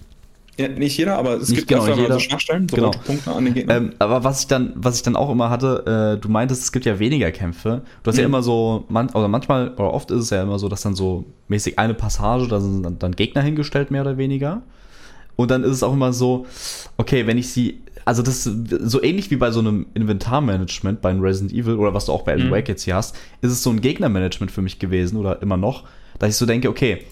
Ja, 0.58 0.66
nicht 0.66 0.96
jeder, 0.96 1.16
aber 1.16 1.34
es 1.34 1.50
nicht 1.50 1.68
gibt 1.68 1.68
genau, 1.68 1.86
jeder. 1.94 2.14
so 2.14 2.18
Schwachstellen, 2.18 2.68
so 2.68 2.74
genau. 2.74 2.90
Punkte 2.90 3.30
an 3.30 3.44
den 3.44 3.54
Gegnern. 3.54 3.84
Ähm, 3.84 3.92
aber 4.00 4.24
was 4.24 4.40
ich 4.40 4.48
dann, 4.48 4.72
was 4.74 4.96
ich 4.96 5.02
dann 5.02 5.14
auch 5.14 5.30
immer 5.30 5.50
hatte, 5.50 6.16
äh, 6.16 6.20
du 6.20 6.28
meintest, 6.28 6.62
es 6.62 6.72
gibt 6.72 6.84
ja 6.84 6.98
weniger 6.98 7.30
Kämpfe. 7.30 7.82
Du 8.02 8.08
hast 8.08 8.16
mhm. 8.16 8.20
ja 8.20 8.26
immer 8.26 8.42
so, 8.42 8.84
man, 8.88 9.08
oder 9.10 9.28
manchmal, 9.28 9.72
oder 9.74 9.94
oft 9.94 10.10
ist 10.10 10.24
es 10.24 10.30
ja 10.30 10.42
immer 10.42 10.58
so, 10.58 10.68
dass 10.68 10.82
dann 10.82 10.96
so 10.96 11.24
mäßig 11.46 11.78
eine 11.78 11.94
Passage, 11.94 12.48
da 12.48 12.60
sind 12.60 12.82
dann, 12.82 12.98
dann 12.98 13.12
Gegner 13.12 13.42
hingestellt, 13.42 13.92
mehr 13.92 14.02
oder 14.02 14.16
weniger. 14.16 14.62
Und 15.36 15.52
dann 15.52 15.62
ist 15.62 15.70
es 15.70 15.82
auch 15.84 15.92
immer 15.92 16.12
so, 16.12 16.46
okay, 16.96 17.28
wenn 17.28 17.38
ich 17.38 17.52
sie 17.52 17.80
also 18.08 18.22
das 18.22 18.46
ist 18.46 18.90
so 18.90 19.02
ähnlich 19.02 19.30
wie 19.30 19.36
bei 19.36 19.50
so 19.50 19.60
einem 19.60 19.84
Inventarmanagement 19.92 21.02
bei 21.02 21.10
einem 21.10 21.20
Resident 21.20 21.52
Evil 21.52 21.74
oder 21.74 21.92
was 21.92 22.06
du 22.06 22.12
auch 22.12 22.22
bei 22.22 22.32
Alan 22.32 22.46
mhm. 22.46 22.52
Wake 22.52 22.66
jetzt 22.70 22.84
hier 22.84 22.96
hast, 22.96 23.14
ist 23.42 23.52
es 23.52 23.62
so 23.62 23.68
ein 23.68 23.82
Gegnermanagement 23.82 24.50
für 24.50 24.62
mich 24.62 24.78
gewesen 24.78 25.18
oder 25.18 25.42
immer 25.42 25.58
noch, 25.58 25.84
dass 26.18 26.30
ich 26.30 26.36
so 26.36 26.46
denke, 26.46 26.70
okay, 26.70 27.04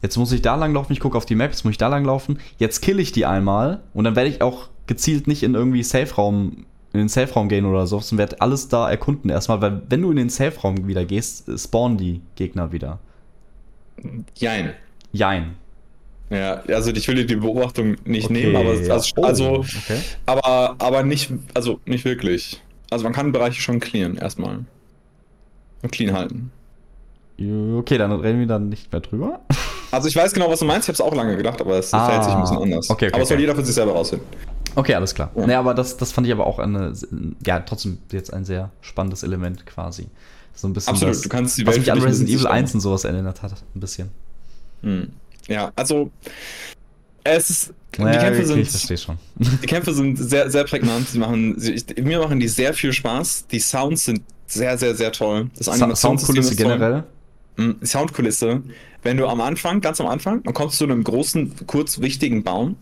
jetzt 0.00 0.16
muss 0.16 0.32
ich 0.32 0.40
da 0.40 0.54
lang 0.54 0.72
laufen, 0.72 0.94
ich 0.94 1.00
gucke 1.00 1.18
auf 1.18 1.26
die 1.26 1.34
Map, 1.34 1.50
jetzt 1.50 1.64
muss 1.64 1.72
ich 1.72 1.78
da 1.78 1.88
lang 1.88 2.06
laufen, 2.06 2.38
jetzt 2.56 2.80
kill 2.80 2.98
ich 2.98 3.12
die 3.12 3.26
einmal 3.26 3.82
und 3.92 4.04
dann 4.04 4.16
werde 4.16 4.30
ich 4.30 4.40
auch 4.40 4.70
gezielt 4.86 5.26
nicht 5.26 5.42
in 5.42 5.54
irgendwie 5.54 5.82
Safe-Raum 5.82 6.64
in 6.94 6.98
den 6.98 7.08
Safe-Raum 7.10 7.50
gehen 7.50 7.66
oder 7.66 7.86
so, 7.86 8.00
sondern 8.00 8.30
werde 8.30 8.40
alles 8.40 8.68
da 8.68 8.88
erkunden 8.88 9.28
erstmal, 9.28 9.60
weil 9.60 9.82
wenn 9.90 10.00
du 10.00 10.10
in 10.12 10.16
den 10.16 10.30
Safe-Raum 10.30 10.86
wieder 10.86 11.04
gehst, 11.04 11.44
spawnen 11.60 11.98
die 11.98 12.22
Gegner 12.36 12.72
wieder. 12.72 13.00
Jein. 14.34 14.72
Jein. 15.12 15.56
Ja, 16.32 16.62
also 16.68 16.90
ich 16.90 17.06
will 17.08 17.16
dir 17.16 17.26
die 17.26 17.36
Beobachtung 17.36 17.96
nicht 18.04 18.24
okay, 18.24 18.32
nehmen, 18.32 18.56
aber 18.56 18.74
ja. 18.74 18.94
also, 18.94 19.22
also 19.22 19.50
okay. 19.58 19.98
aber, 20.24 20.76
aber 20.78 21.02
nicht, 21.02 21.30
also 21.52 21.78
nicht 21.84 22.06
wirklich. 22.06 22.62
Also 22.90 23.04
man 23.04 23.12
kann 23.12 23.32
Bereiche 23.32 23.60
schon 23.60 23.80
clearen 23.80 24.16
erstmal. 24.16 24.64
Und 25.82 25.92
clean 25.92 26.14
halten. 26.14 26.50
Okay, 27.38 27.98
dann 27.98 28.12
reden 28.12 28.38
wir 28.38 28.46
dann 28.46 28.68
nicht 28.68 28.90
mehr 28.92 29.00
drüber. 29.00 29.40
Also 29.92 30.08
ich 30.08 30.16
weiß 30.16 30.32
genau, 30.32 30.48
was 30.48 30.60
du 30.60 30.64
meinst, 30.64 30.88
ich 30.88 30.88
habe 30.88 30.94
es 30.94 31.12
auch 31.12 31.14
lange 31.14 31.36
gedacht, 31.36 31.60
aber 31.60 31.78
es 31.78 31.92
ah, 31.92 32.06
verhält 32.06 32.24
sich 32.24 32.32
ein 32.32 32.40
bisschen 32.40 32.56
anders. 32.56 32.88
Okay, 32.88 33.08
okay, 33.08 33.14
aber 33.14 33.24
es 33.24 33.28
soll 33.28 33.38
jeder 33.38 33.54
für 33.54 33.62
sich 33.62 33.74
selber 33.74 33.92
rausfinden. 33.92 34.26
Okay, 34.74 34.94
alles 34.94 35.14
klar. 35.14 35.30
Ja. 35.34 35.46
Nee, 35.46 35.52
aber 35.52 35.74
das, 35.74 35.98
das 35.98 36.12
fand 36.12 36.26
ich 36.26 36.32
aber 36.32 36.46
auch 36.46 36.58
eine, 36.58 36.94
ja, 37.44 37.60
trotzdem 37.60 37.98
jetzt 38.10 38.32
ein 38.32 38.46
sehr 38.46 38.70
spannendes 38.80 39.22
Element 39.22 39.66
quasi. 39.66 40.06
So 40.54 40.66
ein 40.66 40.72
bisschen 40.72 40.94
Absolut, 40.94 41.14
das, 41.14 41.20
du 41.20 41.28
kannst 41.28 41.58
die 41.58 41.66
Welt 41.66 41.76
was 41.76 41.80
mich 41.80 41.92
an 41.92 41.98
Resident 41.98 42.30
Evil 42.30 42.46
1 42.46 42.72
und 42.72 42.80
sowas 42.80 43.04
erinnert 43.04 43.42
hat, 43.42 43.52
ein 43.52 43.80
bisschen. 43.80 44.08
Hm. 44.82 45.12
Ja, 45.48 45.72
also 45.76 46.10
es 47.24 47.50
ist, 47.50 47.74
die 47.96 48.02
ja, 48.02 48.12
Kämpfe 48.12 48.42
okay, 48.52 48.64
sind, 48.64 49.62
die 49.62 49.66
Kämpfe 49.66 49.94
sind 49.94 50.16
sehr, 50.16 50.50
sehr 50.50 50.64
prägnant. 50.64 51.08
Sie 51.08 51.18
machen, 51.18 51.54
sie, 51.58 51.82
mir 52.02 52.18
machen 52.18 52.40
die 52.40 52.48
sehr 52.48 52.74
viel 52.74 52.92
Spaß. 52.92 53.46
Die 53.48 53.60
Sounds 53.60 54.04
sind 54.04 54.22
sehr, 54.46 54.76
sehr, 54.78 54.94
sehr 54.94 55.12
toll. 55.12 55.50
Das 55.56 55.66
Soundkulisse 56.00 56.56
generell. 56.56 57.04
Hm, 57.56 57.76
Soundkulisse, 57.84 58.62
wenn 59.02 59.18
du 59.18 59.26
am 59.28 59.40
Anfang, 59.40 59.80
ganz 59.80 60.00
am 60.00 60.06
Anfang, 60.06 60.42
dann 60.42 60.54
kommst 60.54 60.80
du 60.80 60.86
zu 60.86 60.90
einem 60.90 61.04
großen, 61.04 61.66
kurz 61.66 62.00
wichtigen 62.00 62.42
Baum 62.42 62.76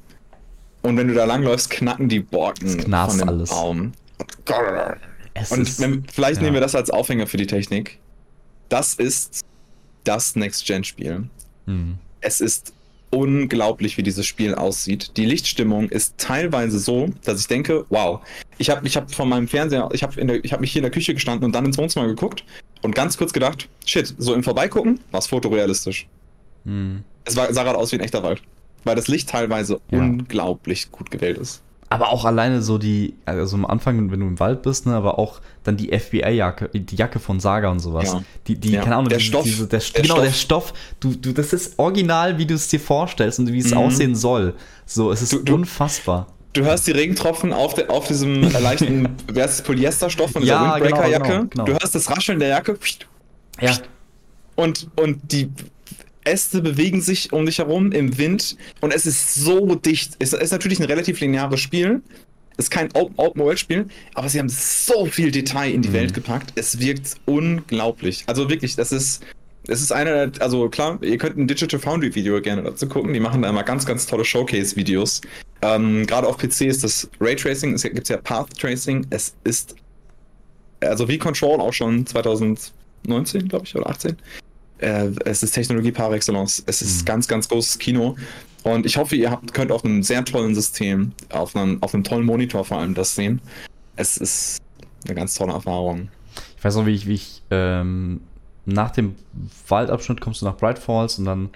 und 0.83 0.97
wenn 0.97 1.09
du 1.09 1.15
da 1.15 1.25
langläufst, 1.25 1.71
knacken 1.71 2.09
die 2.09 2.21
Borken 2.21 2.67
Es 2.67 2.75
von 2.85 3.19
dem 3.19 3.29
alles. 3.29 3.51
Baum. 3.51 3.93
Es 5.35 5.51
Und 5.51 5.63
ist- 5.63 5.81
wenn, 5.81 6.05
vielleicht 6.13 6.37
ja. 6.37 6.43
nehmen 6.45 6.55
wir 6.55 6.61
das 6.61 6.75
als 6.75 6.91
Aufhänger 6.91 7.27
für 7.27 7.37
die 7.37 7.47
Technik. 7.47 7.99
Das 8.69 8.95
ist 8.95 9.41
das 10.05 10.37
Next-Gen-Spiel. 10.37 11.29
Hm. 11.67 11.99
Es 12.21 12.41
ist 12.41 12.73
unglaublich, 13.11 13.97
wie 13.97 14.03
dieses 14.03 14.25
Spiel 14.27 14.55
aussieht. 14.55 15.17
Die 15.17 15.25
Lichtstimmung 15.25 15.89
ist 15.89 16.15
teilweise 16.19 16.79
so, 16.79 17.09
dass 17.25 17.41
ich 17.41 17.49
denke, 17.49 17.85
wow, 17.89 18.21
ich 18.59 18.71
habe 18.71 18.87
ich 18.87 18.97
hab 18.97 19.13
von 19.13 19.29
meinem 19.29 19.49
Fernseher, 19.49 19.89
ich 19.93 20.03
habe 20.03 20.21
hab 20.23 20.61
mich 20.61 20.73
hier 20.73 20.81
in 20.81 20.85
der 20.85 20.93
Küche 20.93 21.15
gestanden 21.15 21.45
und 21.45 21.53
dann 21.53 21.67
ins 21.67 21.77
Wohnzimmer 21.79 22.07
geguckt 22.07 22.45
und 22.83 22.95
ganz 22.95 23.17
kurz 23.17 23.33
gedacht, 23.33 23.69
shit, 23.85 24.15
so 24.19 24.33
im 24.35 24.43
Vorbeigucken 24.45 25.01
war 25.11 25.19
es 25.19 25.27
fotorealistisch. 25.27 26.07
Hm. 26.65 27.03
Es 27.25 27.37
war, 27.37 27.53
sah 27.53 27.65
gerade 27.65 27.79
aus 27.79 27.91
wie 27.93 27.97
ein 27.97 28.03
echter 28.03 28.23
Wald. 28.23 28.43
Weil 28.85 28.97
das 28.97 29.09
Licht 29.09 29.29
teilweise 29.29 29.81
Ja. 29.91 29.99
unglaublich 29.99 30.91
gut 30.91 31.11
gewählt 31.11 31.37
ist. 31.39 31.63
Aber 31.93 32.11
auch 32.13 32.25
alleine 32.25 32.63
so 32.63 32.79
die, 32.79 33.15
also 33.27 33.57
am 33.57 33.67
Anfang, 33.67 34.13
wenn 34.13 34.21
du 34.21 34.27
im 34.27 34.39
Wald 34.39 34.63
bist, 34.63 34.87
ne, 34.87 34.95
aber 34.95 35.19
auch 35.19 35.41
dann 35.65 35.77
die 35.77 35.89
FBI-Jacke, 35.91 36.69
die 36.73 36.95
Jacke 36.95 37.19
von 37.19 37.41
Saga 37.41 37.69
und 37.69 37.81
sowas. 37.81 38.05
Ja. 38.13 38.23
Die, 38.47 38.55
die, 38.55 38.71
Ja. 38.71 38.83
keine 38.83 38.95
Ahnung, 38.95 39.09
Der 39.09 39.19
diese- 39.19 39.29
Stoff. 39.31 39.43
Diese, 39.43 39.67
der, 39.67 39.81
Der 39.81 40.03
genau, 40.03 40.15
Stoff. 40.15 40.25
der 40.25 40.33
Stoff. 40.33 40.73
Du, 41.01 41.15
du, 41.17 41.33
das 41.33 41.53
ist 41.53 41.77
original, 41.81 42.39
wie 42.39 42.47
du 42.47 42.55
es 42.55 42.69
dir 42.69 42.79
vorstellst 42.79 43.41
und 43.41 43.53
wie 43.53 43.59
es 43.59 43.73
Mhm. 43.73 43.79
aussehen 43.79 44.15
soll. 44.15 44.55
So, 44.87 45.11
es 45.11 45.21
ist 45.21 45.33
Du- 45.33 45.43
du- 45.43 45.55
unfassbar. 45.55 46.29
Du 46.53 46.63
hörst 46.63 46.87
die 46.87 46.93
Regentropfen 46.93 47.53
auf, 47.53 47.75
der, 47.75 47.91
auf 47.91 48.07
diesem 48.07 48.43
leichten, 48.53 49.09
wer 49.27 49.45
ist 49.47 49.65
Polyesterstoff 49.65 50.31
von 50.31 50.43
dieser 50.43 50.55
Ja, 50.55 50.79
genau, 50.79 50.85
Windbreaker-Jacke. 50.85 51.29
genau, 51.29 51.45
genau. 51.51 51.65
Du 51.65 51.73
hörst 51.73 51.95
das 51.95 52.09
Rascheln 52.09 52.39
der 52.39 52.49
Jacke 52.51 52.79
Ja. 53.61 53.73
und, 54.55 54.89
und 54.97 55.21
die 55.33 55.51
Äste 56.25 56.61
bewegen 56.63 57.01
sich 57.01 57.33
um 57.33 57.47
dich 57.47 57.59
herum 57.59 57.93
im 57.93 58.19
Wind 58.19 58.57
und 58.81 58.93
es 58.95 59.07
ist 59.07 59.35
so 59.35 59.75
dicht. 59.75 60.15
Es 60.19 60.33
ist 60.33 60.51
natürlich 60.51 60.79
ein 60.81 60.87
relativ 60.87 61.21
lineares 61.21 61.61
Spiel. 61.61 62.03
Es 62.57 62.67
ist 62.67 62.71
kein 62.71 62.93
Open- 62.95 63.15
Open-World-Spiel, 63.17 63.87
aber 64.15 64.29
sie 64.29 64.39
haben 64.39 64.51
so 64.51 65.07
viel 65.07 65.31
Detail 65.31 65.73
in 65.73 65.81
die 65.83 65.89
Mhm. 65.89 65.95
Welt 65.95 66.15
gepackt. 66.15 66.53
Es 66.57 66.79
wirkt 66.79 67.15
unglaublich. 67.25 68.25
Also 68.27 68.49
wirklich, 68.51 68.77
das 68.77 68.93
ist. 68.93 69.23
Es 69.69 69.83
ist 69.83 69.93
einer, 69.93 70.27
der- 70.27 70.43
also 70.43 70.69
klar, 70.71 70.99
ihr 71.03 71.17
könnt 71.19 71.37
ein 71.37 71.47
Digital 71.47 71.79
Foundry 71.79 72.15
Video 72.15 72.41
gerne 72.41 72.63
dazu 72.63 72.89
gucken. 72.89 73.13
Die 73.13 73.21
machen 73.21 73.43
da 73.43 73.49
immer 73.51 73.63
ganz, 73.63 73.85
ganz 73.87 74.07
tolle 74.07 74.25
Showcase-Videos. 74.25 75.21
Ähm, 75.63 76.07
Gerade 76.07 76.27
auf 76.27 76.39
PC 76.39 76.63
ist 76.67 76.83
das 76.83 77.09
Raytracing, 77.21 77.75
es 77.75 77.83
gibt 77.83 78.09
ja 78.09 78.17
Path 78.17 78.59
Tracing. 78.59 79.07
Es 79.11 79.35
ist, 79.45 79.77
also 80.81 81.07
wie 81.09 81.19
Control 81.19 81.61
auch 81.61 81.73
schon 81.75 82.07
2019, 82.07 83.49
glaube 83.49 83.67
ich, 83.67 83.77
oder 83.77 83.89
18. 83.91 84.17
Äh, 84.81 85.11
es 85.25 85.43
ist 85.43 85.53
Technologie 85.53 85.93
par 85.93 86.13
excellence. 86.13 86.63
Es 86.67 86.83
ist 86.83 87.03
Mhm. 87.03 87.05
ganz, 87.07 87.29
ganz 87.29 87.49
großes 87.49 87.79
Kino. 87.79 88.17
Und 88.63 88.85
ich 88.87 88.97
hoffe, 88.97 89.17
ihr 89.17 89.31
habt, 89.31 89.55
könnt 89.55 89.73
auf 89.73 89.85
einem 89.85 90.03
sehr 90.03 90.25
tollen 90.25 90.55
System, 90.55 91.13
auf 91.31 91.57
einem, 91.57 91.83
auf 91.83 91.95
einem 91.95 92.05
tollen 92.05 92.27
Monitor 92.27 92.65
vor 92.65 92.79
allem 92.79 92.95
das 92.95 93.15
sehen. 93.15 93.41
Es 93.97 94.17
ist 94.17 94.59
eine 95.07 95.15
ganz 95.15 95.35
tolle 95.35 95.53
Erfahrung. 95.53 96.09
Ich 96.59 96.65
weiß 96.65 96.77
noch, 96.77 96.87
wie 96.87 96.95
ich, 96.95 97.07
wie 97.07 97.15
ich 97.15 97.43
ähm, 97.51 98.21
nach 98.67 98.91
dem 98.91 99.15
Waldabschnitt 99.69 100.21
kommst 100.21 100.43
du 100.43 100.47
nach 100.47 100.57
Bright 100.57 100.79
Falls 100.79 101.19
und 101.19 101.25
dann 101.25 101.49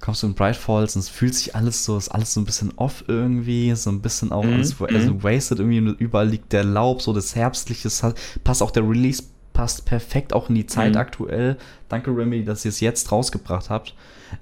kommst 0.00 0.22
du 0.22 0.28
in 0.28 0.34
Bright 0.34 0.56
Falls 0.56 0.96
und 0.96 1.00
es 1.00 1.10
fühlt 1.10 1.34
sich 1.34 1.54
alles 1.54 1.84
so, 1.84 1.98
ist 1.98 2.08
alles 2.08 2.32
so 2.32 2.40
ein 2.40 2.46
bisschen 2.46 2.72
off 2.76 3.04
irgendwie, 3.06 3.74
so 3.74 3.90
ein 3.90 4.00
bisschen 4.00 4.32
auch 4.32 4.44
Mhm, 4.44 4.54
alles 4.54 4.80
also 4.80 5.14
mhm. 5.14 5.22
wasted 5.22 5.58
irgendwie, 5.58 5.94
überall 6.02 6.28
liegt 6.28 6.52
der 6.54 6.64
Laub, 6.64 7.02
so 7.02 7.12
das 7.12 7.34
Herbstliches, 7.36 8.02
hat- 8.02 8.18
passt 8.42 8.62
auch 8.62 8.70
der 8.70 8.88
Release, 8.88 9.22
passt 9.52 9.84
perfekt 9.86 10.32
auch 10.32 10.48
in 10.48 10.54
die 10.54 10.66
Zeit 10.66 10.92
Mhm. 10.92 10.98
aktuell. 11.00 11.56
Danke 11.88 12.10
Remedy, 12.10 12.44
dass 12.44 12.64
ihr 12.64 12.70
es 12.70 12.80
jetzt 12.80 13.10
rausgebracht 13.10 13.70
habt. 13.70 13.94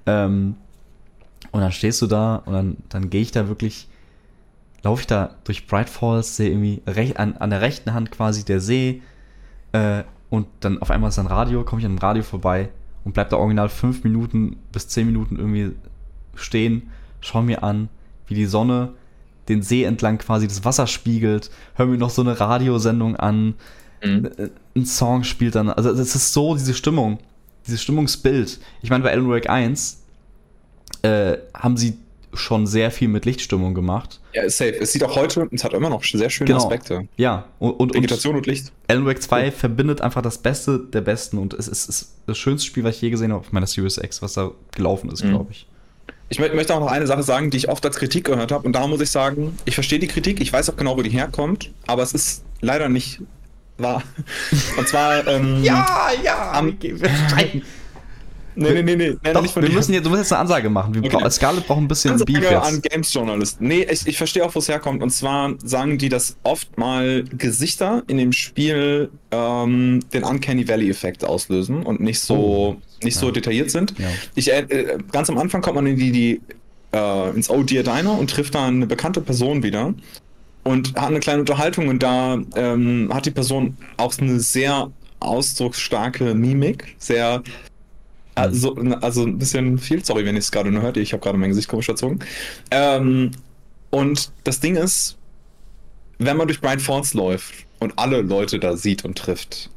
Ähm, 0.05 0.55
und 1.51 1.61
dann 1.61 1.71
stehst 1.71 2.01
du 2.01 2.07
da 2.07 2.37
und 2.45 2.53
dann, 2.53 2.77
dann 2.89 3.09
gehe 3.09 3.21
ich 3.21 3.31
da 3.31 3.47
wirklich, 3.47 3.87
laufe 4.83 5.01
ich 5.01 5.07
da 5.07 5.35
durch 5.45 5.67
Bright 5.67 5.89
Falls, 5.89 6.35
sehe 6.35 6.49
irgendwie 6.49 6.81
rech, 6.85 7.17
an, 7.19 7.37
an 7.37 7.49
der 7.49 7.61
rechten 7.61 7.93
Hand 7.93 8.11
quasi 8.11 8.45
der 8.45 8.59
See 8.59 9.01
äh, 9.71 10.03
und 10.29 10.47
dann 10.59 10.79
auf 10.81 10.91
einmal 10.91 11.09
ist 11.09 11.17
ein 11.19 11.25
Radio, 11.27 11.63
komme 11.63 11.79
ich 11.81 11.85
an 11.85 11.95
dem 11.95 11.99
Radio 11.99 12.21
vorbei 12.23 12.69
und 13.03 13.13
bleib 13.13 13.29
da 13.29 13.37
original 13.37 13.69
fünf 13.69 14.03
Minuten 14.03 14.57
bis 14.71 14.87
zehn 14.89 15.07
Minuten 15.07 15.37
irgendwie 15.37 15.71
stehen, 16.35 16.91
schau 17.21 17.41
mir 17.41 17.63
an, 17.63 17.89
wie 18.27 18.35
die 18.35 18.45
Sonne 18.45 18.93
den 19.47 19.63
See 19.63 19.83
entlang 19.83 20.19
quasi 20.19 20.47
das 20.47 20.63
Wasser 20.65 20.85
spiegelt, 20.85 21.49
hör 21.73 21.87
mir 21.87 21.97
noch 21.97 22.11
so 22.11 22.21
eine 22.21 22.39
Radiosendung 22.39 23.15
an, 23.15 23.55
Mhm. 24.03 24.25
äh, 24.37 24.49
ein 24.75 24.85
Song 24.85 25.23
spielt 25.23 25.55
dann, 25.55 25.69
also 25.69 25.89
es 25.91 26.15
ist 26.15 26.33
so 26.33 26.55
diese 26.55 26.73
Stimmung, 26.73 27.19
dieses 27.67 27.81
Stimmungsbild. 27.81 28.59
Ich 28.81 28.89
meine, 28.89 29.03
bei 29.03 29.11
Alan 29.11 29.29
Wake 29.29 29.49
1 29.49 30.01
äh, 31.01 31.37
haben 31.53 31.77
sie 31.77 31.97
schon 32.33 32.67
sehr 32.67 32.91
viel 32.91 33.07
mit 33.07 33.25
Lichtstimmung 33.25 33.73
gemacht. 33.73 34.19
Ja, 34.33 34.43
ist 34.43 34.57
safe. 34.59 34.75
Es 34.79 34.91
sieht 34.91 35.03
auch 35.03 35.15
heute, 35.15 35.47
es 35.51 35.63
hat 35.63 35.73
immer 35.73 35.89
noch 35.89 36.03
sehr 36.03 36.29
schöne 36.29 36.55
Aspekte. 36.55 37.07
Ja, 37.17 37.45
und, 37.57 37.71
und, 37.71 37.79
und 37.79 37.95
Vegetation 37.95 38.35
und 38.35 38.45
Licht. 38.45 38.71
Alan 38.87 39.05
Wake 39.07 39.21
2 39.21 39.49
verbindet 39.51 40.01
einfach 40.01 40.21
das 40.21 40.37
Beste 40.37 40.79
der 40.79 41.01
Besten 41.01 41.39
und 41.39 41.55
es 41.55 41.67
ist, 41.67 41.89
ist 41.89 42.13
das 42.27 42.37
schönste 42.37 42.67
Spiel, 42.67 42.83
was 42.83 42.97
ich 42.97 43.01
je 43.01 43.09
gesehen 43.09 43.31
habe 43.31 43.41
auf 43.41 43.51
meiner 43.51 43.65
Series 43.65 43.97
X, 43.97 44.21
was 44.21 44.33
da 44.33 44.51
gelaufen 44.75 45.09
ist, 45.11 45.23
Mhm. 45.23 45.29
glaube 45.29 45.51
ich. 45.51 45.65
Ich 46.31 46.39
mö- 46.39 46.53
möchte 46.53 46.75
auch 46.75 46.79
noch 46.79 46.91
eine 46.91 47.07
Sache 47.07 47.23
sagen, 47.23 47.49
die 47.49 47.57
ich 47.57 47.69
oft 47.69 47.83
als 47.83 47.95
Kritik 47.95 48.25
gehört 48.25 48.51
habe. 48.51 48.63
Und 48.67 48.73
da 48.73 48.85
muss 48.85 49.01
ich 49.01 49.09
sagen, 49.09 49.57
ich 49.65 49.73
verstehe 49.73 49.97
die 49.97 50.05
Kritik, 50.07 50.39
ich 50.39 50.53
weiß 50.53 50.69
auch 50.69 50.77
genau, 50.77 50.95
wo 50.95 51.01
die 51.01 51.09
herkommt, 51.09 51.71
aber 51.87 52.03
es 52.03 52.13
ist 52.13 52.43
leider 52.61 52.87
nicht 52.89 53.21
wahr. 53.81 54.03
Und 54.77 54.87
zwar. 54.87 55.27
Ähm, 55.27 55.63
ja, 55.63 56.51
Am- 56.53 56.77
wir 56.81 56.97
streiten. 57.27 57.61
Nee, 58.55 58.73
nee, 58.73 58.81
nee, 58.83 58.95
nee. 58.97 59.15
nee 59.23 59.33
Doch, 59.33 59.55
wir 59.55 59.69
müssen 59.69 59.93
jetzt, 59.93 60.05
du 60.05 60.09
musst 60.09 60.21
jetzt 60.23 60.33
eine 60.33 60.41
Ansage 60.41 60.69
machen. 60.69 60.93
Wir 60.93 61.01
Okay. 61.05 61.15
bra- 61.17 61.29
Scarlett 61.31 61.65
braucht 61.65 61.79
ein 61.79 61.87
bisschen 61.87 62.17
Beef 62.25 62.35
Ansage 62.37 62.55
jetzt. 62.55 62.65
an 62.67 62.81
Games-Journalisten. 62.81 63.67
Nee, 63.67 63.87
ich, 63.89 64.05
ich 64.05 64.17
verstehe 64.17 64.43
auch, 64.43 64.53
wo 64.53 64.59
es 64.59 64.67
herkommt. 64.67 65.01
Und 65.01 65.11
zwar 65.11 65.53
sagen 65.63 65.97
die, 65.97 66.09
dass 66.09 66.35
oft 66.43 66.77
mal 66.77 67.23
Gesichter 67.37 68.03
in 68.07 68.17
dem 68.17 68.33
Spiel 68.33 69.11
ähm, 69.31 70.01
den 70.13 70.23
Uncanny 70.23 70.67
Valley-Effekt 70.67 71.23
auslösen 71.23 71.83
und 71.83 72.01
nicht 72.01 72.19
so, 72.19 72.35
Oh, 72.35 72.77
nicht 73.01 73.15
so 73.17 73.27
ja. 73.27 73.31
detailliert 73.31 73.71
sind. 73.71 73.93
Ja. 73.97 74.07
Ich, 74.35 74.51
äh, 74.51 74.59
äh, 74.61 74.97
ganz 75.09 75.29
am 75.29 75.37
Anfang 75.37 75.61
kommt 75.61 75.75
man 75.75 75.87
in 75.87 75.95
die, 75.95 76.11
die 76.11 76.41
äh, 76.91 77.29
ins 77.29 77.49
Oh 77.49 77.63
Dear 77.63 77.83
Diner 77.83 78.17
und 78.19 78.29
trifft 78.29 78.55
da 78.55 78.65
eine 78.67 78.87
bekannte 78.87 79.21
Person 79.21 79.63
wieder 79.63 79.93
und 80.63 80.95
hat 80.95 81.07
eine 81.07 81.19
kleine 81.19 81.39
Unterhaltung 81.39 81.87
und 81.87 82.03
da 82.03 82.37
ähm, 82.55 83.09
hat 83.13 83.25
die 83.25 83.31
Person 83.31 83.77
auch 83.97 84.17
eine 84.19 84.39
sehr 84.39 84.91
ausdrucksstarke 85.19 86.33
Mimik, 86.33 86.95
sehr 86.97 87.43
also, 88.35 88.73
also 89.01 89.23
ein 89.23 89.37
bisschen 89.37 89.77
viel, 89.77 90.03
sorry, 90.05 90.25
wenn 90.25 90.35
ihr 90.35 90.39
es 90.39 90.51
gerade 90.51 90.71
nur 90.71 90.81
hört, 90.81 90.95
ich 90.95 91.11
habe 91.11 91.21
gerade 91.21 91.37
mein 91.37 91.49
Gesicht 91.49 91.67
komisch 91.67 91.87
verzogen. 91.87 92.19
Ähm, 92.71 93.31
und 93.89 94.31
das 94.45 94.61
Ding 94.61 94.75
ist, 94.75 95.17
wenn 96.19 96.37
man 96.37 96.47
durch 96.47 96.61
Bright 96.61 96.81
Falls 96.81 97.13
läuft 97.13 97.65
und 97.79 97.97
alle 97.97 98.21
Leute 98.21 98.59
da 98.59 98.77
sieht 98.77 99.03
und 99.03 99.17
trifft, 99.17 99.69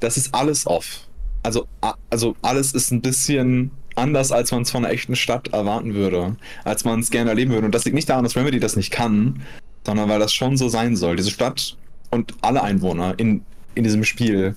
das 0.00 0.16
ist 0.16 0.34
alles 0.34 0.66
off. 0.66 1.06
Also, 1.42 1.66
also 2.10 2.36
alles 2.42 2.72
ist 2.72 2.90
ein 2.90 3.00
bisschen 3.00 3.70
anders, 3.94 4.30
als 4.30 4.52
man 4.52 4.62
es 4.62 4.70
von 4.70 4.84
einer 4.84 4.92
echten 4.92 5.16
Stadt 5.16 5.48
erwarten 5.48 5.94
würde, 5.94 6.36
als 6.64 6.84
man 6.84 7.00
es 7.00 7.10
gerne 7.10 7.30
erleben 7.30 7.52
würde. 7.52 7.66
Und 7.66 7.74
das 7.74 7.84
liegt 7.84 7.94
nicht 7.94 8.08
daran, 8.08 8.24
dass 8.24 8.36
Remedy 8.36 8.60
das 8.60 8.76
nicht 8.76 8.90
kann, 8.90 9.42
sondern 9.86 10.08
weil 10.08 10.18
das 10.20 10.32
schon 10.32 10.56
so 10.56 10.68
sein 10.68 10.96
soll. 10.96 11.16
Diese 11.16 11.30
Stadt 11.30 11.76
und 12.10 12.34
alle 12.42 12.62
Einwohner 12.62 13.14
in, 13.18 13.42
in 13.74 13.84
diesem 13.84 14.04
Spiel 14.04 14.54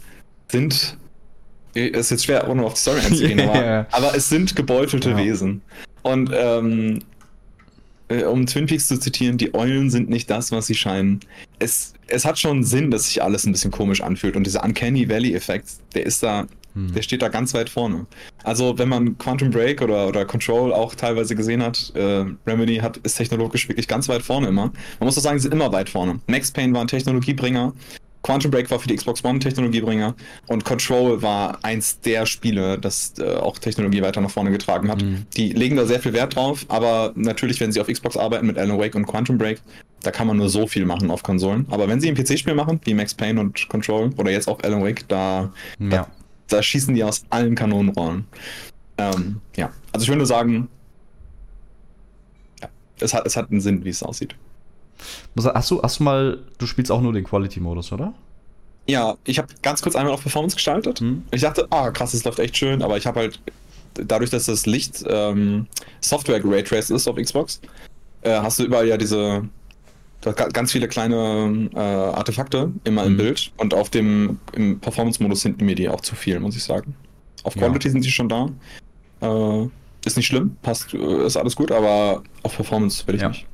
sind. 0.51 0.97
Ist 1.73 2.09
jetzt 2.11 2.23
schwer, 2.25 2.49
ohne 2.49 2.63
auf 2.63 2.75
die 2.75 2.79
Story 2.79 2.99
einzugehen, 3.01 3.39
aber, 3.49 3.65
Ja. 3.65 3.87
aber 3.91 4.15
es 4.15 4.29
sind 4.29 4.55
gebeutelte 4.55 5.09
Ja. 5.11 5.17
Wesen. 5.17 5.61
Und 6.03 6.29
ähm, 6.33 6.99
äh, 8.07 8.23
um 8.23 8.45
Twin 8.45 8.65
Peaks 8.67 8.87
zu 8.87 8.97
zitieren, 8.99 9.37
die 9.37 9.53
Eulen 9.53 9.89
sind 9.89 10.09
nicht 10.09 10.29
das, 10.29 10.51
was 10.51 10.67
sie 10.67 10.75
scheinen. 10.75 11.19
Es, 11.59 11.93
es 12.07 12.23
hat 12.23 12.37
schon 12.39 12.63
Sinn, 12.63 12.91
dass 12.91 13.07
sich 13.07 13.21
alles 13.23 13.45
ein 13.45 13.51
bisschen 13.51 13.71
komisch 13.71 14.01
anfühlt. 14.01 14.35
Und 14.35 14.45
dieser 14.45 14.63
Uncanny 14.63 15.09
Valley-Effekt, 15.09 15.67
der 15.95 16.05
ist 16.05 16.21
da, 16.23 16.45
Hm. 16.75 16.93
der 16.93 17.01
steht 17.01 17.21
da 17.21 17.29
ganz 17.29 17.53
weit 17.53 17.69
vorne. 17.69 18.05
Also, 18.43 18.77
wenn 18.77 18.89
man 18.89 19.17
Quantum 19.17 19.49
Break 19.49 19.81
oder, 19.81 20.07
oder 20.07 20.25
Control 20.25 20.73
auch 20.73 20.93
teilweise 20.93 21.35
gesehen 21.35 21.63
hat, 21.63 21.91
äh, 21.95 22.25
Remedy 22.45 22.77
hat, 22.77 22.97
ist 22.97 23.15
technologisch 23.15 23.67
wirklich 23.69 23.87
ganz 23.87 24.09
weit 24.09 24.21
vorne 24.21 24.47
immer. 24.47 24.65
Man 24.99 25.05
muss 25.07 25.15
doch 25.15 25.21
sagen, 25.21 25.39
sie 25.39 25.43
sind 25.43 25.53
immer 25.53 25.71
weit 25.71 25.89
vorne. 25.89 26.19
Max 26.27 26.51
Payne 26.51 26.73
war 26.73 26.81
ein 26.81 26.87
Technologiebringer. 26.87 27.73
Quantum 28.23 28.49
Break 28.49 28.71
war 28.71 28.79
für 28.79 28.87
die 28.87 28.95
Xbox 28.95 29.23
One 29.23 29.37
Technologiebringer 29.37 30.15
und 30.47 30.65
Control 30.65 31.21
war 31.21 31.59
eins 31.61 31.99
der 31.99 32.25
Spiele, 32.25 32.79
das 32.79 33.13
äh, 33.19 33.35
auch 33.35 33.59
Technologie 33.59 34.01
weiter 34.01 34.19
nach 34.19 34.31
vorne 34.31 34.49
getragen 34.49 34.89
hat. 34.89 35.03
Mhm. 35.03 35.27
Die 35.37 35.51
legen 35.53 35.75
da 35.75 35.85
sehr 35.85 35.99
viel 35.99 36.11
Wert 36.13 36.35
drauf, 36.35 36.65
aber 36.67 37.13
natürlich, 37.15 37.59
wenn 37.59 37.71
sie 37.71 37.79
auf 37.79 37.85
Xbox 37.87 38.17
arbeiten 38.17 38.47
mit 38.47 38.57
Alan 38.57 38.79
Wake 38.79 38.95
und 38.95 39.05
Quantum 39.05 39.37
Break, 39.37 39.61
da 40.01 40.09
kann 40.09 40.25
man 40.25 40.37
nur 40.37 40.49
so 40.49 40.65
viel 40.65 40.85
machen 40.85 41.11
auf 41.11 41.21
Konsolen. 41.21 41.67
Aber 41.69 41.87
wenn 41.87 42.01
sie 42.01 42.07
ein 42.09 42.15
PC-Spiel 42.15 42.55
machen, 42.55 42.79
wie 42.85 42.95
Max 42.95 43.13
Payne 43.13 43.39
und 43.39 43.69
Control 43.69 44.09
oder 44.17 44.31
jetzt 44.31 44.47
auch 44.47 44.59
Alan 44.63 44.83
Wake, 44.83 45.07
da, 45.07 45.51
Ja. 45.79 45.89
da 45.89 46.07
schießen 46.61 46.93
die 46.95 47.03
aus 47.03 47.23
allen 47.29 47.55
Kanonenrollen. 47.55 48.25
Ähm, 48.97 49.41
ja, 49.55 49.71
also 49.91 50.03
ich 50.03 50.09
würde 50.09 50.25
sagen, 50.25 50.69
ja, 52.61 52.69
es 52.99 53.13
hat, 53.13 53.25
es 53.25 53.35
hat 53.35 53.51
einen 53.51 53.61
Sinn, 53.61 53.83
wie 53.83 53.89
es 53.89 54.03
aussieht. 54.03 54.35
Hast 55.37 55.71
du, 55.71 55.81
hast 55.81 55.99
du 55.99 56.03
mal, 56.03 56.39
du 56.57 56.65
spielst 56.65 56.91
auch 56.91 57.01
nur 57.01 57.13
den 57.13 57.23
Quality-Modus, 57.23 57.91
oder? 57.91 58.13
Ja, 58.87 59.17
ich 59.25 59.37
habe 59.37 59.47
ganz 59.61 59.81
kurz 59.81 59.95
einmal 59.95 60.13
auf 60.13 60.21
Performance 60.21 60.55
gestaltet. 60.55 60.99
Hm? 60.99 61.23
Ich 61.31 61.41
dachte, 61.41 61.67
ah, 61.71 61.91
krass, 61.91 62.11
das 62.11 62.23
läuft 62.23 62.39
echt 62.39 62.55
schön, 62.55 62.81
aber 62.81 62.97
ich 62.97 63.07
habe 63.07 63.21
halt, 63.21 63.41
dadurch, 63.95 64.29
dass 64.29 64.45
das 64.45 64.65
Licht 64.65 65.03
ähm, 65.07 65.67
Software 66.01 66.39
geraytraced 66.39 66.91
ist 66.91 67.07
auf 67.07 67.15
Xbox, 67.15 67.59
äh, 68.21 68.39
hast 68.39 68.59
du 68.59 68.63
überall 68.63 68.87
ja 68.87 68.97
diese, 68.97 69.47
du 70.25 70.29
hast 70.31 70.37
ga- 70.37 70.49
ganz 70.49 70.71
viele 70.71 70.87
kleine 70.87 71.69
äh, 71.73 71.79
Artefakte 71.79 72.71
immer 72.83 73.03
im 73.05 73.13
Mhm. 73.13 73.17
Bild 73.17 73.51
und 73.57 73.73
auf 73.73 73.89
dem 73.89 74.39
im 74.53 74.79
Performance-Modus 74.79 75.41
sind 75.41 75.61
mir 75.61 75.75
die 75.75 75.87
auch 75.89 76.01
zu 76.01 76.15
viel, 76.15 76.39
muss 76.39 76.55
ich 76.55 76.63
sagen. 76.63 76.95
Auf 77.43 77.55
Ja. 77.55 77.61
Quality 77.67 77.89
sind 77.91 78.01
sie 78.01 78.11
schon 78.11 78.27
da. 78.29 78.49
Äh, 79.21 79.67
ist 80.05 80.17
nicht 80.17 80.27
schlimm, 80.27 80.57
passt, 80.61 80.93
äh, 80.93 81.25
ist 81.25 81.37
alles 81.37 81.55
gut, 81.55 81.71
aber 81.71 82.23
auf 82.43 82.55
Performance 82.55 83.05
will 83.07 83.15
ich 83.15 83.21
Ja. 83.21 83.29
nicht. 83.29 83.45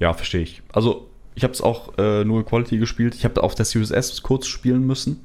Ja, 0.00 0.12
verstehe 0.12 0.42
ich. 0.42 0.62
Also, 0.72 1.08
ich 1.34 1.42
habe 1.44 1.52
es 1.52 1.60
auch 1.60 1.96
äh, 1.98 2.24
nur 2.24 2.44
Quality 2.44 2.78
gespielt. 2.78 3.14
Ich 3.14 3.24
habe 3.24 3.42
auf 3.42 3.54
der 3.54 3.64
Series 3.64 3.90
S 3.90 4.22
kurz 4.22 4.46
spielen 4.46 4.86
müssen. 4.86 5.24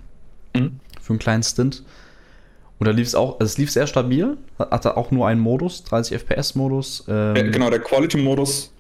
Mhm. 0.56 0.80
Für 1.02 1.14
einen 1.14 1.20
kleinen 1.20 1.44
Stint. 1.44 1.84
Und 2.80 2.86
da 2.88 2.92
lief 2.92 3.08
es 3.08 3.16
auch, 3.16 3.40
also 3.40 3.46
es 3.46 3.58
lief 3.58 3.72
sehr 3.72 3.88
stabil. 3.88 4.38
Hat- 4.58 4.72
Hatte 4.72 4.96
auch 4.98 5.12
nur 5.12 5.28
einen 5.28 5.42
Modus, 5.42 5.84
30 5.84 6.14
FPS-Modus. 6.20 7.04
Ähm, 7.10 7.36
Äh, 7.36 7.50
genau, 7.52 7.70
der 7.70 7.80
Quality-Modus, 7.80 8.72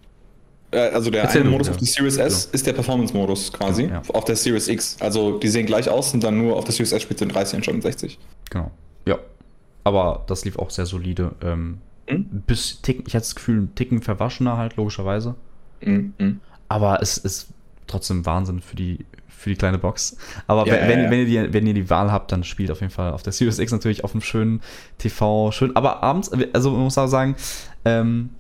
also 0.71 1.09
der 1.09 1.23
Erzähl 1.23 1.41
eine 1.41 1.49
du, 1.49 1.51
Modus 1.51 1.67
ja. 1.67 1.73
auf 1.73 1.77
der 1.79 1.87
Series 1.87 2.17
S 2.17 2.45
ist 2.51 2.65
der 2.67 2.73
Performance-Modus 2.73 3.51
quasi. 3.53 3.85
Ja. 3.85 4.01
Auf 4.13 4.25
der 4.25 4.35
Series 4.35 4.67
X. 4.67 4.97
Also 4.99 5.37
die 5.39 5.47
sehen 5.47 5.65
gleich 5.65 5.89
aus 5.89 6.13
und 6.13 6.23
dann 6.23 6.37
nur 6.37 6.55
auf 6.55 6.63
der 6.65 6.73
Series 6.73 6.91
S 6.91 7.01
spielt 7.01 7.21
in 7.21 7.29
30 7.29 7.55
anstatt 7.57 7.75
in 7.75 7.81
60. 7.81 8.19
Genau. 8.49 8.71
Ja. 9.07 9.17
Aber 9.83 10.23
das 10.27 10.45
lief 10.45 10.57
auch 10.59 10.69
sehr 10.69 10.85
solide. 10.85 11.31
Ähm, 11.41 11.79
Mhm. 12.09 12.43
bis 12.47 12.81
Ticken, 12.81 13.03
ich 13.07 13.13
hatte 13.13 13.21
das 13.25 13.35
Gefühl, 13.35 13.61
ein 13.61 13.75
Ticken 13.75 14.01
verwaschener 14.01 14.57
halt, 14.57 14.75
logischerweise. 14.77 15.35
Mhm. 15.81 16.39
Aber 16.67 17.01
es 17.01 17.17
ist 17.17 17.49
trotzdem 17.87 18.25
Wahnsinn 18.25 18.61
für 18.61 18.75
die, 18.75 19.05
für 19.27 19.49
die 19.51 19.55
kleine 19.55 19.77
Box. 19.77 20.17
Aber 20.47 20.65
Ja, 20.67 20.73
wenn, 20.73 20.99
ja, 20.99 21.05
ja. 21.05 21.11
wenn, 21.11 21.19
ihr 21.19 21.25
die, 21.47 21.53
wenn 21.53 21.67
ihr 21.67 21.73
die 21.73 21.89
Wahl 21.89 22.11
habt, 22.11 22.31
dann 22.31 22.43
spielt 22.43 22.71
auf 22.71 22.81
jeden 22.81 22.91
Fall 22.91 23.11
auf 23.13 23.21
der 23.23 23.33
Series 23.33 23.59
X 23.59 23.71
natürlich 23.71 24.03
auf 24.03 24.13
einem 24.13 24.21
schönen 24.21 24.61
TV, 24.97 25.51
schön. 25.51 25.75
Aber 25.75 26.01
abends, 26.03 26.31
also 26.53 26.71
man 26.71 26.81
muss 26.81 26.97
auch 26.97 27.07
sagen, 27.07 27.35
ähm, 27.85 28.31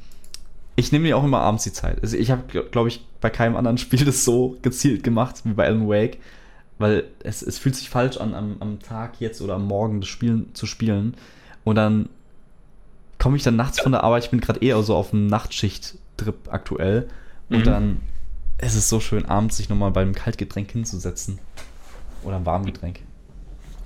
ich 0.79 0.91
nehme 0.91 1.03
mir 1.03 1.17
auch 1.17 1.23
immer 1.23 1.39
abends 1.41 1.63
die 1.63 1.73
Zeit. 1.73 2.01
Also 2.01 2.17
ich 2.17 2.31
habe, 2.31 2.43
glaube 2.71 2.87
ich, 2.89 3.05
bei 3.21 3.29
keinem 3.29 3.55
anderen 3.55 3.77
Spiel 3.79 4.05
das 4.05 4.23
so 4.25 4.57
gezielt 4.61 5.03
gemacht 5.03 5.41
wie 5.43 5.53
bei 5.53 5.65
Alan 5.65 5.87
Wake. 5.87 6.17
Weil 6.77 7.03
es, 7.23 7.41
es 7.41 7.57
fühlt 7.57 7.75
sich 7.75 7.89
falsch 7.89 8.17
an, 8.17 8.33
am, 8.33 8.55
am 8.61 8.79
Tag 8.79 9.19
jetzt 9.19 9.41
oder 9.41 9.55
am 9.55 9.67
Morgen 9.67 9.99
das 9.99 10.07
Spielen 10.09 10.55
zu 10.55 10.65
spielen. 10.65 11.13
Und 11.65 11.75
dann 11.75 12.07
komme 13.17 13.35
ich 13.35 13.43
dann 13.43 13.57
nachts 13.57 13.81
von 13.81 13.91
der 13.91 14.03
Arbeit, 14.05 14.23
ich 14.23 14.29
bin 14.29 14.39
gerade 14.39 14.61
eher 14.61 14.81
so 14.81 14.95
auf 14.95 15.13
einem 15.13 15.27
Nachtschicht-Trip 15.27 16.35
aktuell. 16.49 17.09
Und 17.49 17.59
Mhm. 17.59 17.63
dann 17.65 18.01
ist 18.59 18.75
es 18.75 18.87
so 18.87 19.01
schön, 19.01 19.25
abends 19.25 19.57
sich 19.57 19.67
nochmal 19.67 19.91
beim 19.91 20.13
Kaltgetränk 20.15 20.71
hinzusetzen. 20.71 21.39
Oder 22.23 22.37
ein 22.37 22.45
Warmgetränk. 22.45 23.01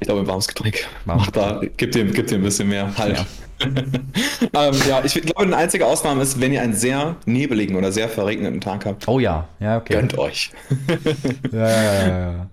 Ich 0.04 0.08
glaube, 0.08 0.20
ein 0.20 0.28
warmes 0.28 0.50
Getränk. 0.50 0.86
Warmes 1.06 1.28
Mach 1.28 1.32
da, 1.32 1.62
gib 1.78 1.94
dir, 1.94 2.04
gib 2.04 2.28
dir 2.28 2.36
ein 2.36 2.44
bisschen 2.44 2.68
mehr 2.68 2.94
Halt. 2.98 3.18
Ja. 3.18 3.26
ähm, 4.68 4.76
ja, 4.86 5.02
ich 5.06 5.14
glaube, 5.14 5.40
eine 5.40 5.56
einzige 5.56 5.86
Ausnahme 5.86 6.22
ist, 6.22 6.42
wenn 6.42 6.52
ihr 6.52 6.62
einen 6.62 6.74
sehr 6.74 7.16
nebeligen 7.26 7.78
oder 7.78 7.90
sehr 7.90 8.10
verregneten 8.10 8.60
Tag 8.60 8.86
habt. 8.86 9.08
Oh 9.08 9.20
ja, 9.20 9.48
ja, 9.62 9.78
okay. 9.78 9.94
Gönnt 9.94 10.18
euch. 10.18 10.52
Ja, 11.54 11.70
ja, 11.70 12.08
ja. 12.08 12.48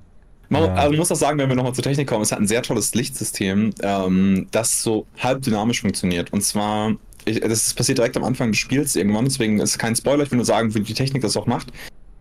Man 0.48 0.62
Ja. 0.62 0.74
also 0.74 0.96
muss 0.96 1.10
auch 1.10 1.16
sagen, 1.16 1.38
wenn 1.38 1.48
wir 1.48 1.56
nochmal 1.56 1.74
zur 1.74 1.82
Technik 1.82 2.06
kommen, 2.08 2.22
es 2.22 2.30
hat 2.30 2.38
ein 2.38 2.46
sehr 2.46 2.62
tolles 2.62 2.94
Lichtsystem, 2.94 3.74
ähm, 3.82 4.46
das 4.52 4.84
so 4.84 5.06
halb 5.18 5.42
dynamisch 5.42 5.80
funktioniert. 5.80 6.32
Und 6.32 6.42
zwar, 6.42 6.92
ich, 7.24 7.40
das 7.40 7.74
passiert 7.74 7.98
direkt 7.98 8.16
am 8.16 8.22
Anfang 8.22 8.52
des 8.52 8.60
Spiels 8.60 8.94
irgendwann, 8.94 9.24
deswegen 9.24 9.58
ist 9.58 9.70
es 9.70 9.78
kein 9.78 9.96
Spoiler, 9.96 10.22
ich 10.22 10.30
will 10.30 10.36
nur 10.36 10.46
sagen, 10.46 10.72
wie 10.72 10.80
die 10.82 10.94
Technik 10.94 11.22
das 11.22 11.36
auch 11.36 11.46
macht. 11.46 11.72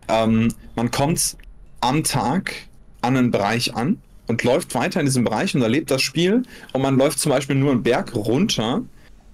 Ähm, 0.08 0.52
man 0.74 0.90
kommt 0.90 1.36
am 1.80 2.02
Tag 2.02 2.52
an 3.00 3.16
einen 3.16 3.30
Bereich 3.30 3.76
an 3.76 3.98
und 4.30 4.42
läuft 4.44 4.74
weiter 4.74 5.00
in 5.00 5.06
diesem 5.06 5.24
Bereich 5.24 5.54
und 5.54 5.60
erlebt 5.62 5.90
das 5.90 6.00
Spiel 6.02 6.42
und 6.72 6.80
man 6.82 6.96
läuft 6.96 7.18
zum 7.18 7.30
Beispiel 7.30 7.56
nur 7.56 7.72
einen 7.72 7.82
Berg 7.82 8.14
runter 8.14 8.82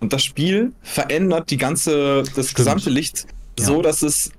und 0.01 0.13
das 0.13 0.25
Spiel 0.25 0.73
verändert 0.83 1.51
die 1.51 1.57
ganze, 1.57 2.25
das 2.35 2.55
gesamte 2.55 2.91
Licht 2.91 3.27
so, 3.59 3.77
Ja. 3.77 3.83
dass 3.83 4.03
es 4.03 4.33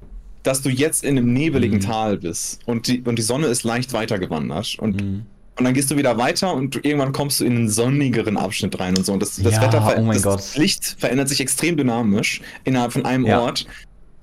dass 0.44 0.62
du 0.62 0.70
jetzt 0.70 1.04
in 1.04 1.18
einem 1.18 1.34
nebeligen 1.34 1.80
Mhm. 1.80 1.84
Tal 1.84 2.18
bist 2.18 2.60
und 2.66 2.88
die, 2.88 3.02
und 3.02 3.18
die 3.18 3.22
Sonne 3.24 3.48
ist 3.48 3.64
leicht 3.64 3.92
weitergewandert 3.92 4.78
und, 4.80 5.02
Mhm. 5.02 5.24
und 5.58 5.66
dann 5.66 5.74
gehst 5.74 5.92
du 5.92 5.98
wieder 5.98 6.18
weiter 6.18 6.54
und 6.54 6.86
irgendwann 6.86 7.12
kommst 7.12 7.42
du 7.42 7.46
in 7.46 7.56
einen 7.58 7.70
sonnigeren 7.70 8.38
Abschnitt 8.38 8.80
rein 8.80 8.96
und 8.96 9.06
so. 9.06 9.12
Und 9.12 9.20
das, 9.22 9.36
das 9.36 9.56
Ja, 9.56 9.62
Wetter, 9.64 9.96
oh 10.00 10.12
das 10.14 10.22
Gott. 10.22 10.56
Licht 10.56 10.96
verändert 11.00 11.28
sich 11.28 11.42
extrem 11.42 11.76
dynamisch 11.76 12.42
innerhalb 12.64 12.94
von 12.94 13.04
einem 13.06 13.26
Ja. 13.26 13.42
Ort 13.42 13.66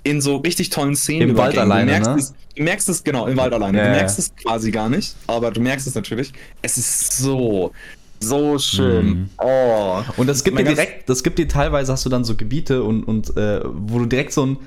in 0.04 0.20
so 0.20 0.36
richtig 0.36 0.70
tollen 0.70 0.94
Szenen. 0.94 1.30
Im 1.30 1.36
Wald 1.36 1.58
alleine, 1.58 1.86
du 1.86 1.92
merkst, 1.92 2.10
ne? 2.10 2.16
es, 2.18 2.34
du 2.56 2.62
merkst 2.62 2.88
es, 2.88 3.02
genau, 3.04 3.26
im 3.26 3.36
Wald 3.36 3.52
alleine. 3.52 3.78
Ja, 3.78 3.84
du 3.84 3.90
merkst 3.90 4.18
es 4.18 4.34
quasi 4.36 4.70
gar 4.70 4.88
nicht, 4.88 5.16
aber 5.26 5.50
du 5.50 5.60
merkst 5.60 5.86
es 5.86 5.94
natürlich. 5.94 6.32
Es 6.62 6.76
ist 6.78 7.16
so, 7.18 7.72
so 8.20 8.58
schön. 8.58 9.06
Mhm. 9.06 9.28
Oh. 9.38 10.02
Und 10.16 10.26
das 10.28 10.44
gibt 10.44 10.58
dir 10.58 10.64
direkt, 10.64 11.08
das 11.08 11.22
gibt 11.22 11.38
dir 11.38 11.48
teilweise, 11.48 11.92
hast 11.92 12.04
du 12.04 12.10
dann 12.10 12.24
so 12.24 12.36
Gebiete 12.36 12.82
und, 12.84 13.02
und 13.04 13.36
äh, 13.36 13.60
wo 13.64 13.98
du 13.98 14.06
direkt 14.06 14.32
so 14.32 14.46
ein, 14.46 14.58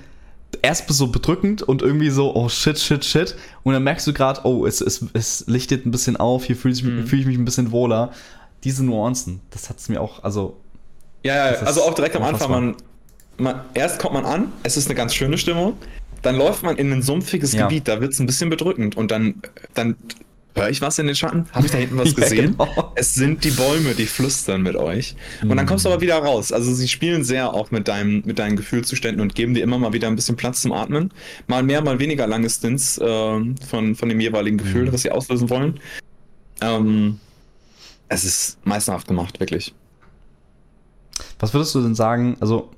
erst 0.62 0.90
so 0.90 1.08
bedrückend 1.08 1.62
und 1.62 1.82
irgendwie 1.82 2.10
so, 2.10 2.36
oh 2.36 2.50
shit, 2.50 2.80
shit, 2.80 3.06
shit. 3.06 3.36
Und 3.64 3.74
dann 3.74 3.84
merkst 3.84 4.08
du 4.08 4.14
gerade, 4.14 4.42
oh, 4.44 4.66
es, 4.66 4.82
es, 4.82 5.06
es 5.14 5.44
lichtet 5.48 5.86
ein 5.86 5.92
bisschen 5.92 6.18
auf, 6.18 6.46
hier 6.46 6.56
fühle 6.56 6.74
ich, 6.74 6.84
mich- 6.84 6.94
Mhm. 6.94 7.08
fühl 7.08 7.20
ich 7.20 7.26
mich 7.28 7.38
ein 7.38 7.46
bisschen 7.46 7.72
wohler. 7.72 8.12
Diese 8.64 8.84
Nuancen, 8.84 9.42
das 9.52 9.70
hat 9.70 9.78
es 9.78 9.88
mir 9.88 10.02
auch, 10.02 10.24
also, 10.24 10.58
Ja, 11.24 11.52
ja, 11.52 11.60
also 11.60 11.84
auch 11.84 11.94
direkt 11.94 12.16
am 12.16 12.24
Anfang, 12.24 12.50
man, 12.50 12.76
man, 13.38 13.62
erst 13.74 14.00
kommt 14.00 14.14
man 14.14 14.26
an, 14.26 14.52
es 14.64 14.78
ist 14.78 14.88
eine 14.88 14.96
ganz 14.96 15.14
schöne 15.14 15.38
Stimmung, 15.38 15.78
dann 16.22 16.36
läuft 16.36 16.64
man 16.64 16.78
in 16.78 16.92
ein 16.92 17.02
sumpfiges 17.02 17.54
Ja. 17.54 17.68
Gebiet, 17.68 17.88
da 17.88 18.02
wird 18.02 18.14
es 18.14 18.20
ein 18.20 18.26
bisschen 18.26 18.50
bedrückend 18.50 18.98
und 18.98 19.12
dann, 19.12 19.42
dann 19.74 19.96
höre 20.56 20.70
ich 20.70 20.82
was 20.82 20.98
in 20.98 21.06
den 21.06 21.16
Schatten, 21.16 21.46
habe 21.52 21.68
ich 21.68 21.72
da 21.72 21.78
hinten 21.78 21.98
was 22.00 22.10
Ja, 22.16 22.16
gesehen? 22.16 22.58
genau. 22.58 22.92
Es 22.96 23.14
sind 23.14 23.44
die 23.44 23.52
Bäume, 23.52 23.94
die 23.94 24.08
flüstern 24.08 24.64
mit 24.64 24.76
euch. 24.76 25.16
Und 25.44 25.56
dann 25.56 25.68
kommst 25.68 25.86
du 25.86 25.90
aber 25.90 26.02
wieder 26.02 26.18
raus. 26.18 26.52
Also 26.52 26.74
sie 26.74 26.88
spielen 26.88 27.24
sehr 27.24 27.54
auch 27.54 27.70
mit, 27.70 27.88
deinem, 27.88 28.24
mit 28.26 28.40
deinen 28.40 28.56
Gefühlszuständen 28.56 29.22
und 29.22 29.36
geben 29.36 29.54
dir 29.54 29.62
immer 29.62 29.78
mal 29.78 29.94
wieder 29.94 30.08
ein 30.08 30.16
bisschen 30.16 30.36
Platz 30.36 30.64
zum 30.64 30.72
Atmen. 30.72 31.14
Mal 31.46 31.62
mehr, 31.62 31.84
mal 31.84 32.00
weniger 32.00 32.26
lange 32.26 32.50
Stints 32.50 33.00
ähm, 33.04 33.54
von, 33.70 33.94
von 33.96 34.10
dem 34.10 34.20
jeweiligen 34.20 34.58
Gefühl, 34.58 34.88
Mhm. 34.88 34.92
das 34.94 35.04
sie 35.04 35.12
auslösen 35.12 35.48
wollen. 35.52 35.80
Ähm, 36.62 37.20
es 38.10 38.24
ist 38.24 38.58
meisterhaft 38.66 39.08
gemacht, 39.08 39.40
wirklich. 39.40 39.76
was 41.40 41.54
würdest 41.54 41.76
du 41.76 41.82
denn 41.82 41.94
sagen, 41.94 42.36
also, 42.40 42.72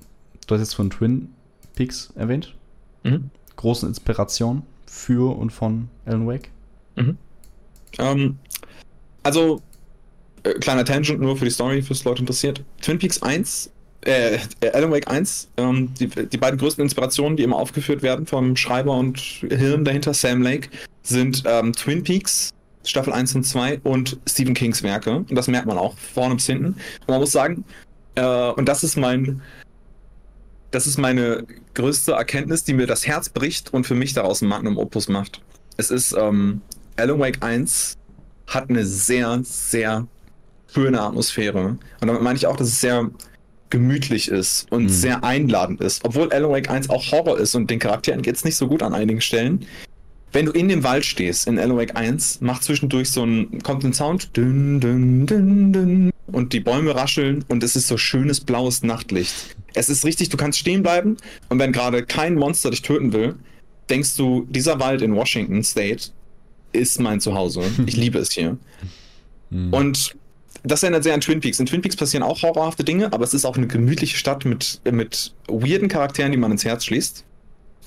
du 0.50 0.56
hast 0.56 0.62
jetzt 0.62 0.76
von 0.76 0.90
Twin 0.90 1.30
Peaks 1.76 2.12
erwähnt, 2.16 2.56
Mhm. 3.04 3.30
großen 3.56 3.88
Inspiration 3.88 4.64
für 4.86 5.36
und 5.38 5.52
von 5.52 5.88
Alan 6.06 6.28
Wake. 6.28 6.50
Ähm, 7.98 8.38
also, 9.24 9.62
äh, 10.44 10.54
kleiner 10.54 10.86
Tangent 10.86 11.20
nur 11.22 11.38
für 11.38 11.46
die 11.46 11.52
Story, 11.52 11.82
fürs 11.82 12.04
Leute 12.04 12.22
interessiert. 12.22 12.64
Twin 12.82 13.00
Peaks 13.00 13.22
1, 13.22 13.72
äh, 14.06 14.36
äh, 14.62 14.72
Alan 14.74 14.92
Wake 14.92 15.10
1, 15.10 15.50
ähm, 15.58 15.94
die, 16.00 16.08
die 16.08 16.38
beiden 16.38 16.60
größten 16.60 16.84
Inspirationen, 16.84 17.38
die 17.38 17.44
immer 17.44 17.58
aufgeführt 17.58 18.02
werden 18.02 18.26
vom 18.26 18.56
Schreiber 18.56 18.98
und 18.98 19.20
Hirn 19.20 19.86
dahinter, 19.86 20.14
Sam 20.14 20.42
Lake, 20.42 20.70
sind 21.04 21.44
ähm, 21.46 21.74
Twin 21.74 22.04
Peaks, 22.04 22.50
Staffel 22.84 23.14
1 23.14 23.36
und 23.36 23.44
2 23.44 23.80
und 23.84 24.18
Stephen 24.28 24.54
Kings 24.54 24.84
Werke. 24.84 25.12
Und 25.18 25.36
das 25.36 25.48
merkt 25.48 25.68
man 25.68 25.78
auch 25.78 25.98
vorne 25.98 26.36
bis 26.36 26.46
hinten. 26.48 26.68
Und 26.68 27.08
man 27.08 27.20
muss 27.20 27.32
sagen, 27.32 27.64
äh, 28.16 28.50
und 28.52 28.68
das 28.68 28.84
ist 28.84 28.98
mein. 28.98 29.42
Das 30.72 30.86
ist 30.88 30.98
meine 30.98 31.46
größte 31.74 32.12
Erkenntnis, 32.14 32.64
die 32.64 32.74
mir 32.74 32.88
das 32.88 33.08
Herz 33.08 33.30
bricht 33.30 33.74
und 33.74 33.86
für 33.88 33.96
mich 33.96 34.14
daraus 34.14 34.42
ein 34.42 34.48
Magnum 34.50 34.78
Opus 34.78 35.08
macht. 35.08 35.42
Es 35.78 35.90
ist 35.92 36.16
ähm, 36.18 36.62
Alan 36.98 37.20
Wake 37.20 37.42
1 37.42 37.98
hat 38.48 38.70
eine 38.70 38.86
sehr, 38.86 39.40
sehr 39.44 40.08
schöne 40.74 41.02
Atmosphäre. 41.02 41.78
Und 42.02 42.08
damit 42.08 42.22
meine 42.22 42.36
ich 42.38 42.46
auch, 42.48 42.58
dass 42.58 42.68
es 42.68 42.82
sehr 42.82 43.10
gemütlich 43.70 44.30
ist 44.30 44.72
und 44.72 44.84
Mhm. 44.84 44.90
sehr 44.90 45.24
einladend 45.24 45.82
ist. 45.82 46.04
Obwohl 46.04 46.32
Alan 46.32 46.52
Wake 46.52 46.70
1 46.70 46.90
auch 46.90 47.12
Horror 47.12 47.40
ist 47.40 47.56
und 47.56 47.70
den 47.70 47.80
Charakteren 47.80 48.22
geht 48.22 48.36
es 48.36 48.44
nicht 48.44 48.56
so 48.56 48.68
gut 48.68 48.82
an 48.84 48.94
einigen 48.94 49.22
Stellen. 49.22 49.66
Wenn 50.32 50.46
du 50.46 50.52
in 50.52 50.68
dem 50.70 50.84
Wald 50.84 51.06
stehst, 51.06 51.48
in 51.48 51.58
Alan 51.58 51.78
Wake 51.78 51.96
1, 51.96 52.42
macht 52.42 52.64
zwischendurch 52.64 53.10
so 53.12 53.24
ein, 53.24 53.62
kommt 53.64 53.84
ein 53.84 53.94
Sound, 53.94 54.36
dün, 54.38 54.80
dün, 54.80 55.26
dün, 55.26 55.74
dün, 55.74 56.12
und 56.32 56.54
die 56.54 56.60
Bäume 56.60 56.96
rascheln 56.96 57.44
und 57.48 57.64
es 57.64 57.76
ist 57.76 57.88
so 57.88 57.98
schönes 57.98 58.42
blaues 58.42 58.84
Nachtlicht. 58.84 59.34
Es 59.74 59.90
ist 59.90 60.06
richtig, 60.06 60.30
du 60.30 60.38
kannst 60.38 60.60
stehen 60.60 60.84
bleiben 60.84 61.18
und 61.50 61.60
wenn 61.60 61.72
gerade 61.72 62.04
kein 62.04 62.36
Monster 62.36 62.72
dich 62.72 62.82
töten 62.82 63.14
will, 63.14 63.36
denkst 63.90 64.16
du, 64.16 64.46
dieser 64.50 64.80
Wald 64.80 65.02
in 65.02 65.16
Washington 65.16 65.64
State 65.64 66.10
ist 66.72 67.00
mein 67.00 67.20
Zuhause. 67.20 67.64
Ich 67.86 67.98
liebe 67.98 68.20
es 68.20 68.32
hier. 68.32 68.58
Mhm. 69.50 69.74
Und 69.74 70.16
das 70.64 70.84
erinnert 70.84 71.04
sehr 71.04 71.14
an 71.14 71.22
Twin 71.22 71.40
Peaks. 71.40 71.60
In 71.60 71.66
Twin 71.66 71.82
Peaks 71.82 71.96
passieren 71.96 72.24
auch 72.24 72.42
horrorhafte 72.42 72.84
Dinge, 72.84 73.12
aber 73.14 73.24
es 73.24 73.34
ist 73.34 73.46
auch 73.46 73.58
eine 73.58 73.68
gemütliche 73.68 74.18
Stadt 74.18 74.46
mit, 74.46 74.82
mit 74.90 75.34
weirden 75.48 75.88
Charakteren, 75.88 76.32
die 76.32 76.38
man 76.38 76.52
ins 76.52 76.66
Herz 76.66 76.86
schließt. 76.86 77.24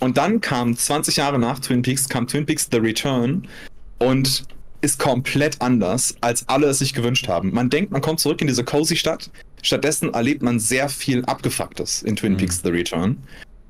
Und 0.01 0.17
dann 0.17 0.41
kam 0.41 0.77
20 0.77 1.17
Jahre 1.17 1.39
nach 1.39 1.61
Twin 1.61 1.83
Peaks, 1.83 2.09
kam 2.09 2.27
Twin 2.27 2.47
Peaks 2.47 2.69
The 2.73 2.79
Return 2.79 3.47
und 3.99 4.45
ist 4.83 4.99
komplett 4.99 5.61
anders, 5.63 6.15
als 6.21 6.49
alle 6.49 6.67
es 6.67 6.79
sich 6.81 6.93
gewünscht 6.93 7.29
haben. 7.29 7.53
Man 7.55 7.71
denkt, 7.71 7.93
man 7.93 8.03
kommt 8.03 8.21
zurück 8.21 8.41
in 8.41 8.49
diese 8.49 8.65
cozy 8.65 8.97
Stadt. 8.97 9.31
Stattdessen 9.63 10.13
erlebt 10.13 10.43
man 10.43 10.59
sehr 10.59 10.89
viel 10.89 11.25
Abgefucktes 11.25 12.03
in 12.03 12.17
Twin 12.17 12.33
Mhm. 12.33 12.37
Peaks 12.39 12.61
The 12.63 12.71
Return. 12.71 13.17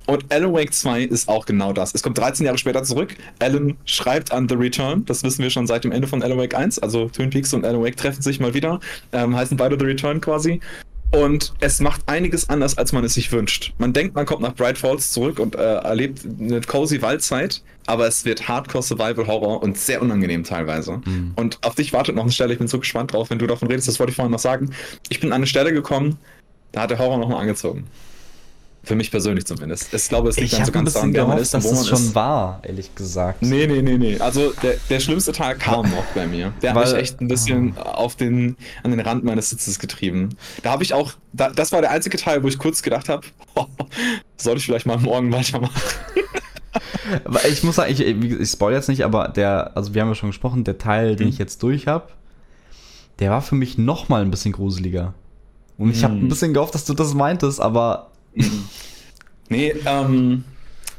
Und 0.06 0.32
Alan 0.32 0.52
Wake 0.52 0.74
2 0.74 1.02
ist 1.04 1.28
auch 1.28 1.46
genau 1.46 1.72
das. 1.72 1.94
Es 1.94 2.02
kommt 2.02 2.18
13 2.18 2.44
Jahre 2.44 2.58
später 2.58 2.82
zurück. 2.82 3.14
Alan 3.38 3.76
schreibt 3.84 4.32
an 4.32 4.48
The 4.48 4.56
Return. 4.56 5.04
Das 5.04 5.22
wissen 5.22 5.42
wir 5.42 5.50
schon 5.50 5.66
seit 5.68 5.84
dem 5.84 5.92
Ende 5.92 6.08
von 6.08 6.22
Alan 6.22 6.38
Wake 6.38 6.56
1. 6.56 6.80
Also 6.80 7.08
Twin 7.08 7.30
Peaks 7.30 7.54
und 7.54 7.64
Alan 7.64 7.82
Wake 7.82 7.96
treffen 7.96 8.20
sich 8.20 8.40
mal 8.40 8.52
wieder. 8.52 8.80
Ähm, 9.12 9.36
heißen 9.36 9.56
beide 9.56 9.78
The 9.78 9.84
Return 9.84 10.20
quasi. 10.20 10.60
Und 11.12 11.52
es 11.60 11.78
macht 11.80 12.00
einiges 12.06 12.48
anders, 12.48 12.78
als 12.78 12.92
man 12.92 13.04
es 13.04 13.14
sich 13.14 13.30
wünscht. 13.32 13.74
Man 13.76 13.92
denkt, 13.92 14.14
man 14.14 14.24
kommt 14.24 14.40
nach 14.40 14.54
Bright 14.54 14.78
Falls 14.78 15.12
zurück 15.12 15.38
und 15.38 15.54
äh, 15.54 15.58
erlebt 15.58 16.22
eine 16.24 16.62
cozy 16.62 17.02
Waldzeit, 17.02 17.62
aber 17.86 18.06
es 18.06 18.24
wird 18.24 18.48
Hardcore 18.48 18.82
Survival 18.82 19.26
Horror 19.26 19.62
und 19.62 19.76
sehr 19.76 20.00
unangenehm 20.00 20.42
teilweise. 20.42 21.02
Mhm. 21.04 21.32
Und 21.36 21.58
auf 21.62 21.74
dich 21.74 21.92
wartet 21.92 22.16
noch 22.16 22.22
eine 22.22 22.32
Stelle, 22.32 22.54
ich 22.54 22.58
bin 22.58 22.68
so 22.68 22.78
gespannt 22.78 23.12
drauf, 23.12 23.28
wenn 23.28 23.38
du 23.38 23.46
davon 23.46 23.68
redest, 23.68 23.88
das 23.88 24.00
wollte 24.00 24.10
ich 24.10 24.16
vorhin 24.16 24.32
noch 24.32 24.38
sagen. 24.38 24.70
Ich 25.10 25.20
bin 25.20 25.30
an 25.32 25.36
eine 25.36 25.46
Stelle 25.46 25.74
gekommen, 25.74 26.16
da 26.72 26.82
hat 26.82 26.90
der 26.90 26.98
Horror 26.98 27.18
nochmal 27.18 27.42
angezogen. 27.42 27.84
Für 28.84 28.96
mich 28.96 29.12
persönlich 29.12 29.46
zumindest. 29.46 29.94
Ich 29.94 30.08
glaube, 30.08 30.28
es 30.28 30.36
liegt 30.36 30.52
ich 30.52 30.58
dann 30.58 30.66
so 30.66 30.72
ganz 30.72 30.92
daran, 30.92 31.14
wer 31.14 31.24
man 31.24 31.38
ist, 31.38 31.54
dass 31.54 31.62
wo 31.62 31.72
man 31.72 31.82
es 31.82 31.88
schon 31.88 31.98
ist. 31.98 32.14
war, 32.16 32.60
ehrlich 32.64 32.92
gesagt. 32.96 33.40
Nee, 33.40 33.68
nee, 33.68 33.80
nee, 33.80 33.96
nee. 33.96 34.18
Also 34.18 34.52
der, 34.60 34.74
der 34.90 34.98
schlimmste 34.98 35.30
Teil 35.30 35.56
kam 35.56 35.88
noch 35.88 36.04
bei 36.16 36.26
mir. 36.26 36.52
Der 36.62 36.74
hat 36.74 36.84
mich 36.84 36.94
echt 36.94 37.20
ein 37.20 37.28
bisschen 37.28 37.74
oh. 37.76 37.80
auf 37.80 38.16
den, 38.16 38.56
an 38.82 38.90
den 38.90 38.98
Rand 38.98 39.22
meines 39.22 39.50
Sitzes 39.50 39.78
getrieben. 39.78 40.30
Da 40.64 40.72
habe 40.72 40.82
ich 40.82 40.94
auch, 40.94 41.12
da, 41.32 41.50
das 41.50 41.70
war 41.70 41.80
der 41.80 41.92
einzige 41.92 42.16
Teil, 42.16 42.42
wo 42.42 42.48
ich 42.48 42.58
kurz 42.58 42.82
gedacht 42.82 43.08
habe, 43.08 43.24
oh, 43.54 43.66
soll 44.36 44.56
ich 44.56 44.66
vielleicht 44.66 44.86
mal 44.86 44.98
morgen 44.98 45.32
weitermachen. 45.32 45.80
ich 47.48 47.62
muss 47.62 47.76
sagen, 47.76 47.92
ich, 47.92 48.00
ich 48.00 48.48
spoil 48.48 48.74
jetzt 48.74 48.88
nicht, 48.88 49.04
aber 49.04 49.28
der, 49.28 49.76
also 49.76 49.94
wir 49.94 50.02
haben 50.02 50.08
ja 50.08 50.16
schon 50.16 50.30
gesprochen, 50.30 50.64
der 50.64 50.78
Teil, 50.78 51.14
den 51.14 51.28
mhm. 51.28 51.32
ich 51.32 51.38
jetzt 51.38 51.62
durch 51.62 51.86
habe, 51.86 52.08
der 53.20 53.30
war 53.30 53.42
für 53.42 53.54
mich 53.54 53.78
noch 53.78 54.08
mal 54.08 54.22
ein 54.22 54.32
bisschen 54.32 54.52
gruseliger. 54.52 55.14
Und 55.78 55.90
ich 55.90 56.04
habe 56.04 56.14
ein 56.14 56.24
mhm. 56.24 56.28
bisschen 56.28 56.52
gehofft, 56.52 56.74
dass 56.74 56.84
du 56.84 56.94
das 56.94 57.14
meintest, 57.14 57.60
aber 57.60 58.11
nee, 59.48 59.74
ähm, 59.86 60.44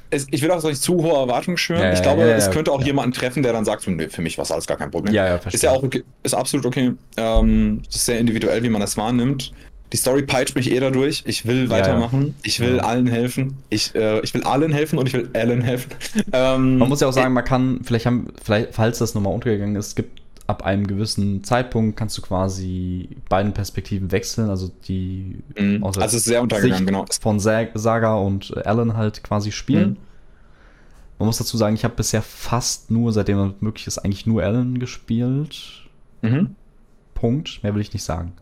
es, 0.09 0.27
ich 0.31 0.41
will 0.41 0.51
auch 0.51 0.63
nicht 0.63 0.81
zu 0.81 0.95
hohe 1.03 1.17
Erwartungen 1.17 1.57
schüren. 1.57 1.81
Ja, 1.81 1.93
ich 1.93 2.01
glaube, 2.01 2.21
ja, 2.21 2.27
ja, 2.27 2.35
es 2.35 2.51
könnte 2.51 2.71
auch 2.71 2.83
jemanden 2.83 3.13
treffen, 3.13 3.43
der 3.43 3.53
dann 3.53 3.65
sagt, 3.65 3.87
nee, 3.87 4.09
für 4.09 4.21
mich 4.21 4.37
war 4.37 4.43
es 4.43 4.51
alles 4.51 4.67
gar 4.67 4.77
kein 4.77 4.91
Problem. 4.91 5.13
Ja, 5.13 5.25
ja, 5.25 5.39
verstehe. 5.39 5.57
Ist 5.57 5.63
ja 5.63 5.71
auch 5.71 5.83
okay, 5.83 6.03
ist 6.23 6.33
absolut 6.33 6.65
okay. 6.65 6.93
Ähm, 7.17 7.81
ist 7.89 8.05
sehr 8.05 8.19
individuell, 8.19 8.63
wie 8.63 8.69
man 8.69 8.81
das 8.81 8.95
wahrnimmt. 8.97 9.51
Die 9.91 9.97
Story 9.97 10.23
peitscht 10.23 10.55
mich 10.55 10.71
eh 10.71 10.79
dadurch. 10.79 11.23
Ich 11.27 11.45
will 11.45 11.69
weitermachen. 11.69 12.33
Ich 12.41 12.59
will 12.59 12.79
allen 12.79 13.05
helfen. 13.05 13.59
Ich, 13.69 13.93
äh, 13.93 14.21
ich 14.21 14.33
will 14.33 14.43
allen 14.43 14.71
helfen 14.71 14.97
und 14.97 15.07
ich 15.07 15.13
will 15.13 15.29
allen 15.33 15.61
helfen. 15.61 15.91
Ähm, 16.31 16.79
man 16.79 16.89
muss 16.89 16.99
ja 16.99 17.07
auch 17.07 17.13
sagen, 17.13 17.31
man 17.33 17.43
kann, 17.43 17.81
vielleicht 17.83 18.07
haben, 18.07 18.29
vielleicht, 18.43 18.73
falls 18.73 18.97
das 18.97 19.13
nochmal 19.13 19.33
untergegangen 19.33 19.75
ist, 19.75 19.89
es 19.89 19.95
gibt 19.95 20.22
ab 20.45 20.63
einem 20.63 20.87
gewissen 20.87 21.43
Zeitpunkt 21.43 21.97
kannst 21.97 22.17
du 22.17 22.21
quasi 22.21 23.09
beiden 23.29 23.53
Perspektiven 23.53 24.11
wechseln, 24.11 24.49
also 24.49 24.71
die 24.87 25.37
mhm. 25.57 25.83
also 25.83 26.01
es 26.01 26.13
ist 26.13 26.25
sehr 26.25 26.41
untergegangen, 26.41 26.85
genau. 26.85 27.05
von 27.21 27.39
Saga 27.39 28.15
und 28.15 28.55
Alan 28.65 28.97
halt 28.97 29.23
quasi 29.23 29.51
spielen. 29.51 29.91
Mhm. 29.91 29.97
Man 31.19 31.27
muss 31.27 31.37
dazu 31.37 31.55
sagen, 31.55 31.75
ich 31.75 31.85
habe 31.85 31.95
bisher 31.95 32.21
fast 32.21 32.91
nur, 32.91 33.13
seitdem 33.13 33.37
das 33.37 33.61
möglich 33.61 33.87
ist, 33.87 33.99
eigentlich 33.99 34.25
nur 34.25 34.43
Alan 34.43 34.79
gespielt. 34.79 35.83
Mhm. 36.21 36.55
Punkt. 37.13 37.63
Mehr 37.63 37.73
will 37.73 37.81
ich 37.81 37.93
nicht 37.93 38.03
sagen. 38.03 38.33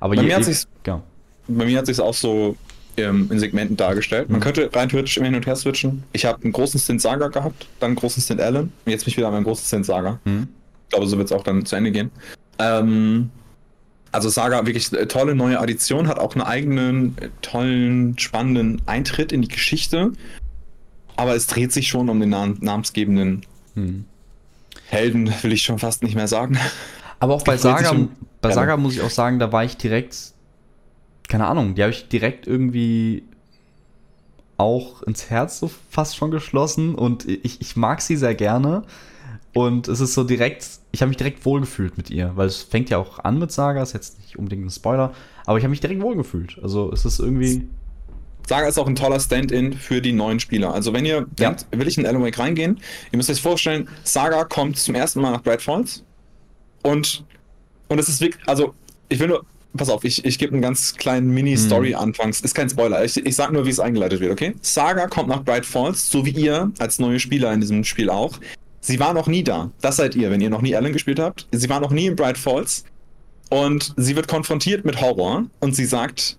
Aber 0.00 0.14
bei, 0.14 0.22
je, 0.22 0.28
mir 0.28 0.36
hat 0.36 0.44
sich's, 0.44 0.66
genau. 0.82 1.02
bei 1.48 1.66
mir 1.66 1.78
hat 1.78 1.86
sich 1.86 2.00
auch 2.00 2.14
so 2.14 2.56
ähm, 2.96 3.28
in 3.30 3.38
Segmenten 3.38 3.76
dargestellt. 3.76 4.30
Man 4.30 4.38
mhm. 4.38 4.44
könnte 4.44 4.70
rein 4.72 4.88
theoretisch 4.88 5.16
immer 5.16 5.26
hin 5.26 5.34
und 5.34 5.46
her 5.46 5.56
switchen. 5.56 6.04
Ich 6.12 6.24
habe 6.24 6.42
einen 6.42 6.52
großen 6.52 6.80
Stint 6.80 7.02
Saga 7.02 7.28
gehabt, 7.28 7.66
dann 7.80 7.88
einen 7.88 7.96
großen 7.96 8.22
Stint 8.22 8.40
Alan 8.40 8.72
und 8.84 8.90
jetzt 8.90 9.04
bin 9.04 9.10
ich 9.10 9.16
wieder 9.16 9.26
an 9.26 9.34
meinem 9.34 9.44
großen 9.44 9.66
Stint 9.66 9.84
Saga. 9.84 10.18
Mhm. 10.24 10.48
Ich 10.86 10.90
glaube, 10.90 11.06
so 11.06 11.18
wird 11.18 11.26
es 11.26 11.32
auch 11.32 11.42
dann 11.42 11.66
zu 11.66 11.76
Ende 11.76 11.90
gehen. 11.90 12.10
Ähm, 12.58 13.30
also 14.12 14.28
Saga 14.28 14.64
wirklich 14.66 14.88
tolle 15.08 15.34
neue 15.34 15.60
Addition, 15.60 16.08
hat 16.08 16.18
auch 16.18 16.34
einen 16.34 16.42
eigenen 16.42 17.16
tollen, 17.42 18.18
spannenden 18.18 18.80
Eintritt 18.86 19.32
in 19.32 19.42
die 19.42 19.48
Geschichte. 19.48 20.12
Aber 21.16 21.34
es 21.34 21.46
dreht 21.46 21.72
sich 21.72 21.88
schon 21.88 22.08
um 22.08 22.20
den 22.20 22.30
nam 22.30 22.56
namensgebenden 22.60 23.44
hm. 23.74 24.04
Helden, 24.88 25.32
will 25.42 25.52
ich 25.52 25.62
schon 25.62 25.78
fast 25.78 26.02
nicht 26.02 26.14
mehr 26.14 26.28
sagen. 26.28 26.58
Aber 27.18 27.34
auch 27.34 27.42
bei 27.42 27.56
Saga, 27.56 27.90
um, 27.90 28.10
bei 28.40 28.52
Saga 28.52 28.76
muss 28.76 28.94
ich 28.94 29.02
auch 29.02 29.10
sagen, 29.10 29.38
da 29.38 29.52
war 29.52 29.64
ich 29.64 29.76
direkt, 29.76 30.16
keine 31.28 31.46
Ahnung, 31.46 31.74
die 31.74 31.82
habe 31.82 31.92
ich 31.92 32.08
direkt 32.08 32.46
irgendwie 32.46 33.24
auch 34.58 35.02
ins 35.02 35.28
Herz 35.28 35.58
so 35.58 35.70
fast 35.90 36.16
schon 36.16 36.30
geschlossen 36.30 36.94
und 36.94 37.28
ich, 37.28 37.60
ich 37.60 37.76
mag 37.76 38.00
sie 38.00 38.16
sehr 38.16 38.34
gerne. 38.34 38.84
Und 39.56 39.88
es 39.88 40.00
ist 40.00 40.12
so 40.12 40.22
direkt, 40.22 40.68
ich 40.92 41.00
habe 41.00 41.08
mich 41.08 41.16
direkt 41.16 41.46
wohlgefühlt 41.46 41.96
mit 41.96 42.10
ihr, 42.10 42.30
weil 42.34 42.46
es 42.46 42.60
fängt 42.60 42.90
ja 42.90 42.98
auch 42.98 43.20
an 43.20 43.38
mit 43.38 43.50
Saga, 43.50 43.82
ist 43.82 43.94
jetzt 43.94 44.18
nicht 44.18 44.36
unbedingt 44.36 44.66
ein 44.66 44.70
Spoiler, 44.70 45.14
aber 45.46 45.56
ich 45.56 45.64
habe 45.64 45.70
mich 45.70 45.80
direkt 45.80 46.02
wohlgefühlt. 46.02 46.58
Also 46.62 46.92
es 46.92 47.06
ist 47.06 47.20
irgendwie. 47.20 47.66
Saga 48.46 48.68
ist 48.68 48.76
auch 48.76 48.86
ein 48.86 48.96
toller 48.96 49.18
Stand-in 49.18 49.72
für 49.72 50.02
die 50.02 50.12
neuen 50.12 50.40
Spieler. 50.40 50.74
Also 50.74 50.92
wenn 50.92 51.06
ihr 51.06 51.26
ja. 51.38 51.52
denkt, 51.52 51.68
will 51.70 51.88
ich 51.88 51.96
in 51.96 52.04
Alan 52.04 52.22
Wake 52.22 52.38
reingehen, 52.38 52.78
ihr 53.10 53.16
müsst 53.16 53.30
euch 53.30 53.40
vorstellen, 53.40 53.88
Saga 54.04 54.44
kommt 54.44 54.76
zum 54.76 54.94
ersten 54.94 55.22
Mal 55.22 55.30
nach 55.30 55.42
Bright 55.42 55.62
Falls 55.62 56.04
und, 56.82 57.24
und 57.88 57.98
es 57.98 58.10
ist 58.10 58.20
wirklich, 58.20 58.46
also 58.46 58.74
ich 59.08 59.18
will 59.20 59.28
nur, 59.28 59.46
pass 59.74 59.88
auf, 59.88 60.04
ich, 60.04 60.22
ich 60.26 60.38
gebe 60.38 60.52
einen 60.52 60.60
ganz 60.60 60.96
kleinen 60.96 61.30
Mini-Story 61.30 61.90
mhm. 61.90 61.96
anfangs. 61.96 62.42
Ist 62.42 62.54
kein 62.54 62.68
Spoiler. 62.68 63.02
Ich, 63.02 63.16
ich 63.16 63.34
sag 63.34 63.52
nur, 63.52 63.64
wie 63.64 63.70
es 63.70 63.80
eingeleitet 63.80 64.20
wird, 64.20 64.32
okay? 64.32 64.54
Saga 64.60 65.06
kommt 65.06 65.30
nach 65.30 65.42
Bright 65.42 65.64
Falls, 65.64 66.10
so 66.10 66.26
wie 66.26 66.30
ihr 66.32 66.70
als 66.78 66.98
neue 66.98 67.18
Spieler 67.18 67.54
in 67.54 67.62
diesem 67.62 67.84
Spiel 67.84 68.10
auch. 68.10 68.38
Sie 68.86 69.00
war 69.00 69.14
noch 69.14 69.26
nie 69.26 69.42
da. 69.42 69.72
Das 69.80 69.96
seid 69.96 70.14
ihr, 70.14 70.30
wenn 70.30 70.40
ihr 70.40 70.48
noch 70.48 70.62
nie 70.62 70.76
Alan 70.76 70.92
gespielt 70.92 71.18
habt. 71.18 71.48
Sie 71.50 71.68
war 71.68 71.80
noch 71.80 71.90
nie 71.90 72.06
in 72.06 72.14
Bright 72.14 72.38
Falls. 72.38 72.84
Und 73.50 73.92
sie 73.96 74.14
wird 74.14 74.28
konfrontiert 74.28 74.84
mit 74.84 75.00
Horror 75.00 75.46
und 75.58 75.74
sie 75.74 75.86
sagt, 75.86 76.36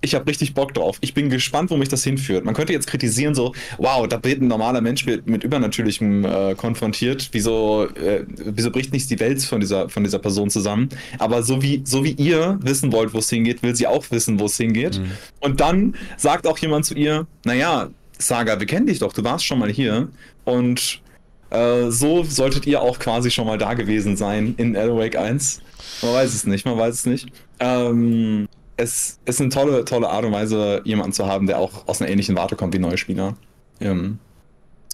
ich 0.00 0.14
habe 0.14 0.26
richtig 0.26 0.54
Bock 0.54 0.72
drauf. 0.72 0.96
Ich 1.02 1.12
bin 1.12 1.28
gespannt, 1.28 1.70
wo 1.70 1.76
mich 1.76 1.90
das 1.90 2.02
hinführt. 2.02 2.46
Man 2.46 2.54
könnte 2.54 2.72
jetzt 2.72 2.86
kritisieren, 2.86 3.34
so, 3.34 3.54
wow, 3.76 4.08
da 4.08 4.18
wird 4.24 4.40
ein 4.40 4.48
normaler 4.48 4.80
Mensch 4.80 5.04
mit, 5.04 5.26
mit 5.26 5.44
Übernatürlichem 5.44 6.24
äh, 6.24 6.54
konfrontiert. 6.54 7.28
Wieso, 7.32 7.86
äh, 7.88 8.24
wieso 8.26 8.70
bricht 8.70 8.94
nicht 8.94 9.10
die 9.10 9.20
Welt 9.20 9.42
von 9.42 9.60
dieser, 9.60 9.90
von 9.90 10.02
dieser 10.02 10.18
Person 10.18 10.48
zusammen? 10.48 10.88
Aber 11.18 11.42
so 11.42 11.60
wie, 11.60 11.82
so 11.84 12.02
wie 12.02 12.12
ihr 12.12 12.58
wissen 12.62 12.92
wollt, 12.92 13.12
wo 13.12 13.18
es 13.18 13.28
hingeht, 13.28 13.62
will 13.62 13.76
sie 13.76 13.86
auch 13.86 14.10
wissen, 14.10 14.40
wo 14.40 14.46
es 14.46 14.56
hingeht. 14.56 14.98
Mhm. 14.98 15.10
Und 15.40 15.60
dann 15.60 15.94
sagt 16.16 16.46
auch 16.46 16.56
jemand 16.56 16.86
zu 16.86 16.94
ihr, 16.94 17.26
naja, 17.44 17.90
Saga, 18.18 18.58
wir 18.58 18.66
kennen 18.66 18.86
dich 18.86 19.00
doch, 19.00 19.12
du 19.12 19.22
warst 19.22 19.44
schon 19.44 19.58
mal 19.58 19.70
hier. 19.70 20.08
Und 20.46 21.02
äh, 21.50 21.90
so 21.90 22.22
solltet 22.22 22.66
ihr 22.66 22.80
auch 22.80 22.98
quasi 22.98 23.30
schon 23.30 23.46
mal 23.46 23.58
da 23.58 23.74
gewesen 23.74 24.16
sein 24.16 24.54
in 24.56 24.76
Alan 24.76 24.96
Wake 24.96 25.16
1. 25.16 25.60
Man 26.02 26.14
weiß 26.14 26.32
es 26.32 26.46
nicht, 26.46 26.64
man 26.64 26.78
weiß 26.78 26.94
es 26.94 27.06
nicht. 27.06 27.28
Ähm, 27.58 28.48
es, 28.76 29.18
ist 29.24 29.40
eine 29.40 29.50
tolle, 29.50 29.84
tolle 29.84 30.08
Art 30.08 30.24
und 30.24 30.32
Weise, 30.32 30.80
jemanden 30.84 31.12
zu 31.12 31.26
haben, 31.26 31.46
der 31.46 31.58
auch 31.58 31.86
aus 31.88 32.00
einer 32.00 32.10
ähnlichen 32.10 32.36
Warte 32.36 32.56
kommt 32.56 32.72
wie 32.74 32.78
neue 32.78 32.96
Spieler. 32.96 33.36
Ähm, 33.80 34.18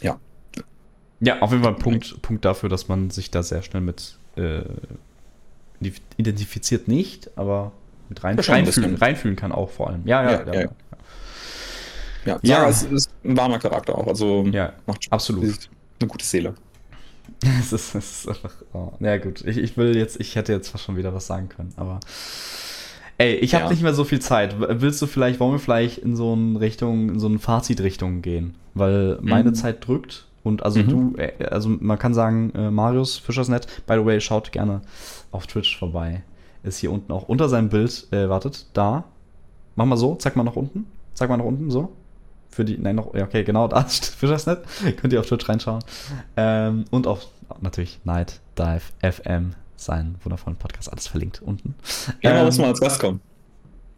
ja. 0.01 0.19
Ja, 1.21 1.41
auf 1.41 1.51
jeden 1.51 1.63
Fall 1.63 1.75
ein 1.75 1.79
Punkt, 1.79 2.21
Punkt 2.23 2.45
dafür, 2.45 2.69
dass 2.69 2.89
man 2.89 3.11
sich 3.11 3.31
da 3.31 3.43
sehr 3.43 3.63
schnell 3.63 3.83
mit 3.83 4.19
äh, 4.37 4.63
identifiziert 6.17 6.89
nicht, 6.89 7.31
aber 7.37 7.73
mit 8.09 8.25
rein, 8.25 8.39
reinfühlen, 8.39 8.97
reinfühlen 8.97 9.37
kann 9.37 9.53
auch 9.53 9.71
vor 9.71 9.89
allem. 9.89 10.03
Ja, 10.07 10.23
ja, 10.23 10.31
ja. 10.31 10.53
ja, 10.53 10.61
ja. 10.61 10.69
ja. 12.25 12.39
ja. 12.43 12.69
es 12.69 12.83
ist 12.83 13.11
ein 13.25 13.37
warmer 13.37 13.59
Charakter 13.59 13.97
auch. 13.97 14.07
Also 14.07 14.47
ja, 14.47 14.73
macht 14.87 15.07
absolut 15.11 15.69
eine 16.01 16.09
gute 16.09 16.25
Seele. 16.25 16.55
es, 17.61 17.73
ist, 17.73 17.95
es 17.95 18.21
ist 18.21 18.29
einfach. 18.29 18.53
Oh, 18.73 18.93
ja, 19.01 19.19
gut. 19.19 19.43
Ich, 19.45 19.59
ich 19.59 19.77
will 19.77 19.97
jetzt, 19.97 20.21
ich 20.21 20.37
hätte 20.37 20.53
jetzt 20.53 20.69
fast 20.69 20.85
schon 20.85 20.97
wieder 20.97 21.15
was 21.15 21.27
sagen 21.27 21.49
können, 21.49 21.73
aber. 21.77 22.01
Ey, 23.19 23.37
ich 23.37 23.55
habe 23.55 23.65
ja. 23.65 23.71
nicht 23.71 23.83
mehr 23.83 23.95
so 23.95 24.05
viel 24.05 24.21
Zeit. 24.21 24.57
Willst 24.59 25.01
du 25.01 25.07
vielleicht, 25.07 25.41
wollen 25.41 25.53
wir 25.53 25.59
vielleicht 25.59 25.99
in 25.99 26.17
so 26.17 26.35
eine 26.35 26.61
Richtung, 26.61 27.11
in 27.11 27.19
so 27.19 27.29
eine 27.29 27.39
Fazitrichtung 27.39 28.21
gehen? 28.21 28.55
Weil 28.75 29.19
meine 29.23 29.51
mhm. 29.51 29.55
Zeit 29.55 29.87
drückt 29.87 30.27
und 30.43 30.63
also 30.63 30.81
mhm. 30.81 30.89
du, 30.89 31.15
äh, 31.17 31.47
also 31.47 31.71
man 31.71 31.99
kann 31.99 32.13
sagen, 32.13 32.53
äh, 32.55 32.71
Marius 32.71 33.17
Fischersnet, 33.17 33.87
by 33.87 33.95
the 33.95 34.05
way, 34.05 34.21
schaut 34.21 34.53
gerne 34.53 34.83
auf 35.33 35.47
Twitch 35.47 35.79
vorbei. 35.79 36.25
Ist 36.63 36.79
hier 36.79 36.93
unten 36.93 37.11
auch 37.11 37.27
unter 37.27 37.49
seinem 37.49 37.71
Bild, 37.71 38.07
äh, 38.13 38.29
wartet, 38.29 38.67
da. 38.75 39.05
Mach 39.77 39.87
mal 39.87 39.97
so, 39.97 40.15
zeig 40.17 40.37
mal 40.37 40.45
nach 40.45 40.57
unten. 40.57 40.85
Zeig 41.15 41.31
mal 41.31 41.39
nach 41.39 41.45
unten, 41.45 41.71
so 41.71 41.93
für 42.57 42.65
die, 42.65 42.79
nein, 42.79 42.97
noch, 42.97 43.13
okay, 43.15 43.45
genau, 43.45 43.69
da 43.69 43.83
ist 43.83 44.07
Fischersnet. 44.07 44.65
Könnt 44.97 45.13
ihr 45.13 45.21
auf 45.21 45.27
Twitch 45.27 45.47
reinschauen. 45.47 45.85
Ähm, 46.37 46.87
und 46.91 47.07
auf 47.07 47.29
natürlich 47.61 48.01
Night 48.05 48.41
Dive 48.59 48.81
FM, 49.03 49.53
seinen 49.77 50.17
wundervollen 50.25 50.57
Podcast, 50.57 50.91
alles 50.91 51.07
verlinkt 51.07 51.43
unten. 51.43 51.75
Ja, 52.23 52.39
ähm, 52.39 52.47
muss 52.47 52.57
mal 52.57 52.69
als 52.69 52.81
Gast 52.81 52.99
kommen. 52.99 53.21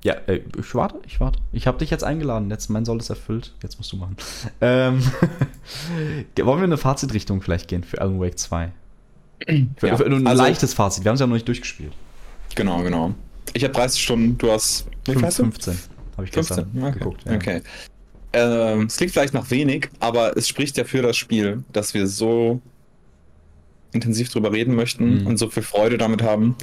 Ja, 0.03 0.15
äh, 0.27 0.43
ich 0.59 0.75
warte, 0.75 0.99
ich 1.07 1.21
warte. 1.21 1.39
Ich 1.53 1.69
habe 1.69 1.79
dich 1.79 1.91
jetzt 1.91 2.03
eingeladen. 2.03 2.51
Jetzt 2.51 2.69
mein 2.69 2.85
Soll 2.85 2.99
ist 2.99 3.11
erfüllt. 3.11 3.55
Jetzt 3.63 3.79
musst 3.79 3.93
du 3.93 3.97
machen. 3.97 4.17
Ähm, 4.61 5.03
wollen 6.37 6.59
wir 6.59 6.65
eine 6.65 6.77
Fazitrichtung 6.77 7.41
vielleicht 7.41 7.69
gehen 7.69 7.85
für 7.85 8.01
Alan 8.01 8.21
Wake 8.21 8.39
2? 8.39 8.73
Für, 9.77 9.87
ja, 9.87 9.97
für 9.97 10.05
ein 10.05 10.27
also, 10.27 10.43
leichtes 10.43 10.75
Fazit. 10.75 11.05
Wir 11.05 11.11
haben 11.11 11.15
es 11.15 11.21
ja 11.21 11.27
noch 11.27 11.35
nicht 11.35 11.47
durchgespielt. 11.47 11.93
Genau, 12.57 12.83
genau. 12.83 13.15
Ich 13.55 13.63
habe 13.63 13.73
30 13.73 14.03
Stunden, 14.03 14.39
du 14.39 14.51
hast 14.51 14.87
15. 15.05 15.79
Habe 16.17 16.27
ich 16.27 16.33
15. 16.33 16.35
gestern 16.35 16.83
okay. 16.83 16.99
geguckt. 16.99 17.25
Ja. 17.25 17.35
Okay. 17.35 17.63
Ähm, 18.39 18.83
es 18.83 18.97
klingt 18.97 19.13
vielleicht 19.13 19.35
noch 19.35 19.51
wenig, 19.51 19.89
aber 20.01 20.37
es 20.37 20.49
spricht 20.49 20.77
ja 20.77 20.85
für 20.85 21.03
das 21.03 21.17
Spiel, 21.17 21.65
dass 21.73 21.95
wir 21.95 22.07
so 22.07 22.61
intensiv 23.93 24.31
drüber 24.31 24.53
reden 24.53 24.75
möchten 24.75 25.21
mhm. 25.21 25.27
und 25.27 25.39
so 25.39 25.49
viel 25.49 25.63
Freude 25.63 25.99
damit 25.99 26.23
haben. 26.23 26.57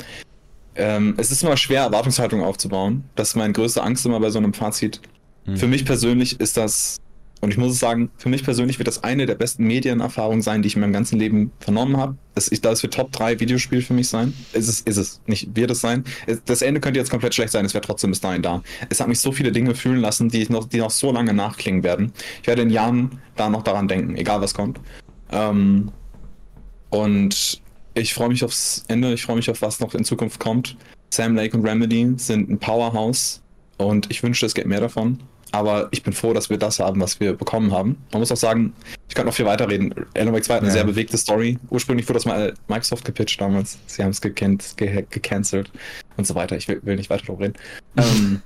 Ähm, 0.75 1.15
es 1.17 1.31
ist 1.31 1.43
immer 1.43 1.57
schwer, 1.57 1.83
Erwartungshaltung 1.83 2.43
aufzubauen. 2.43 3.03
Das 3.15 3.29
ist 3.29 3.35
meine 3.35 3.53
größte 3.53 3.81
Angst 3.81 4.05
immer 4.05 4.19
bei 4.19 4.29
so 4.29 4.39
einem 4.39 4.53
Fazit. 4.53 5.01
Mhm. 5.45 5.57
Für 5.57 5.67
mich 5.67 5.85
persönlich 5.85 6.39
ist 6.39 6.57
das 6.57 6.97
Und 7.45 7.51
ich 7.51 7.57
muss 7.57 7.77
sagen, 7.77 8.09
für 8.17 8.27
mich 8.27 8.43
persönlich 8.43 8.79
wird 8.79 8.87
das 8.87 9.03
eine 9.03 9.27
der 9.27 9.35
besten 9.35 9.65
Medienerfahrungen 9.67 10.41
sein, 10.41 10.63
die 10.63 10.67
ich 10.67 10.73
in 10.73 10.81
meinem 10.81 10.93
ganzen 10.93 11.19
Leben 11.19 11.51
vernommen 11.59 11.95
habe. 11.95 12.17
Das, 12.33 12.51
ich, 12.51 12.59
das 12.59 12.81
wird 12.81 12.95
Top 12.95 13.11
3 13.11 13.39
Videospiel 13.39 13.83
für 13.83 13.93
mich 13.93 14.07
sein. 14.07 14.33
Ist 14.53 14.67
es, 14.67 14.81
ist 14.81 14.97
es. 14.97 15.21
Nicht 15.27 15.55
wird 15.55 15.69
es 15.69 15.79
sein. 15.79 16.05
Das 16.45 16.63
Ende 16.63 16.81
könnte 16.81 16.99
jetzt 16.99 17.11
komplett 17.11 17.35
schlecht 17.35 17.51
sein, 17.51 17.63
es 17.63 17.75
wäre 17.75 17.85
trotzdem 17.85 18.09
bis 18.09 18.19
dahin 18.19 18.41
da. 18.41 18.63
Es 18.89 18.99
hat 18.99 19.07
mich 19.07 19.19
so 19.19 19.31
viele 19.31 19.51
Dinge 19.51 19.75
fühlen 19.75 19.99
lassen, 19.99 20.27
die, 20.27 20.43
noch, 20.49 20.67
die 20.67 20.79
noch 20.79 20.89
so 20.89 21.11
lange 21.11 21.35
nachklingen 21.35 21.83
werden. 21.83 22.13
Ich 22.41 22.47
werde 22.47 22.63
in 22.63 22.71
Jahren 22.71 23.21
da 23.35 23.47
noch 23.47 23.61
daran 23.61 23.87
denken, 23.87 24.15
egal 24.15 24.41
was 24.41 24.55
kommt. 24.55 24.79
Ähm, 25.31 25.91
und 26.89 27.61
ich 27.93 28.15
freue 28.15 28.29
mich 28.29 28.43
aufs 28.43 28.85
Ende, 28.87 29.13
ich 29.13 29.21
freue 29.21 29.35
mich 29.35 29.51
auf 29.51 29.61
was 29.61 29.79
noch 29.79 29.93
in 29.93 30.03
Zukunft 30.03 30.39
kommt. 30.39 30.77
Sam 31.11 31.35
Lake 31.35 31.55
und 31.55 31.63
Remedy 31.63 32.11
sind 32.17 32.49
ein 32.49 32.57
Powerhouse 32.57 33.43
und 33.77 34.09
ich 34.09 34.23
wünschte, 34.23 34.47
es 34.47 34.55
gäbe 34.55 34.67
mehr 34.67 34.81
davon. 34.81 35.19
Aber 35.55 35.87
ich 35.91 36.03
bin 36.03 36.11
froh, 36.11 36.33
dass 36.33 36.49
wir 36.49 36.57
das 36.57 36.79
haben, 36.79 36.99
was 36.99 37.21
wir 37.21 37.31
bekommen 37.33 37.71
haben. 37.71 37.95
Man 38.11 38.19
muss 38.19 38.29
auch 38.29 38.35
sagen, 38.35 38.73
ich 39.07 39.15
kann 39.15 39.25
noch 39.25 39.33
viel 39.33 39.45
weiter 39.45 39.69
reden. 39.69 39.95
Alan 40.13 40.33
Wake 40.33 40.43
2 40.43 40.53
hat 40.55 40.59
eine 40.59 40.67
ja. 40.67 40.73
sehr 40.73 40.83
bewegte 40.83 41.17
Story. 41.17 41.57
Ursprünglich 41.69 42.05
wurde 42.09 42.15
das 42.15 42.25
mal 42.25 42.53
Microsoft 42.67 43.05
gepitcht 43.05 43.39
damals. 43.39 43.77
Sie 43.85 44.03
haben 44.03 44.09
es 44.09 44.19
gecancelt 44.19 44.75
ge 44.75 45.05
gecancelt 45.09 45.71
und 46.17 46.27
so 46.27 46.35
weiter. 46.35 46.57
Ich 46.57 46.67
will, 46.67 46.81
will 46.83 46.97
nicht 46.97 47.09
weiter 47.09 47.23
darüber 47.27 47.45
reden. 47.45 47.53
ähm, 47.95 48.41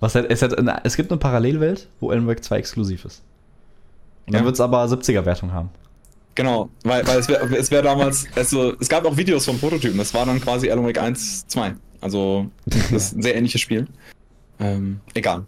was 0.00 0.14
hat, 0.14 0.26
es, 0.28 0.42
hat 0.42 0.58
eine, 0.58 0.84
es 0.84 0.96
gibt 0.96 1.10
eine 1.10 1.18
Parallelwelt, 1.18 1.88
wo 1.98 2.10
Alan 2.10 2.26
Wake 2.26 2.44
2 2.44 2.58
exklusiv 2.58 3.06
ist. 3.06 3.22
Und 4.26 4.34
dann 4.34 4.42
ja. 4.42 4.44
wird 4.44 4.56
es 4.56 4.60
aber 4.60 4.84
70er-Wertung 4.84 5.54
haben. 5.54 5.70
Genau, 6.34 6.68
weil, 6.84 7.06
weil 7.06 7.20
es 7.20 7.28
wäre 7.30 7.50
wär 7.50 7.82
damals, 7.82 8.26
also 8.36 8.74
es 8.78 8.90
gab 8.90 9.06
auch 9.06 9.16
Videos 9.16 9.46
vom 9.46 9.58
Prototypen, 9.58 9.96
das 9.96 10.12
war 10.12 10.26
dann 10.26 10.42
quasi 10.42 10.70
Alan 10.70 10.84
Wake 10.84 11.00
1, 11.00 11.46
2. 11.46 11.74
Also 12.02 12.50
das 12.66 12.90
ist 12.92 13.16
ein 13.16 13.22
sehr 13.22 13.34
ähnliches 13.34 13.62
Spiel. 13.62 13.86
Ähm, 14.60 15.00
egal. 15.14 15.46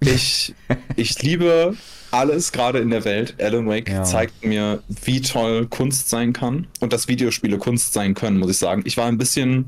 Ich, 0.00 0.54
ich 0.96 1.22
liebe 1.22 1.76
alles 2.10 2.52
gerade 2.52 2.78
in 2.78 2.90
der 2.90 3.04
Welt. 3.04 3.34
Alan 3.38 3.66
Wake 3.66 3.90
ja. 3.90 4.04
zeigt 4.04 4.44
mir, 4.44 4.82
wie 5.04 5.20
toll 5.20 5.66
Kunst 5.66 6.08
sein 6.08 6.32
kann 6.32 6.66
und 6.80 6.92
dass 6.92 7.08
Videospiele 7.08 7.58
Kunst 7.58 7.92
sein 7.92 8.14
können, 8.14 8.38
muss 8.38 8.50
ich 8.50 8.58
sagen. 8.58 8.82
Ich 8.84 8.96
war 8.96 9.06
ein 9.06 9.18
bisschen 9.18 9.66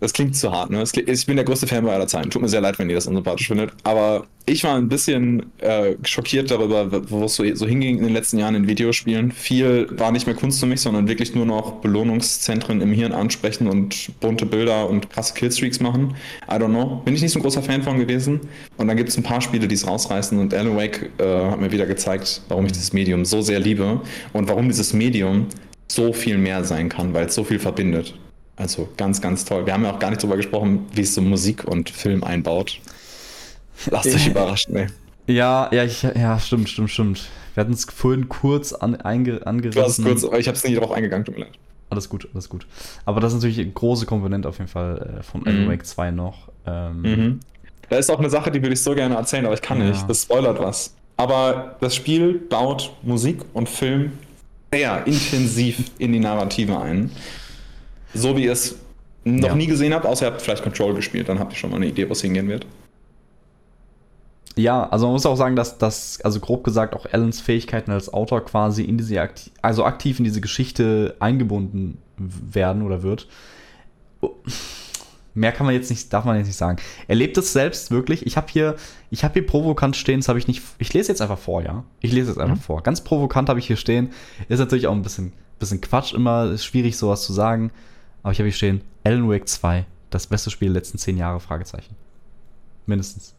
das 0.00 0.14
klingt 0.14 0.34
zu 0.34 0.50
hart, 0.50 0.70
ne? 0.70 0.82
Ich 1.06 1.26
bin 1.26 1.36
der 1.36 1.44
größte 1.44 1.66
Fanboy 1.66 1.92
aller 1.92 2.06
Zeiten. 2.06 2.30
Tut 2.30 2.40
mir 2.40 2.48
sehr 2.48 2.62
leid, 2.62 2.78
wenn 2.78 2.88
ihr 2.88 2.94
das 2.94 3.06
unsympathisch 3.06 3.48
findet. 3.48 3.70
Aber 3.84 4.26
ich 4.46 4.64
war 4.64 4.76
ein 4.76 4.88
bisschen 4.88 5.52
äh, 5.58 5.94
schockiert 6.02 6.50
darüber, 6.50 7.10
wo 7.10 7.24
es 7.24 7.36
so, 7.36 7.44
so, 7.54 7.66
hinging 7.66 7.98
in 7.98 8.04
den 8.04 8.14
letzten 8.14 8.38
Jahren 8.38 8.54
in 8.54 8.66
Videospielen. 8.66 9.30
Viel 9.30 9.88
war 9.92 10.10
nicht 10.10 10.26
mehr 10.26 10.34
Kunst 10.34 10.58
für 10.58 10.66
mich, 10.66 10.80
sondern 10.80 11.06
wirklich 11.06 11.34
nur 11.34 11.44
noch 11.44 11.80
Belohnungszentren 11.82 12.80
im 12.80 12.92
Hirn 12.92 13.12
ansprechen 13.12 13.68
und 13.68 14.18
bunte 14.20 14.46
Bilder 14.46 14.88
und 14.88 15.10
krasse 15.10 15.34
Killstreaks 15.34 15.80
machen. 15.80 16.14
I 16.48 16.54
don't 16.54 16.68
know. 16.68 17.02
Bin 17.04 17.14
ich 17.14 17.20
nicht 17.20 17.32
so 17.32 17.38
ein 17.38 17.42
großer 17.42 17.62
Fan 17.62 17.82
von 17.82 17.98
gewesen. 17.98 18.40
Und 18.78 18.88
dann 18.88 18.96
gibt 18.96 19.10
es 19.10 19.18
ein 19.18 19.22
paar 19.22 19.42
Spiele, 19.42 19.68
die 19.68 19.74
es 19.74 19.86
rausreißen. 19.86 20.38
Und 20.38 20.54
Alan 20.54 20.76
Wake 20.76 21.10
äh, 21.18 21.50
hat 21.50 21.60
mir 21.60 21.70
wieder 21.70 21.86
gezeigt, 21.86 22.40
warum 22.48 22.64
ich 22.64 22.72
dieses 22.72 22.94
Medium 22.94 23.26
so 23.26 23.42
sehr 23.42 23.60
liebe 23.60 24.00
und 24.32 24.48
warum 24.48 24.68
dieses 24.68 24.94
Medium 24.94 25.46
so 25.88 26.12
viel 26.12 26.38
mehr 26.38 26.64
sein 26.64 26.88
kann, 26.88 27.12
weil 27.12 27.26
es 27.26 27.34
so 27.34 27.44
viel 27.44 27.58
verbindet. 27.58 28.14
Also 28.60 28.88
ganz, 28.98 29.22
ganz 29.22 29.46
toll. 29.46 29.64
Wir 29.64 29.72
haben 29.72 29.84
ja 29.84 29.94
auch 29.94 29.98
gar 29.98 30.10
nicht 30.10 30.22
darüber 30.22 30.36
gesprochen, 30.36 30.86
wie 30.92 31.00
es 31.00 31.14
so 31.14 31.22
Musik 31.22 31.64
und 31.64 31.88
Film 31.88 32.22
einbaut. 32.22 32.78
Lasst 33.90 34.14
euch 34.14 34.26
überraschen, 34.26 34.76
ey. 34.76 34.86
Ja, 35.26 35.70
ja, 35.72 35.84
ich, 35.84 36.02
ja, 36.02 36.38
stimmt, 36.38 36.68
stimmt, 36.68 36.90
stimmt. 36.90 37.28
Wir 37.54 37.62
hatten 37.62 37.72
es 37.72 37.86
vorhin 37.86 38.28
kurz 38.28 38.74
an, 38.74 38.96
einge, 38.96 39.46
angerissen. 39.46 40.04
Kurz, 40.04 40.24
ich 40.24 40.46
habe 40.46 40.56
es 40.58 40.64
nicht 40.64 40.76
darauf 40.76 40.92
eingegangen, 40.92 41.24
tut 41.24 41.36
mir 41.36 41.44
leid. 41.44 41.54
Alles 41.88 42.08
gut, 42.10 42.28
alles 42.34 42.50
gut. 42.50 42.66
Aber 43.06 43.20
das 43.20 43.32
ist 43.32 43.38
natürlich 43.38 43.60
eine 43.60 43.70
große 43.70 44.04
Komponente 44.04 44.46
auf 44.48 44.58
jeden 44.58 44.68
Fall 44.68 45.20
äh, 45.20 45.22
von 45.22 45.40
mhm. 45.40 45.68
Wake 45.68 45.86
2 45.86 46.10
noch. 46.10 46.48
Ähm, 46.66 47.02
mhm. 47.02 47.40
Da 47.88 47.96
ist 47.96 48.10
auch 48.10 48.18
eine 48.18 48.28
Sache, 48.28 48.50
die 48.50 48.60
würde 48.60 48.74
ich 48.74 48.82
so 48.82 48.94
gerne 48.94 49.14
erzählen, 49.14 49.46
aber 49.46 49.54
ich 49.54 49.62
kann 49.62 49.80
ja. 49.80 49.86
nicht. 49.86 50.08
Das 50.08 50.22
spoilert 50.22 50.60
was. 50.60 50.94
Aber 51.16 51.76
das 51.80 51.94
Spiel 51.96 52.34
baut 52.34 52.92
Musik 53.02 53.40
und 53.54 53.70
Film 53.70 54.12
sehr 54.70 55.06
intensiv 55.06 55.90
in 55.98 56.12
die 56.12 56.20
Narrative 56.20 56.78
ein 56.78 57.10
so 58.14 58.36
wie 58.36 58.44
ihr 58.44 58.52
es 58.52 58.76
noch 59.24 59.50
ja. 59.50 59.54
nie 59.54 59.66
gesehen 59.66 59.94
habt, 59.94 60.06
außer 60.06 60.26
ihr 60.26 60.32
habt 60.32 60.42
vielleicht 60.42 60.62
Control 60.62 60.94
gespielt, 60.94 61.28
dann 61.28 61.38
habt 61.38 61.52
ihr 61.52 61.56
schon 61.56 61.70
mal 61.70 61.76
eine 61.76 61.86
Idee, 61.86 62.08
wo 62.08 62.12
es 62.12 62.22
hingehen 62.22 62.48
wird. 62.48 62.66
Ja, 64.56 64.88
also 64.88 65.06
man 65.06 65.14
muss 65.14 65.26
auch 65.26 65.36
sagen, 65.36 65.56
dass 65.56 65.78
das, 65.78 66.20
also 66.22 66.40
grob 66.40 66.64
gesagt, 66.64 66.94
auch 66.94 67.06
Allens 67.10 67.40
Fähigkeiten 67.40 67.90
als 67.92 68.12
Autor 68.12 68.44
quasi 68.44 68.82
in 68.82 68.98
diese, 68.98 69.20
aktiv, 69.20 69.52
also 69.62 69.84
aktiv 69.84 70.18
in 70.18 70.24
diese 70.24 70.40
Geschichte 70.40 71.16
eingebunden 71.20 71.98
werden 72.16 72.82
oder 72.82 73.02
wird. 73.02 73.28
Mehr 75.34 75.52
kann 75.52 75.64
man 75.64 75.74
jetzt 75.74 75.88
nicht, 75.88 76.12
darf 76.12 76.24
man 76.24 76.36
jetzt 76.36 76.48
nicht 76.48 76.56
sagen. 76.56 76.78
Er 77.06 77.14
lebt 77.14 77.38
es 77.38 77.52
selbst 77.52 77.90
wirklich. 77.90 78.26
Ich 78.26 78.36
habe 78.36 78.48
hier, 78.50 78.76
ich 79.10 79.22
habe 79.22 79.34
hier 79.34 79.46
provokant 79.46 79.96
stehen, 79.96 80.20
das 80.20 80.28
habe 80.28 80.38
ich 80.38 80.48
nicht, 80.48 80.62
ich 80.78 80.92
lese 80.92 81.08
jetzt 81.08 81.22
einfach 81.22 81.38
vor, 81.38 81.62
ja. 81.62 81.84
Ich 82.00 82.12
lese 82.12 82.30
jetzt 82.30 82.38
einfach 82.38 82.56
mhm. 82.56 82.60
vor. 82.60 82.82
Ganz 82.82 83.02
provokant 83.02 83.48
habe 83.48 83.60
ich 83.60 83.66
hier 83.66 83.76
stehen. 83.76 84.10
Ist 84.48 84.58
natürlich 84.58 84.88
auch 84.88 84.92
ein 84.92 85.02
bisschen, 85.02 85.32
bisschen 85.60 85.80
Quatsch 85.80 86.12
immer, 86.12 86.50
ist 86.50 86.64
schwierig 86.64 86.96
sowas 86.96 87.22
zu 87.22 87.32
sagen. 87.32 87.70
Aber 88.22 88.32
ich 88.32 88.38
habe 88.38 88.48
hier 88.48 88.56
stehen, 88.56 88.82
Alan 89.04 89.28
Wake 89.28 89.48
2, 89.48 89.86
das 90.10 90.26
beste 90.26 90.50
Spiel 90.50 90.68
der 90.68 90.74
letzten 90.74 90.98
zehn 90.98 91.16
Jahre, 91.16 91.40
Fragezeichen. 91.40 91.96
Mindestens. 92.86 93.34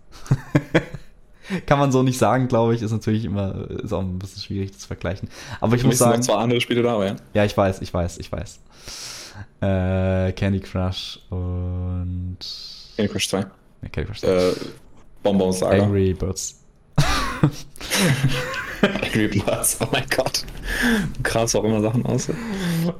Kann 1.65 1.79
man 1.79 1.91
so 1.91 2.03
nicht 2.03 2.17
sagen, 2.17 2.47
glaube 2.47 2.75
ich. 2.75 2.81
Ist 2.81 2.91
natürlich 2.91 3.25
immer, 3.25 3.69
ist 3.69 3.91
auch 3.91 4.01
ein 4.01 4.19
bisschen 4.19 4.41
schwierig 4.41 4.77
zu 4.77 4.87
vergleichen. 4.87 5.29
Aber 5.59 5.75
ich 5.75 5.83
muss 5.83 5.97
sagen. 5.97 6.19
noch 6.19 6.25
zwei 6.25 6.35
andere 6.35 6.61
Spiele 6.61 6.81
da, 6.81 6.93
aber 6.93 7.07
ja. 7.07 7.15
Ja, 7.33 7.45
ich 7.45 7.55
weiß, 7.55 7.81
ich 7.81 7.93
weiß, 7.93 8.19
ich 8.19 8.31
weiß. 8.31 8.59
Äh, 9.61 10.31
Candy 10.33 10.59
Crush 10.59 11.19
und. 11.29 12.37
Candy 12.95 13.11
Crush 13.11 13.29
2. 13.29 13.39
Ja, 13.39 13.47
Candy 13.91 14.07
Crush 14.07 14.21
2. 14.21 14.27
Äh, 14.27 14.53
Bonbon 15.23 15.51
Saga. 15.51 15.83
Angry 15.83 16.13
Birds. 16.13 16.63
Angry 18.81 19.27
Birds, 19.27 19.77
oh 19.81 19.87
mein 19.91 20.05
Gott. 20.15 20.45
Krass 21.23 21.55
auch 21.55 21.63
immer 21.63 21.81
Sachen 21.81 22.05
aus. 22.05 22.29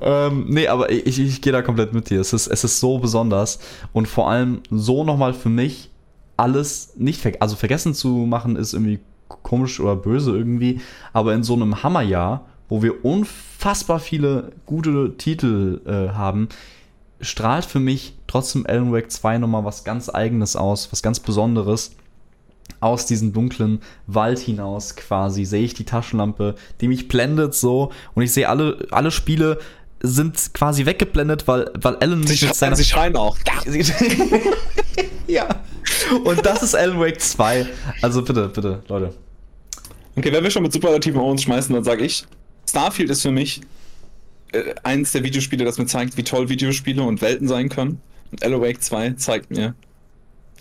Ähm, 0.01 0.45
nee, 0.49 0.67
aber 0.67 0.91
ich, 0.91 1.19
ich 1.19 1.41
gehe 1.41 1.53
da 1.53 1.61
komplett 1.61 1.93
mit 1.93 2.09
dir. 2.09 2.21
Es 2.21 2.33
ist, 2.33 2.47
es 2.47 2.63
ist 2.63 2.79
so 2.79 2.99
besonders 2.99 3.59
und 3.93 4.07
vor 4.07 4.29
allem 4.29 4.61
so 4.69 5.03
nochmal 5.03 5.33
für 5.33 5.49
mich 5.49 5.89
alles 6.37 6.93
nicht 6.97 7.21
ver 7.21 7.33
also 7.39 7.55
vergessen 7.55 7.93
zu 7.93 8.09
machen 8.09 8.55
ist 8.55 8.73
irgendwie 8.73 8.99
komisch 9.43 9.79
oder 9.79 9.95
böse 9.95 10.31
irgendwie, 10.31 10.81
aber 11.13 11.33
in 11.33 11.43
so 11.43 11.53
einem 11.53 11.83
Hammerjahr, 11.83 12.45
wo 12.67 12.81
wir 12.81 13.05
unfassbar 13.05 13.99
viele 13.99 14.51
gute 14.65 15.15
Titel 15.17 15.81
äh, 15.85 16.13
haben, 16.13 16.49
strahlt 17.21 17.65
für 17.65 17.79
mich 17.79 18.15
trotzdem 18.27 18.65
Alan 18.67 18.91
Wake 18.91 19.11
2 19.11 19.37
nochmal 19.37 19.63
was 19.63 19.83
ganz 19.83 20.09
eigenes 20.09 20.55
aus, 20.55 20.91
was 20.91 21.03
ganz 21.03 21.19
Besonderes 21.19 21.95
aus 22.81 23.05
diesem 23.05 23.31
dunklen 23.31 23.79
Wald 24.07 24.39
hinaus 24.39 24.95
quasi 24.95 25.45
sehe 25.45 25.63
ich 25.63 25.73
die 25.73 25.85
Taschenlampe, 25.85 26.55
die 26.81 26.87
mich 26.87 27.07
blendet 27.07 27.55
so 27.55 27.91
und 28.15 28.23
ich 28.23 28.33
sehe 28.33 28.49
alle, 28.49 28.85
alle 28.91 29.11
Spiele 29.11 29.59
sind 30.03 30.53
quasi 30.53 30.85
weggeblendet, 30.85 31.47
weil, 31.47 31.71
weil 31.75 31.95
Alan 31.97 32.25
sie 32.25 32.45
mit 32.45 32.55
seiner... 32.55 32.75
Sie 32.75 32.83
schreien 32.83 33.15
auch. 33.15 33.37
ja. 35.27 35.47
Und 36.23 36.45
das 36.45 36.63
ist 36.63 36.75
Alan 36.75 36.99
Wake 36.99 37.21
2. 37.21 37.67
Also 38.01 38.23
bitte, 38.23 38.49
bitte, 38.49 38.81
Leute. 38.87 39.13
Okay, 40.15 40.33
wenn 40.33 40.43
wir 40.43 40.51
schon 40.51 40.63
mit 40.63 40.73
Superlativen 40.73 41.21
uns 41.21 41.43
schmeißen, 41.43 41.73
dann 41.73 41.83
sage 41.83 42.03
ich, 42.03 42.25
Starfield 42.67 43.11
ist 43.11 43.21
für 43.21 43.31
mich 43.31 43.61
äh, 44.51 44.73
eins 44.83 45.11
der 45.11 45.23
Videospiele, 45.23 45.63
das 45.63 45.77
mir 45.77 45.85
zeigt, 45.85 46.17
wie 46.17 46.23
toll 46.23 46.49
Videospiele 46.49 47.03
und 47.03 47.21
Welten 47.21 47.47
sein 47.47 47.69
können. 47.69 48.01
Und 48.31 48.43
Alan 48.43 48.61
Wake 48.61 48.81
2 48.81 49.11
zeigt 49.11 49.51
mir, 49.51 49.75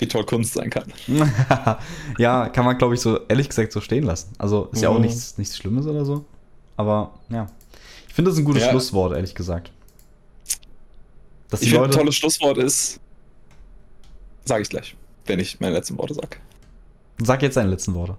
wie 0.00 0.08
toll 0.08 0.24
Kunst 0.24 0.54
sein 0.54 0.70
kann. 0.70 0.92
ja, 2.18 2.48
kann 2.48 2.64
man, 2.64 2.78
glaube 2.78 2.94
ich, 2.94 3.00
so 3.00 3.20
ehrlich 3.28 3.48
gesagt 3.48 3.72
so 3.72 3.80
stehen 3.80 4.04
lassen. 4.04 4.32
Also 4.38 4.68
ist 4.72 4.82
ja 4.82 4.88
auch 4.88 4.96
mhm. 4.96 5.02
nichts, 5.02 5.38
nichts 5.38 5.56
Schlimmes 5.56 5.86
oder 5.86 6.04
so. 6.04 6.24
Aber 6.76 7.14
ja. 7.28 7.46
Ich 8.08 8.14
finde 8.14 8.30
das 8.30 8.38
ein 8.38 8.44
gutes 8.44 8.62
ja. 8.62 8.70
Schlusswort, 8.70 9.14
ehrlich 9.14 9.34
gesagt. 9.34 9.70
Dass 11.50 11.62
ich 11.62 11.70
finde, 11.70 11.86
ein 11.86 11.90
tolles 11.90 12.14
Schlusswort 12.14 12.58
ist, 12.58 13.00
sage 14.44 14.62
ich 14.62 14.68
gleich, 14.68 14.96
wenn 15.26 15.38
ich 15.38 15.60
meine 15.60 15.74
letzten 15.74 15.98
Worte 15.98 16.14
sage. 16.14 16.36
Sag 17.22 17.42
jetzt 17.42 17.56
deine 17.56 17.70
letzten 17.70 17.94
Worte. 17.94 18.16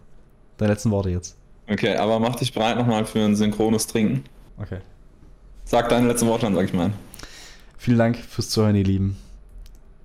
Deine 0.58 0.74
letzten 0.74 0.92
Worte 0.92 1.10
jetzt. 1.10 1.36
Okay, 1.70 1.96
aber 1.96 2.20
mach 2.20 2.36
dich 2.36 2.54
bereit 2.54 2.78
nochmal 2.78 3.06
für 3.06 3.20
ein 3.20 3.36
synchrones 3.36 3.88
Trinken. 3.88 4.24
Okay. 4.58 4.80
Sag 5.66 5.90
deine 5.90 6.08
letzten 6.08 6.28
Worte, 6.28 6.46
dann 6.46 6.56
sag 6.56 6.66
ich 6.66 6.74
meinen. 6.74 6.94
Vielen 7.78 7.98
Dank 7.98 8.18
fürs 8.18 8.50
Zuhören, 8.50 8.76
ihr 8.76 8.84
Lieben. 8.84 9.18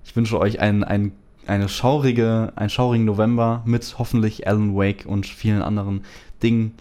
Ich 0.03 0.15
wünsche 0.15 0.39
euch 0.39 0.59
einen, 0.59 0.83
einen 0.83 1.11
eine 1.47 1.69
schaurige, 1.69 2.51
einen 2.55 2.69
schaurigen 2.69 3.05
November 3.05 3.61
mit 3.65 3.95
hoffentlich 3.97 4.47
Alan 4.47 4.75
Wake 4.75 5.05
und 5.05 5.25
vielen 5.25 5.61
anderen 5.61 6.03
Dingen, 6.43 6.75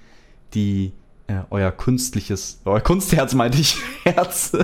die 0.55 0.93
äh, 1.27 1.41
euer 1.51 1.71
künstliches, 1.71 2.61
euer 2.64 2.81
Kunstherz 2.81 3.35
meinte 3.35 3.59
ich, 3.59 3.77
Herz. 4.05 4.53
Wo 4.55 4.61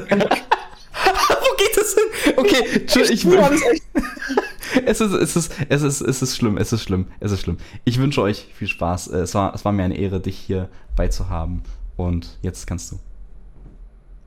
geht 1.57 1.77
es 1.77 1.95
hin? 1.95 2.35
Okay, 2.37 2.87
tschüss, 2.87 3.11
ich 3.11 3.25
will 3.25 3.41
es 4.87 5.01
ist, 5.01 5.13
es 5.13 5.37
ist, 5.37 5.53
es 5.69 5.83
ist, 5.83 6.01
es 6.01 6.23
ist 6.23 6.37
schlimm, 6.37 6.57
es 6.57 6.73
ist 6.73 6.83
schlimm, 6.83 7.07
es 7.21 7.33
ist 7.33 7.41
schlimm. 7.41 7.59
Ich 7.85 7.99
wünsche 7.99 8.23
euch 8.23 8.47
viel 8.55 8.69
Spaß. 8.69 9.09
Es 9.09 9.35
war, 9.35 9.55
es 9.55 9.65
war 9.65 9.73
mir 9.73 9.85
eine 9.85 9.97
Ehre, 9.97 10.21
dich 10.21 10.39
hier 10.39 10.69
beizuhaben. 10.97 11.63
Und 11.97 12.39
jetzt 12.43 12.67
kannst 12.67 12.93
du. 12.93 12.99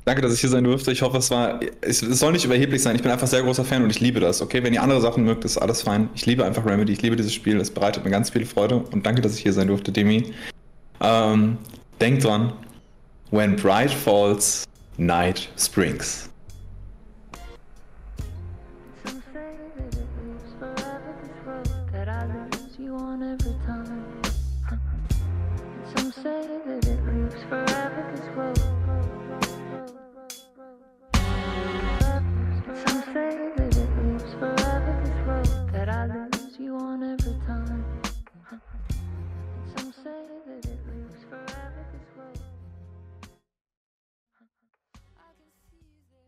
Danke, 0.06 0.22
dass 0.22 0.34
ich 0.34 0.42
hier 0.42 0.52
sein 0.52 0.64
durfte. 0.64 0.92
Ich 0.92 1.02
hoffe, 1.02 1.18
es 1.18 1.32
war. 1.32 1.60
Es, 1.82 2.04
es, 2.04 2.20
soll 2.20 2.32
nicht 2.32 2.46
überheblich 2.46 2.84
sein. 2.84 2.96
Ich 2.96 3.02
bin 3.02 3.12
einfach 3.12 3.26
sehr 3.26 3.42
großer 3.42 3.66
Fan 3.66 3.84
und 3.84 3.90
ich 3.90 4.00
liebe 4.00 4.20
das. 4.20 4.40
Okay, 4.40 4.64
wenn 4.64 4.72
ihr 4.72 4.84
andere 4.84 5.02
Sachen 5.02 5.24
mögt, 5.24 5.44
ist 5.46 5.58
alles 5.58 5.82
fein. 5.82 6.10
Ich 6.14 6.28
liebe 6.28 6.46
einfach 6.46 6.64
Remedy. 6.64 6.94
Ich 6.94 7.02
liebe 7.02 7.16
dieses 7.16 7.34
Spiel. 7.34 7.60
Es 7.60 7.72
bereitet 7.72 8.06
mir 8.06 8.12
ganz 8.12 8.30
viel 8.30 8.46
Freude. 8.46 8.78
Und 8.78 9.04
danke, 9.06 9.22
dass 9.22 9.36
ich 9.36 9.42
hier 9.42 9.54
sein 9.54 9.68
durfte, 9.68 9.92
Demi. 9.92 10.32
Ähm, 11.02 11.58
denkt 12.00 12.24
dran: 12.24 12.54
When 13.32 13.56
bright 13.56 13.90
falls, 13.90 14.66
night 14.98 15.50
springs. 15.58 16.30